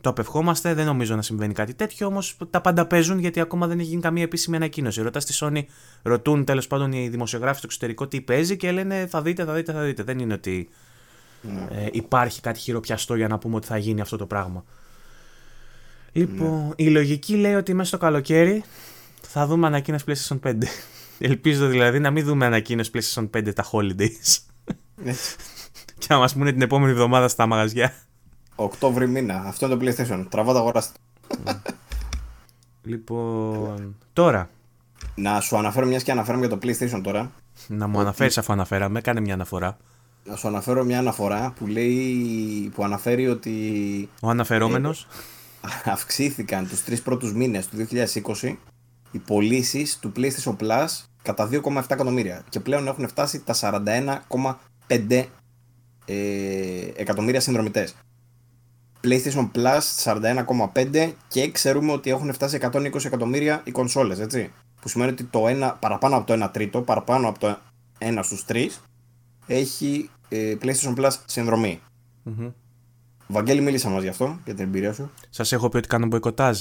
Το 0.00 0.10
απευχόμαστε, 0.10 0.74
δεν 0.74 0.86
νομίζω 0.86 1.16
να 1.16 1.22
συμβαίνει 1.22 1.52
κάτι 1.52 1.74
τέτοιο, 1.74 2.06
όμως 2.06 2.36
τα 2.50 2.60
πάντα 2.60 2.86
παίζουν 2.86 3.18
γιατί 3.18 3.40
ακόμα 3.40 3.66
δεν 3.66 3.78
έχει 3.78 3.88
γίνει 3.88 4.00
καμία 4.00 4.22
επίσημη 4.22 4.56
ανακοίνωση. 4.56 5.02
Ρωτά 5.02 5.20
στη 5.20 5.34
Sony, 5.36 5.62
ρωτούν 6.02 6.44
τέλος 6.44 6.66
πάντων 6.66 6.92
οι 6.92 7.08
δημοσιογράφοι 7.08 7.58
στο 7.58 7.66
εξωτερικό 7.66 8.08
τι 8.08 8.20
παίζει 8.20 8.56
και 8.56 8.72
λένε 8.72 9.06
θα 9.06 9.22
δείτε, 9.22 9.44
θα 9.44 9.52
δείτε, 9.52 9.72
θα 9.72 9.82
δείτε. 9.82 10.02
Δεν 10.02 10.18
είναι 10.18 10.34
ότι 10.34 10.68
ε, 11.70 11.86
υπάρχει 11.92 12.40
κάτι 12.40 12.58
χειροπιαστό 12.58 13.14
για 13.14 13.28
να 13.28 13.38
πούμε 13.38 13.56
ότι 13.56 13.66
θα 13.66 13.78
γίνει 13.78 14.00
αυτό 14.00 14.16
το 14.16 14.26
πράγμα. 14.26 14.64
Λοιπόν, 16.12 16.66
ναι. 16.66 16.72
η 16.76 16.88
λογική 16.88 17.34
λέει 17.36 17.54
ότι 17.54 17.74
μέσα 17.74 17.88
στο 17.88 17.98
καλοκαίρι 17.98 18.64
θα 19.20 19.46
δούμε 19.46 19.66
ανακοίνωση 19.66 20.04
PlayStation 20.08 20.38
5. 20.48 20.54
Ελπίζω 21.18 21.66
δηλαδή 21.66 21.98
να 21.98 22.10
μην 22.10 22.24
δούμε 22.24 22.46
ανακοίνωση 22.46 22.90
PlayStation 22.94 23.30
5 23.36 23.54
τα 23.54 23.64
holidays. 23.72 24.38
Ναι. 24.94 25.12
και 25.98 26.06
να 26.08 26.18
μας 26.18 26.32
πούνε 26.32 26.52
την 26.52 26.62
επόμενη 26.62 26.92
εβδομάδα 26.92 27.28
στα 27.28 27.46
μαγαζιά. 27.46 27.94
Οκτώβρη 28.54 29.08
μήνα. 29.08 29.42
Αυτό 29.46 29.66
είναι 29.66 29.76
το 29.76 29.84
PlayStation. 29.84 30.26
Τραβάτε 30.28 30.58
αγοράστε. 30.58 30.98
λοιπόν. 32.82 33.96
Τώρα. 34.12 34.50
Να 35.14 35.40
σου 35.40 35.56
αναφέρω 35.56 35.86
μιας 35.86 36.02
και 36.02 36.10
αναφέραμε 36.10 36.46
για 36.46 36.58
το 36.58 36.66
PlayStation 36.66 37.00
τώρα. 37.02 37.32
Να 37.68 37.86
μου 37.86 38.00
αναφέρεις 38.00 38.38
αφού 38.38 38.52
αναφέραμε. 38.52 39.00
Κάνε 39.00 39.20
μια 39.20 39.34
αναφορά. 39.34 39.76
Να 40.24 40.36
σου 40.36 40.48
αναφέρω 40.48 40.84
μια 40.84 40.98
αναφορά 40.98 41.52
που 41.58 41.66
λέει. 41.66 42.70
που 42.74 42.84
αναφέρει 42.84 43.28
ότι. 43.28 44.08
Ο 44.22 44.28
αναφερόμενος. 44.28 45.06
Ε, 45.86 45.90
αυξήθηκαν 45.90 46.68
τους 46.68 46.84
τρεις 46.84 47.02
πρώτους 47.02 47.32
μήνες 47.32 47.68
του 47.68 47.76
2020 47.76 48.56
οι 49.10 49.18
πωλήσεις 49.18 49.98
του 49.98 50.12
PlayStation 50.16 50.56
Plus 50.56 50.86
κατά 51.22 51.48
2,7 51.52 51.82
εκατομμύρια 51.88 52.44
και 52.48 52.60
πλέον 52.60 52.86
έχουν 52.86 53.08
φτάσει 53.08 53.40
τα 53.40 53.54
41,5 54.86 55.24
ε, 56.04 56.16
εκατομμύρια 56.96 57.40
συνδρομητές. 57.40 57.94
PlayStation 59.04 59.50
Plus 59.54 59.80
41,5 60.04 61.12
και 61.28 61.50
ξέρουμε 61.50 61.92
ότι 61.92 62.10
έχουν 62.10 62.32
φτάσει 62.32 62.58
120 62.72 63.04
εκατομμύρια 63.04 63.60
οι 63.64 63.70
κονσόλες, 63.70 64.18
έτσι. 64.18 64.52
Που 64.80 64.88
σημαίνει 64.88 65.10
ότι 65.10 65.24
το 65.24 65.48
ένα, 65.48 65.72
παραπάνω 65.80 66.16
από 66.16 66.26
το 66.26 66.44
1 66.44 66.50
τρίτο, 66.52 66.80
παραπάνω 66.80 67.28
από 67.28 67.38
το 67.38 67.58
1 67.98 68.18
στους 68.22 68.44
3 68.48 68.66
έχει 69.46 70.10
ε, 70.28 70.56
PlayStation 70.62 70.94
Plus 70.96 71.10
συνδρομή. 71.26 71.80
Mm-hmm. 72.26 72.52
Βαγγέλη, 73.26 73.60
μίλησα 73.60 73.88
μας 73.88 74.02
γι' 74.02 74.08
αυτό, 74.08 74.38
για 74.44 74.54
την 74.54 74.64
εμπειρία 74.64 74.92
σου. 74.92 75.10
Σας 75.30 75.52
έχω 75.52 75.68
πει 75.68 75.76
ότι 75.76 75.88
κάνω 75.88 76.06
μποϊκοτάζ. 76.06 76.60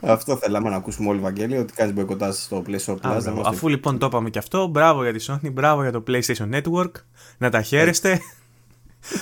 αυτό 0.00 0.36
θέλαμε 0.36 0.70
να 0.70 0.76
ακούσουμε 0.76 1.08
όλοι, 1.08 1.20
Βαγγέλη, 1.20 1.56
ότι 1.56 1.72
κάνεις 1.72 1.94
μποϊκοτάζ 1.94 2.36
στο 2.36 2.62
PlayStation 2.66 2.96
Plus. 2.96 3.42
Αφού 3.44 3.68
λοιπόν 3.68 3.98
το 3.98 4.06
είπαμε 4.06 4.30
και 4.30 4.38
αυτό, 4.38 4.66
μπράβο 4.66 5.02
για 5.02 5.12
τη 5.12 5.24
Sony, 5.28 5.52
μπράβο 5.52 5.82
για 5.82 5.92
το 5.92 6.04
PlayStation 6.06 6.60
Network. 6.60 6.92
Να 7.38 7.50
τα 7.50 7.62
χαίρεστε. 7.62 8.20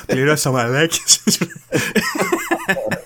Πληρώσει 0.07 0.51
μαλάκι. 0.51 1.01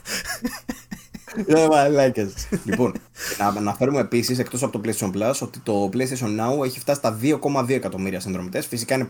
Ναι, 1.47 1.66
μαλάκες. 1.68 2.49
λοιπόν, 2.64 2.95
να 3.39 3.47
αναφέρουμε 3.47 4.01
επίσης 4.01 4.39
εκτός 4.39 4.62
από 4.62 4.78
το 4.78 4.80
PlayStation 4.84 5.11
Plus 5.12 5.34
ότι 5.41 5.61
το 5.61 5.91
PlayStation 5.93 6.41
Now 6.41 6.64
έχει 6.64 6.78
φτάσει 6.78 6.99
στα 6.99 7.18
2,2 7.22 7.68
εκατομμύρια 7.68 8.20
συνδρομητές. 8.20 8.66
Φυσικά 8.66 8.95
είναι 8.95 9.09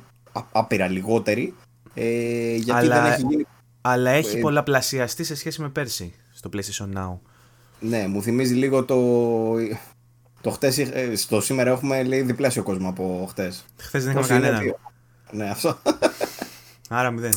άπειρα 0.52 0.88
λιγότεροι. 0.88 1.54
Ε, 1.94 2.54
γιατί 2.54 2.84
αλλά, 2.84 3.02
δεν 3.02 3.12
έχει 3.12 3.26
γίνει... 3.28 3.46
αλλά 3.80 4.10
έχει 4.10 4.36
ε, 4.36 4.40
πολλαπλασιαστεί 4.40 5.24
σε 5.24 5.34
σχέση 5.34 5.60
με 5.60 5.68
πέρσι 5.68 6.14
στο 6.32 6.50
PlayStation 6.52 6.98
Now. 6.98 7.18
Ναι, 7.80 8.06
μου 8.06 8.22
θυμίζει 8.22 8.54
λίγο 8.54 8.84
το. 8.84 8.96
Το 10.40 10.50
χτες, 10.50 10.78
ε, 10.78 11.16
στο 11.16 11.40
σήμερα 11.40 11.70
έχουμε 11.70 12.02
λέει 12.02 12.22
διπλάσιο 12.22 12.62
κόσμο 12.62 12.88
από 12.88 13.26
χτες. 13.28 13.64
Χθες 13.76 14.04
δεν 14.04 14.12
είχαμε 14.12 14.26
κανένα. 14.26 14.76
Ναι, 15.30 15.50
αυτό. 15.50 15.78
Άρα 16.88 17.10
μηδέν. 17.10 17.32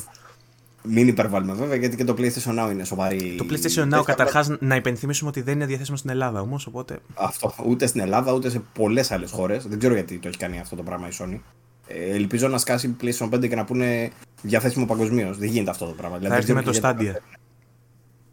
Μην 0.83 1.07
υπερβάλλουμε 1.07 1.53
βέβαια 1.53 1.75
γιατί 1.75 1.95
και 1.95 2.03
το 2.03 2.15
PlayStation 2.17 2.59
Now 2.59 2.71
είναι 2.71 2.83
σοβαρή. 2.83 3.35
Το 3.37 3.45
PlayStation 3.49 3.93
Now 3.93 4.03
καταρχάς 4.05 4.51
να 4.59 4.75
υπενθυμίσουμε 4.75 5.29
ότι 5.29 5.41
δεν 5.41 5.53
είναι 5.53 5.65
διαθέσιμο 5.65 5.97
στην 5.97 6.09
Ελλάδα 6.09 6.41
όμως. 6.41 6.65
Οπότε... 6.65 6.99
Αυτό. 7.13 7.53
Ούτε 7.65 7.87
στην 7.87 8.01
Ελλάδα 8.01 8.33
ούτε 8.33 8.49
σε 8.49 8.61
πολλές 8.73 9.11
άλλες 9.11 9.31
χώρες. 9.31 9.67
Δεν 9.67 9.79
ξέρω 9.79 9.93
γιατί 9.93 10.17
το 10.17 10.27
έχει 10.27 10.37
κάνει 10.37 10.59
αυτό 10.59 10.75
το 10.75 10.83
πράγμα 10.83 11.07
η 11.07 11.11
Sony. 11.19 11.39
Ε, 11.87 12.15
ελπίζω 12.15 12.47
να 12.47 12.57
σκάσει 12.57 12.95
PlayStation 13.01 13.29
5 13.29 13.49
και 13.49 13.55
να 13.55 13.65
πούνε 13.65 14.11
διαθέσιμο 14.41 14.85
παγκοσμίως. 14.85 15.37
Δεν 15.37 15.47
γίνεται 15.49 15.69
αυτό 15.69 15.85
το 15.85 15.91
πράγμα. 15.91 16.17
Δηλαδή, 16.17 16.33
Θα 16.33 16.39
έρθει 16.39 16.53
με 16.53 16.61
το 16.61 16.79
Stadia. 16.81 17.13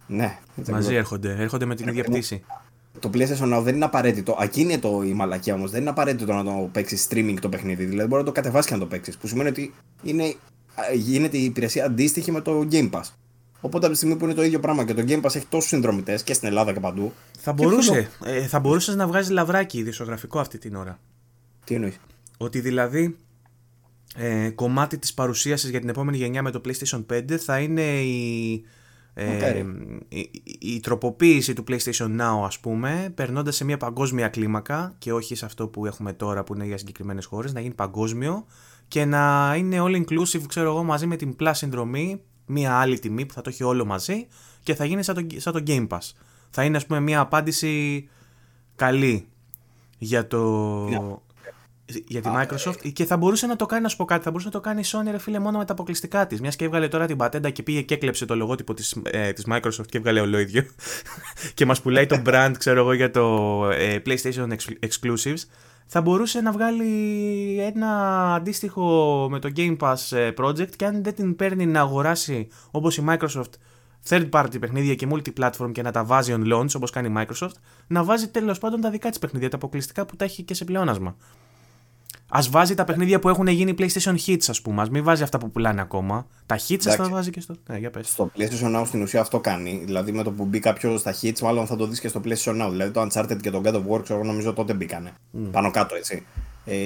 Ναι. 0.06 0.38
Μαζί 0.70 0.94
έρχονται. 0.94 1.36
Έρχονται 1.38 1.64
με 1.64 1.74
την 1.74 1.88
ίδια 1.88 2.04
πτήση. 2.04 2.44
Το 2.98 3.10
PlayStation 3.14 3.58
Now 3.58 3.62
δεν 3.62 3.74
είναι 3.74 3.84
απαραίτητο. 3.84 4.36
Ακίνητο 4.38 5.02
η 5.02 5.12
μαλακία 5.12 5.54
όμως. 5.54 5.70
Δεν 5.70 5.80
είναι 5.80 5.90
απαραίτητο 5.90 6.32
να 6.32 6.44
το 6.44 6.68
παίξεις 6.72 7.08
streaming 7.10 7.36
το 7.40 7.48
παιχνίδι. 7.48 7.84
Δηλαδή 7.84 8.08
μπορεί 8.08 8.20
να 8.20 8.26
το 8.28 8.34
κατεβάσεις 8.34 8.66
και 8.66 8.74
να 8.74 8.80
το 8.80 8.86
παίξεις. 8.86 9.16
Που 9.16 9.26
σημαίνει 9.26 9.48
ότι 9.48 9.74
είναι, 10.02 10.34
γίνεται 10.94 11.36
η 11.36 11.44
υπηρεσία 11.44 11.84
αντίστοιχη 11.84 12.32
με 12.32 12.40
το 12.40 12.68
Game 12.70 12.90
Pass. 12.90 13.04
Οπότε 13.60 13.84
από 13.84 13.94
τη 13.94 13.96
στιγμή 13.96 14.16
που 14.16 14.24
είναι 14.24 14.34
το 14.34 14.42
ίδιο 14.42 14.60
πράγμα 14.60 14.84
και 14.84 14.94
το 14.94 15.04
Game 15.06 15.20
Pass 15.20 15.34
έχει 15.34 15.46
τόσους 15.46 15.68
συνδρομητές 15.68 16.22
και 16.22 16.34
στην 16.34 16.48
Ελλάδα 16.48 16.72
και 16.72 16.80
παντού. 16.80 17.12
Θα 17.38 17.52
μπορούσε. 17.52 18.10
Ε, 18.24 18.46
θα 18.46 18.60
μπορούσες 18.60 18.94
να 18.94 19.06
βγάζεις 19.06 19.30
λαβράκι 19.30 19.78
ειδησιογραφικό 19.78 20.38
αυτή 20.38 20.58
την 20.58 20.74
ώρα. 20.74 20.98
Τι 21.64 21.74
εννοείς; 21.74 22.00
Ότι 22.36 22.60
δηλαδή 22.60 23.16
ε, 24.16 24.50
κομμάτι 24.50 24.98
της 24.98 25.14
παρουσίασης 25.14 25.70
για 25.70 25.80
την 25.80 25.88
επόμενη 25.88 26.16
γενιά 26.16 26.42
με 26.42 26.50
το 26.50 26.60
PlayStation 26.64 27.04
5 27.12 27.36
θα 27.36 27.58
είναι 27.58 27.82
η, 27.82 28.64
ε, 29.14 29.64
η, 30.08 30.30
η, 30.58 30.80
τροποποίηση 30.80 31.52
του 31.52 31.64
PlayStation 31.68 32.20
Now 32.20 32.44
ας 32.44 32.58
πούμε 32.58 33.12
περνώντας 33.14 33.56
σε 33.56 33.64
μια 33.64 33.76
παγκόσμια 33.76 34.28
κλίμακα 34.28 34.94
και 34.98 35.12
όχι 35.12 35.34
σε 35.34 35.44
αυτό 35.44 35.68
που 35.68 35.86
έχουμε 35.86 36.12
τώρα 36.12 36.44
που 36.44 36.54
είναι 36.54 36.64
για 36.64 36.78
συγκεκριμένες 36.78 37.24
χώρες 37.24 37.52
να 37.52 37.60
γίνει 37.60 37.74
παγκόσμιο 37.74 38.46
και 38.88 39.04
να 39.04 39.54
είναι 39.56 39.76
all 39.80 40.04
inclusive 40.04 40.42
ξέρω 40.48 40.68
εγώ 40.68 40.82
μαζί 40.82 41.06
με 41.06 41.16
την 41.16 41.36
Plus 41.40 41.50
συνδρομή 41.54 42.20
μια 42.46 42.74
άλλη 42.74 42.98
τιμή 42.98 43.26
που 43.26 43.34
θα 43.34 43.40
το 43.40 43.50
έχει 43.50 43.64
όλο 43.64 43.84
μαζί 43.84 44.26
και 44.62 44.74
θα 44.74 44.84
γίνει 44.84 45.02
σαν 45.02 45.14
το, 45.14 45.40
σαν 45.40 45.52
το 45.52 45.62
Game 45.66 45.86
Pass 45.88 46.12
θα 46.50 46.64
είναι 46.64 46.76
ας 46.76 46.86
πούμε 46.86 47.00
μια 47.00 47.20
απάντηση 47.20 48.08
καλή 48.76 49.28
για 49.98 50.26
το, 50.26 50.42
για 51.86 52.20
τη 52.20 52.28
Microsoft 52.32 52.84
ε, 52.84 52.88
και 52.88 53.04
θα 53.04 53.16
μπορούσε 53.16 53.46
να 53.46 53.56
το 53.56 53.66
κάνει, 53.66 53.82
να 53.82 53.88
σου 53.88 53.96
πω 53.96 54.04
κάτι, 54.04 54.22
θα 54.22 54.30
μπορούσε 54.30 54.48
να 54.48 54.52
το 54.52 54.60
κάνει 54.60 54.80
η 54.80 54.84
Sony 54.86 55.10
ρε 55.10 55.18
φίλε 55.18 55.38
μόνο 55.38 55.58
με 55.58 55.64
τα 55.64 55.72
αποκλειστικά 55.72 56.26
της. 56.26 56.40
Μιας 56.40 56.56
και 56.56 56.64
έβγαλε 56.64 56.88
τώρα 56.88 57.06
την 57.06 57.16
πατέντα 57.16 57.50
και 57.50 57.62
πήγε 57.62 57.82
και 57.82 57.94
έκλεψε 57.94 58.24
το 58.24 58.36
λογότυπο 58.36 58.74
της 58.74 58.96
ε, 59.04 59.32
της 59.32 59.46
Microsoft 59.50 59.86
και 59.86 59.98
έβγαλε 59.98 60.20
όλο 60.20 60.38
ίδιο. 60.38 60.62
και 61.54 61.66
μας 61.66 61.82
πουλάει 61.82 62.06
το 62.06 62.22
brand, 62.26 62.52
ξέρω 62.58 62.80
εγώ, 62.80 62.92
για 62.92 63.10
το 63.10 63.68
ε, 63.70 64.02
PlayStation 64.06 64.48
Exclusives. 64.88 65.42
Θα 65.86 66.00
μπορούσε 66.00 66.40
να 66.40 66.52
βγάλει 66.52 67.60
ένα 67.60 67.90
αντίστοιχο 68.34 69.26
με 69.30 69.38
το 69.38 69.52
Game 69.56 69.76
Pass 69.76 69.96
ε, 70.10 70.30
project 70.38 70.76
και 70.76 70.84
αν 70.84 71.02
δεν 71.02 71.14
την 71.14 71.36
παίρνει 71.36 71.66
να 71.66 71.80
αγοράσει 71.80 72.48
όπως 72.70 72.96
η 72.96 73.04
Microsoft 73.08 73.50
third 74.08 74.30
party 74.30 74.60
παιχνίδια 74.60 74.94
και 74.94 75.08
multi-platform 75.10 75.72
και 75.72 75.82
να 75.82 75.92
τα 75.92 76.04
βάζει 76.04 76.34
on 76.36 76.52
launch 76.52 76.74
όπως 76.76 76.90
κάνει 76.90 77.08
η 77.08 77.12
Microsoft, 77.16 77.54
να 77.86 78.04
βάζει 78.04 78.28
τέλος 78.28 78.58
πάντων 78.58 78.80
τα 78.80 78.90
δικά 78.90 79.08
της 79.08 79.18
παιχνίδια, 79.18 79.50
τα 79.50 79.56
αποκλειστικά 79.56 80.06
που 80.06 80.16
τα 80.16 80.24
έχει 80.24 80.42
και 80.42 80.54
σε 80.54 80.64
πλεόνασμα. 80.64 81.16
Α 82.28 82.40
βάζει 82.50 82.74
τα 82.74 82.84
παιχνίδια 82.84 83.18
που 83.18 83.28
έχουν 83.28 83.46
γίνει 83.46 83.74
PlayStation 83.78 84.14
Hits, 84.26 84.44
ας 84.48 84.62
πούμε. 84.62 84.82
Α 84.82 84.86
μην 84.90 85.04
βάζει 85.04 85.22
αυτά 85.22 85.38
που 85.38 85.50
πουλάνε 85.50 85.80
ακόμα. 85.80 86.26
Τα 86.46 86.58
Hits 86.68 86.86
ας 86.86 86.96
τα 86.96 87.08
βάζει 87.08 87.30
και 87.30 87.40
στο. 87.40 87.54
Ναι, 87.68 87.78
για 87.78 87.90
πες. 87.90 88.08
Στο 88.08 88.30
PlayStation 88.36 88.80
Now 88.80 88.82
στην 88.86 89.02
ουσία 89.02 89.20
αυτό 89.20 89.40
κάνει. 89.40 89.82
Δηλαδή 89.84 90.12
με 90.12 90.22
το 90.22 90.30
που 90.30 90.44
μπει 90.44 90.58
κάποιος 90.58 91.00
στα 91.00 91.14
Hits, 91.22 91.38
μάλλον 91.40 91.66
θα 91.66 91.76
το 91.76 91.86
δεις 91.86 92.00
και 92.00 92.08
στο 92.08 92.20
PlayStation 92.24 92.66
Now. 92.66 92.68
Δηλαδή 92.70 92.90
το 92.90 93.06
Uncharted 93.10 93.36
και 93.40 93.50
το 93.50 93.60
God 93.64 93.74
of 93.74 93.82
War, 93.90 94.02
ξέρω 94.02 94.24
νομίζω 94.24 94.52
τότε 94.52 94.74
μπήκανε. 94.74 95.12
Mm. 95.34 95.38
Πάνω 95.50 95.70
κάτω 95.70 95.94
έτσι. 95.94 96.26
Ε, 96.64 96.76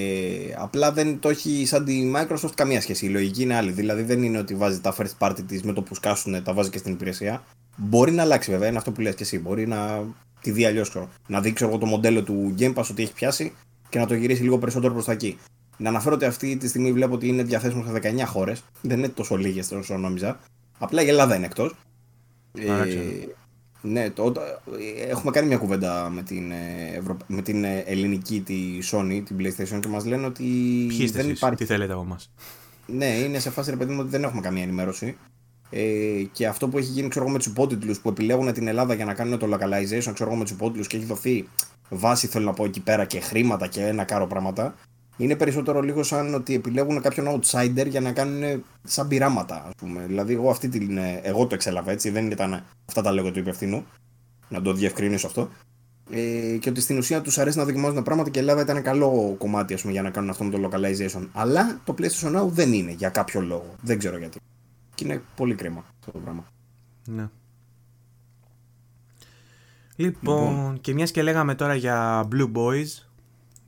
απλά 0.56 0.92
δεν 0.92 1.18
το 1.18 1.28
έχει 1.28 1.66
σαν 1.66 1.84
τη 1.84 2.12
Microsoft 2.16 2.54
καμία 2.54 2.80
σχέση. 2.80 3.06
Η 3.06 3.08
λογική 3.08 3.42
είναι 3.42 3.54
άλλη. 3.54 3.70
Δηλαδή 3.70 4.02
δεν 4.02 4.22
είναι 4.22 4.38
ότι 4.38 4.54
βάζει 4.54 4.80
τα 4.80 4.94
first 4.98 5.26
party 5.26 5.40
της 5.46 5.62
με 5.62 5.72
το 5.72 5.82
που 5.82 5.94
σκάσουν, 5.94 6.42
τα 6.42 6.52
βάζει 6.52 6.70
και 6.70 6.78
στην 6.78 6.92
υπηρεσία. 6.92 7.42
Μπορεί 7.76 8.12
να 8.12 8.22
αλλάξει 8.22 8.50
βέβαια, 8.50 8.68
είναι 8.68 8.78
αυτό 8.78 8.90
που 8.90 9.00
λες 9.00 9.14
και 9.14 9.22
εσύ. 9.22 9.38
Μπορεί 9.38 9.66
να 9.66 10.04
τη 10.40 10.50
δει 10.50 10.64
αλλιώς. 10.64 10.96
Να 11.26 11.40
δείξει 11.40 11.64
εγώ 11.64 11.78
το 11.78 11.86
μοντέλο 11.86 12.22
του 12.22 12.54
Game 12.58 12.74
Pass 12.74 12.84
ότι 12.90 13.02
έχει 13.02 13.12
πιάσει 13.12 13.52
και 13.90 13.98
να 13.98 14.06
το 14.06 14.14
γυρίσει 14.14 14.42
λίγο 14.42 14.58
περισσότερο 14.58 14.92
προς 14.92 15.04
τα 15.04 15.12
εκεί. 15.12 15.38
Να 15.76 15.88
αναφέρω 15.88 16.14
ότι 16.14 16.24
αυτή 16.24 16.56
τη 16.56 16.68
στιγμή 16.68 16.92
βλέπω 16.92 17.14
ότι 17.14 17.28
είναι 17.28 17.42
διαθέσιμο 17.42 17.84
σε 17.84 17.92
19 17.92 18.22
χώρες. 18.26 18.64
Δεν 18.80 18.98
είναι 18.98 19.08
τόσο 19.08 19.36
λίγες 19.36 19.70
όσο 19.72 19.96
νόμιζα. 19.96 20.40
Απλά 20.78 21.02
η 21.02 21.08
Ελλάδα 21.08 21.36
είναι 21.36 21.46
εκτός. 21.46 21.74
Ε, 22.58 22.64
ναι, 23.82 24.10
το, 24.10 24.32
έχουμε 25.08 25.30
κάνει 25.30 25.46
μια 25.46 25.56
κουβέντα 25.56 26.10
με 26.10 26.22
την, 26.22 26.50
ε, 26.50 26.92
Ευρω... 26.94 27.16
με 27.26 27.42
την 27.42 27.64
ε, 27.64 27.78
ελληνική 27.78 28.40
τη 28.40 28.78
Sony, 28.92 29.22
την 29.24 29.36
PlayStation 29.38 29.80
και 29.80 29.88
μας 29.88 30.04
λένε 30.04 30.26
ότι 30.26 30.44
Ποιοι 30.88 31.10
δεν 31.10 31.30
υπάρχει. 31.30 31.56
Τι 31.56 31.64
θέλετε 31.64 31.92
από 31.92 32.02
εμάς; 32.02 32.30
Ναι, 32.86 33.06
είναι 33.06 33.38
σε 33.38 33.50
φάση 33.50 33.70
ρε 33.70 33.76
παιδί 33.76 33.92
μου 33.92 34.00
ότι 34.00 34.10
δεν 34.10 34.22
έχουμε 34.22 34.40
καμία 34.40 34.62
ενημέρωση. 34.62 35.16
Ε, 35.70 36.22
και 36.32 36.46
αυτό 36.46 36.68
που 36.68 36.78
έχει 36.78 36.90
γίνει 36.90 37.08
ξέρω, 37.08 37.28
με 37.28 37.38
τους 37.38 37.46
υπότιτλου 37.46 37.94
που 38.02 38.08
επιλέγουν 38.08 38.52
την 38.52 38.66
Ελλάδα 38.66 38.94
για 38.94 39.04
να 39.04 39.14
κάνουν 39.14 39.38
το 39.38 39.48
localization, 39.54 40.10
ξέρω 40.14 40.34
με 40.34 40.42
τους 40.42 40.52
υπότιτλου 40.52 40.84
και 40.84 40.96
έχει 40.96 41.06
δοθεί 41.06 41.48
βάση, 41.90 42.26
θέλω 42.26 42.44
να 42.44 42.52
πω 42.52 42.64
εκεί 42.64 42.80
πέρα 42.80 43.04
και 43.04 43.20
χρήματα 43.20 43.66
και 43.66 43.86
ένα 43.86 44.04
κάρο 44.04 44.26
πράγματα. 44.26 44.74
Είναι 45.16 45.36
περισσότερο 45.36 45.80
λίγο 45.80 46.02
σαν 46.02 46.34
ότι 46.34 46.54
επιλέγουν 46.54 47.00
κάποιον 47.00 47.26
outsider 47.40 47.86
για 47.86 48.00
να 48.00 48.12
κάνουν 48.12 48.64
σαν 48.82 49.08
πειράματα, 49.08 49.64
ας 49.66 49.72
πούμε. 49.76 50.04
Δηλαδή, 50.06 50.32
εγώ, 50.32 50.50
αυτή 50.50 50.68
την, 50.68 50.98
εγώ 51.22 51.46
το 51.46 51.54
εξέλαβα 51.54 51.90
έτσι, 51.90 52.10
δεν 52.10 52.30
ήταν 52.30 52.64
αυτά 52.86 53.02
τα 53.02 53.12
λέγω 53.12 53.30
του 53.30 53.38
υπευθύνου. 53.38 53.84
Να 54.48 54.62
το 54.62 54.72
διευκρινίσω 54.72 55.26
αυτό. 55.26 55.48
Ε, 56.10 56.56
και 56.56 56.68
ότι 56.68 56.80
στην 56.80 56.98
ουσία 56.98 57.20
τους 57.20 57.38
αρέσει 57.38 57.58
να 57.58 57.64
δοκιμάζουν 57.64 58.02
πράγματα 58.02 58.30
και 58.30 58.38
η 58.38 58.42
Ελλάδα 58.42 58.60
ήταν 58.60 58.82
καλό 58.82 59.34
κομμάτι 59.38 59.74
ας 59.74 59.80
πούμε, 59.80 59.92
για 59.92 60.02
να 60.02 60.10
κάνουν 60.10 60.30
αυτό 60.30 60.44
με 60.44 60.50
το 60.50 60.68
localization. 60.68 61.26
Αλλά 61.32 61.80
το 61.84 61.94
PlayStation 61.98 62.36
Now 62.36 62.46
δεν 62.46 62.72
είναι 62.72 62.92
για 62.92 63.08
κάποιο 63.08 63.40
λόγο. 63.40 63.74
Δεν 63.80 63.98
ξέρω 63.98 64.18
γιατί. 64.18 64.38
Και 64.94 65.04
είναι 65.04 65.22
πολύ 65.36 65.54
κρίμα 65.54 65.84
αυτό 66.00 66.10
το 66.12 66.18
πράγμα. 66.18 66.44
Ναι. 67.06 67.28
Λοιπόν, 70.00 70.48
λοιπόν, 70.48 70.80
και 70.80 70.94
μιας 70.94 71.10
και 71.10 71.22
λέγαμε 71.22 71.54
τώρα 71.54 71.74
για 71.74 72.28
Blue 72.32 72.52
Boys, 72.52 73.06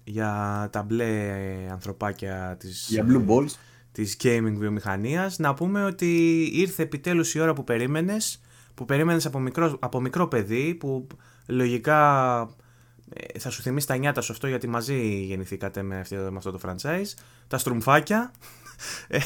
για 0.04 0.68
τα 0.72 0.82
μπλε 0.82 1.34
ανθρωπάκια 1.70 2.56
της, 2.58 2.86
για 2.88 3.06
Blue 3.08 3.26
Balls. 3.28 3.50
της 3.92 4.16
gaming 4.22 4.54
βιομηχανίας, 4.56 5.38
να 5.38 5.54
πούμε 5.54 5.84
ότι 5.84 6.42
ήρθε 6.52 6.82
επιτέλους 6.82 7.34
η 7.34 7.40
ώρα 7.40 7.52
που 7.52 7.64
περίμενες, 7.64 8.40
που 8.74 8.84
περίμενες 8.84 9.26
από 9.26 9.38
μικρό, 9.38 9.76
από 9.80 10.00
μικρό 10.00 10.26
παιδί, 10.28 10.74
που 10.74 11.06
λογικά 11.46 12.40
ε, 13.08 13.38
θα 13.38 13.50
σου 13.50 13.62
θυμίσει 13.62 13.86
τα 13.86 13.96
νιάτα 13.96 14.20
σου 14.20 14.32
αυτό 14.32 14.46
γιατί 14.46 14.68
μαζί 14.68 15.24
γεννηθήκατε 15.24 15.82
με 15.82 15.98
αυτό, 15.98 16.16
με 16.16 16.36
αυτό 16.36 16.50
το 16.50 16.60
franchise, 16.62 17.14
τα 17.48 17.58
στρουμφάκια. 17.58 18.32
Ε, 19.08 19.18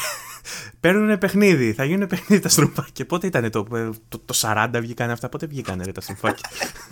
παίρνουν 0.80 1.18
παιχνίδι. 1.18 1.72
Θα 1.72 1.84
γίνουν 1.84 2.06
παιχνίδι 2.06 2.42
τα 2.42 2.48
στρουμφάκια. 2.48 3.06
Πότε 3.06 3.26
ήταν 3.26 3.50
το, 3.50 3.62
το, 4.08 4.18
το 4.18 4.34
40 4.40 4.68
βγήκαν 4.72 5.10
αυτά, 5.10 5.28
πότε 5.28 5.46
βγήκαν 5.46 5.82
ρε, 5.84 5.92
τα 5.92 6.00
στρουμφάκια. 6.00 6.50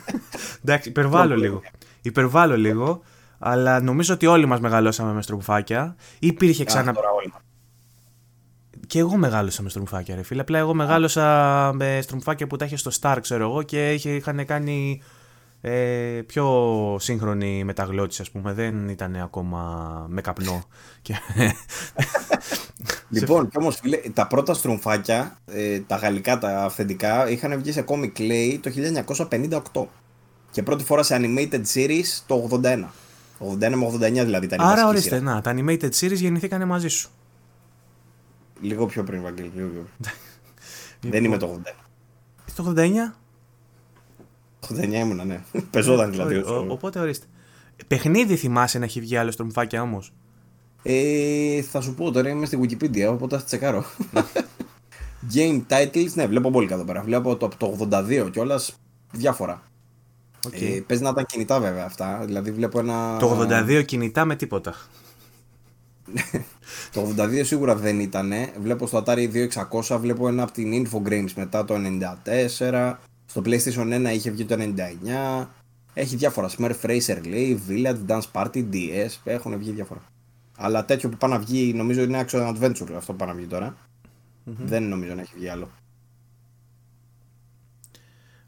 Εντάξει, 0.64 0.88
υπερβάλλω 0.88 1.36
λίγο. 1.36 1.62
Υπερβάλλω 2.02 2.56
λίγο. 2.56 3.02
Αλλά 3.38 3.80
νομίζω 3.80 4.14
ότι 4.14 4.26
όλοι 4.26 4.46
μας 4.46 4.60
μεγαλώσαμε 4.60 5.12
με 5.12 5.22
στρουμφάκια. 5.22 5.96
Υπήρχε 6.18 6.64
ξανά. 6.64 6.94
Και 8.86 8.98
εγώ 8.98 9.16
μεγάλωσα 9.16 9.62
με 9.62 9.68
στρουμφάκια, 9.68 10.14
ρε 10.14 10.22
φίλε. 10.22 10.40
Απλά 10.40 10.58
εγώ 10.58 10.74
μεγάλωσα 10.74 11.70
με 11.74 11.98
στρουμφάκια 12.02 12.46
που 12.46 12.56
τα 12.56 12.64
είχε 12.64 12.76
στο 12.76 12.90
Star, 13.00 13.16
ξέρω 13.20 13.44
εγώ, 13.44 13.62
και 13.62 13.92
είχαν 13.92 14.46
κάνει 14.46 15.02
ε, 15.66 16.22
πιο 16.26 16.96
σύγχρονη 17.00 17.64
μεταγλώτηση, 17.64 18.22
ας 18.22 18.30
πούμε. 18.30 18.52
Δεν 18.52 18.88
ήταν 18.88 19.16
ακόμα 19.16 20.06
με 20.08 20.20
καπνό. 20.20 20.64
λοιπόν, 23.08 23.48
και 23.48 23.58
όμως, 23.58 23.76
φίλε, 23.76 23.96
τα 23.96 24.26
πρώτα 24.26 24.54
στρουμφάκια, 24.54 25.38
ε, 25.46 25.80
τα 25.80 25.96
γαλλικά, 25.96 26.38
τα 26.38 26.64
αυθεντικά, 26.64 27.30
είχαν 27.30 27.58
βγει 27.58 27.72
σε 27.72 27.84
comic 27.88 28.12
clay 28.18 28.58
το 28.60 28.70
1958. 29.72 29.84
Και 30.50 30.62
πρώτη 30.62 30.84
φορά 30.84 31.02
σε 31.02 31.16
animated 31.20 31.62
series 31.74 32.22
το 32.26 32.48
81. 32.50 32.58
81 32.58 32.88
με 33.58 33.88
89 33.92 33.98
δηλαδή 33.98 34.46
ήταν 34.46 34.60
Άρα 34.60 34.86
ορίστε, 34.86 35.20
να, 35.20 35.40
τα 35.40 35.54
animated 35.56 35.90
series 36.00 36.14
γεννηθήκανε 36.14 36.64
μαζί 36.64 36.88
σου. 36.88 37.10
Λίγο 38.60 38.86
πιο 38.86 39.02
πριν, 39.02 39.22
Βαγγέλη, 39.22 39.50
λίγο 39.54 39.68
πιο 39.68 39.86
πριν. 39.98 40.12
Δεν 41.12 41.24
είμαι 41.24 41.36
το 41.36 41.60
80. 41.64 41.70
Το 42.54 42.74
89? 42.76 43.23
89 44.70 44.92
ήμουνα, 44.92 45.24
ναι. 45.24 45.40
Πεζόταν 45.70 46.10
δηλαδή. 46.10 46.42
οπότε 46.68 47.00
ορίστε. 47.00 47.26
Παιχνίδι 47.86 48.36
θυμάσαι 48.36 48.78
να 48.78 48.84
έχει 48.84 49.00
βγει 49.00 49.16
άλλο 49.16 49.30
στρομφάκια 49.30 49.82
όμως; 49.82 50.12
Ε, 50.82 51.62
θα 51.62 51.80
σου 51.80 51.94
πω 51.94 52.10
τώρα 52.10 52.28
είμαι 52.28 52.46
στη 52.46 52.58
Wikipedia, 52.62 53.08
οπότε 53.10 53.38
θα 53.38 53.44
τσεκάρω. 53.44 53.84
Game 55.34 55.62
titles, 55.68 56.12
ναι, 56.14 56.26
βλέπω 56.26 56.50
πολύ 56.50 56.68
εδώ 56.72 56.84
πέρα. 56.84 57.02
Βλέπω 57.02 57.36
το, 57.36 57.48
το 57.56 57.88
82 57.90 58.28
κιόλας 58.32 58.78
διάφορα. 59.12 59.62
Okay. 60.46 60.76
Ε, 60.76 60.80
Πες 60.86 61.00
να 61.00 61.08
ήταν 61.08 61.26
κινητά 61.26 61.60
βέβαια 61.60 61.84
αυτά. 61.84 62.22
Δηλαδή 62.24 62.50
βλέπω 62.50 62.78
ένα. 62.78 63.16
Το 63.18 63.48
82 63.50 63.84
κινητά 63.84 64.24
με 64.24 64.36
τίποτα. 64.36 64.74
το 66.92 67.14
82 67.16 67.40
σίγουρα 67.44 67.76
δεν 67.76 68.00
ήταν. 68.00 68.32
Βλέπω 68.60 68.86
στο 68.86 69.02
Atari 69.06 69.48
2600, 69.88 69.98
βλέπω 70.00 70.28
ένα 70.28 70.42
από 70.42 70.52
την 70.52 70.86
Infogrames 70.86 71.32
μετά 71.36 71.64
το 71.64 71.74
94. 72.60 72.94
Στο 73.34 73.42
PlayStation 73.44 74.08
1 74.08 74.12
είχε 74.14 74.30
βγει 74.30 74.44
το 74.44 74.56
99. 74.58 75.46
Έχει 75.94 76.16
διάφορα. 76.16 76.50
Smurf 76.58 76.80
Racer 76.80 77.26
λέει, 77.26 77.62
Village, 77.68 78.06
Dance 78.06 78.30
Party, 78.32 78.64
DS. 78.72 79.08
Έχουν 79.24 79.58
βγει 79.58 79.70
διάφορα. 79.70 80.02
Αλλά 80.56 80.84
τέτοιο 80.84 81.08
που 81.08 81.16
πάει 81.16 81.30
να 81.30 81.38
βγει, 81.38 81.72
νομίζω 81.74 82.02
είναι 82.02 82.24
Action 82.26 82.48
Adventure 82.48 82.92
αυτό 82.96 83.12
που 83.12 83.18
πάει 83.18 83.28
να 83.28 83.34
βγει 83.34 83.46
τώρα. 83.46 83.76
Δεν 84.44 84.82
νομίζω 84.82 85.14
να 85.14 85.20
έχει 85.20 85.32
βγει 85.36 85.48
άλλο. 85.48 85.70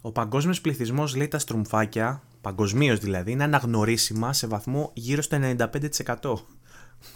Ο 0.00 0.12
παγκόσμιος 0.12 0.60
πληθυσμός 0.60 1.16
λέει 1.16 1.28
τα 1.28 1.38
στρουμφάκια, 1.38 2.22
παγκοσμίως 2.40 2.98
δηλαδή, 2.98 3.32
είναι 3.32 3.44
αναγνωρίσιμα 3.44 4.32
σε 4.32 4.46
βαθμό 4.46 4.90
γύρω 4.94 5.22
στο 5.22 5.38
95%. 5.40 6.34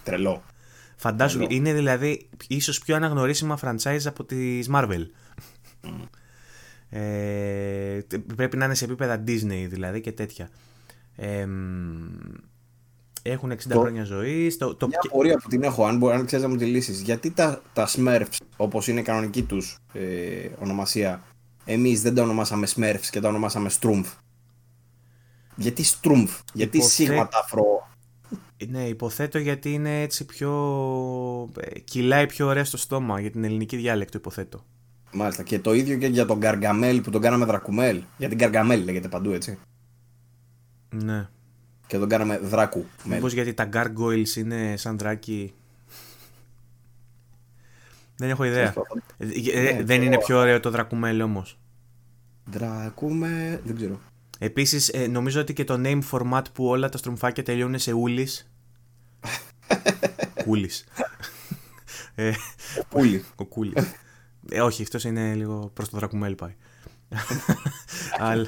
Τρελό. 0.05 0.43
Φαντάζομαι, 0.97 1.47
είναι 1.49 1.73
δηλαδή 1.73 2.29
ίσως 2.49 2.79
πιο 2.79 2.97
αναγνωρίσιμα 2.97 3.59
franchise 3.63 4.05
από 4.05 4.25
τη 4.25 4.61
Marvel. 4.75 5.07
Ε, 6.91 8.01
πρέπει 8.37 8.57
να 8.57 8.65
είναι 8.65 8.75
σε 8.75 8.85
επίπεδα 8.85 9.25
Disney 9.27 9.67
δηλαδή 9.69 10.01
και 10.01 10.13
τέτοια. 10.13 10.49
Ε, 11.17 11.47
έχουν 13.23 13.53
60 13.53 13.57
το, 13.69 13.81
χρόνια 13.81 14.05
ζωή. 14.05 14.57
Το, 14.59 14.75
το... 14.75 14.87
Μια 14.87 15.01
απορία 15.07 15.39
που 15.39 15.49
την 15.49 15.63
έχω, 15.63 15.85
αν, 15.85 15.99
μπορεί, 15.99 16.15
αν 16.15 16.27
ξέρεις 16.27 16.45
να 16.45 16.51
μου 16.51 16.57
τη 16.57 16.65
λύσεις. 16.65 17.01
Γιατί 17.01 17.31
τα, 17.31 17.63
τα 17.73 17.89
Smurfs, 17.89 18.37
όπως 18.57 18.89
είναι 18.89 19.01
η 19.01 19.03
κανονική 19.03 19.43
τους 19.43 19.79
ε, 19.93 20.49
ονομασία, 20.59 21.23
εμείς 21.65 22.03
δεν 22.03 22.15
τα 22.15 22.23
ονομάσαμε 22.23 22.67
Smurfs 22.77 23.07
και 23.11 23.21
τα 23.21 23.29
ονομάσαμε 23.29 23.71
Strumpf. 23.81 24.07
Γιατί 25.57 25.85
Strumpf, 25.85 26.39
γιατί 26.53 26.77
Υποθέ... 26.77 26.93
σίγμα 26.93 27.29
ταφρό. 27.29 27.89
Ναι, 28.69 28.89
υποθέτω 28.89 29.39
γιατί 29.39 29.73
είναι 29.73 30.03
έτσι 30.03 30.25
πιο. 30.25 30.51
Ε, 31.61 31.79
κυλάει 31.79 32.27
πιο 32.27 32.47
ωραία 32.47 32.65
στο 32.65 32.77
στόμα 32.77 33.21
για 33.21 33.31
την 33.31 33.45
ελληνική 33.45 33.77
διάλεκτο, 33.77 34.19
υποθέτω. 34.19 34.65
Μάλιστα. 35.13 35.43
Και 35.43 35.59
το 35.59 35.75
ίδιο 35.75 35.97
και 35.97 36.07
για 36.07 36.27
τον 36.27 36.39
Γκαργαμέλ 36.39 37.01
που 37.01 37.11
τον 37.11 37.21
κάναμε 37.21 37.45
Δρακουμέλ. 37.45 38.03
Για 38.17 38.29
την 38.29 38.39
Γκαργαμέλ 38.39 38.85
λέγεται 38.85 39.09
παντού, 39.09 39.31
έτσι. 39.31 39.59
Ναι. 40.91 41.29
Και 41.87 41.99
τον 41.99 42.09
κάναμε 42.09 42.39
Δράκου. 42.39 42.85
Μήπως 43.05 43.33
γιατί 43.33 43.55
τα 43.55 43.69
Gargoyles 43.73 44.37
είναι 44.37 44.77
σαν 44.77 44.99
δράκι. 44.99 45.55
Δεν 48.17 48.31
έχω 48.31 48.45
ιδέα. 48.45 48.75
Ε, 49.19 49.27
ε, 49.53 49.73
ναι, 49.73 49.83
δεν 49.83 50.03
είναι 50.03 50.19
πιο 50.19 50.39
ωραίο 50.39 50.61
το 50.61 50.71
Δρακουμέλ 50.71 51.21
όμως. 51.21 51.59
Δρακούμε. 52.45 53.61
Δεν 53.65 53.77
ξέρω. 53.77 54.01
Επίσης, 54.39 54.89
ε, 54.89 55.07
νομίζω 55.07 55.41
ότι 55.41 55.53
και 55.53 55.65
το 55.65 55.81
name 55.85 56.01
format 56.11 56.43
που 56.53 56.67
όλα 56.67 56.89
τα 56.89 56.99
στρομφάκια 56.99 57.43
τελειώνουν 57.43 57.79
σε 57.79 57.93
ούλης. 57.93 58.51
Κούλης. 60.45 60.85
Ο 63.37 63.45
Κούλης. 63.45 63.95
Ε, 64.51 64.61
όχι, 64.61 64.83
αυτός 64.83 65.05
είναι 65.05 65.35
λίγο 65.35 65.71
προς 65.75 65.89
το 65.89 65.97
Δρακουμέλ 65.97 66.35
πάει. 66.35 66.55
Αλλά 68.19 68.47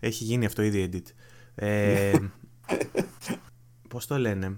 έχει 0.00 0.24
γίνει 0.24 0.46
αυτό 0.46 0.62
ήδη 0.62 0.90
edit. 0.92 1.12
Ε, 1.54 2.12
Πώς 3.88 4.06
το 4.06 4.18
λένε. 4.18 4.56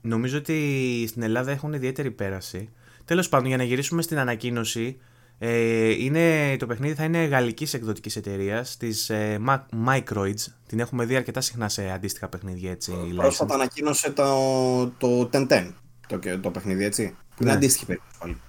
Νομίζω 0.00 0.38
ότι 0.38 1.04
στην 1.08 1.22
Ελλάδα 1.22 1.50
έχουν 1.50 1.72
ιδιαίτερη 1.72 2.10
πέραση. 2.10 2.68
Τέλος 3.04 3.28
πάντων, 3.28 3.46
για 3.46 3.56
να 3.56 3.62
γυρίσουμε 3.62 4.02
στην 4.02 4.18
ανακοίνωση, 4.18 5.00
ε, 5.38 5.90
είναι, 5.90 6.56
το 6.56 6.66
παιχνίδι 6.66 6.94
θα 6.94 7.04
είναι 7.04 7.24
γαλλικής 7.24 7.74
εκδοτικής 7.74 8.16
εταιρείας 8.16 8.76
της 8.76 9.10
ε, 9.10 9.40
Microids. 9.86 10.44
Την 10.66 10.80
έχουμε 10.80 11.04
δει 11.04 11.16
αρκετά 11.16 11.40
συχνά 11.40 11.68
σε 11.68 11.90
αντίστοιχα 11.90 12.28
παιχνίδια. 12.28 12.70
Έτσι, 12.70 12.92
Πρόσφατα 13.16 13.54
ανακοίνωσε 13.54 14.10
το, 14.10 14.90
το 14.98 15.28
Ten 15.32 15.72
το, 16.08 16.38
το 16.40 16.50
παιχνίδι, 16.50 16.84
έτσι. 16.84 17.02
Ναι. 17.02 17.12
Είναι 17.38 17.52
αντίστοιχη 17.52 17.86
περίπτωση 17.86 18.40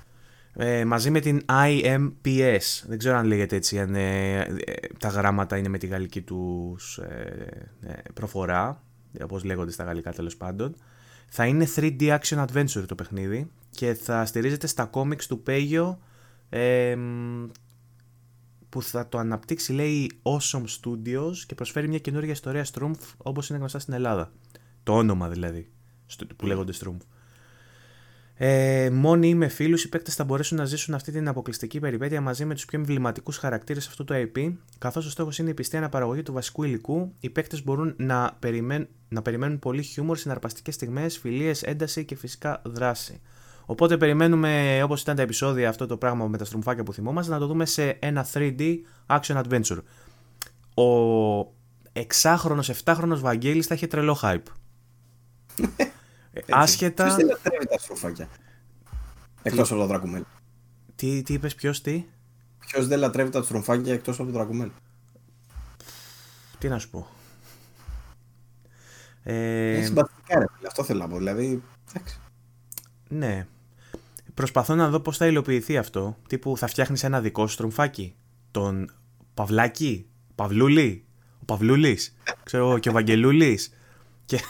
ε, 0.53 0.85
μαζί 0.85 1.09
με 1.09 1.19
την 1.19 1.41
IMPS. 1.49 2.83
Δεν 2.87 2.97
ξέρω 2.97 3.17
αν 3.17 3.25
λέγεται 3.25 3.55
έτσι, 3.55 3.79
αν 3.79 3.95
ε, 3.95 4.39
ε, 4.39 4.47
τα 4.99 5.07
γράμματα 5.07 5.57
είναι 5.57 5.67
με 5.67 5.77
τη 5.77 5.87
γαλλική 5.87 6.21
τους 6.21 6.97
ε, 6.97 7.63
προφορά, 8.13 8.83
όπως 9.23 9.43
λέγονται 9.43 9.71
στα 9.71 9.83
γαλλικά 9.83 10.11
τέλος 10.11 10.37
πάντων. 10.37 10.75
Θα 11.27 11.45
είναι 11.45 11.67
3D 11.75 12.19
Action 12.19 12.45
Adventure 12.45 12.85
το 12.87 12.95
παιχνίδι 12.95 13.51
και 13.69 13.93
θα 13.93 14.25
στηρίζεται 14.25 14.67
στα 14.67 14.89
comics 14.93 15.23
του 15.23 15.43
Peyo 15.47 15.95
που 18.69 18.81
θα 18.81 19.07
το 19.07 19.17
αναπτύξει 19.17 19.73
λέει 19.73 20.11
Awesome 20.23 20.63
Studios 20.81 21.35
και 21.47 21.55
προσφέρει 21.55 21.87
μια 21.87 21.99
καινούργια 21.99 22.31
ιστορία 22.31 22.65
Strumpf 22.73 23.13
όπως 23.17 23.49
είναι 23.49 23.57
γνωστά 23.57 23.79
στην 23.79 23.93
Ελλάδα. 23.93 24.31
Το 24.83 24.97
όνομα 24.97 25.29
δηλαδή 25.29 25.69
που 26.35 26.45
λέγονται 26.45 26.73
Strumpf. 26.79 26.99
Ε, 28.43 28.89
μόνοι 28.89 29.29
ή 29.29 29.35
με 29.35 29.47
φίλους, 29.47 29.83
οι 29.83 29.89
παίκτες 29.89 30.15
θα 30.15 30.23
μπορέσουν 30.23 30.57
να 30.57 30.65
ζήσουν 30.65 30.93
αυτή 30.93 31.11
την 31.11 31.27
αποκλειστική 31.27 31.79
περιπέτεια 31.79 32.21
μαζί 32.21 32.45
με 32.45 32.53
τους 32.53 32.65
πιο 32.65 32.79
εμβληματικούς 32.79 33.37
χαρακτήρες 33.37 33.87
αυτού 33.87 34.03
του 34.03 34.13
IP. 34.13 34.53
Καθώς 34.77 35.05
ο 35.05 35.09
στόχος 35.09 35.37
είναι 35.37 35.49
η 35.49 35.53
πιστή 35.53 35.77
αναπαραγωγή 35.77 36.21
του 36.21 36.33
βασικού 36.33 36.63
υλικού, 36.63 37.13
οι 37.19 37.29
παίκτες 37.29 37.63
μπορούν 37.63 37.93
να, 37.97 38.37
περιμένουν, 38.39 38.87
να 39.09 39.21
περιμένουν 39.21 39.59
πολύ 39.59 39.83
χιούμορ, 39.83 40.17
συναρπαστικές 40.17 40.75
στιγμές, 40.75 41.17
φιλίες, 41.17 41.63
ένταση 41.63 42.05
και 42.05 42.15
φυσικά 42.15 42.61
δράση. 42.65 43.21
Οπότε 43.65 43.97
περιμένουμε, 43.97 44.81
όπως 44.83 45.01
ήταν 45.01 45.15
τα 45.15 45.21
επεισόδια, 45.21 45.69
αυτό 45.69 45.85
το 45.85 45.97
πράγμα 45.97 46.27
με 46.27 46.37
τα 46.37 46.45
στρουμφάκια 46.45 46.83
που 46.83 46.93
θυμόμαστε, 46.93 47.31
να 47.31 47.39
το 47.39 47.47
δούμε 47.47 47.65
σε 47.65 47.89
ένα 47.89 48.25
3D 48.33 48.75
action 49.07 49.41
adventure. 49.43 49.79
Ο 50.73 50.85
εξάχρονος, 51.93 52.71
7χρονο 52.83 53.17
Βαγγέλης 53.17 53.67
θα 53.67 53.73
έχει 53.73 53.87
τρελό 53.87 54.19
hype. 54.21 54.45
Έτσι. 56.33 56.51
Άσχετα. 56.55 57.03
Ποιος 57.03 57.15
δεν 57.15 57.27
λατρεύει 57.27 57.67
τα 57.67 57.77
στροφάκια. 57.77 58.29
Εκτός 59.43 59.71
από 59.71 59.79
το 59.79 59.87
Δρακουμέλ. 59.87 60.23
Τι, 60.95 61.21
τι 61.21 61.33
είπες, 61.33 61.55
ποιος 61.55 61.81
τι; 61.81 62.05
Ποιος 62.59 62.87
δεν 62.87 62.99
λατρεύει 62.99 63.29
τα 63.29 63.43
στροφάκια 63.43 63.93
εκτός 63.93 64.19
από 64.19 64.25
το 64.25 64.33
Δρακουμέλ. 64.33 64.71
Τι 66.57 66.67
να 66.67 66.79
σου 66.79 66.89
πω. 66.89 67.07
Ε... 69.23 69.75
Είναι 69.75 69.85
συμπαθητικά, 69.85 70.39
ρε. 70.39 70.45
Αυτό 70.67 70.83
θέλω 70.83 70.99
να 70.99 71.07
πω. 71.07 71.17
Δηλαδή. 71.17 71.63
Εντάξει. 71.89 72.19
Ναι. 73.07 73.47
Προσπαθώ 74.33 74.75
να 74.75 74.89
δω 74.89 74.99
πώς 74.99 75.17
θα 75.17 75.27
υλοποιηθεί 75.27 75.77
αυτό. 75.77 76.17
Τύπου 76.27 76.57
θα 76.57 76.67
φτιάχνεις 76.67 77.03
ένα 77.03 77.21
δικό 77.21 77.47
σου 77.47 77.53
στρομφάκι. 77.53 78.15
Τον 78.51 78.91
Παυλάκη, 79.33 80.09
Παυλούλη, 80.35 81.05
ο 81.41 81.45
Παυλούλης, 81.45 82.15
ξέρω 82.43 82.79
και 82.79 82.89
ο 82.89 82.91
Βαγγελούλης 82.91 83.73
και, 84.31 84.43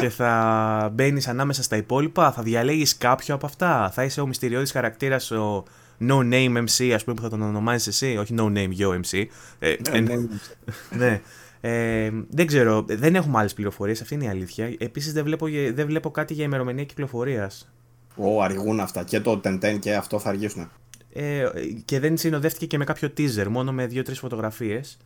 και 0.00 0.08
θα 0.08 0.90
μπαίνεις 0.94 1.28
ανάμεσα 1.28 1.62
στα 1.62 1.76
υπόλοιπα, 1.76 2.32
θα 2.32 2.42
διαλέγεις 2.42 2.96
κάποιο 2.96 3.34
από 3.34 3.46
αυτά. 3.46 3.90
Θα 3.94 4.04
είσαι 4.04 4.20
ο 4.20 4.26
μυστηριώδης 4.26 4.70
χαρακτήρας, 4.70 5.30
ο 5.30 5.64
no 6.00 6.18
name 6.18 6.56
MC, 6.56 6.90
ας 6.94 7.04
πούμε, 7.04 7.16
που 7.16 7.22
θα 7.22 7.28
τον 7.28 7.42
ονομάζεις 7.42 7.86
εσύ. 7.86 8.16
Όχι 8.16 8.34
no 8.38 8.42
name 8.42 8.70
yo 8.78 9.00
MC. 9.00 9.24
Ε, 9.58 9.74
ναι, 9.90 10.00
ναι. 10.00 10.16
ναι. 11.04 11.20
Ε, 11.60 12.10
δεν 12.30 12.46
ξέρω, 12.46 12.84
δεν 12.88 13.14
έχουμε 13.14 13.38
άλλες 13.38 13.54
πληροφορίες, 13.54 14.00
αυτή 14.00 14.14
είναι 14.14 14.24
η 14.24 14.28
αλήθεια. 14.28 14.74
Επίσης 14.78 15.12
δεν 15.12 15.24
βλέπω, 15.24 15.46
δεν 15.72 15.86
βλέπω 15.86 16.10
κάτι 16.10 16.34
για 16.34 16.44
ημερομηνία 16.44 16.84
κυκλοφορίας. 16.84 17.72
Ω, 18.16 18.42
αργούν 18.42 18.80
αυτά. 18.80 19.04
Και 19.04 19.20
το 19.20 19.40
Tenten 19.44 19.76
και 19.80 19.94
αυτό 19.94 20.18
θα 20.18 20.28
αργήσουν. 20.28 20.70
Ε, 21.12 21.44
και 21.84 22.00
δεν 22.00 22.16
συνοδεύτηκε 22.16 22.66
και 22.66 22.78
με 22.78 22.84
κάποιο 22.84 23.12
teaser, 23.16 23.46
μόνο 23.48 23.72
με 23.72 23.86
δύο-τρεις 23.86 24.18
φωτογραφίες. 24.18 24.98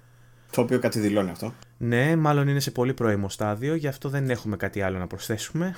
Το 0.52 0.60
οποίο 0.60 0.78
κάτι 0.78 1.00
δηλώνει 1.00 1.30
αυτό. 1.30 1.54
Ναι, 1.78 2.16
μάλλον 2.16 2.48
είναι 2.48 2.60
σε 2.60 2.70
πολύ 2.70 2.94
πρώιμο 2.94 3.28
στάδιο, 3.28 3.74
γι' 3.74 3.88
αυτό 3.88 4.08
δεν 4.08 4.30
έχουμε 4.30 4.56
κάτι 4.56 4.82
άλλο 4.82 4.98
να 4.98 5.06
προσθέσουμε. 5.06 5.76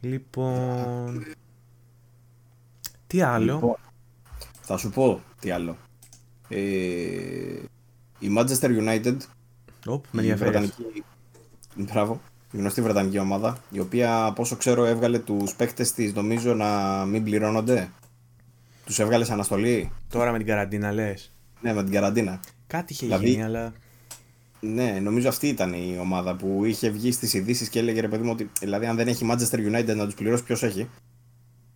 Λοιπόν. 0.00 1.24
Τι 3.06 3.22
άλλο; 3.22 3.54
Λοιπόν, 3.54 3.76
θα 4.60 4.76
σου 4.76 4.90
πω 4.90 5.20
τι 5.40 5.50
άλλο. 5.50 5.76
Ε, 6.48 6.58
η 8.18 8.34
Manchester 8.38 8.68
United. 8.80 9.16
Οπ, 9.86 10.04
με 10.10 10.22
η 10.22 10.34
βρετανική, 10.34 11.04
μπράβο, 11.74 12.20
η 12.50 12.56
γνωστή 12.56 12.82
βρετανική 12.82 13.18
ομάδα, 13.18 13.58
η 13.70 13.80
οποία 13.80 14.24
από 14.24 14.42
όσο 14.42 14.56
ξέρω 14.56 14.84
έβγαλε 14.84 15.18
τους 15.18 15.54
παίκτες 15.54 15.92
της 15.92 16.14
νομίζω 16.14 16.54
να 16.54 17.04
μην 17.04 17.24
πληρώνονται. 17.24 17.90
Τους 18.84 18.98
έβγαλες 18.98 19.26
σε 19.26 19.32
αναστολή; 19.32 19.92
Τώρα 20.08 20.32
με 20.32 20.38
την 20.38 20.46
καραντίνα 20.46 20.92
λες. 20.92 21.32
Ναι, 21.60 21.72
με 21.72 21.82
την 21.82 21.92
καραντίνα. 21.92 22.40
Κάτι 22.72 22.92
είχε 22.92 23.06
δηλαδή, 23.06 23.28
γίνει, 23.30 23.42
αλλά. 23.42 23.72
Ναι, 24.60 24.98
νομίζω 25.02 25.28
αυτή 25.28 25.48
ήταν 25.48 25.72
η 25.72 25.98
ομάδα 26.00 26.36
που 26.36 26.64
είχε 26.64 26.90
βγει 26.90 27.12
στις 27.12 27.34
ειδήσεις 27.34 27.68
και 27.68 27.78
έλεγε 27.78 28.00
ρε 28.00 28.08
παιδί 28.08 28.24
μου 28.24 28.30
ότι 28.32 28.50
δηλαδή 28.60 28.86
αν 28.86 28.96
δεν 28.96 29.08
έχει 29.08 29.26
Manchester 29.30 29.56
United 29.56 29.96
να 29.96 30.04
τους 30.04 30.14
πληρώσει, 30.14 30.44
ποιος 30.44 30.62
έχει; 30.62 30.88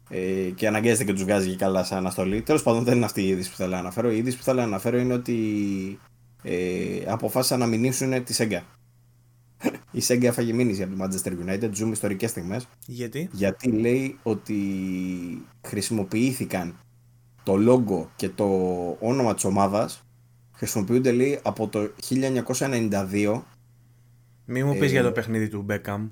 Ε, 0.09 0.51
και 0.55 0.67
αναγκάζεται 0.67 1.05
και 1.05 1.13
τους 1.13 1.23
βγάζει 1.23 1.51
και 1.51 1.57
καλά 1.57 1.85
σε 1.85 1.95
αναστολή. 1.95 2.43
Τέλος 2.43 2.63
πάντων, 2.63 2.85
δεν 2.85 2.97
είναι 2.97 3.05
αυτή 3.05 3.23
η 3.23 3.29
είδηση 3.29 3.51
που 3.51 3.57
θέλω 3.57 3.71
να 3.71 3.79
αναφέρω. 3.79 4.11
Η 4.11 4.17
είδηση 4.17 4.37
που 4.37 4.43
θέλω 4.43 4.59
να 4.59 4.65
αναφέρω 4.65 4.99
είναι 4.99 5.13
ότι 5.15 5.39
ε, 6.43 7.05
αποφάσισαν 7.07 7.59
να 7.59 7.67
μηνύσουν 7.67 8.25
τη 8.25 8.33
Σέγγα. 8.33 8.63
η 9.91 10.01
Σέγγα 10.01 10.29
έφαγε 10.29 10.53
μήνυση 10.53 10.83
από 10.83 10.95
τη 10.95 11.01
Manchester 11.01 11.33
United. 11.49 11.71
Ζούμε 11.73 11.93
ιστορικές 11.93 12.31
στιγμές. 12.31 12.69
Γιατί; 12.87 13.29
Γιατί 13.33 13.71
λέει 13.71 14.19
ότι 14.23 14.59
χρησιμοποιήθηκαν 15.67 16.79
το 17.43 17.55
logo 17.69 18.07
και 18.17 18.29
το 18.29 18.47
όνομα 19.01 19.35
της 19.35 19.45
ομάδας 19.45 20.06
χρησιμοποιούνται 20.57 21.13
λέει 21.13 21.39
από 21.43 21.69
το 21.69 21.91
1992. 22.09 23.43
Μη 24.45 24.65
μου 24.65 24.79
πεις 24.79 24.91
για 24.91 25.03
το 25.03 25.09
ε, 25.09 25.11
παιχνίδι 25.11 25.49
του 25.49 25.67
Beckham. 25.71 26.09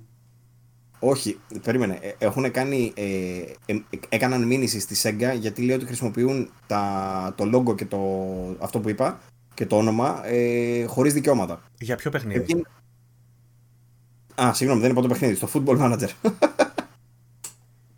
Όχι, 0.99 1.39
περίμενε. 1.62 1.99
Ε, 2.01 2.12
έχουν 2.19 2.51
κάνει, 2.51 2.93
ε, 2.97 3.03
ε, 3.66 3.81
έκαναν 4.09 4.47
μήνυση 4.47 4.81
στη 4.81 4.97
Sega 5.03 5.39
γιατί 5.39 5.62
λέει 5.62 5.77
ότι 5.77 5.87
χρησιμοποιούν 5.87 6.51
τα, 6.66 7.35
το 7.37 7.51
logo 7.55 7.77
και 7.77 7.85
το, 7.85 7.99
αυτό 8.59 8.81
που 8.81 8.89
είπα 8.89 9.21
και 9.55 9.66
το 9.66 9.77
όνομα 9.77 10.27
ε, 10.27 10.85
χωρίς 10.85 11.12
δικαιώματα. 11.12 11.62
Για 11.79 11.97
ποιο 11.97 12.11
παιχνίδι; 12.11 12.65
Α, 14.35 14.55
συγγνώμη, 14.55 14.83
δεν 14.83 14.91
είπα 14.91 15.01
το 15.01 15.09
παιχνίδι. 15.09 15.35
Στο 15.35 15.49
Football 15.53 15.79
Manager. 15.79 16.09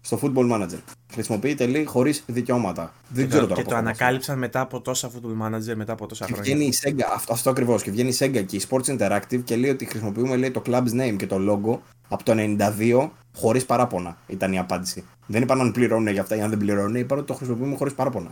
στο 0.06 0.18
Football 0.22 0.52
Manager. 0.52 0.78
Χρησιμοποιείται 1.12 1.66
λέει 1.66 1.84
χωρίς 1.84 2.22
δικαιώματα. 2.26 2.92
Δεν 3.08 3.28
ξέρω 3.28 3.46
τώρα. 3.46 3.62
Και 3.62 3.68
το 3.68 3.76
ανακάλυψαν 3.76 4.38
μετά 4.38 4.60
από 4.60 4.80
τόσα 4.80 5.10
Football 5.10 5.46
Manager, 5.46 5.74
μετά 5.74 5.92
από 5.92 6.06
τόσα 6.06 6.24
και 6.24 6.32
χρόνια. 6.32 6.54
Βγαίνει 6.54 6.70
η 6.70 6.74
Sega, 6.82 7.10
αυτό, 7.14 7.32
αυτό 7.32 7.50
ακριβώς. 7.50 7.82
Και 7.82 7.90
βγαίνει 7.90 8.08
η 8.08 8.16
Sega 8.18 8.44
και 8.46 8.56
η 8.56 8.62
Sports 8.68 8.96
Interactive 8.98 9.40
και 9.44 9.56
λέει 9.56 9.70
ότι 9.70 9.84
χρησιμοποιούμε 9.84 10.36
λέει, 10.36 10.50
το 10.50 10.62
club's 10.66 11.00
name 11.00 11.16
και 11.16 11.26
το 11.26 11.36
logo 11.36 11.78
από 12.08 12.24
το 12.24 12.32
92 12.36 13.08
χωρίς 13.34 13.66
παράπονα. 13.66 14.16
Ήταν 14.26 14.52
η 14.52 14.58
απάντηση. 14.58 15.04
Δεν 15.26 15.42
είπαν 15.42 15.60
αν 15.60 15.72
πληρώνουν 15.72 16.12
για 16.12 16.22
αυτά 16.22 16.36
ή 16.36 16.40
αν 16.40 16.50
δεν 16.50 16.58
πληρώνουν, 16.58 16.94
είπαν 16.94 17.18
ότι 17.18 17.26
το 17.26 17.34
χρησιμοποιούμε 17.34 17.76
χωρίς 17.76 17.94
παράπονα. 17.94 18.30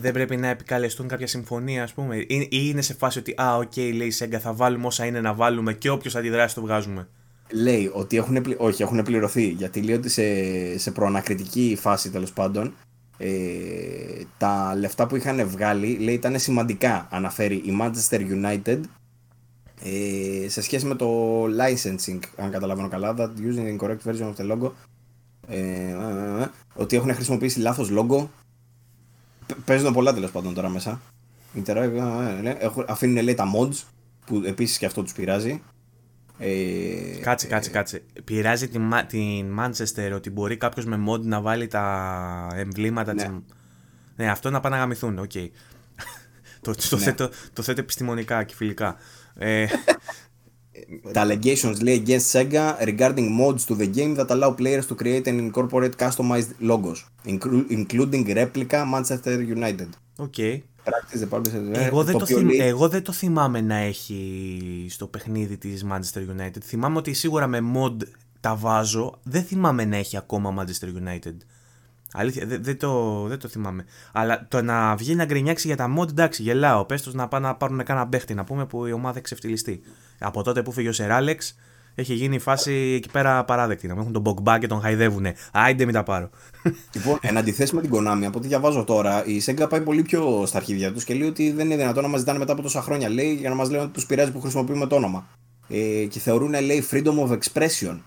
Δεν 0.00 0.12
πρέπει 0.12 0.36
να 0.36 0.48
επικαλεστούν 0.48 1.08
κάποια 1.08 1.26
συμφωνία, 1.26 1.82
ας 1.82 1.92
πούμε. 1.92 2.16
Ή 2.16 2.48
είναι 2.48 2.82
σε 2.82 2.94
φάση 2.94 3.18
ότι, 3.18 3.34
Α, 3.42 3.56
OK, 3.56 3.72
okay, 3.74 3.92
λέει 3.94 4.06
η 4.06 4.12
Sega, 4.18 4.38
θα 4.40 4.52
βάλουμε 4.52 4.86
όσα 4.86 5.04
είναι 5.04 5.20
να 5.20 5.34
βάλουμε 5.34 5.72
και 5.72 5.90
όποιος 5.90 6.16
αντιδράσει 6.16 6.54
το 6.54 6.60
βγάζουμε 6.60 7.08
λέει 7.52 7.90
ότι 7.92 8.16
έχουν, 8.16 8.42
πλη... 8.42 8.54
όχι, 8.58 8.82
έχουν 8.82 9.02
πληρωθεί 9.02 9.48
γιατί 9.48 9.82
λέει 9.82 9.94
ότι 9.94 10.08
σε, 10.08 10.22
σε 10.78 10.90
προανακριτική 10.90 11.76
φάση 11.80 12.10
τέλος 12.10 12.32
πάντων 12.32 12.74
ε, 13.18 13.30
τα 14.38 14.74
λεφτά 14.78 15.06
που 15.06 15.16
είχαν 15.16 15.48
βγάλει 15.48 15.98
λέει 15.98 16.14
ήταν 16.14 16.38
σημαντικά 16.38 17.08
αναφέρει 17.10 17.54
η 17.54 17.78
Manchester 17.80 18.20
United 18.20 18.80
ε, 19.82 20.48
σε 20.48 20.62
σχέση 20.62 20.86
με 20.86 20.94
το 20.94 21.42
licensing 21.44 22.18
αν 22.36 22.50
καταλαβαίνω 22.50 22.88
καλά 22.88 23.14
that 23.18 23.28
using 23.28 23.64
the 23.64 23.78
incorrect 23.78 24.10
version 24.10 24.34
of 24.34 24.36
the 24.36 24.52
logo 24.52 24.70
ε, 25.48 25.58
ε, 25.58 26.42
ε 26.42 26.50
ότι 26.74 26.96
έχουν 26.96 27.14
χρησιμοποιήσει 27.14 27.60
λάθος 27.60 27.90
logo. 27.92 28.26
Παίζουν 29.64 29.92
πολλά 29.92 30.14
τέλος 30.14 30.30
πάντων 30.30 30.54
τώρα 30.54 30.68
μέσα. 30.68 31.00
Αφήνουν 32.86 33.22
λέει 33.22 33.34
τα 33.34 33.44
mods 33.54 33.82
που 34.26 34.42
επίσης 34.44 34.78
και 34.78 34.86
αυτό 34.86 35.02
τους 35.02 35.12
πειράζει 35.12 35.62
ε, 36.42 37.20
κάτσε, 37.20 37.46
κάτσε, 37.46 37.70
κάτσε. 37.70 38.02
Πειράζει 38.24 38.68
την, 38.68 38.82
την 39.06 39.58
Manchester 39.58 40.12
ότι 40.14 40.30
μπορεί 40.30 40.56
κάποιο 40.56 40.84
με 40.86 41.04
mod 41.08 41.20
να 41.20 41.40
βάλει 41.40 41.66
τα 41.66 42.52
εμβλήματα 42.54 43.14
ναι. 43.14 43.30
Ναι, 44.16 44.30
αυτό 44.30 44.50
να 44.50 44.60
πάνε 44.60 44.74
να 44.74 44.80
γαμηθούν, 44.80 45.18
OK. 45.18 45.30
Okay. 45.34 45.48
το, 46.60 46.74
το, 46.90 46.96
ναι. 46.96 47.02
θέτω, 47.02 47.30
το 47.52 47.62
θέτω 47.62 47.80
επιστημονικά 47.80 48.44
και 48.44 48.54
φιλικά. 48.54 48.96
ε, 49.34 49.66
τα 51.12 51.26
allegations 51.26 51.80
λέει 51.82 52.02
against 52.06 52.30
Sega 52.32 52.78
regarding 52.84 53.28
mods 53.40 53.64
to 53.66 53.74
the 53.76 53.86
game 53.96 54.14
that 54.16 54.30
allow 54.30 54.54
players 54.62 54.86
to 54.86 54.94
create 54.94 55.26
and 55.26 55.38
incorporate 55.50 55.96
customized 55.96 56.50
logos, 56.60 57.04
including 57.76 58.24
replica 58.40 58.84
Manchester 58.84 59.40
United. 59.56 59.88
Okay. 60.26 60.62
Εγώ 61.72 62.04
δεν, 62.04 62.18
το 62.18 62.26
Εγώ 62.58 62.88
δεν 62.88 63.02
το 63.02 63.12
θυμάμαι 63.12 63.60
να 63.60 63.74
έχει 63.74 64.86
στο 64.90 65.06
παιχνίδι 65.06 65.56
της 65.56 65.84
Manchester 65.90 66.18
United. 66.18 66.60
Θυμάμαι 66.62 66.98
ότι 66.98 67.12
σίγουρα 67.12 67.46
με 67.46 67.58
mod 67.74 67.96
τα 68.40 68.54
βάζω. 68.54 69.18
Δεν 69.22 69.42
θυμάμαι 69.42 69.84
να 69.84 69.96
έχει 69.96 70.16
ακόμα 70.16 70.54
Manchester 70.58 70.86
United. 70.86 71.36
Αλήθεια, 72.12 72.46
δεν, 72.46 72.62
δεν, 72.62 72.78
το, 72.78 73.22
δεν 73.26 73.38
το 73.38 73.48
θυμάμαι. 73.48 73.84
Αλλά 74.12 74.46
το 74.48 74.62
να 74.62 74.96
βγει 74.96 75.14
να 75.14 75.24
γκρινιάξει 75.24 75.66
για 75.66 75.76
τα 75.76 75.94
mod, 75.98 76.08
εντάξει, 76.08 76.42
γελάω. 76.42 76.84
Πες 76.84 77.02
τους 77.02 77.14
να 77.14 77.28
πάνε 77.28 77.46
να 77.46 77.56
πάρουν 77.56 77.84
κανένα 77.84 78.08
παίχτη, 78.08 78.34
να 78.34 78.44
πούμε 78.44 78.66
που 78.66 78.86
η 78.86 78.92
ομάδα 78.92 79.18
εξευτελιστεί. 79.18 79.82
Από 80.18 80.42
τότε 80.42 80.62
που 80.62 80.72
φύγει 80.72 80.88
ο 80.88 80.92
Σεράλεξ, 80.92 81.56
έχει 82.00 82.14
γίνει 82.14 82.34
η 82.34 82.38
φάση 82.38 82.72
εκεί 82.96 83.08
πέρα 83.10 83.44
παράδεκτη. 83.44 83.86
Να 83.86 83.94
έχουν 84.00 84.12
τον 84.12 84.22
Μπογκμπά 84.22 84.58
και 84.58 84.66
τον 84.66 84.80
χαϊδεύουνε. 84.80 85.34
Άιντε, 85.52 85.84
μην 85.84 85.94
τα 85.94 86.02
πάρω. 86.02 86.30
Λοιπόν, 86.94 87.18
εν 87.20 87.36
αντιθέσει 87.36 87.74
με 87.74 87.80
την 87.80 87.90
Konami, 87.92 88.24
από 88.26 88.38
ό,τι 88.38 88.46
διαβάζω 88.46 88.84
τώρα, 88.84 89.24
η 89.26 89.42
Sega 89.46 89.66
πάει 89.68 89.80
πολύ 89.80 90.02
πιο 90.02 90.42
στα 90.46 90.56
αρχίδια 90.56 90.92
τους 90.92 91.04
και 91.04 91.14
λέει 91.14 91.28
ότι 91.28 91.50
δεν 91.50 91.66
είναι 91.66 91.76
δυνατόν 91.76 92.02
να 92.02 92.08
μας 92.08 92.18
ζητάνε 92.20 92.38
μετά 92.38 92.52
από 92.52 92.62
τόσα 92.62 92.82
χρόνια. 92.82 93.08
Λέει 93.08 93.34
για 93.34 93.48
να 93.48 93.54
μας 93.54 93.70
λένε 93.70 93.82
ότι 93.82 93.92
τους 93.92 94.06
πειράζει 94.06 94.32
που 94.32 94.40
χρησιμοποιούμε 94.40 94.86
το 94.86 94.96
όνομα. 94.96 95.26
Ε, 95.68 96.04
και 96.04 96.18
θεωρούν, 96.18 96.54
λέει, 96.64 96.84
freedom 96.90 97.28
of 97.28 97.38
expression. 97.38 97.98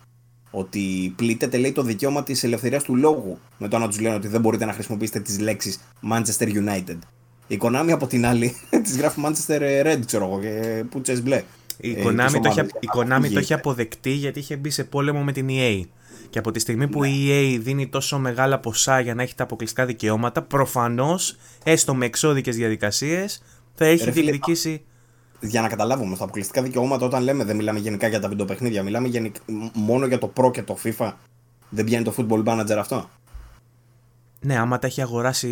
Ότι 0.51 1.13
πλήττεται, 1.15 1.57
λέει, 1.57 1.71
το 1.71 1.81
δικαίωμα 1.81 2.23
της 2.23 2.43
ελευθερίας 2.43 2.83
του 2.83 2.95
λόγου. 2.95 3.37
Με 3.57 3.67
το 3.67 3.77
να 3.77 3.87
τους 3.87 3.99
λένε 3.99 4.15
ότι 4.15 4.27
δεν 4.27 4.41
μπορείτε 4.41 4.65
να 4.65 4.73
χρησιμοποιήσετε 4.73 5.19
τις 5.19 5.39
λέξεις 5.39 5.79
Manchester 6.11 6.47
United. 6.47 6.97
Η 7.47 7.57
Konami 7.61 7.89
από 7.91 8.07
την 8.07 8.25
άλλη 8.25 8.55
της 8.83 8.97
γράφει 8.97 9.21
Manchester 9.25 9.59
Red, 9.85 9.99
ξέρω 10.05 10.25
εγώ, 10.25 10.39
και 10.39 10.83
πούτσε 10.89 11.21
μπλε. 11.21 11.43
Η 11.77 11.91
ε, 11.91 12.03
Konami, 12.05 12.39
το, 12.43 12.49
είχε, 12.49 12.61
η 12.79 12.89
Konami 12.95 13.29
το 13.33 13.39
είχε 13.39 13.53
αποδεκτεί 13.53 14.11
γιατί 14.11 14.39
είχε 14.39 14.55
μπει 14.55 14.69
σε 14.69 14.83
πόλεμο 14.83 15.23
με 15.23 15.31
την 15.31 15.47
EA. 15.49 15.81
Και 16.29 16.39
από 16.39 16.51
τη 16.51 16.59
στιγμή 16.59 16.87
που 16.87 17.03
η 17.03 17.27
EA 17.29 17.59
δίνει 17.61 17.87
τόσο 17.87 18.19
μεγάλα 18.19 18.59
ποσά 18.59 18.99
για 18.99 19.15
να 19.15 19.23
έχει 19.23 19.35
τα 19.35 19.43
αποκλειστικά 19.43 19.85
δικαιώματα, 19.85 20.41
προφανώς, 20.41 21.37
έστω 21.63 21.95
με 21.95 22.05
εξώδικες 22.05 22.55
διαδικασίες, 22.55 23.43
θα 23.73 23.85
έχει 23.85 24.11
διεκδικήσει. 24.11 24.83
Για 25.39 25.61
να 25.61 25.67
καταλάβουμε, 25.67 26.15
στα 26.15 26.23
αποκλειστικά 26.23 26.61
δικαιώματα, 26.61 27.05
όταν 27.05 27.23
λέμε 27.23 27.43
δεν 27.43 27.55
μιλάμε 27.55 27.79
γενικά 27.79 28.07
για 28.07 28.19
τα 28.19 28.27
βιντεοπαιχνίδια, 28.27 28.83
μιλάμε 28.83 29.07
γενικ... 29.07 29.35
μόνο 29.73 30.05
για 30.05 30.17
το 30.17 30.33
Pro 30.35 30.51
και 30.51 30.63
το 30.63 30.77
FIFA. 30.83 31.11
Δεν 31.69 31.85
πιάνει 31.85 32.03
το 32.03 32.13
Football 32.17 32.43
Manager 32.43 32.75
αυτό; 32.79 33.09
Ναι, 34.39 34.57
άμα 34.57 34.79
τα 34.79 34.87
έχει 34.87 35.01
αγοράσει 35.01 35.49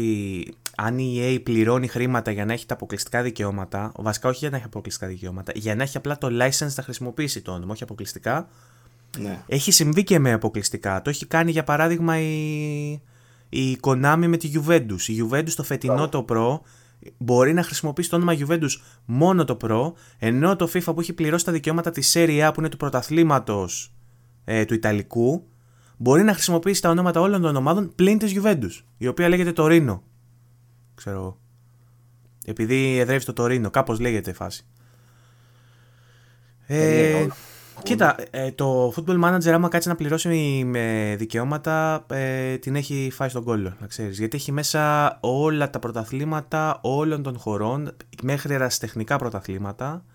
αν 0.76 0.98
η 0.98 1.18
EA 1.19 1.43
πληρώνει 1.43 1.88
χρήματα 1.88 2.31
για 2.31 2.45
να 2.45 2.53
έχει 2.53 2.65
τα 2.65 2.73
αποκλειστικά 2.73 3.22
δικαιώματα, 3.22 3.91
βασικά 3.95 4.30
όχι 4.30 4.38
για 4.38 4.49
να 4.49 4.56
έχει 4.56 4.65
αποκλειστικά 4.65 5.07
δικαιώματα, 5.07 5.52
για 5.56 5.76
να 5.76 5.84
έχει 5.84 5.98
απλά 5.98 6.18
το 6.18 6.27
license 6.27 6.73
να 6.76 6.84
χρησιμοποιήσει 6.84 7.41
το 7.41 7.52
όνομα, 7.52 7.72
όχι 7.72 7.84
αποκλειστικά. 7.84 8.48
Ναι. 9.19 9.43
Έχει 9.48 9.72
συμβεί 9.72 10.03
και 10.03 10.19
με 10.19 10.31
αποκλειστικά. 10.31 11.02
Το 11.02 11.10
έχει 11.10 11.26
κάνει 11.26 11.52
για 11.52 11.64
παράδειγμα 11.64 12.19
η, 12.19 12.91
η 13.49 13.77
Konami 13.81 14.26
με 14.27 14.38
τη 14.38 14.52
Juventus. 14.56 15.02
Η 15.07 15.15
Juventus 15.23 15.52
το 15.56 15.64
φετινό 15.64 16.10
το 16.10 16.26
Pro 16.30 16.60
μπορεί 17.18 17.53
να 17.53 17.64
χρησιμοποιήσει 17.64 18.10
το 18.10 18.15
όνομα 18.15 18.38
Juventus 18.39 18.69
μόνο 19.06 19.43
το 19.43 19.57
Pro, 19.61 19.93
ενώ 20.19 20.56
το 20.56 20.69
FIFA 20.73 20.93
που 20.93 20.99
έχει 20.99 21.14
πληρώσει 21.14 21.45
τα 21.45 21.52
δικαιώματα 21.52 21.91
της 21.91 22.14
Serie 22.18 22.48
A 22.48 22.52
που 22.53 22.60
είναι 22.60 22.69
του 22.69 22.77
πρωταθλήματος 22.77 23.93
ε, 24.45 24.65
του 24.65 24.73
Ιταλικού, 24.73 25.43
μπορεί 25.98 26.23
να 26.23 26.34
χρησιμοποιήσει 26.34 26.81
τα 26.81 26.89
ονόματα 26.89 27.19
όλων 27.22 27.41
των 27.41 27.56
ομάδων 27.56 27.95
πλην 27.95 28.18
της 28.18 28.34
Juventus, 28.35 28.84
η 28.98 29.07
οποία 29.07 29.30
λέγεται 29.30 29.52
το 29.52 29.68
Rino 31.01 31.07
ξέρω 31.07 31.37
Επειδή 32.45 32.97
εδρεύει 32.97 33.25
το 33.25 33.33
Τωρίνο, 33.33 33.69
κάπως 33.69 33.99
λέγεται 33.99 34.29
η 34.29 34.33
φάση. 34.33 34.65
Ε, 36.67 37.27
κοίτα, 37.83 38.15
ε, 38.29 38.51
το 38.51 38.93
Football 38.95 39.23
Manager 39.23 39.49
άμα 39.49 39.67
κάτσει 39.67 39.87
να 39.87 39.95
πληρώσει 39.95 40.63
με 40.65 41.15
δικαιώματα 41.17 42.05
ε, 42.09 42.57
την 42.57 42.75
έχει 42.75 43.09
φάει 43.13 43.29
στον 43.29 43.43
κόλλο, 43.43 43.75
να 43.79 43.87
ξέρεις. 43.87 44.17
Γιατί 44.17 44.37
έχει 44.37 44.51
μέσα 44.51 45.17
όλα 45.21 45.69
τα 45.69 45.79
πρωταθλήματα 45.79 46.79
όλων 46.81 47.23
των 47.23 47.37
χωρών, 47.37 47.95
μέχρι 48.23 48.53
ερασιτεχνικά 48.53 49.17
πρωταθλήματα. 49.17 50.05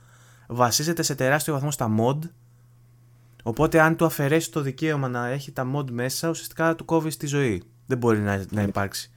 Βασίζεται 0.48 1.02
σε 1.02 1.14
τεράστιο 1.14 1.52
βαθμό 1.52 1.70
στα 1.70 1.94
mod, 1.98 2.18
Οπότε, 3.42 3.80
αν 3.80 3.96
του 3.96 4.04
αφαιρέσει 4.04 4.50
το 4.50 4.60
δικαίωμα 4.60 5.08
να 5.08 5.26
έχει 5.26 5.52
τα 5.52 5.70
mod 5.74 5.90
μέσα, 5.90 6.28
ουσιαστικά 6.28 6.74
του 6.74 6.84
κόβεις 6.84 7.16
τη 7.16 7.26
ζωή. 7.26 7.62
Δεν 7.86 7.98
μπορεί 7.98 8.18
να, 8.18 8.44
να 8.50 8.62
υπάρξει. 8.62 9.10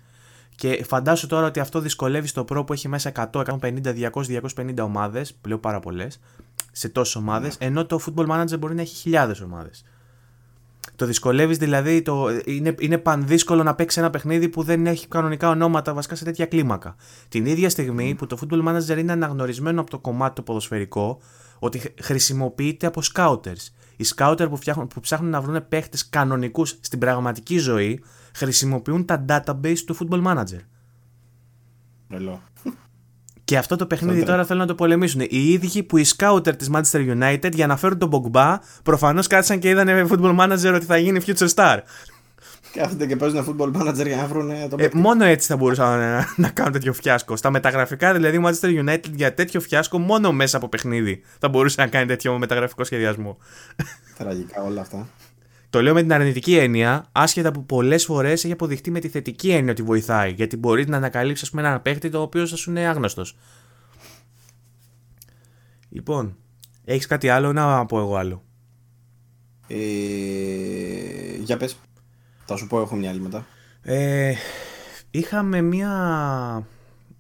Και 0.60 0.84
φαντάσου 0.84 1.28
τώρα 1.28 1.48
ότι 1.48 1.60
αυτό 1.60 1.80
δυσκολεύει 1.80 2.28
στο 2.28 2.46
Pro 2.50 2.66
που 2.66 2.74
έχει 2.74 2.88
μέσα 2.88 3.12
100, 3.16 3.44
150, 3.46 4.10
200, 4.12 4.40
250 4.56 4.74
ομάδες, 4.82 5.38
λέω 5.48 5.58
πάρα 5.58 5.80
πολλές, 5.80 6.20
σε 6.72 6.90
τόσες 6.90 7.16
ομάδες, 7.16 7.60
ναι. 7.60 7.66
ενώ 7.66 7.86
το 7.86 8.00
Football 8.06 8.28
Manager 8.28 8.60
μπορεί 8.60 8.76
να 8.76 8.82
έχει 8.82 8.96
χιλιάδες 8.96 9.42
ομάδες. 9.42 9.84
Το 10.96 11.06
δυσκολεύεις 11.06 11.58
δηλαδή, 11.58 12.02
το, 12.02 12.28
είναι, 12.46 12.76
είναι 12.80 12.98
πανδύσκολο 12.98 13.64
να 13.64 13.76
παίξει 13.76 14.00
ένα 14.00 14.10
παιχνίδι 14.10 14.50
που 14.50 14.64
δεν 14.64 14.86
έχει 14.86 15.08
κανονικά 15.08 15.50
ονόματα 15.50 15.94
βασικά 15.94 16.16
σε 16.16 16.24
τέτοια 16.24 16.46
κλίμακα. 16.46 16.96
Την 17.30 17.46
ίδια 17.46 17.70
στιγμή 17.70 18.16
που 18.16 18.28
το 18.28 18.38
Football 18.42 18.68
Manager 18.68 18.98
είναι 18.98 19.12
αναγνωρισμένο 19.12 19.82
από 19.82 19.90
το 19.90 20.00
κομμάτι 20.00 20.36
το 20.36 20.42
ποδοσφαιρικό 20.42 21.20
ότι 21.60 21.82
χρησιμοποιείται 22.02 22.88
από 22.88 23.02
scouters. 23.14 23.68
Οι 23.96 24.06
scouter 24.16 24.46
που, 24.50 24.58
φτιάχνουν, 24.58 24.88
που 24.88 25.00
ψάχνουν 25.00 25.30
να 25.30 25.42
βρουν 25.42 25.68
παίχτες 25.68 26.10
κανονικούς 26.10 26.78
στην 26.82 27.00
πραγματική 27.00 27.58
ζωή 27.58 28.04
χρησιμοποιούν 28.40 29.06
τα 29.06 29.26
database 29.28 29.78
του 29.86 29.98
Football 30.00 30.24
Manager. 30.24 30.60
Ελό. 32.10 32.42
Και 33.44 33.58
αυτό 33.58 33.76
το 33.76 33.86
παιχνίδι 33.86 34.24
τώρα 34.24 34.46
θέλουν 34.46 34.62
να 34.62 34.68
το 34.68 34.76
πολεμήσουν. 34.76 35.22
Οι 35.22 35.52
ίδιοι 35.52 35.84
που 35.84 35.98
οι 35.98 36.06
scouter 36.18 36.58
της 36.58 36.70
Manchester 36.74 37.18
United 37.18 37.54
για 37.54 37.68
να 37.68 37.78
φέρουν 37.78 37.98
τον 37.98 38.10
Pogba 38.12 38.56
προφανώς 38.84 39.28
κάτσαν 39.28 39.60
και 39.60 39.70
είδαν 39.70 40.08
football 40.12 40.40
manager 40.40 40.74
ότι 40.76 40.86
θα 40.86 40.98
γίνει 40.98 41.22
future 41.26 41.48
star. 41.56 41.78
Κάθονται 42.74 43.06
και 43.06 43.16
παίζουν 43.16 43.46
football 43.46 43.82
manager 43.82 44.06
για 44.06 44.16
να 44.16 44.26
βρουν 44.26 44.52
το 44.70 44.76
ε, 44.80 44.90
Μόνο 44.94 45.26
έτσι 45.26 45.48
θα 45.48 45.58
μπορούσαν 45.58 46.00
να, 46.00 46.34
να 46.36 46.50
κάνουν 46.50 46.72
τέτοιο 46.72 46.94
φιάσκο. 46.94 47.36
Στα 47.36 47.52
μεταγραφικά 47.52 48.14
δηλαδή 48.14 48.38
η 48.38 48.42
Manchester 48.46 48.84
United 48.84 49.12
για 49.16 49.34
τέτοιο 49.34 49.60
φιάσκο 49.60 50.00
μόνο 50.00 50.32
μέσα 50.32 50.58
από 50.58 50.68
παιχνίδι 50.68 51.22
θα 51.40 51.50
μπορούσε 51.50 51.82
να 51.82 51.88
κάνει 51.88 52.06
τέτοιο 52.06 52.38
μεταγραφικό 52.38 52.84
σχεδιασμό. 52.84 53.38
Τραγικά 54.18 54.64
όλα 54.64 54.82
αυτά. 54.82 55.08
Το 55.70 55.82
λέω 55.82 55.94
με 55.94 56.02
την 56.02 56.14
αρνητική 56.14 56.58
έννοια, 56.58 57.10
άσχετα 57.12 57.52
που 57.52 57.66
πολλές 57.66 58.06
φορές 58.06 58.44
έχει 58.44 58.54
αποδειχτεί 58.54 58.92
με 58.92 59.00
τη 59.00 59.10
θετική 59.10 59.50
έννοια 59.50 59.72
ότι 59.72 59.82
βοηθάει. 59.82 60.32
Γιατί 60.32 60.58
μπορείς 60.58 60.88
να 60.88 60.98
ανακαλύψεις, 60.98 61.44
ας 61.44 61.50
πούμε, 61.50 61.62
έναν 61.62 61.82
παίχτη 61.82 62.10
το 62.10 62.22
οποίος 62.22 62.50
θα 62.50 62.56
σου 62.56 62.70
είναι 62.70 62.88
άγνωστος. 62.88 63.38
Λοιπόν, 65.90 66.38
έχεις 66.86 67.06
κάτι 67.06 67.30
άλλο 67.30 67.54
να 67.54 67.86
πω 67.86 68.00
εγώ 68.00 68.16
άλλο; 68.16 68.44
Ε, 69.68 69.78
για 71.40 71.58
πες. 71.58 71.78
Θα 72.46 72.56
σου 72.56 72.68
πω 72.68 72.82
έχω 72.82 72.96
μια 72.96 73.10
άλλη 73.10 73.20
μετά. 73.20 73.46
Ε, 73.82 74.34
είχαμε 75.12 75.62
μια 75.62 76.68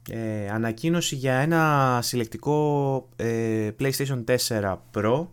ε, 0.09 0.49
ανακοίνωση 0.49 1.15
για 1.15 1.33
ένα 1.33 1.99
συλλεκτικό 2.01 3.09
ε, 3.15 3.69
PlayStation 3.79 4.23
4 4.47 4.77
Pro 4.93 5.27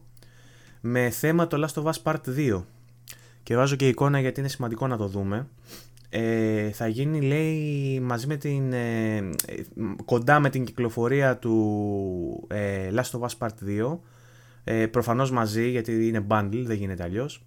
με 0.80 1.10
θέμα 1.10 1.47
το 1.47 1.66
Last 1.66 1.82
of 1.82 1.93
Us 1.93 2.02
Part 2.02 2.36
2 2.36 2.62
και 3.47 3.56
βάζω 3.56 3.77
και 3.77 3.89
εικόνα 3.89 4.20
γιατί 4.20 4.40
είναι 4.40 4.48
σημαντικό 4.48 4.86
να 4.86 4.97
το 4.97 5.06
δούμε. 5.06 5.48
Ε, 6.09 6.70
θα 6.70 6.89
γίνει 6.89 7.20
λέει 7.20 8.01
μαζί 8.01 8.27
με 8.27 8.36
την 8.36 8.73
ε, 8.73 9.31
κοντά 10.05 10.40
με 10.40 10.51
την 10.51 10.64
κυκλοφορία 10.64 11.36
του 11.39 12.47
ε, 12.48 12.90
Last 12.94 13.18
of 13.18 13.20
Us 13.20 13.39
Part 13.39 13.89
2 13.93 13.98
ε, 14.64 14.86
προφανώς 14.86 15.31
μαζί 15.31 15.70
γιατί 15.70 16.09
είναι 16.09 16.27
bundle 16.28 16.62
δεν 16.64 16.77
γίνεται 16.77 17.02
αλλιώς. 17.02 17.44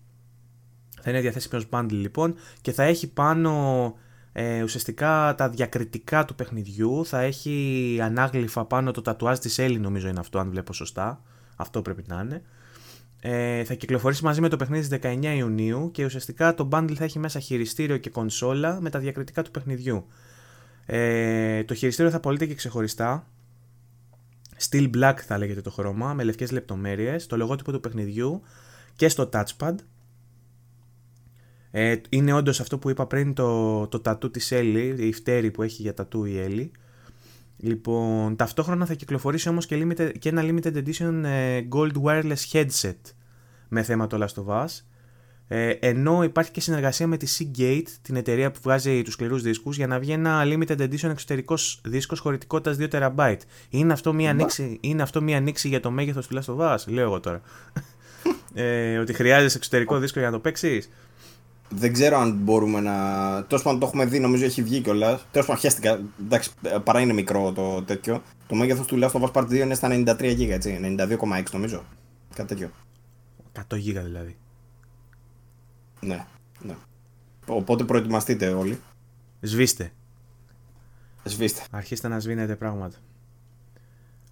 θα 1.01 1.09
είναι 1.09 1.19
διαθέσιμος 1.19 1.63
ως 1.63 1.69
bundle 1.71 1.91
λοιπόν 1.91 2.35
και 2.61 2.71
θα 2.71 2.83
έχει 2.83 3.13
πάνω 3.13 3.95
ε, 4.31 4.63
ουσιαστικά 4.63 5.35
τα 5.37 5.49
διακριτικά 5.49 6.25
του 6.25 6.35
παιχνιδιού 6.35 7.05
θα 7.05 7.19
έχει 7.21 7.97
ανάγλυφα 8.01 8.65
πάνω 8.65 8.91
το 8.91 9.01
τατουάζ 9.01 9.37
της 9.37 9.57
Έλλη 9.59 9.79
νομίζω 9.79 10.07
είναι 10.07 10.19
αυτό 10.19 10.39
αν 10.39 10.49
βλέπω 10.49 10.73
σωστά 10.73 11.21
αυτό 11.55 11.81
πρέπει 11.81 12.03
να 12.07 12.21
είναι 12.21 12.41
ε, 13.21 13.63
θα 13.63 13.73
κυκλοφορήσει 13.73 14.23
μαζί 14.23 14.41
με 14.41 14.49
το 14.49 14.55
παιχνίδι 14.55 14.83
στις 14.83 14.99
19 15.01 15.23
Ιουνίου 15.37 15.91
και 15.91 16.05
ουσιαστικά 16.05 16.53
το 16.53 16.69
bundle 16.71 16.93
θα 16.95 17.03
έχει 17.03 17.19
μέσα 17.19 17.39
χειριστήριο 17.39 17.97
και 17.97 18.09
κονσόλα 18.09 18.81
με 18.81 18.89
τα 18.89 18.99
διακριτικά 18.99 19.41
του 19.41 19.51
παιχνιδιού. 19.51 20.05
Ε, 20.85 21.63
το 21.63 21.73
χειριστήριο 21.73 22.11
θα 22.11 22.19
πωλείται 22.19 22.45
και 22.45 22.53
ξεχωριστά. 22.53 23.27
Steel 24.69 24.89
black 24.95 25.15
θα 25.25 25.37
λέγεται 25.37 25.61
το 25.61 25.71
χρώμα, 25.71 26.13
με 26.13 26.23
λευκές 26.23 26.51
λεπτομέρειες, 26.51 27.27
το 27.27 27.37
λογότυπο 27.37 27.71
του 27.71 27.79
παιχνιδιού 27.79 28.41
και 28.95 29.09
στο 29.09 29.29
touchpad. 29.33 29.75
Ε, 31.71 31.95
είναι 32.09 32.33
όντως 32.33 32.59
αυτό 32.59 32.77
που 32.77 32.89
είπα 32.89 33.07
πριν 33.07 33.33
το, 33.33 33.87
το 33.87 33.99
τατού 33.99 34.31
της 34.31 34.49
Ellie, 34.53 34.95
η 34.97 35.13
φτέρη 35.13 35.51
που 35.51 35.63
έχει 35.63 35.81
για 35.81 35.93
τατού 35.93 36.25
η 36.25 36.45
Ellie. 36.47 36.69
Λοιπόν, 37.61 38.35
ταυτόχρονα 38.35 38.85
θα 38.85 38.93
κυκλοφορήσει 38.93 39.49
όμως 39.49 39.65
και, 39.65 39.85
limited, 39.85 40.11
και 40.19 40.29
ένα 40.29 40.41
limited 40.45 40.83
edition 40.83 41.23
ε, 41.23 41.61
gold 41.71 41.93
wireless 42.03 42.51
headset 42.51 42.97
με 43.67 43.83
θέμα 43.83 44.07
το 44.07 44.25
Last 44.25 44.43
of 44.43 44.63
Us. 44.63 44.83
Ε, 45.51 45.69
ενώ 45.69 46.23
υπάρχει 46.23 46.51
και 46.51 46.61
συνεργασία 46.61 47.07
με 47.07 47.17
τη 47.17 47.27
Seagate, 47.39 47.87
την 48.01 48.15
εταιρεία 48.15 48.51
που 48.51 48.59
βγάζει 48.63 49.01
τους 49.01 49.13
σκληρούς 49.13 49.41
δίσκους, 49.41 49.77
για 49.77 49.87
να 49.87 49.99
βγει 49.99 50.11
ένα 50.11 50.43
limited 50.45 50.77
edition 50.77 51.09
εξωτερικός 51.09 51.81
δίσκος 51.83 52.19
χωρητικότητας 52.19 52.77
2 52.79 53.11
TB. 53.15 53.35
Είναι 53.69 53.93
αυτό 53.93 54.13
μια 54.13 54.29
ανοίξη, 54.29 54.77
είναι 54.81 55.01
αυτό 55.01 55.21
μια 55.21 55.37
ανοίξη 55.37 55.67
για 55.67 55.79
το 55.79 55.91
μέγεθος 55.91 56.27
του 56.27 56.39
Last 56.39 56.55
of 56.55 56.73
Us, 56.73 56.77
λέω 56.87 57.03
εγώ 57.03 57.19
τώρα. 57.19 57.41
ε, 58.53 58.97
ότι 58.97 59.13
χρειάζεσαι 59.13 59.57
εξωτερικό 59.57 59.97
δίσκο 59.99 60.19
για 60.19 60.27
να 60.27 60.35
το 60.35 60.41
παίξεις; 60.41 60.89
Δεν 61.69 61.93
ξέρω 61.93 62.17
αν 62.17 62.33
μπορούμε 62.33 62.79
να. 62.79 62.93
Τέλος 63.43 63.63
πάντων 63.63 63.79
το 63.79 63.85
έχουμε 63.85 64.05
δει, 64.05 64.19
νομίζω 64.19 64.45
έχει 64.45 64.63
βγει 64.63 64.81
κιόλας. 64.81 65.25
Τέλος 65.31 65.47
πάντων 65.47 65.61
χαίστηκα. 65.61 66.01
Εντάξει, 66.19 66.51
παρά 66.83 66.99
είναι 66.99 67.13
μικρό 67.13 67.51
το 67.51 67.83
τέτοιο. 67.83 68.21
Το 68.47 68.55
μέγεθος 68.55 68.85
του 68.85 68.99
Last 69.01 69.11
of 69.11 69.21
Us 69.21 69.31
Part 69.31 69.43
2 69.43 69.53
είναι 69.53 69.73
στα 69.73 69.87
93 69.91 70.19
GB, 70.19 70.49
έτσι. 70.49 70.79
92,6 70.81 71.43
νομίζω. 71.51 71.83
Κάτι 72.35 72.47
τέτοιο. 72.47 72.69
100 73.53 73.75
GB 73.75 74.03
δηλαδή. 74.03 74.37
Ναι, 75.99 76.25
ναι. 76.61 76.75
Οπότε 77.47 77.83
προετοιμαστείτε 77.83 78.49
όλοι. 78.49 78.79
Σβήστε. 79.41 79.91
Σβήστε. 81.23 81.61
Αρχίστε 81.71 82.07
να 82.07 82.19
σβήνετε 82.19 82.55
πράγματα. 82.55 82.97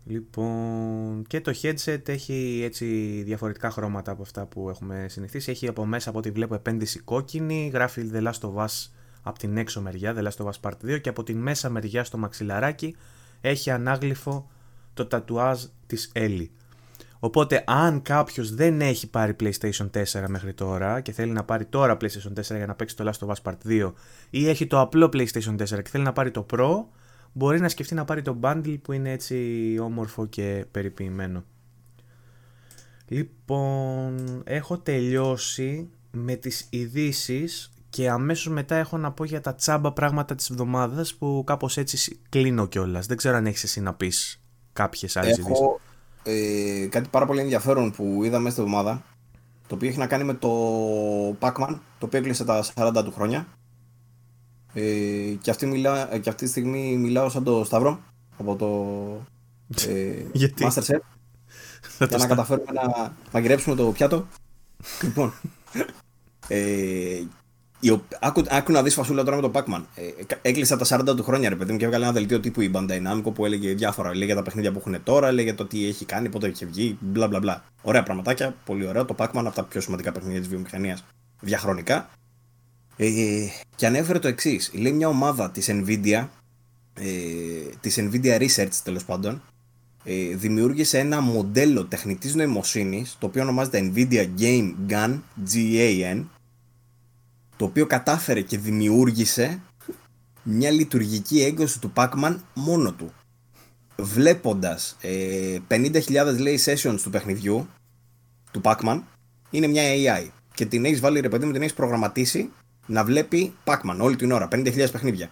Λοιπόν, 0.10 1.24
και 1.28 1.42
το 1.42 1.54
headset 1.62 2.10
έχει 2.10 2.62
έτσι 2.64 2.86
διαφορετικά 3.26 3.70
χρώματα 3.70 4.12
από 4.12 4.22
αυτά 4.22 4.46
που 4.46 4.70
έχουμε 4.70 5.06
συνηθίσει. 5.10 5.52
Έχει 5.52 5.68
από 5.68 5.86
μέσα 5.86 6.10
από 6.10 6.18
ό,τι 6.18 6.32
βλέπω 6.32 6.56
επένδυση 6.56 7.00
κόκκινη, 7.00 7.70
γράφει 7.74 8.12
The 8.14 8.24
Last 8.24 8.50
of 8.50 8.54
Us 8.56 8.90
από 9.22 9.40
την 9.40 9.58
έξω 9.58 9.82
μεριά, 9.82 10.16
The 10.18 10.24
Last 10.24 10.46
of 10.46 10.50
Us 10.50 10.60
Part 10.62 10.96
2 10.96 11.02
και 11.02 11.10
από 11.10 11.24
την 11.24 11.38
μέσα 11.38 11.70
μεριά 11.70 12.04
στο 12.04 12.18
μαξιλαράκι 12.18 12.96
έχει 13.42 13.72
ανάγλυφο 13.72 14.50
το 14.94 15.06
τατουάζ 15.06 15.64
της 15.88 16.12
Ellie. 16.16 16.48
Οπότε 17.20 17.64
αν 17.68 18.02
κάποιος 18.02 18.56
δεν 18.56 18.82
έχει 18.82 19.10
πάρει 19.10 19.36
PlayStation 19.40 19.90
4 19.92 20.04
μέχρι 20.28 20.54
τώρα 20.54 21.02
και 21.02 21.12
θέλει 21.12 21.32
να 21.32 21.44
πάρει 21.44 21.66
τώρα 21.66 21.98
PlayStation 22.02 22.40
4 22.40 22.42
για 22.42 22.66
να 22.66 22.76
παίξει 22.76 22.96
το 22.96 23.12
Last 23.12 23.28
of 23.28 23.34
Us 23.34 23.52
Part 23.52 23.58
2 23.68 23.94
ή 24.30 24.50
έχει 24.50 24.68
το 24.68 24.80
απλό 24.80 25.10
PlayStation 25.14 25.56
4 25.58 25.66
και 25.66 25.90
θέλει 25.90 26.04
να 26.04 26.14
πάρει 26.14 26.32
το 26.32 26.46
Pro, 26.54 26.84
μπορεί 27.38 27.59
να 27.59 27.69
σκεφτεί 27.69 27.93
να 27.93 28.05
πάρει 28.05 28.22
το 28.22 28.38
bundle 28.41 28.77
που 28.81 28.91
είναι 28.91 29.11
έτσι 29.11 29.77
όμορφο 29.81 30.26
και 30.26 30.65
περιποιημένο. 30.72 31.43
Λοιπόν, 33.07 34.41
έχω 34.43 34.77
τελειώσει 34.77 35.89
με 36.11 36.35
τις 36.35 36.68
ειδήσεις 36.69 37.72
και 37.89 38.09
αμέσως 38.09 38.53
μετά 38.53 38.76
έχω 38.76 38.97
να 38.97 39.11
πω 39.11 39.23
για 39.23 39.41
τα 39.41 39.55
τσάμπα 39.55 39.93
πράγματα 39.93 40.35
της 40.35 40.49
εβδομάδας 40.49 41.15
που 41.15 41.43
κάπως 41.45 41.77
έτσι 41.77 42.19
κλείνω 42.30 42.68
κιόλας. 42.68 43.05
Δεν 43.05 43.18
ξέρω 43.18 43.35
αν 43.35 43.45
έχεις 43.45 43.64
εσύ 43.64 43.81
να 43.81 43.93
πεις 43.93 44.41
κάποιες 44.73 45.18
άλλες 45.18 45.38
ειδήσεις. 45.38 45.59
Έχω 45.59 45.80
ε, 46.23 46.88
κάτι 46.89 47.09
πάρα 47.09 47.26
πολύ 47.26 47.39
ενδιαφέρον 47.39 47.91
που 47.91 48.23
είδα 48.23 48.39
μέσα 48.39 48.51
στη 48.51 48.61
εβδομάδα 48.61 49.03
το 49.68 49.76
οποίο 49.76 49.89
έχει 49.89 49.97
να 49.97 50.07
κάνει 50.07 50.23
με 50.23 50.34
το 50.34 50.49
Pac-Man 51.39 51.80
το 51.99 52.05
οποίο 52.05 52.19
έκλεισε 52.19 52.45
τα 52.45 52.64
40 52.76 53.01
του 53.05 53.11
χρόνια 53.11 53.47
ε, 54.80 55.38
και, 55.41 55.49
αυτή 55.49 55.66
μιλά, 55.66 56.14
ε, 56.14 56.20
και 56.20 56.30
αυτή 56.30 56.44
τη 56.44 56.49
στιγμή 56.49 56.98
μιλάω 56.98 57.30
σαν 57.30 57.44
το 57.44 57.64
Σταύρο 57.64 57.99
από 58.38 58.56
το 58.56 58.68
ε, 59.88 60.24
Γιατί; 60.40 60.68
Masterchef 60.68 60.99
για 62.08 62.18
να 62.18 62.28
καταφέρουμε 62.28 62.72
να 62.72 63.16
μαγειρέψουμε 63.32 63.76
το 63.76 63.91
πιάτο. 63.91 64.28
λοιπόν, 65.04 65.34
ε, 66.48 67.24
άκου, 68.20 68.44
άκου 68.49 68.72
να 68.72 68.84
δεις 68.84 68.94
φασούλα 68.94 69.24
τώρα 69.24 69.36
με 69.36 69.41
το 69.41 69.52
Pac-Man. 69.54 69.84
Ε, 69.95 70.36
έκλεισα 70.41 70.78
τα 70.78 70.99
40 71.12 71.16
του 71.16 71.24
χρόνια 71.24 71.49
ρε 71.49 71.56
παιδί 71.56 71.72
μου 71.72 71.78
και 71.78 71.86
έβγαλε 71.86 72.04
ένα 72.04 72.14
δελτίο 72.14 72.40
τύπου 72.40 72.62
η 72.62 72.72
Bandai 72.74 73.02
Namco 73.08 73.34
που 73.34 73.45
έλεγε 73.45 73.74
διάφορα. 73.74 74.10
Έλεγε 74.10 74.36
τα 74.36 74.41
παιχνίδια 74.41 74.72
που 74.72 74.80
έχουν 74.80 75.04
τώρα, 75.04 75.28
έλεγε 75.28 75.54
το 75.54 75.66
τι 75.66 75.88
έχει 75.88 76.06
κάνει, 76.06 76.30
πότε 76.30 76.48
έχει 76.48 76.66
βγει, 76.66 76.98
μπλα 76.99 77.28
μπλα 77.28 77.40
μπλα. 77.40 77.64
Ωραία 77.82 78.04
πραγματάκια, 78.04 78.56
πολύ 78.66 78.88
ωραία. 78.88 79.06
Το 79.06 79.16
Pac-Man 79.18 79.45
από 79.45 79.56
τα 79.56 79.64
πιο 79.64 79.82
σημαντικά 79.82 80.12
παιχνίδια 80.12 80.40
της 80.40 80.49
βιομηχανίας 80.49 81.04
διαχρονικά. 81.40 82.10
Ε, 82.98 83.48
και 83.76 83.86
ανέφερε 83.86 84.19
το 84.19 84.28
εξής. 84.28 84.72
Λέει 84.74 84.91
μια 84.91 85.07
ομάδα 85.07 85.52
της 85.52 85.68
Nvidia, 85.69 86.28
ε, 86.94 87.06
της 87.80 87.98
Nvidia 87.99 88.40
Research 88.40 88.74
τέλος 88.84 89.06
πάντων, 89.06 89.41
ε, 90.03 90.36
δημιούργησε 90.36 90.99
ένα 90.99 91.22
μοντέλο 91.22 91.86
τεχνητής 91.86 92.36
νοημοσύνης, 92.36 93.15
το 93.19 93.26
οποίο 93.26 93.41
ονομάζεται 93.41 93.91
Nvidia 93.94 94.28
Game 94.40 94.74
Gun, 94.90 95.19
GAN, 95.53 96.24
το 97.56 97.65
οποίο 97.65 97.88
κατάφερε 97.88 98.41
και 98.41 98.57
δημιούργησε 98.57 99.61
μια 100.44 100.72
λειτουργική 100.72 101.41
έγκωση 101.41 101.80
του 101.80 101.91
Pac-Man 101.95 102.38
μόνο 102.53 102.91
του. 102.91 103.11
Βλέποντας 103.95 104.98
ε, 105.02 105.57
50.000 105.68 106.38
λέει 106.40 106.60
sessions 106.65 106.99
του 107.03 107.10
παιχνιδιού, 107.10 107.68
του 108.52 108.61
Pac-Man, 108.64 109.02
είναι 109.49 109.68
μια 109.68 109.84
AI. 109.84 110.28
Και 110.53 110.65
την 110.65 110.86
έχεις 110.86 110.99
βάλει 110.99 111.19
ρε 111.19 111.30
παιδί 111.30 111.45
μου, 111.45 111.52
την 111.52 111.61
έχεις 111.61 111.74
προγραμματίσει 111.74 112.49
να 112.88 113.03
βλέπει 113.03 113.53
Pac-Man 113.64 113.97
όλη 113.99 114.15
την 114.15 114.31
ώρα, 114.31 114.47
50.000 114.51 114.91
παιχνίδια. 114.91 115.30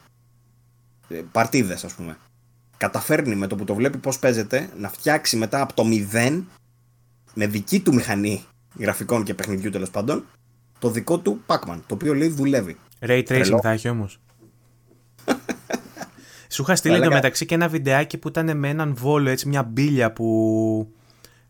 Ε, 1.09 1.21
Παρτίδες, 1.31 1.83
ας 1.83 1.93
πούμε. 1.93 2.17
Καταφέρνει 2.77 3.35
με 3.35 3.47
το 3.47 3.55
που 3.55 3.63
το 3.63 3.75
βλέπει 3.75 3.97
πώς 3.97 4.19
παίζεται 4.19 4.69
να 4.77 4.89
φτιάξει 4.89 5.37
μετά 5.37 5.61
από 5.61 5.73
το 5.73 5.83
0 6.13 6.43
με 7.33 7.47
δική 7.47 7.79
του 7.79 7.93
μηχανή 7.93 8.43
γραφικών 8.79 9.23
και 9.23 9.33
παιχνιδιού 9.33 9.69
τέλος 9.69 9.89
πάντων 9.89 10.25
το 10.79 10.89
δικό 10.89 11.17
του 11.17 11.41
Pac-Man. 11.45 11.79
Το 11.87 11.93
οποίο 11.93 12.13
λέει 12.13 12.27
δουλεύει. 12.27 12.77
Ray 12.99 13.23
tracing 13.27 13.59
θα 13.61 13.69
έχει 13.69 13.89
όμως. 13.89 14.19
Σου 16.49 16.61
είχα 16.61 16.75
στείλει 16.75 17.01
το 17.01 17.11
μεταξύ 17.11 17.45
και 17.45 17.55
ένα 17.55 17.67
βιντεάκι 17.67 18.17
που 18.17 18.27
ήταν 18.27 18.57
με 18.57 18.69
έναν 18.69 18.95
βόλο, 18.95 19.29
έτσι 19.29 19.47
μια 19.47 19.63
μπίλια 19.63 20.11
που 20.11 20.93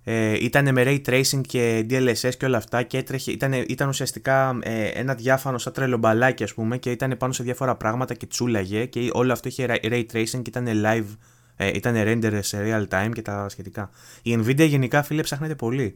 ε, 0.08 0.44
ήταν 0.44 0.74
με 0.74 0.84
ray 0.86 1.02
tracing 1.10 1.42
και 1.42 1.86
DLSS 1.90 2.36
και 2.38 2.46
όλα 2.46 2.58
αυτά 2.58 2.84
και 2.84 2.98
έτρεχε, 2.98 3.32
ήταν, 3.32 3.54
ήταν 3.54 3.88
ουσιαστικά 3.88 4.58
ε, 4.62 4.86
ένα 4.86 5.14
διάφανο 5.14 5.58
σαν 5.58 5.74
τρελομπαλάκι 5.74 6.44
ας 6.44 6.54
πούμε 6.54 6.78
και 6.78 6.92
ήταν 6.92 7.16
πάνω 7.18 7.34
σε 7.34 7.44
διάφορα 7.44 7.76
πράγματα 7.76 8.14
και 8.14 8.26
τσούλαγε 8.26 8.86
και 8.86 9.10
όλο 9.14 9.32
αυτό 9.32 9.48
είχε 9.48 9.66
ray 9.84 10.04
tracing 10.14 10.42
και 10.42 10.50
ήταν 10.60 10.68
live, 10.68 11.16
ε, 11.56 11.68
ήταν 11.68 11.96
render 11.98 12.40
σε 12.42 12.58
real 12.66 12.96
time 12.96 13.12
και 13.14 13.22
τα 13.22 13.50
σχετικά. 13.50 13.90
Η 14.22 14.40
Nvidia 14.40 14.68
γενικά 14.68 15.04
φίλε 15.04 15.22
ψάχνεται 15.22 15.56
πολύ. 15.56 15.96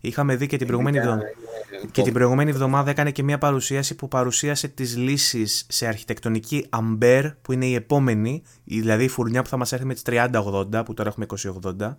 Είχαμε 0.00 0.36
δει 0.36 0.46
και 0.46 0.56
την, 0.56 0.66
προηγούμενη 0.66 0.98
εβδομάδα, 0.98 1.24
και 1.90 2.02
την 2.02 2.12
προηγούμενη 2.12 2.50
εβδομάδα 2.50 2.90
έκανε 2.90 3.10
και 3.10 3.22
μια 3.22 3.38
παρουσίαση 3.38 3.94
που 3.94 4.08
παρουσίασε 4.08 4.68
τις 4.68 4.96
λύσεις 4.96 5.66
σε 5.68 5.86
αρχιτεκτονική 5.86 6.66
Ampere 6.70 7.32
που 7.42 7.52
είναι 7.52 7.66
η 7.66 7.74
επόμενη, 7.74 8.42
δηλαδή 8.64 9.04
η 9.04 9.08
φουρνιά 9.08 9.42
που 9.42 9.48
θα 9.48 9.56
μας 9.56 9.72
έρθει 9.72 9.84
με 9.84 9.94
τις 9.94 10.02
3080 10.06 10.84
που 10.84 10.94
τώρα 10.94 11.08
έχουμε 11.08 11.26
2080 11.78 11.96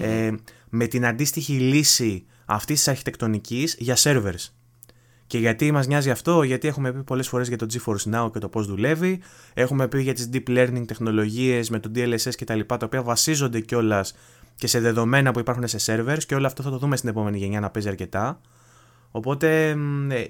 ε, 0.00 0.34
με 0.68 0.86
την 0.86 1.06
αντίστοιχη 1.06 1.52
λύση 1.52 2.26
αυτής 2.46 2.76
της 2.76 2.88
αρχιτεκτονικής 2.88 3.76
για 3.78 3.96
servers. 3.98 4.52
Και 5.26 5.38
γιατί 5.38 5.72
μας 5.72 5.86
νοιάζει 5.86 6.10
αυτό, 6.10 6.42
γιατί 6.42 6.68
έχουμε 6.68 6.92
πει 6.92 7.02
πολλές 7.02 7.28
φορές 7.28 7.48
για 7.48 7.56
το 7.56 7.66
GeForce 7.72 8.14
Now 8.14 8.30
και 8.32 8.38
το 8.38 8.48
πώς 8.48 8.66
δουλεύει. 8.66 9.20
Έχουμε 9.54 9.88
πει 9.88 10.02
για 10.02 10.14
τις 10.14 10.28
deep 10.32 10.48
learning 10.48 10.82
τεχνολογίες 10.86 11.70
με 11.70 11.78
το 11.78 11.90
DLSS 11.94 12.32
κτλ. 12.36 12.60
Τα, 12.66 12.76
τα 12.76 12.86
οποία 12.86 13.02
βασίζονται 13.02 13.60
κιόλας 13.60 14.14
και 14.54 14.66
σε 14.66 14.80
δεδομένα 14.80 15.32
που 15.32 15.38
υπάρχουν 15.38 15.68
σε 15.68 15.78
servers 15.86 16.22
και 16.26 16.34
όλο 16.34 16.46
αυτό 16.46 16.62
θα 16.62 16.70
το 16.70 16.78
δούμε 16.78 16.96
στην 16.96 17.08
επόμενη 17.08 17.38
γενιά 17.38 17.60
να 17.60 17.70
παίζει 17.70 17.88
αρκετά. 17.88 18.40
Οπότε, 19.10 19.68
ε, 20.08 20.24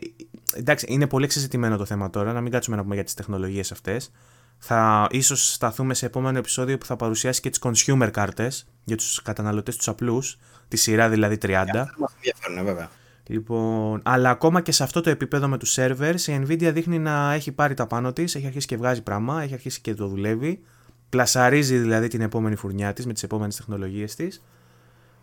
εντάξει, 0.54 0.86
είναι 0.88 1.06
πολύ 1.06 1.24
εξεζητημένο 1.24 1.76
το 1.76 1.84
θέμα 1.84 2.10
τώρα, 2.10 2.32
να 2.32 2.40
μην 2.40 2.52
κάτσουμε 2.52 2.76
να 2.76 2.82
πούμε 2.82 2.94
για 2.94 3.04
τις 3.04 3.14
τεχνολογίες 3.14 3.72
αυτές. 3.72 4.10
Θα 4.58 5.06
ίσως 5.10 5.52
σταθούμε 5.52 5.94
σε 5.94 6.06
επόμενο 6.06 6.38
επεισόδιο 6.38 6.78
που 6.78 6.86
θα 6.86 6.96
παρουσιάσει 6.96 7.40
και 7.40 7.50
τις 7.50 7.60
consumer 7.62 8.08
κάρτες 8.12 8.66
για 8.84 8.96
τους 8.96 9.22
καταναλωτές 9.22 9.76
τους 9.76 9.88
απλούς, 9.88 10.38
τη 10.68 10.76
σειρά 10.76 11.08
δηλαδή 11.08 11.38
30. 11.42 11.46
ενδιαφέρουν 11.48 12.64
βέβαια. 12.64 12.90
Λοιπόν, 13.26 14.00
αλλά 14.04 14.30
ακόμα 14.30 14.60
και 14.60 14.72
σε 14.72 14.82
αυτό 14.82 15.00
το 15.00 15.10
επίπεδο 15.10 15.48
με 15.48 15.58
τους 15.58 15.76
servers 15.78 16.20
η 16.26 16.40
Nvidia 16.42 16.70
δείχνει 16.72 16.98
να 16.98 17.32
έχει 17.32 17.52
πάρει 17.52 17.74
τα 17.74 17.86
πάνω 17.86 18.12
της, 18.12 18.34
έχει 18.34 18.46
αρχίσει 18.46 18.66
και 18.66 18.76
βγάζει 18.76 19.02
πράγμα, 19.02 19.42
έχει 19.42 19.54
αρχίσει 19.54 19.80
και 19.80 19.94
το 19.94 20.06
δουλεύει. 20.06 20.60
Πλασαρίζει 21.08 21.78
δηλαδή 21.78 22.08
την 22.08 22.20
επόμενη 22.20 22.56
φουρνιά 22.56 22.92
της 22.92 23.06
με 23.06 23.12
τις 23.12 23.22
επόμενες 23.22 23.56
τεχνολογίες 23.56 24.14
της. 24.14 24.42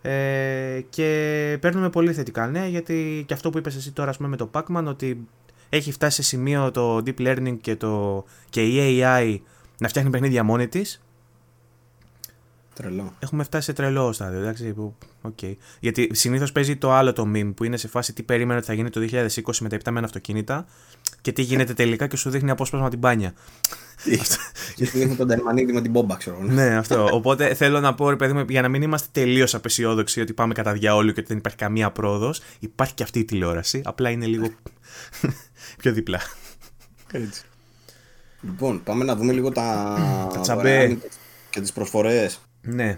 Ε, 0.02 0.82
και 0.90 1.58
παίρνουμε 1.62 1.90
πολύ 1.90 2.14
θετικά 2.14 2.48
νέα 2.48 2.68
γιατί 2.68 3.24
και 3.28 3.34
αυτό 3.34 3.50
που 3.50 3.58
είπες 3.58 3.76
εσύ 3.76 3.92
τώρα 3.92 4.12
πούμε, 4.12 4.28
με 4.28 4.36
το 4.36 4.50
Pacman 4.54 4.84
ότι 4.88 5.28
έχει 5.70 5.92
φτάσει 5.92 6.16
σε 6.16 6.24
σημείο 6.24 6.72
το 6.72 6.98
deep 6.98 7.18
learning 7.18 7.58
και, 7.62 7.76
το, 7.76 8.24
και 8.50 8.64
η 8.64 9.02
AI 9.02 9.40
να 9.80 9.88
φτιάχνει 9.88 10.10
παιχνίδια 10.10 10.44
μόνη 10.44 10.68
της. 10.68 11.00
Τρελό. 12.74 13.14
Έχουμε 13.20 13.44
φτάσει 13.44 13.66
σε 13.66 13.74
τρελό 13.74 14.12
στάδιο, 14.12 14.40
εντάξει. 14.40 14.74
Που, 14.74 14.96
okay. 15.22 15.56
Γιατί 15.80 16.10
συνήθως 16.14 16.52
παίζει 16.52 16.76
το 16.76 16.92
άλλο 16.92 17.14
το 17.14 17.32
meme 17.36 17.52
που 17.56 17.64
είναι 17.64 17.78
σε 17.78 17.88
φάση 17.88 18.14
τι 18.14 18.24
περίμενε 18.24 18.58
ότι 18.58 18.68
θα 18.68 18.74
γίνει 18.74 18.90
το 18.90 19.02
2020 19.12 19.28
με 19.60 19.70
τα 19.70 19.76
υπτάμενα 19.76 20.06
αυτοκίνητα 20.06 20.66
και 21.22 21.32
τι 21.32 21.42
γίνεται 21.42 21.74
τελικά 21.74 22.08
και 22.08 22.18
σου 22.18 22.30
δείχνει 22.30 22.50
απόσπασμα 22.52 22.90
την 22.90 23.00
μπάνια. 23.00 23.34
Και 24.76 24.86
σου 24.86 24.98
δείχνει 24.98 25.16
τον 25.16 25.28
Τερμανίδη 25.28 25.74
με 25.74 25.82
την 25.82 25.92
μπόμπα, 25.92 26.16
ξέρω. 26.16 26.38
ναι, 26.42 26.76
αυτό. 26.76 27.10
Οπότε 27.12 27.54
θέλω 27.54 27.80
να 27.80 27.94
πω, 27.94 28.10
ρε 28.10 28.16
παιδί 28.16 28.34
μου, 28.34 28.46
για 28.50 28.62
να 28.62 28.68
μην 28.68 28.82
είμαστε 28.82 29.08
τελείως 29.12 29.54
απεσιόδοξοι 29.56 30.22
ότι 30.22 30.34
πάμε 30.34 30.54
κατά 30.54 30.74
διαόλου 30.74 31.12
και 31.12 31.20
ότι 31.20 31.28
δεν 31.28 31.38
υπάρχει 31.38 31.58
καμία 31.58 31.92
πρόοδος, 31.92 32.42
υπάρχει 32.60 32.94
και 32.94 33.04
αυτή 33.04 33.20
η 33.20 33.26
τηλεόραση. 33.26 33.82
Απλά 33.86 34.10
είναι 34.10 34.26
λίγο 34.26 34.48
πιο 35.78 35.94
δίπλα. 35.94 36.22
Έτσι. 37.12 37.44
Λοιπόν, 38.42 38.84
πάμε 38.84 39.04
να 39.04 39.16
δούμε 39.16 39.34
λίγο 39.34 39.52
τα, 39.52 39.98
τα 40.34 40.40
τσαμπέ 40.40 40.98
και 41.50 41.62
τις 41.62 41.72
προσφορές. 41.72 42.40
Ναι. 42.62 42.98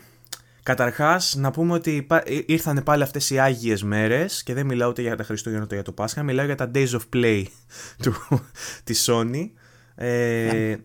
Καταρχάς, 0.64 1.36
να 1.36 1.52
πούμε 1.52 1.74
ότι 1.74 2.08
ήρθαν 2.46 2.84
πάλι 2.84 3.04
αυτές 3.04 3.30
οι 3.30 3.40
άγιες 3.40 3.84
μέρες 3.84 4.44
και 4.44 4.54
δεν 4.54 4.66
μιλάω 4.66 4.90
ούτε 4.90 5.02
για 5.02 5.16
τα 5.16 5.24
Χριστούγεννα 5.24 5.64
ούτε 5.64 5.76
για 5.76 5.84
το 5.84 5.92
Πάσχα, 5.92 6.24
μιλάω 6.24 6.46
για 6.46 6.56
τα 6.56 6.72
Days 6.74 6.90
of 6.90 7.16
Play 7.16 7.44
του, 8.04 8.14
της 8.84 9.10
Sony. 9.10 9.50
Ε, 9.96 10.76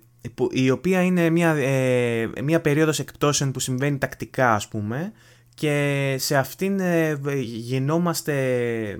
η 0.51 0.71
οποία 0.71 1.03
είναι 1.03 1.31
μια, 1.31 1.55
ε, 1.55 2.31
μια 2.43 2.61
περίοδος 2.61 2.99
εκπτώσεων 2.99 3.53
που 3.53 3.61
συμβαίνει 3.61 3.99
τακτικά 3.99 4.55
ας 4.55 4.69
πούμε 4.69 5.13
και 5.55 6.17
σε 6.19 6.37
αυτήν 6.37 6.81
ε, 6.81 7.19
γινόμαστε 7.43 8.35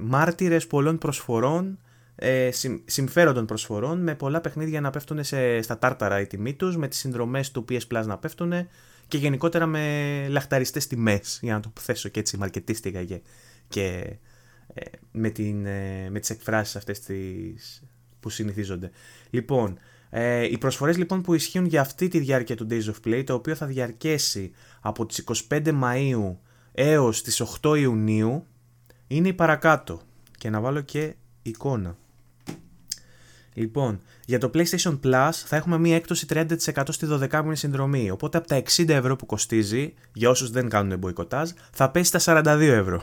μάρτυρες 0.01 0.67
πολλών 0.67 0.99
προσφορών 0.99 1.79
ε, 2.25 2.51
συμφέροντων 2.85 3.47
προσφορών 3.47 4.03
με 4.03 4.15
πολλά 4.15 4.41
παιχνίδια 4.41 4.81
να 4.81 4.91
πέφτουν 4.91 5.25
σε, 5.25 5.63
στα 5.63 5.79
τάρταρα 5.79 6.21
η 6.21 6.27
τιμή 6.27 6.55
τους, 6.55 6.77
με 6.77 6.89
τις 6.89 6.99
συνδρομές 6.99 7.51
του 7.51 7.65
PS 7.69 7.81
Plus 7.93 8.05
να 8.07 8.19
πέφτουν 8.19 8.53
και 9.09 9.19
γενικότερα 9.19 9.67
με 9.67 10.27
λαχταριστές 10.29 10.87
τιμές, 10.87 11.39
για 11.43 11.55
να 11.55 11.61
το 11.61 11.73
θέσω 11.81 12.09
και 12.09 12.21
έτσι 12.21 12.37
μαρκετίστηκα 12.37 13.05
και, 13.05 13.21
και 13.69 14.17
ε, 14.75 14.81
με, 15.13 15.31
την, 15.31 15.67
ε, 15.67 16.09
με 16.11 16.21
τις 16.21 16.31
εκφράσεις 16.31 16.77
αυτές 16.77 17.01
τις, 17.01 17.83
που 18.21 18.31
συνηθίζονται. 18.31 18.91
Λοιπόν, 19.31 19.79
ε, 20.11 20.45
οι 20.45 20.59
προσφορές 20.59 20.97
λοιπόν 20.97 21.23
που 21.23 21.35
ισχύουν 21.35 21.65
για 21.65 21.81
αυτή 21.81 22.09
τη 22.09 22.19
διάρκεια 22.19 22.57
του 22.57 22.67
Days 22.71 22.85
of 22.85 23.09
Play, 23.09 23.23
το 23.27 23.35
οποίο 23.35 23.55
θα 23.55 23.67
διαρκέσει 23.67 24.51
από 24.81 25.07
τις 25.07 25.25
25 25.49 25.81
Μαΐου 25.83 26.37
έως 26.73 27.23
τις 27.23 27.43
8 27.63 27.79
Ιουνίου, 27.79 28.47
είναι 29.07 29.29
η 29.29 29.33
παρακάτω. 29.33 30.01
Και 30.39 30.51
να 30.51 30.61
βάλω 30.61 30.81
και 30.81 31.15
εικόνα. 31.43 31.97
Λοιπόν, 33.55 34.01
για 34.27 34.39
το 34.39 34.51
PlayStation 34.55 34.99
Plus 35.05 35.31
θα 35.33 35.57
έχουμε 35.57 35.79
μία 35.79 35.95
έκπτωση 35.95 36.27
30% 36.31 36.47
στη 36.89 37.07
12 37.11 37.41
μήνη 37.43 37.57
συνδρομή. 37.57 38.11
Οπότε 38.11 38.39
από 38.39 38.47
τα 38.47 38.63
60 38.77 38.89
ευρώ 38.89 39.17
που 39.17 39.27
κοστίζει, 39.27 39.95
για 40.13 40.31
όσους 40.31 40.51
δεν 40.51 40.69
κάνουν 40.69 40.99
μποϊκοτάζ, 40.99 41.51
θα 41.73 41.91
πέσει 41.91 42.19
στα 42.19 42.43
42 42.43 42.61
ευρώ. 42.61 43.03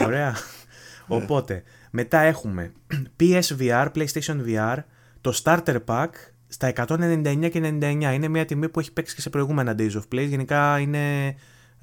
Ωραία. 0.00 0.34
Ναι. 1.06 1.16
Οπότε, 1.16 1.62
μετά 1.90 2.20
έχουμε 2.20 2.72
PSVR, 3.20 3.88
PlayStation 3.94 4.36
VR, 4.46 4.76
το 5.20 5.40
Starter 5.42 5.78
Pack 5.86 6.08
στα 6.48 6.72
199 6.76 7.48
και 7.50 7.78
99. 7.80 8.12
Είναι 8.14 8.28
μια 8.28 8.44
τιμή 8.44 8.68
που 8.68 8.80
έχει 8.80 8.92
παίξει 8.92 9.14
και 9.14 9.20
σε 9.20 9.30
προηγούμενα 9.30 9.74
Days 9.78 9.92
of 9.92 10.02
Play. 10.14 10.26
Γενικά 10.28 10.78
είναι 10.78 11.34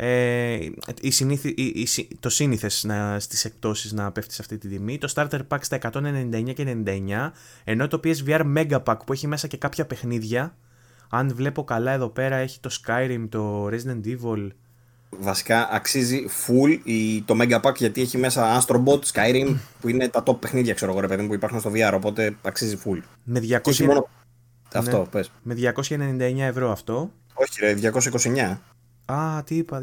ε, 0.01 0.59
η 1.01 1.11
συνήθι, 1.11 1.49
η, 1.49 1.88
το 2.19 2.30
σύνηθες 2.30 2.84
να, 2.84 3.19
στις 3.19 3.45
εκπτώσεις 3.45 3.91
να 3.91 4.11
πέφτει 4.11 4.34
σε 4.34 4.41
αυτή 4.41 4.57
τη 4.57 4.67
τιμή. 4.67 4.97
Το 4.97 5.11
Starter 5.15 5.39
Pack 5.47 5.57
στα 5.61 5.77
199 5.81 6.53
και 6.53 6.81
99. 6.85 7.31
Ενώ 7.63 7.88
το 7.88 7.99
PSVR 8.03 8.55
Mega 8.57 8.84
Pack 8.84 8.97
που 9.05 9.13
έχει 9.13 9.27
μέσα 9.27 9.47
και 9.47 9.57
κάποια 9.57 9.85
παιχνίδια. 9.85 10.55
Αν 11.09 11.35
βλέπω 11.35 11.63
καλά 11.63 11.91
εδώ 11.91 12.09
πέρα 12.09 12.35
έχει 12.35 12.59
το 12.59 12.69
Skyrim, 12.81 13.26
το 13.30 13.67
Resident 13.67 14.01
Evil, 14.05 14.47
Βασικά 15.09 15.69
αξίζει 15.71 16.26
full 16.45 16.77
το 17.26 17.35
Mega 17.41 17.61
Pack 17.61 17.76
γιατί 17.76 18.01
έχει 18.01 18.17
μέσα 18.17 18.61
Astrobot, 18.61 18.99
Skyrim 19.13 19.55
που 19.81 19.89
είναι 19.89 20.07
τα 20.07 20.23
top 20.26 20.39
παιχνίδια 20.39 20.73
ξέρω 20.73 20.91
εγώ 20.91 20.99
ρε 20.99 21.07
παιδί 21.07 21.27
που 21.27 21.34
υπάρχουν 21.34 21.59
στο 21.59 21.71
VR 21.73 21.91
οπότε 21.95 22.35
αξίζει 22.41 22.77
full. 22.85 22.99
Με 23.23 23.41
200... 23.63 23.77
Μόνο... 23.77 24.09
Αυτό, 24.73 24.97
ναι. 24.97 25.05
πες. 25.05 25.31
Με 25.41 25.55
299 25.76 26.38
ευρώ 26.38 26.71
αυτό. 26.71 27.11
Όχι 27.34 27.59
ρε, 27.59 27.76
229. 27.81 28.57
Α, 29.11 29.44
τι 29.44 29.56
είπα, 29.56 29.80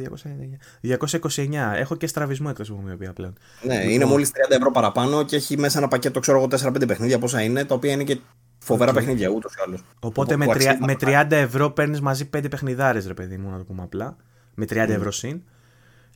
229. 0.83 0.97
229. 1.31 1.75
Έχω 1.75 1.97
και 1.97 2.07
στραβισμό 2.07 2.47
εκτός 2.51 2.71
από 2.71 2.83
μία 2.99 3.13
πλέον. 3.13 3.35
Ναι, 3.63 3.75
λοιπόν... 3.75 3.91
είναι 3.91 4.05
μόλις 4.05 4.29
30 4.29 4.57
ευρώ 4.57 4.71
παραπάνω 4.71 5.23
και 5.23 5.37
έχει 5.37 5.59
μέσα 5.59 5.79
ένα 5.79 5.89
πακέτο, 5.89 6.21
ξέρω 6.21 6.39
εγώ, 6.39 6.71
4-5 6.73 6.87
παιχνίδια 6.87 7.19
πόσα 7.19 7.43
είναι, 7.43 7.65
τα 7.65 7.75
οποία 7.75 7.93
είναι 7.93 8.05
και 8.05 8.19
φοβερά 8.59 8.91
okay. 8.91 8.95
παιχνίδια 8.95 9.29
ούτως 9.29 9.55
ή 9.55 9.59
άλλως. 9.67 9.85
Οπότε 10.01 10.37
με, 10.37 10.47
τρια... 10.47 10.79
με 10.81 10.97
30 11.01 11.27
ευρώ 11.31 11.71
παίρνεις 11.71 12.01
μαζί 12.01 12.31
5 12.37 12.51
παιχνιδάρες, 12.51 13.07
ρε 13.07 13.15
παιδί 13.15 13.37
μου, 13.37 13.51
να 13.51 13.59
το 13.59 13.65
πούμε 13.65 13.83
απλά 13.83 14.17
με 14.55 14.65
30 14.69 14.75
mm. 14.75 14.89
ευρώ 14.89 15.11
συν. 15.11 15.43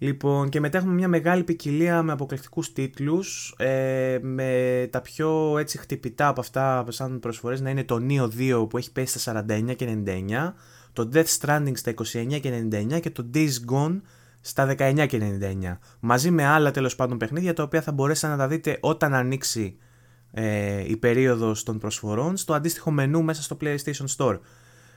Λοιπόν, 0.03 0.49
και 0.49 0.61
μετά 0.61 0.78
έχουμε 0.78 0.93
μια 0.93 1.09
μεγάλη 1.09 1.45
ποικιλία 1.45 2.03
με 2.03 2.12
αποκλειστικούς 2.12 2.73
τίτλους, 2.73 3.55
ε, 3.59 4.19
με 4.23 4.89
τα 4.91 5.01
πιο 5.01 5.59
έτσι 5.59 5.78
χτυπητά 5.78 6.28
από 6.28 6.41
αυτά 6.41 6.85
σαν 6.89 7.19
προσφορές 7.20 7.61
να 7.61 7.70
είναι 7.70 7.85
το 7.85 7.99
Neo 8.09 8.28
2 8.61 8.69
που 8.69 8.78
έχει 8.78 8.93
πέσει 8.93 9.19
στα 9.19 9.45
49 9.49 9.74
και 9.77 10.03
99, 10.07 10.55
το 10.93 11.09
Death 11.12 11.39
Stranding 11.41 11.73
στα 11.75 11.95
29 11.95 12.41
και 12.41 12.67
99 12.73 13.01
και 13.01 13.11
το 13.11 13.31
Days 13.35 13.73
Gone 13.73 14.01
στα 14.41 14.75
19 14.79 15.07
και 15.09 15.39
99. 15.73 15.79
Μαζί 16.01 16.31
με 16.31 16.47
άλλα 16.47 16.71
τέλος 16.71 16.97
πάντων 16.97 17.19
παιχνίδια 17.19 17.55
τα 17.55 17.62
οποία 17.62 17.83
θα 17.83 17.93
μπορέσετε 17.93 18.33
να 18.33 18.37
τα 18.37 18.49
δείτε 18.49 18.79
όταν 18.81 19.15
ανοίξει 19.15 19.77
ε, 20.33 20.91
η 20.91 20.97
περίοδος 20.97 21.62
των 21.62 21.79
προσφορών 21.79 22.37
στο 22.37 22.55
αντίστοιχο 22.55 22.91
μενού 22.91 23.23
μέσα 23.23 23.43
στο 23.43 23.57
PlayStation 23.61 24.07
Store. 24.17 24.39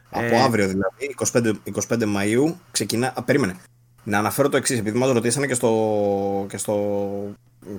Από 0.10 0.36
ε... 0.36 0.42
αύριο 0.42 0.68
δηλαδή, 0.68 1.16
25, 1.32 1.54
25 1.90 2.04
Μαΐου, 2.04 2.54
ξεκινά... 2.72 3.14
Α, 3.16 3.24
περίμενε. 3.24 3.56
Να 4.04 4.18
αναφέρω 4.18 4.50
το 4.50 4.58
εξής, 4.58 4.80
επειδή 4.80 4.98
μα 4.98 5.14
ρωτήσανε 5.14 5.48
και 5.48 5.54
στο, 5.54 6.46
και 6.50 6.58
στο 6.58 6.76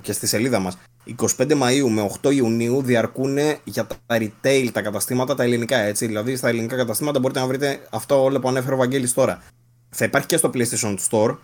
και 0.01 0.11
στη 0.11 0.27
σελίδα 0.27 0.59
μας. 0.59 0.77
25 1.17 1.51
Μαΐου 1.51 1.89
με 1.89 2.09
8 2.21 2.33
Ιουνίου 2.33 2.81
διαρκούν 2.81 3.37
για 3.63 3.85
τα 3.85 3.97
retail, 4.09 4.69
τα 4.71 4.81
καταστήματα, 4.81 5.35
τα 5.35 5.43
ελληνικά 5.43 5.77
έτσι. 5.77 6.05
Δηλαδή 6.05 6.35
στα 6.35 6.47
ελληνικά 6.47 6.75
καταστήματα 6.75 7.19
μπορείτε 7.19 7.39
να 7.39 7.47
βρείτε 7.47 7.87
αυτό 7.89 8.23
όλο 8.23 8.39
που 8.39 8.47
ανέφερε 8.47 8.73
ο 8.73 8.77
Βαγγέλης 8.77 9.13
τώρα. 9.13 9.43
Θα 9.89 10.05
υπάρχει 10.05 10.27
και 10.27 10.37
στο 10.37 10.51
PlayStation 10.53 10.95
Store. 11.09 11.37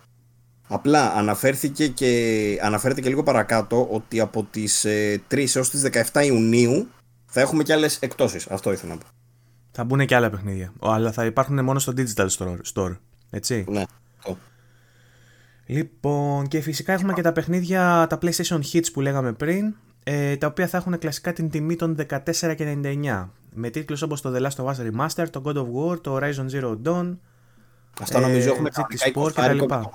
Απλά 0.68 1.12
αναφέρθηκε 1.12 1.88
και, 1.88 2.58
αναφέρεται 2.62 3.00
και 3.00 3.08
λίγο 3.08 3.22
παρακάτω 3.22 3.88
ότι 3.90 4.20
από 4.20 4.46
τις 4.50 4.84
3 4.84 4.88
ε, 4.88 5.18
έως 5.54 5.70
τις 5.70 5.88
17 6.12 6.24
Ιουνίου 6.24 6.88
θα 7.26 7.40
έχουμε 7.40 7.62
και 7.62 7.72
άλλες 7.72 7.98
εκτόσεις. 7.98 8.46
Αυτό 8.46 8.72
ήθελα 8.72 8.92
να 8.92 8.98
πω. 8.98 9.06
Θα 9.70 9.84
μπουν 9.84 10.06
και 10.06 10.14
άλλα 10.14 10.30
παιχνίδια. 10.30 10.72
Αλλά 10.80 11.12
θα 11.12 11.24
υπάρχουν 11.24 11.64
μόνο 11.64 11.78
στο 11.78 11.92
Digital 11.96 12.28
Store. 12.74 12.96
Έτσι. 13.30 13.64
Ναι. 13.68 13.84
Λοιπόν, 15.72 16.48
και 16.48 16.60
φυσικά 16.60 16.92
έχουμε 16.92 17.12
και 17.12 17.22
τα 17.22 17.32
παιχνίδια, 17.32 18.06
τα 18.08 18.18
PlayStation 18.22 18.60
Hits 18.72 18.92
που 18.92 19.00
λέγαμε 19.00 19.32
πριν, 19.32 19.74
ε, 20.02 20.36
τα 20.36 20.46
οποία 20.46 20.66
θα 20.66 20.76
έχουν 20.76 20.98
κλασικά 20.98 21.32
την 21.32 21.50
τιμή 21.50 21.76
των 21.76 21.96
14,99. 21.96 23.28
Με 23.54 23.70
τίτλους 23.70 24.02
όπως 24.02 24.20
το 24.20 24.32
The 24.34 24.42
Last 24.42 24.64
of 24.64 24.74
Us 24.74 24.90
Remaster, 24.90 25.26
το 25.30 25.42
God 25.44 25.56
of 25.56 25.92
War, 25.92 26.00
το 26.00 26.16
Horizon 26.16 26.46
Zero 26.50 26.76
Dawn, 26.84 27.16
Αυτά 28.00 28.20
νομίζω 28.20 28.48
ε, 28.48 28.52
έχουμε 28.52 28.68
κάνει 28.68 28.96
Sport 29.14 29.32
και 29.32 29.40
τα 29.40 29.52
λοιπά. 29.52 29.90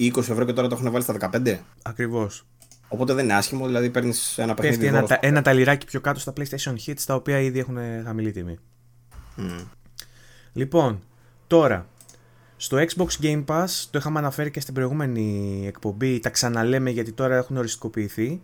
20 0.00 0.16
ευρώ 0.16 0.44
και 0.44 0.52
τώρα 0.52 0.68
το 0.68 0.74
έχουν 0.74 0.90
βάλει 0.90 1.04
στα 1.04 1.30
15. 1.32 1.56
Ακριβώς. 1.82 2.46
Οπότε 2.88 3.12
δεν 3.14 3.24
είναι 3.24 3.34
άσχημο, 3.34 3.66
δηλαδή 3.66 3.90
παίρνεις 3.90 4.38
ένα 4.38 4.54
παιχνίδι. 4.54 4.90
Πέφτει 4.90 4.96
ένα, 4.96 5.18
ένα 5.20 5.42
ταλιράκι 5.42 5.86
πιο 5.86 6.00
κάτω 6.00 6.20
στα 6.20 6.32
PlayStation 6.36 6.74
Hits, 6.86 7.02
τα 7.06 7.14
οποία 7.14 7.40
ήδη 7.40 7.58
έχουν 7.58 7.78
χαμηλή 8.04 8.32
τιμή. 8.32 8.58
Mm. 9.36 9.66
Λοιπόν, 10.52 11.02
τώρα, 11.46 11.86
στο 12.62 12.78
Xbox 12.78 13.24
Game 13.24 13.44
Pass, 13.44 13.66
το 13.90 13.98
είχαμε 13.98 14.18
αναφέρει 14.18 14.50
και 14.50 14.60
στην 14.60 14.74
προηγούμενη 14.74 15.64
εκπομπή, 15.66 16.20
τα 16.20 16.30
ξαναλέμε 16.30 16.90
γιατί 16.90 17.12
τώρα 17.12 17.36
έχουν 17.36 17.56
οριστικοποιηθεί, 17.56 18.40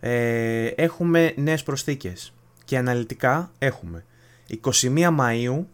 ε, 0.00 0.66
έχουμε 0.66 1.34
νέες 1.36 1.62
προσθήκες 1.62 2.32
και 2.64 2.78
αναλυτικά 2.78 3.50
έχουμε 3.58 4.04
21 4.64 5.16
Μαΐου 5.18 5.64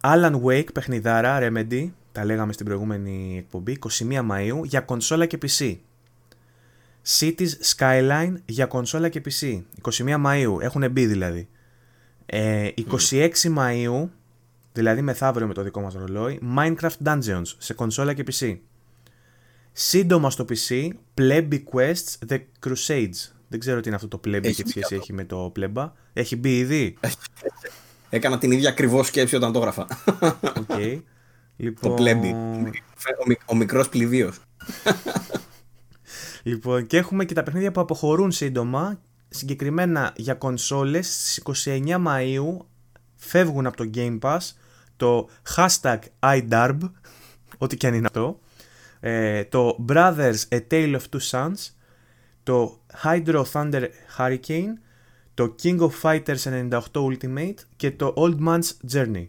Alan 0.00 0.40
Wake 0.44 0.72
παιχνιδάρα 0.72 1.38
Remedy, 1.40 1.90
τα 2.12 2.24
λέγαμε 2.24 2.52
στην 2.52 2.66
προηγούμενη 2.66 3.36
εκπομπή, 3.38 3.78
21 4.10 4.20
Μαΐου 4.30 4.64
για 4.64 4.80
κονσόλα 4.80 5.26
και 5.26 5.38
PC. 5.42 5.76
Cities 7.18 7.76
Skyline 7.76 8.34
για 8.44 8.66
κονσόλα 8.66 9.08
και 9.08 9.22
PC, 9.24 9.62
21 10.06 10.24
Μαΐου, 10.26 10.60
έχουν 10.60 10.90
μπει 10.90 11.06
δηλαδή. 11.06 11.48
Ε, 12.26 12.68
26 13.10 13.30
Μαΐου 13.56 14.08
δηλαδή 14.76 15.02
μεθαύριο 15.02 15.46
με 15.46 15.54
το 15.54 15.62
δικό 15.62 15.80
μας 15.80 15.94
ρολόι, 15.94 16.40
Minecraft 16.56 16.96
Dungeons 17.04 17.54
σε 17.58 17.74
κονσόλα 17.74 18.12
και 18.14 18.24
PC. 18.30 18.58
Σύντομα 19.72 20.30
στο 20.30 20.44
PC, 20.48 20.88
Plebby 21.18 21.62
Quests 21.72 22.28
The 22.28 22.38
Crusades. 22.66 23.30
Δεν 23.48 23.60
ξέρω 23.60 23.80
τι 23.80 23.86
είναι 23.86 23.96
αυτό 23.96 24.08
το 24.08 24.20
Plebby 24.24 24.52
και 24.54 24.64
σχέση 24.66 24.94
έχει 24.94 25.12
με 25.12 25.24
το 25.24 25.52
Plebba. 25.58 25.90
Έχει 26.12 26.36
μπει 26.36 26.58
ήδη; 26.58 26.98
Έκανα 28.10 28.38
την 28.38 28.50
ίδια 28.50 28.68
ακριβώς 28.68 29.06
σκέψη 29.06 29.36
όταν 29.36 29.52
το 29.52 29.58
έγραφα. 29.58 29.86
Okay. 30.68 31.02
Λοιπόν... 31.56 31.96
Το 31.96 32.02
Plebby. 32.04 32.32
Ο, 33.28 33.34
ο 33.46 33.54
μικρός 33.54 33.88
πληβίος. 33.88 34.40
λοιπόν, 36.42 36.86
και 36.86 36.96
έχουμε 36.96 37.24
και 37.24 37.34
τα 37.34 37.42
παιχνίδια 37.42 37.72
που 37.72 37.80
αποχωρούν 37.80 38.30
σύντομα. 38.32 39.00
Συγκεκριμένα 39.28 40.12
για 40.16 40.34
κονσόλες 40.34 41.06
στις 41.06 41.42
29 41.64 42.04
Μαΐου 42.06 42.56
φεύγουν 43.14 43.66
από 43.66 43.76
το 43.76 43.90
Game 43.94 44.18
Pass 44.18 44.38
το 44.96 45.28
hashtag 45.56 45.98
iDarb, 46.20 46.78
ό,τι 47.58 47.76
και 47.76 47.86
αν 47.86 47.94
είναι 47.94 48.06
αυτό, 48.06 48.40
ε, 49.00 49.44
το 49.44 49.84
Brothers 49.88 50.40
A 50.48 50.60
Tale 50.70 50.96
of 50.96 51.02
Two 51.10 51.30
Sons, 51.30 51.70
το 52.42 52.80
Hydro 53.02 53.44
Thunder 53.52 53.86
Hurricane, 54.18 54.72
το 55.34 55.54
King 55.62 55.78
of 55.78 55.90
Fighters 56.02 56.68
98 56.70 56.80
Ultimate 56.92 57.54
και 57.76 57.90
το 57.90 58.14
Old 58.16 58.46
Man's 58.46 58.92
Journey. 58.92 59.28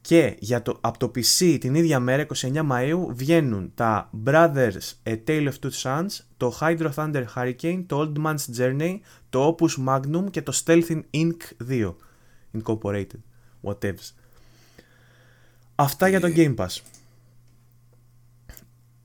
Και 0.00 0.36
για 0.38 0.62
το, 0.62 0.78
από 0.80 0.98
το 0.98 1.06
PC 1.06 1.56
την 1.60 1.74
ίδια 1.74 2.00
μέρα, 2.00 2.26
29 2.34 2.70
Μαΐου, 2.70 3.06
βγαίνουν 3.10 3.72
τα 3.74 4.10
Brothers 4.26 4.92
A 5.04 5.16
Tale 5.26 5.48
of 5.48 5.54
Two 5.62 5.70
Sons, 5.82 6.06
το 6.36 6.58
Hydro 6.60 6.90
Thunder 6.94 7.24
Hurricane, 7.34 7.84
το 7.86 8.00
Old 8.00 8.26
Man's 8.26 8.58
Journey, 8.58 8.98
το 9.28 9.56
Opus 9.58 9.88
Magnum 9.88 10.24
και 10.30 10.42
το 10.42 10.60
Stealth 10.64 11.00
Inc. 11.14 11.36
2 11.68 11.94
Incorporated. 12.58 13.20
Whatever. 13.62 14.19
Αυτά 15.80 16.08
για 16.08 16.20
το 16.20 16.28
Game 16.36 16.54
Pass. 16.56 16.78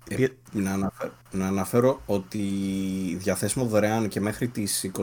Ε, 0.09 0.27
να, 0.51 0.71
αναφέρω, 0.71 1.13
να 1.31 1.47
αναφέρω 1.47 2.01
ότι 2.05 2.39
διαθέσιμο 3.19 3.65
δωρεάν 3.65 4.07
και 4.07 4.19
μέχρι 4.19 4.47
τις 4.47 4.91
26 4.93 5.01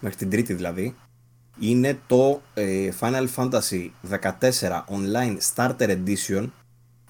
μέχρι 0.00 0.16
την 0.16 0.30
τρίτη 0.30 0.54
δηλαδή 0.54 0.94
είναι 1.60 1.98
το 2.06 2.42
ε, 2.54 2.92
Final 3.00 3.26
Fantasy 3.36 3.88
14 4.20 4.30
Online 4.88 5.36
Starter 5.54 5.98
Edition 6.04 6.48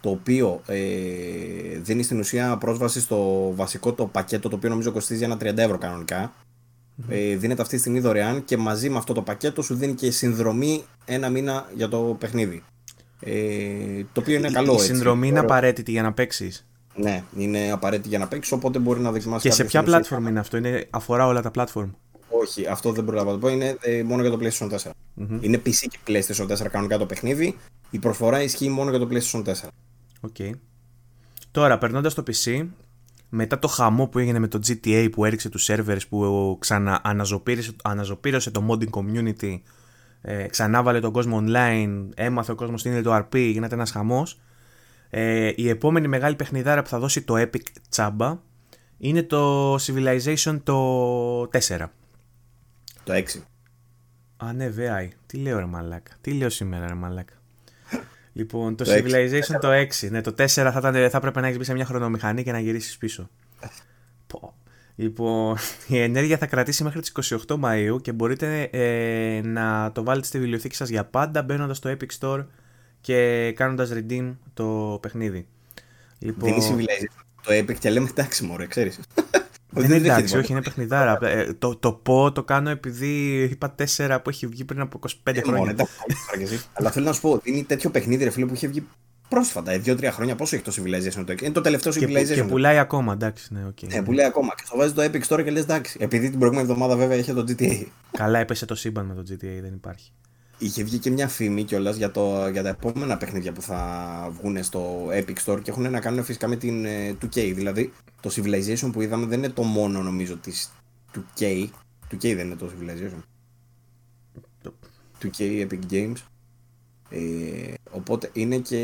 το 0.00 0.10
οποίο 0.10 0.62
ε, 0.66 1.78
δίνει 1.78 2.02
στην 2.02 2.18
ουσία 2.18 2.56
πρόσβαση 2.56 3.00
στο 3.00 3.52
βασικό 3.54 3.92
το 3.92 4.06
πακέτο 4.06 4.48
το 4.48 4.56
οποίο 4.56 4.68
νομίζω 4.68 4.92
κοστίζει 4.92 5.24
ένα 5.24 5.34
30 5.34 5.56
ευρώ 5.56 5.78
κανονικά 5.78 6.32
ε, 7.08 7.36
δίνεται 7.36 7.62
αυτή 7.62 7.74
τη 7.74 7.80
στιγμή 7.80 8.00
δωρεάν 8.00 8.44
και 8.44 8.56
μαζί 8.56 8.90
με 8.90 8.96
αυτό 8.96 9.12
το 9.14 9.22
πακέτο 9.22 9.62
σου 9.62 9.74
δίνει 9.74 9.94
και 9.94 10.10
συνδρομή 10.10 10.84
ένα 11.04 11.28
μήνα 11.28 11.70
για 11.74 11.88
το 11.88 12.16
παιχνίδι. 12.18 12.62
Ε, 13.20 14.04
το 14.12 14.20
οποίο 14.20 14.36
είναι 14.36 14.48
η, 14.48 14.52
καλό. 14.52 14.74
Η 14.74 14.78
συνδρομή 14.78 15.28
είναι 15.28 15.38
απαραίτητη 15.38 15.90
για 15.90 16.02
να 16.02 16.12
παίξεις. 16.12 16.66
Ναι, 16.94 17.24
είναι 17.36 17.70
απαραίτητη 17.70 18.08
για 18.08 18.18
να 18.18 18.28
παίξει, 18.28 18.54
οπότε 18.54 18.78
μπορεί 18.78 19.00
να 19.00 19.10
δοκιμάσεις. 19.10 19.50
Και 19.50 19.56
σε 19.56 19.64
ποια 19.64 19.84
platform 19.86 20.28
είναι 20.28 20.38
αυτό, 20.38 20.56
είναι, 20.56 20.86
αφορά 20.90 21.26
όλα 21.26 21.42
τα 21.42 21.50
platform. 21.54 21.90
Όχι, 22.28 22.66
αυτό 22.66 22.92
δεν 22.92 23.04
μπορώ 23.04 23.24
να 23.24 23.32
το 23.32 23.38
πω. 23.38 23.48
Είναι 23.48 23.76
ε, 23.80 24.02
μόνο 24.02 24.22
για 24.22 24.30
το 24.30 24.38
PlayStation 24.40 24.70
4. 24.70 24.76
mm 24.76 25.38
Είναι 25.40 25.62
PC 25.66 25.72
και 25.72 25.98
PlayStation 26.06 26.46
4 26.46 26.66
κανονικά 26.70 26.98
το 26.98 27.06
παιχνίδι. 27.06 27.56
Η 27.90 27.98
προσφορά 27.98 28.42
ισχύει 28.42 28.68
μόνο 28.68 28.90
για 28.90 28.98
το 28.98 29.08
PlayStation 29.10 29.44
4. 29.44 29.52
OK. 30.20 30.34
Okay. 30.38 30.50
Τώρα, 31.50 31.78
περνώντας 31.78 32.14
το 32.14 32.22
PC, 32.26 32.66
μετά 33.30 33.58
το 33.58 33.68
χαμό 33.68 34.06
που 34.06 34.18
έγινε 34.18 34.38
με 34.38 34.48
το 34.48 34.60
GTA 34.66 35.08
που 35.12 35.24
έριξε 35.24 35.48
τους 35.48 35.68
servers 35.70 36.00
που 36.08 36.56
ξανααναζωπήρωσε 36.60 38.50
το 38.50 38.66
modding 38.68 38.90
community 38.90 39.60
ε, 40.22 40.46
ξανάβαλε 40.46 41.00
τον 41.00 41.12
κόσμο 41.12 41.44
online, 41.46 42.08
έμαθε 42.14 42.52
ο 42.52 42.54
κόσμος 42.54 42.82
τι 42.82 42.88
είναι 42.88 43.02
το 43.02 43.16
RP, 43.16 43.36
γίνεται 43.36 43.74
ένας 43.74 43.90
χαμός 43.90 44.40
ε, 45.10 45.52
η 45.56 45.68
επόμενη 45.68 46.08
μεγάλη 46.08 46.36
παιχνιδάρα 46.36 46.82
που 46.82 46.88
θα 46.88 46.98
δώσει 46.98 47.22
το 47.22 47.34
Epic 47.36 47.62
τσάμπα 47.88 48.38
είναι 48.98 49.22
το 49.22 49.74
Civilization 49.74 50.60
το 50.62 51.42
4 51.42 51.48
Το 53.04 53.12
6 53.12 53.22
Α 54.44 54.52
ναι, 54.52 54.72
VI. 54.76 55.08
Τι 55.26 55.38
λέω 55.38 55.58
ρε 55.58 55.64
μαλάκα. 55.64 56.12
Τι 56.20 56.32
λέω 56.32 56.48
σήμερα 56.48 56.86
ρε 56.86 56.94
μαλάκα. 56.94 57.34
Λοιπόν, 58.32 58.76
το, 58.76 58.84
Civilization 58.88 59.58
το 59.60 59.68
6. 60.00 60.10
Ναι, 60.10 60.20
το 60.20 60.30
4 60.38 60.46
θα, 60.46 60.74
ήταν, 60.76 61.10
θα 61.10 61.16
έπρεπε 61.16 61.40
να 61.40 61.46
έχεις 61.46 61.58
μπει 61.58 61.64
σε 61.64 61.74
μια 61.74 61.84
χρονομηχανή 61.84 62.42
και 62.42 62.52
να 62.52 62.58
γυρίσεις 62.58 62.96
πίσω. 62.96 63.30
Πω. 64.26 64.54
Λοιπόν, 64.96 65.56
η 65.86 65.98
ενέργεια 65.98 66.36
θα 66.38 66.46
κρατήσει 66.46 66.84
μέχρι 66.84 67.00
τις 67.00 67.34
28 67.46 67.60
Μαΐου 67.60 68.02
και 68.02 68.12
μπορείτε 68.12 68.62
ε, 68.62 69.40
να 69.44 69.92
το 69.92 70.04
βάλετε 70.04 70.26
στη 70.26 70.38
βιβλιοθήκη 70.38 70.74
σας 70.74 70.88
για 70.88 71.04
πάντα 71.04 71.42
μπαίνοντας 71.42 71.76
στο 71.76 71.90
Epic 71.90 72.18
Store 72.20 72.44
και 73.00 73.52
κάνοντας 73.56 73.90
redeem 73.94 74.34
το 74.54 74.98
παιχνίδι. 75.02 75.46
Λοιπόν... 76.18 76.54
Δίνει 76.54 76.66
Civilization 76.70 77.24
το 77.42 77.54
Epic 77.54 77.78
και 77.78 77.90
λέμε 77.90 78.08
εντάξει 78.10 78.44
μωρέ, 78.44 78.66
ξέρεις. 78.66 79.00
Δεν 79.70 79.84
είναι 79.84 79.96
εντάξει, 79.96 80.36
όχι, 80.36 80.52
είναι 80.52 80.62
παιχνιδάρα. 80.62 81.18
Ε, 81.22 81.52
το, 81.58 81.76
το 81.76 81.92
πω 81.92 82.32
το 82.32 82.42
κάνω 82.42 82.70
επειδή 82.70 83.42
είπα 83.42 83.74
4 83.96 84.18
που 84.22 84.30
έχει 84.30 84.46
βγει 84.46 84.64
πριν 84.64 84.80
από 84.80 85.00
25 85.24 85.36
ε, 85.36 85.40
χρόνια. 85.40 85.74
Αλλά 86.72 86.90
θέλω 86.90 87.06
να 87.06 87.12
σου 87.12 87.20
πω, 87.20 87.40
είναι 87.42 87.62
τέτοιο 87.62 87.90
παιχνίδι 87.90 88.24
ρε 88.24 88.30
φίλε 88.30 88.46
που 88.46 88.54
είχε 88.54 88.66
βγει 88.66 88.86
πρόσφατα, 89.28 89.72
2-3 89.84 90.02
ε, 90.02 90.10
χρόνια. 90.10 90.36
Πόσο 90.36 90.56
έχει 90.56 90.64
το 90.64 90.72
Civilization 90.76 91.24
το 91.26 91.34
Είναι 91.42 91.52
το 91.52 91.60
τελευταίο 91.60 91.92
Civilization. 91.92 92.26
Και, 92.26 92.34
και 92.34 92.44
πουλάει 92.44 92.78
ακόμα, 92.78 93.12
εντάξει. 93.12 93.54
Ναι, 93.54 93.60
okay. 93.68 93.88
ναι, 93.88 94.02
πουλάει 94.02 94.26
ακόμα. 94.26 94.54
Και 94.56 94.62
το 94.70 94.76
βάζει 94.76 94.92
το 94.92 95.02
Epic 95.02 95.22
Store 95.28 95.44
και 95.44 95.50
λες 95.50 95.62
εντάξει. 95.62 95.98
Επειδή 96.00 96.30
την 96.30 96.38
προηγούμενη 96.38 96.68
εβδομάδα 96.70 96.96
βέβαια 96.96 97.16
είχε 97.16 97.32
το 97.32 97.44
GTA. 97.48 97.84
Καλά, 98.10 98.38
έπεσε 98.38 98.66
το 98.66 98.74
σύμπαν 98.74 99.06
με 99.06 99.14
το 99.14 99.22
GTA, 99.30 99.60
δεν 99.62 99.72
υπάρχει. 99.74 100.12
Είχε 100.62 100.82
βγει 100.82 100.98
και 100.98 101.10
μια 101.10 101.28
φήμη 101.28 101.64
κιόλας 101.64 101.96
για, 101.96 102.12
για 102.52 102.62
τα 102.62 102.68
επόμενα 102.68 103.16
παιχνίδια 103.16 103.52
που 103.52 103.62
θα 103.62 104.32
βγουν 104.40 104.62
στο 104.62 105.08
Epic 105.10 105.36
Store 105.44 105.62
και 105.62 105.70
έχουν 105.70 105.90
να 105.90 106.00
κάνουν 106.00 106.24
φυσικά 106.24 106.48
με 106.48 106.56
την 106.56 106.86
2K. 107.22 107.52
Δηλαδή 107.54 107.92
το 108.20 108.30
Civilization 108.34 108.90
που 108.92 109.00
είδαμε 109.00 109.26
δεν 109.26 109.38
είναι 109.38 109.48
το 109.48 109.62
μόνο 109.62 110.02
νομίζω 110.02 110.36
της 110.36 110.72
2K. 111.14 111.68
2K 112.10 112.34
δεν 112.34 112.38
είναι 112.38 112.56
το 112.56 112.70
Civilization. 112.72 113.22
2K 115.22 115.66
Epic 115.68 115.80
Games. 115.90 116.29
Ε, 117.10 117.74
οπότε 117.90 118.30
είναι 118.32 118.56
και. 118.56 118.76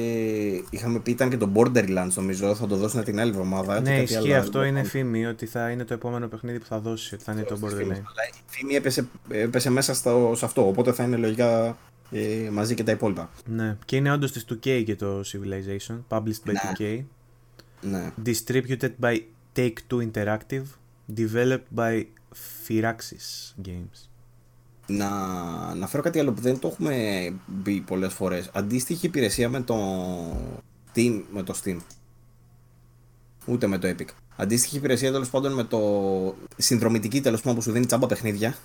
Είχαμε 0.71 0.99
πει 0.99 1.11
ήταν 1.11 1.31
και 1.31 1.37
το 1.37 1.51
Borderlands 1.55 2.13
νομίζω. 2.15 2.55
Θα 2.55 2.67
το 2.67 2.77
δώσουν 2.77 3.05
την 3.05 3.21
άλλη 3.21 3.31
εβδομάδα. 3.31 3.81
Ναι, 3.81 4.03
ισχύει 4.03 4.35
αυτό. 4.35 4.65
Είναι 4.65 4.83
φήμη 4.83 5.27
ότι 5.27 5.47
θα 5.47 5.71
είναι 5.71 5.85
το 5.85 5.95
επόμενο 5.95 6.29
παιχνίδι 6.29 6.59
που 6.59 6.67
θα 6.67 6.79
δώσει. 6.79 7.15
Ότι 7.15 7.25
θα 7.25 7.33
είναι 7.33 7.43
το 7.43 7.59
Borderlands. 7.63 7.91
Αλλά 7.91 8.25
η 8.29 8.41
φήμη 8.47 8.75
έπεσε, 8.75 9.09
έπεσε 9.29 9.71
μέσα 9.71 9.95
στο, 9.95 10.33
σε 10.37 10.45
αυτό. 10.45 10.67
Οπότε 10.67 10.93
θα 10.93 11.05
είναι 11.05 11.17
λογικά 11.17 11.77
ε, 12.11 12.49
μαζί 12.51 12.75
και 12.75 12.85
τα 12.85 12.93
υπόλοιπα. 12.93 13.31
Ναι, 13.47 13.77
και 13.85 13.97
είναι 13.97 14.13
όντως 14.13 14.33
της 14.33 14.47
2K 14.51 14.83
και 14.85 14.97
το 14.97 15.21
Civilization. 15.21 15.99
Published 16.09 16.49
by 16.49 16.53
ναι. 16.53 16.61
2K. 16.79 17.03
Ναι. 17.81 18.13
Distributed 18.25 18.91
by 19.01 19.19
Take-Two 19.57 20.11
Interactive, 20.11 20.65
developed 21.17 21.69
by 21.75 22.07
Firaxis 22.67 23.55
Games. 23.65 24.09
Να 24.87 25.09
αναφέρω 25.71 26.03
κάτι 26.03 26.19
άλλο 26.19 26.33
που 26.33 26.41
δεν 26.41 26.59
το 26.59 26.69
έχουμε 26.69 27.33
μπει 27.47 27.81
πολλές 27.81 28.13
φορές. 28.13 28.51
Αντίστοιχη 28.55 29.07
υπηρεσία 29.07 29.49
με 29.49 29.61
το 29.61 29.77
Steam, 30.95 31.23
με 31.31 31.43
το 31.43 31.55
Steam. 31.65 31.77
Ούτε 33.47 33.67
με 33.67 33.79
το 33.79 33.89
Epic. 33.89 34.09
Αντίστοιχη 34.37 34.77
υπηρεσία 34.77 35.13
τέλος 35.13 35.31
πάντων 35.31 35.53
με 35.53 35.65
το 35.65 35.81
συνδρομητική 36.57 37.21
τέλος 37.21 37.41
πάντων 37.41 37.57
που 37.57 37.63
σου 37.63 37.73
δίνει 37.73 37.87
τσάμπα 37.87 38.07
παιχνίδια. 38.07 38.57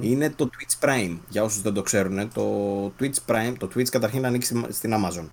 Είναι 0.00 0.30
το 0.30 0.50
Twitch 0.52 0.88
Prime. 0.88 1.18
Για 1.28 1.42
όσους 1.42 1.62
δεν 1.62 1.72
το 1.72 1.82
ξέρουν, 1.82 2.32
το 2.32 2.86
Twitch 3.00 3.18
Prime, 3.26 3.54
το 3.58 3.68
Twitch 3.74 3.88
καταρχήν 3.88 4.26
ανοίξει 4.26 4.64
στην 4.68 4.92
Amazon. 4.94 5.26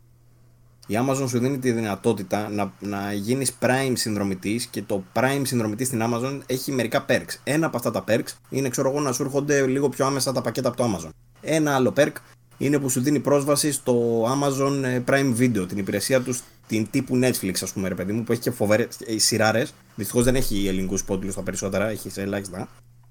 Η 0.87 0.95
Amazon 1.05 1.25
σου 1.27 1.39
δίνει 1.39 1.59
τη 1.59 1.71
δυνατότητα 1.71 2.49
να, 2.49 2.73
να 2.79 3.13
γίνεις 3.13 3.51
Prime 3.61 3.93
συνδρομητής 3.93 4.65
και 4.65 4.81
το 4.81 5.03
Prime 5.13 5.41
συνδρομητή 5.43 5.85
στην 5.85 6.01
Amazon 6.03 6.39
έχει 6.45 6.71
μερικά 6.71 7.05
perks. 7.09 7.39
Ένα 7.43 7.65
από 7.65 7.77
αυτά 7.77 7.91
τα 7.91 8.03
perks 8.07 8.33
είναι, 8.49 8.69
ξέρω 8.69 8.89
εγώ, 8.89 8.99
να 8.99 9.11
σου 9.11 9.23
έρχονται 9.23 9.67
λίγο 9.67 9.89
πιο 9.89 10.05
άμεσα 10.05 10.31
τα 10.31 10.41
πακέτα 10.41 10.67
από 10.67 10.77
το 10.77 10.83
Amazon. 10.83 11.09
Ένα 11.41 11.75
άλλο 11.75 11.93
perk 11.97 12.13
είναι 12.57 12.79
που 12.79 12.89
σου 12.89 13.01
δίνει 13.01 13.19
πρόσβαση 13.19 13.71
στο 13.71 14.23
Amazon 14.23 14.83
ε, 14.83 15.01
Prime 15.07 15.35
Video, 15.37 15.67
την 15.67 15.77
υπηρεσία 15.77 16.21
τους, 16.21 16.43
την 16.67 16.87
τύπου 16.89 17.19
Netflix, 17.23 17.53
ας 17.61 17.71
πούμε, 17.71 17.87
ρε 17.87 17.95
παιδί 17.95 18.13
μου, 18.13 18.23
που 18.23 18.31
έχει 18.31 18.41
και 18.41 18.51
φοβερές 18.51 18.87
ε, 19.05 19.17
σειράρες. 19.17 19.73
Δυστυχώς 19.95 20.23
δεν 20.23 20.35
έχει 20.35 20.67
ελληνικούς 20.67 21.01
υπότιτλου 21.01 21.33
τα 21.33 21.41
περισσότερα, 21.41 21.89
έχει 21.89 22.09
σε 22.09 22.21
ελάχιστα. 22.21 22.67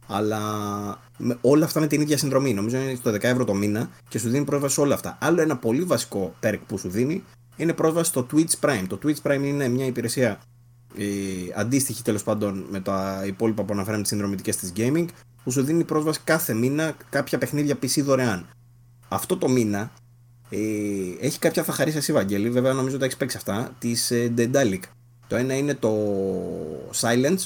Αλλά 0.06 0.40
με, 1.16 1.38
όλα 1.40 1.64
αυτά 1.64 1.80
με 1.80 1.86
την 1.86 2.00
ίδια 2.00 2.18
συνδρομή. 2.18 2.54
Νομίζω 2.54 2.76
είναι 2.76 2.94
στο 2.94 3.10
10 3.10 3.22
ευρώ 3.22 3.44
το 3.44 3.54
μήνα 3.54 3.90
και 4.08 4.18
σου 4.18 4.28
δίνει 4.28 4.44
πρόσβαση 4.44 4.74
σε 4.74 4.80
όλα 4.80 4.94
αυτά. 4.94 5.18
Άλλο 5.20 5.40
ένα 5.40 5.56
πολύ 5.56 5.82
βασικό 5.82 6.34
perk 6.42 6.58
που 6.66 6.78
σου 6.78 6.88
δίνει 6.88 7.24
είναι 7.60 7.72
πρόσβαση 7.72 8.10
στο 8.10 8.26
Twitch 8.32 8.52
Prime. 8.60 8.84
Το 8.88 8.98
Twitch 9.02 9.22
Prime 9.22 9.42
είναι 9.44 9.68
μια 9.68 9.86
υπηρεσία 9.86 10.40
ε, 10.96 11.04
αντίστοιχη 11.54 12.02
τέλος 12.02 12.22
πάντων 12.22 12.66
με 12.70 12.80
τα 12.80 13.22
υπόλοιπα 13.26 13.62
που 13.62 13.72
αναφέραμε 13.72 14.02
τις 14.02 14.10
συνδρομητικές 14.10 14.56
της 14.56 14.72
gaming, 14.76 15.06
που 15.44 15.50
σου 15.50 15.62
δίνει 15.62 15.84
πρόσβαση 15.84 16.20
κάθε 16.24 16.54
μήνα 16.54 16.96
κάποια 17.10 17.38
παιχνίδια 17.38 17.78
PC 17.82 18.02
δωρεάν. 18.02 18.48
Αυτό 19.08 19.36
το 19.36 19.48
μήνα 19.48 19.90
ε, 20.50 20.58
έχει 21.20 21.38
κάποια 21.38 21.64
θα 21.64 21.72
χαρίσει 21.72 21.96
εσύ, 21.96 22.12
Βαγγέλη, 22.12 22.50
βέβαια 22.50 22.72
νομίζω 22.72 22.94
ότι 22.96 23.04
έχεις 23.04 23.16
παίξει 23.16 23.36
αυτά, 23.36 23.74
της 23.78 24.10
ε, 24.10 24.32
Dendalic. 24.36 24.80
Το 25.26 25.36
ένα 25.36 25.56
είναι 25.56 25.74
το 25.74 25.96
Silence. 27.00 27.44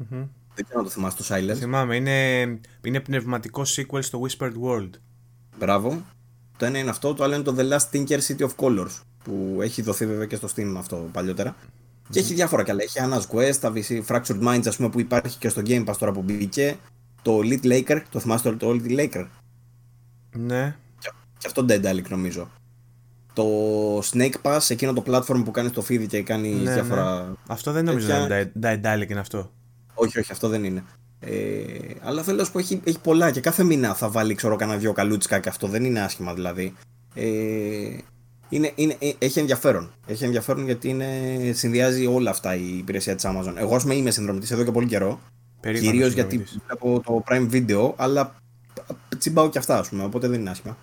Mm-hmm. 0.00 0.28
Δεν 0.54 0.64
ξέρω 0.64 0.78
αν 0.78 0.84
το 0.84 0.90
θυμάσαι 0.90 1.16
το 1.16 1.24
Silence. 1.28 1.56
Θυμάμαι, 1.56 1.96
είναι, 1.96 2.42
είναι 2.82 3.00
πνευματικό 3.00 3.62
sequel 3.66 4.02
στο 4.02 4.22
Whispered 4.26 4.52
World. 4.64 4.90
Μπράβο. 5.58 6.02
Το 6.56 6.64
ένα 6.64 6.78
είναι 6.78 6.90
αυτό, 6.90 7.14
το 7.14 7.24
άλλο 7.24 7.34
είναι 7.34 7.42
το 7.42 7.54
The 7.58 7.72
Last 7.72 7.90
Tinker 7.92 8.18
City 8.18 8.48
of 8.48 8.50
Colors 8.56 9.00
που 9.24 9.58
έχει 9.62 9.82
δοθεί 9.82 10.06
βέβαια 10.06 10.26
και 10.26 10.36
στο 10.36 10.48
Steam 10.56 10.74
αυτό 10.76 11.08
παλιότερα. 11.12 11.54
Mm-hmm. 11.54 12.08
Και 12.10 12.18
έχει 12.18 12.34
διάφορα 12.34 12.62
καλά. 12.62 12.82
Έχει 12.82 12.98
Anna's 13.02 13.36
Quest, 13.36 13.56
τα 13.60 13.72
VC, 13.74 14.02
Fractured 14.06 14.42
Minds, 14.42 14.66
ας 14.66 14.76
πούμε, 14.76 14.88
που 14.88 15.00
υπάρχει 15.00 15.38
και 15.38 15.48
στο 15.48 15.62
Game 15.66 15.84
Pass 15.84 15.96
τώρα 15.98 16.12
που 16.12 16.22
μπήκε. 16.22 16.76
Το 17.22 17.38
Little 17.38 17.72
Laker, 17.72 18.00
το 18.10 18.18
θυμάστε 18.18 18.50
το, 18.50 18.56
το 18.56 18.80
Little 18.82 18.98
Laker; 18.98 19.26
Ναι. 20.36 20.76
Και 21.38 21.46
αυτό 21.46 21.64
Daedalic 21.68 22.08
νομίζω. 22.08 22.50
Το 23.32 23.44
Snake 23.98 24.34
Pass, 24.42 24.60
εκείνο 24.68 24.92
το 24.92 25.02
platform 25.06 25.42
που 25.44 25.50
κάνεις 25.50 25.72
το 25.72 25.84
feed 25.88 26.06
και 26.06 26.22
κάνει 26.22 26.48
ναι, 26.50 26.72
διάφορα. 26.72 27.22
Ναι. 27.22 27.34
Αυτό 27.46 27.72
δεν 27.72 27.84
νομίζω 27.84 28.08
να 28.08 28.18
είναι 28.18 28.52
Daedalic 28.62 29.10
είναι 29.10 29.20
αυτό. 29.20 29.50
Όχι, 29.94 30.18
όχι, 30.18 30.32
αυτό 30.32 30.48
δεν 30.48 30.64
είναι. 30.64 30.84
Ε, 31.20 31.64
αλλά 32.02 32.22
θέλω 32.22 32.36
να 32.36 32.44
σου 32.44 32.52
πω 32.52 32.58
έχει, 32.58 32.80
έχει 32.84 32.98
πολλά 33.00 33.30
και 33.30 33.40
κάθε 33.40 33.64
μήνα 33.64 33.94
θα 33.94 34.08
βάλει 34.08 34.34
ξέρω 34.34 34.56
κανένα 34.56 34.78
δυο 34.78 34.92
καλούτσικα 34.92 35.38
και 35.38 35.48
αυτό 35.48 35.66
δεν 35.66 35.84
είναι 35.84 36.00
άσχημα 36.00 36.34
δηλαδή. 36.34 36.74
Ε, 37.14 37.96
είναι, 38.52 38.72
είναι, 38.74 38.96
ε, 38.98 39.10
έχει 39.18 39.38
ενδιαφέρον. 39.38 39.92
Έχει 40.06 40.24
ενδιαφέρον 40.24 40.64
γιατί 40.64 40.88
είναι, 40.88 41.30
συνδυάζει 41.52 42.06
όλα 42.06 42.30
αυτά 42.30 42.54
η 42.54 42.78
υπηρεσία 42.78 43.14
της 43.14 43.24
Amazon. 43.28 43.54
Εγώ, 43.56 43.74
ας 43.74 43.82
πούμε, 43.82 43.94
είμαι 43.94 44.10
συνδρομητής 44.10 44.50
εδώ 44.50 44.64
και 44.64 44.70
πολύ 44.70 44.86
καιρό. 44.86 45.20
Κυρίως 45.60 46.12
γιατί 46.12 46.44
βλέπω 46.66 47.00
το 47.04 47.24
Prime 47.28 47.50
Video, 47.50 47.92
αλλά 47.96 48.34
τσιμπάω 49.18 49.48
και 49.48 49.58
αυτά, 49.58 49.78
ας 49.78 49.88
πούμε, 49.88 50.04
οπότε 50.04 50.28
δεν 50.28 50.40
είναι 50.40 50.50
άσχημα. 50.50 50.76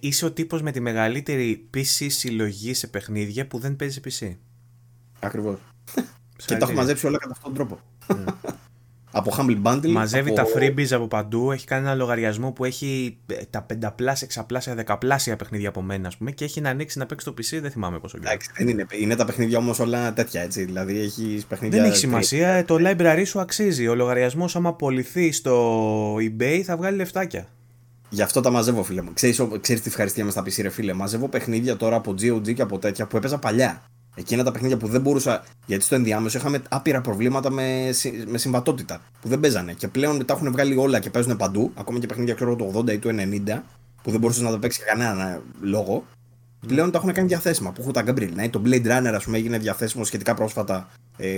Είσαι 0.00 0.24
ο 0.24 0.32
τύπος 0.32 0.62
με 0.62 0.70
τη 0.70 0.80
μεγαλύτερη 0.80 1.68
PC 1.74 2.06
συλλογή 2.08 2.74
σε 2.74 2.86
παιχνίδια 2.86 3.46
που 3.46 3.58
δεν 3.58 3.76
παίζει 3.76 4.00
PC. 4.04 4.36
Ακριβώς. 5.20 5.58
και 6.46 6.56
τα 6.56 6.66
έχω 6.66 6.72
μαζέψει 6.72 7.06
όλα 7.06 7.18
κατά 7.18 7.32
αυτόν 7.32 7.54
τον 7.54 7.66
τρόπο. 7.66 7.82
Mm. 8.08 8.54
Από 9.18 9.32
Humble 9.38 9.62
Bundle. 9.62 9.90
Μαζεύει 9.90 10.32
τα 10.32 10.44
freebies 10.56 10.90
από 10.90 11.06
παντού. 11.06 11.52
Έχει 11.52 11.66
κάνει 11.66 11.86
ένα 11.86 11.94
λογαριασμό 11.94 12.52
που 12.52 12.64
έχει 12.64 13.18
ε, 13.26 13.34
τα 13.50 13.62
πενταπλάσια, 13.62 14.26
εξαπλάσια, 14.26 14.74
δεκαπλάσια 14.74 15.36
παιχνίδια 15.36 15.68
από 15.68 15.82
μένα, 15.82 16.08
ας 16.08 16.16
πούμε, 16.16 16.30
και 16.30 16.44
έχει 16.44 16.60
να 16.60 16.70
ανοίξει 16.70 16.98
να 16.98 17.06
παίξει 17.06 17.26
το 17.26 17.34
PC. 17.38 17.58
Δεν 17.60 17.70
θυμάμαι 17.70 17.98
πόσο 17.98 18.18
καιρό. 18.18 18.36
δεν 18.56 18.68
είναι. 18.68 18.86
Είναι 18.90 19.16
τα 19.16 19.24
παιχνίδια 19.24 19.58
όμως 19.58 19.78
όλα 19.78 20.12
τέτοια 20.12 20.42
έτσι. 20.42 20.64
Δηλαδή 20.64 20.98
έχει 20.98 21.42
παιχνίδια. 21.48 21.80
Δεν 21.80 21.90
έχει 21.90 21.98
σημασία. 21.98 22.64
Το 22.64 22.76
library 22.80 23.22
σου 23.26 23.40
αξίζει. 23.40 23.88
Ο 23.88 23.94
λογαριασμός, 23.94 24.56
άμα 24.56 24.68
απολυθεί 24.68 25.32
στο 25.32 26.14
eBay, 26.14 26.60
θα 26.64 26.76
βγάλει 26.76 26.96
λεφτάκια. 26.96 27.48
Γι' 28.08 28.22
αυτό 28.22 28.40
τα 28.40 28.50
μαζεύω, 28.50 28.82
φίλε 28.82 29.02
μου. 29.02 29.10
Ξέρεις, 29.14 29.42
ξέρεις 29.60 29.82
τι 29.82 29.88
ευχαριστία 29.88 30.24
με 30.24 30.30
στα 30.30 30.42
PC, 30.42 30.62
ρε 30.62 30.68
φίλε. 30.68 30.92
Μαζεύω 30.92 31.28
παιχνίδια 31.28 31.76
τώρα 31.76 31.96
από 31.96 32.10
GOG 32.10 32.54
και 32.54 32.62
από 32.62 32.78
τέτοια 32.78 33.06
που 33.06 33.16
έπαιζα 33.16 33.38
παλιά. 33.38 33.82
Εκείνα 34.18 34.42
τα 34.44 34.52
παιχνίδια 34.52 34.76
που 34.76 34.88
δεν 34.88 35.00
μπορούσα. 35.00 35.44
Γιατί 35.66 35.84
στο 35.84 35.94
ενδιάμεσο 35.94 36.38
είχαμε 36.38 36.62
άπειρα 36.68 37.00
προβλήματα 37.00 37.50
με, 37.50 37.90
με 38.26 38.38
συμβατότητα. 38.38 39.00
Που 39.20 39.28
δεν 39.28 39.40
παίζανε. 39.40 39.72
Και 39.72 39.88
πλέον 39.88 40.24
τα 40.24 40.34
έχουν 40.34 40.50
βγάλει 40.50 40.76
όλα 40.76 40.98
και 40.98 41.10
παίζουν 41.10 41.36
παντού. 41.36 41.72
Ακόμα 41.74 41.98
και 41.98 42.06
παιχνίδια 42.06 42.34
ξέρω 42.34 42.56
του 42.56 42.72
80 42.74 42.92
ή 42.92 42.98
του 42.98 43.08
90. 43.08 43.60
Που 44.02 44.10
δεν 44.10 44.20
μπορούσες 44.20 44.42
να 44.42 44.50
τα 44.50 44.58
παίξεις 44.58 44.84
κανένα 44.84 45.42
λόγο. 45.60 46.04
Πλέον 46.66 46.90
τα 46.90 46.98
έχουν 46.98 47.12
κάνει 47.12 47.28
διαθέσιμα. 47.28 47.72
Που 47.72 47.80
έχω 47.80 47.90
τα 47.90 48.04
Gabriel. 48.06 48.30
Ναι, 48.34 48.48
το 48.48 48.62
Blade 48.64 48.86
Runner, 48.86 49.12
ας 49.14 49.24
πούμε, 49.24 49.36
έγινε 49.36 49.58
διαθέσιμο 49.58 50.04
σχετικά 50.04 50.34
πρόσφατα. 50.34 50.88
Ε, 51.16 51.28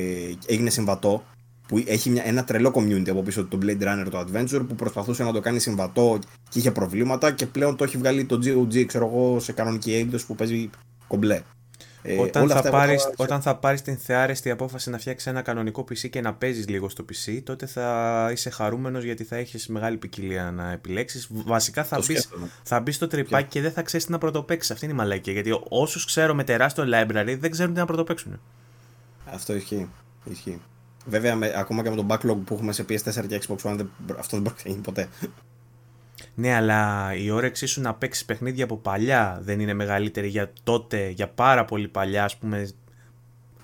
έγινε 0.47 0.71
συμβατό 0.71 1.25
που 1.69 1.83
έχει 1.87 2.11
μια, 2.11 2.23
ένα 2.27 2.45
τρελό 2.45 2.73
community 2.75 3.09
από 3.11 3.23
πίσω 3.23 3.45
του 3.45 3.59
Blade 3.63 3.83
Runner 3.83 4.07
το 4.11 4.25
Adventure 4.27 4.65
που 4.69 4.75
προσπαθούσε 4.75 5.23
να 5.23 5.33
το 5.33 5.41
κάνει 5.41 5.59
συμβατό 5.59 6.19
και 6.49 6.59
είχε 6.59 6.71
προβλήματα 6.71 7.33
και 7.33 7.47
πλέον 7.47 7.77
το 7.77 7.85
έχει 7.85 7.97
βγάλει 7.97 8.25
το 8.25 8.39
GOG 8.45 8.85
ξέρω 8.87 9.07
εγώ 9.07 9.41
σε 9.41 9.53
κανονική 9.53 9.95
έκδοση 9.95 10.27
που 10.27 10.35
παίζει 10.35 10.71
κομπλέ. 11.07 11.43
Ε, 12.03 12.19
όταν, 12.19 12.49
θα 12.49 12.71
πάρεις, 12.71 13.03
θα... 13.03 13.13
όταν 13.17 13.43
θα 13.43 13.57
πάρεις 13.57 13.83
την 13.83 13.97
θεάρεστη 13.99 14.51
απόφαση 14.51 14.91
να 14.91 14.99
φτιάξεις 14.99 15.27
ένα 15.27 15.43
κανονικό 15.43 15.83
PC 15.83 16.11
και 16.11 16.21
να 16.21 16.35
παίζεις 16.35 16.69
λίγο 16.69 16.89
στο 16.89 17.05
PC 17.05 17.41
τότε 17.45 17.67
θα 17.67 18.29
είσαι 18.33 18.51
χαρούμενος 18.51 19.05
γιατί 19.05 19.25
θα 19.25 19.37
έχεις 19.37 19.69
μεγάλη 19.69 19.97
ποικιλία 19.97 20.51
να 20.51 20.73
επιλέξεις. 20.73 21.29
Βασικά 21.31 21.85
θα 21.85 22.03
μπει 22.07 22.17
θα 22.63 22.81
μπεις 22.81 22.95
στο 22.95 23.07
τρυπάκι 23.07 23.49
και... 23.49 23.61
δεν 23.61 23.73
θα 23.73 23.83
ξέρεις 23.83 24.07
τι 24.07 24.13
να 24.13 24.19
πρωτοπαίξεις. 24.19 24.71
Αυτή 24.71 24.85
είναι 24.85 24.95
η 24.95 24.97
μαλακία 24.97 25.33
γιατί 25.33 25.61
όσους 25.69 26.05
ξέρω 26.05 26.35
με 26.35 26.45
τεράστιο 26.45 26.85
library 26.87 27.37
δεν 27.39 27.51
ξέρουν 27.51 27.75
τι 27.75 27.79
να 27.79 27.87
πρωτοπαίξουν. 27.87 28.41
Αυτό 29.27 29.55
ισχύει, 29.55 29.89
ισχύει. 30.25 30.61
Βέβαια, 31.07 31.37
με, 31.37 31.53
ακόμα 31.57 31.83
και 31.83 31.91
με 31.91 31.97
τον 31.97 32.07
backlog 32.11 32.39
που 32.45 32.55
έχουμε 32.55 32.73
σε 32.73 32.85
PS4 32.89 33.27
και 33.27 33.41
Xbox 33.47 33.71
One, 33.71 33.75
δεν, 33.77 33.91
αυτό 34.19 34.37
δεν 34.37 34.41
μπορεί 34.41 34.55
να 34.65 34.71
γίνει 34.71 34.83
ποτέ. 34.83 35.09
Ναι, 36.35 36.55
αλλά 36.55 37.11
η 37.15 37.31
όρεξή 37.31 37.67
σου 37.67 37.81
να 37.81 37.95
παίξεις 37.95 38.25
παιχνίδια 38.25 38.65
από 38.65 38.77
παλιά 38.77 39.41
δεν 39.43 39.61
είναι 39.61 39.75
μεγαλύτερη 39.75 40.29
για 40.29 40.53
τότε, 40.63 41.09
για 41.09 41.29
πάρα 41.29 41.65
πολύ 41.65 41.89
παλιά, 41.89 42.25
ας 42.25 42.37
πούμε. 42.37 42.69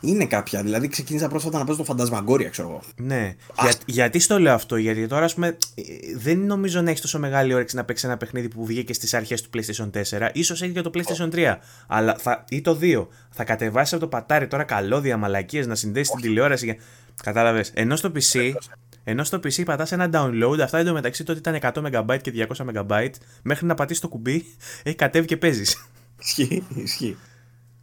Είναι 0.01 0.27
κάποια. 0.27 0.63
Δηλαδή, 0.63 0.89
ξεκίνησα 0.89 1.29
πρόσφατα 1.29 1.59
να 1.59 1.65
παίζω 1.65 1.79
το 1.79 1.85
φαντασμαγκόρια, 1.85 2.49
ξέρω 2.49 2.69
εγώ. 2.69 2.81
Ναι. 2.97 3.35
Για, 3.61 3.73
γιατί 3.87 4.19
στο 4.19 4.39
λέω 4.39 4.55
αυτό, 4.55 4.77
Γιατί 4.77 5.07
τώρα, 5.07 5.25
ας 5.25 5.35
πούμε, 5.35 5.57
δεν 6.17 6.39
νομίζω 6.39 6.81
να 6.81 6.91
έχεις 6.91 7.01
τόσο 7.01 7.19
μεγάλη 7.19 7.55
όρεξη 7.55 7.77
να 7.77 7.85
παίξεις 7.85 8.09
ένα 8.09 8.17
παιχνίδι 8.17 8.49
που 8.49 8.67
βγήκε 8.67 8.93
στις 8.93 9.15
αρχές 9.15 9.43
του 9.43 9.51
PlayStation 9.55 9.91
4. 9.91 10.43
σω 10.43 10.55
έχει 10.55 10.71
και 10.71 10.81
το 10.81 10.91
PlayStation 10.95 11.31
3. 11.35 11.57
Αλλά 11.87 12.17
θα, 12.19 12.45
ή 12.49 12.61
το 12.61 12.79
2. 12.81 13.07
Θα 13.31 13.45
κατεβάσεις 13.45 13.93
από 13.93 14.03
το 14.03 14.09
πατάρι 14.09 14.47
τώρα 14.47 14.65
καλώδια 14.65 15.17
μαλακίες 15.17 15.67
να 15.67 15.75
συνδέσεις 15.75 16.11
την 16.11 16.21
τηλεόραση. 16.21 16.77
Κατάλαβες. 17.23 17.71
Ενώ 17.75 17.97
στο 17.97 18.13
PC, 18.15 18.53
ενώ 19.09 19.25
στο 19.25 19.39
PC 19.39 19.65
πατάς 19.65 19.93
ένα 19.93 20.11
download, 20.13 20.59
αυτά 20.61 20.79
εντωμεταξύ 20.79 21.25
τότε 21.25 21.39
ήταν 21.39 21.59
100 21.93 22.07
MB 22.07 22.19
και 22.21 22.47
200 22.55 22.65
MB, 22.75 23.11
μέχρι 23.43 23.67
να 23.67 23.75
πατήσεις 23.75 24.03
το 24.03 24.09
κουμπί, 24.09 24.45
έχει 24.83 24.97
κατέβει 24.97 25.27
και 25.27 25.37
παίζεις. 25.37 25.89
Ισχύει, 26.21 26.65
ισχύει. 26.75 27.17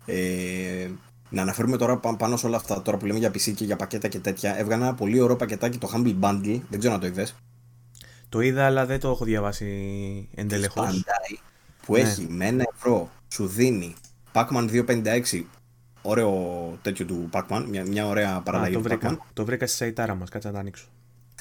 Ε, 0.06 0.90
να 1.30 1.42
αναφέρουμε 1.42 1.78
τώρα 1.78 1.98
πάνω 1.98 2.38
σε 2.38 2.46
όλα 2.46 2.56
αυτά 2.56 2.82
τώρα 2.82 2.98
που 2.98 3.06
λέμε 3.06 3.20
για 3.20 3.30
PC 3.30 3.54
και 3.56 3.64
για 3.66 3.76
πακέτα 3.76 4.08
και 4.08 4.20
τέτοια. 4.20 4.58
Έβγανα 4.58 4.86
ένα 4.86 4.94
πολύ 4.94 5.20
ωραίο 5.20 5.36
πακετάκι 5.36 5.78
το 5.78 5.92
Humble 5.94 6.16
Bundle. 6.20 6.60
Δεν 6.70 6.80
ξέρω 6.80 6.94
αν 6.94 7.00
το 7.00 7.08
είδες. 7.08 7.36
Το 8.30 8.40
είδα, 8.40 8.66
αλλά 8.66 8.86
δεν 8.86 9.00
το 9.00 9.10
έχω 9.10 9.26
διαβάσει 9.26 10.30
εντελεχώς. 10.36 11.04
Που 11.86 11.94
ναι. 11.94 12.00
έχει 12.00 12.28
με 12.30 12.46
ένα 12.46 12.64
ευρώ 12.76 13.10
σου 13.28 13.48
δίνει 13.48 13.96
Pac-Man 14.34 14.84
256 14.86 15.44
ωραίο 16.02 16.34
τέτοιο 16.82 17.06
του 17.06 17.30
Pac-Man, 17.32 17.66
μια, 17.70 17.86
μια 17.86 18.08
ωραία 18.08 18.42
παραλλαγή 18.42 18.76
του 18.76 18.84
Pac-Man. 18.90 19.18
Το 19.34 19.46
βρήκα 19.46 19.68
στη 19.68 19.76
σαϊτάρα 19.76 20.16
μας, 20.16 20.30
κάτσε 20.30 20.48
να 20.48 20.54
το 20.54 20.60
ανοίξω. 20.60 20.86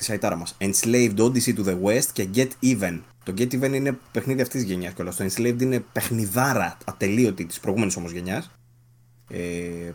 Στη 0.03 0.11
σαϊτάρα 0.11 0.37
μας. 0.37 0.57
Enslaved 0.59 1.17
Odyssey 1.17 1.57
to 1.57 1.65
the 1.65 1.83
West 1.83 2.07
και 2.13 2.29
Get 2.35 2.49
Even. 2.63 3.01
Το 3.25 3.35
Get 3.37 3.55
Even 3.55 3.73
είναι 3.73 3.99
παιχνίδι 4.13 4.41
αυτής 4.41 4.61
της 4.61 4.71
γενιάς 4.71 4.93
κιόλας. 4.93 5.17
Το 5.17 5.25
Enslaved 5.25 5.61
είναι 5.61 5.85
παιχνιδάρα 5.93 6.77
ατελείωτη 6.85 7.47
της 7.47 7.61
προηγούμενης 7.61 7.97
όμως 7.97 8.13
γενιάς. 8.13 8.51
Ε, 9.31 9.39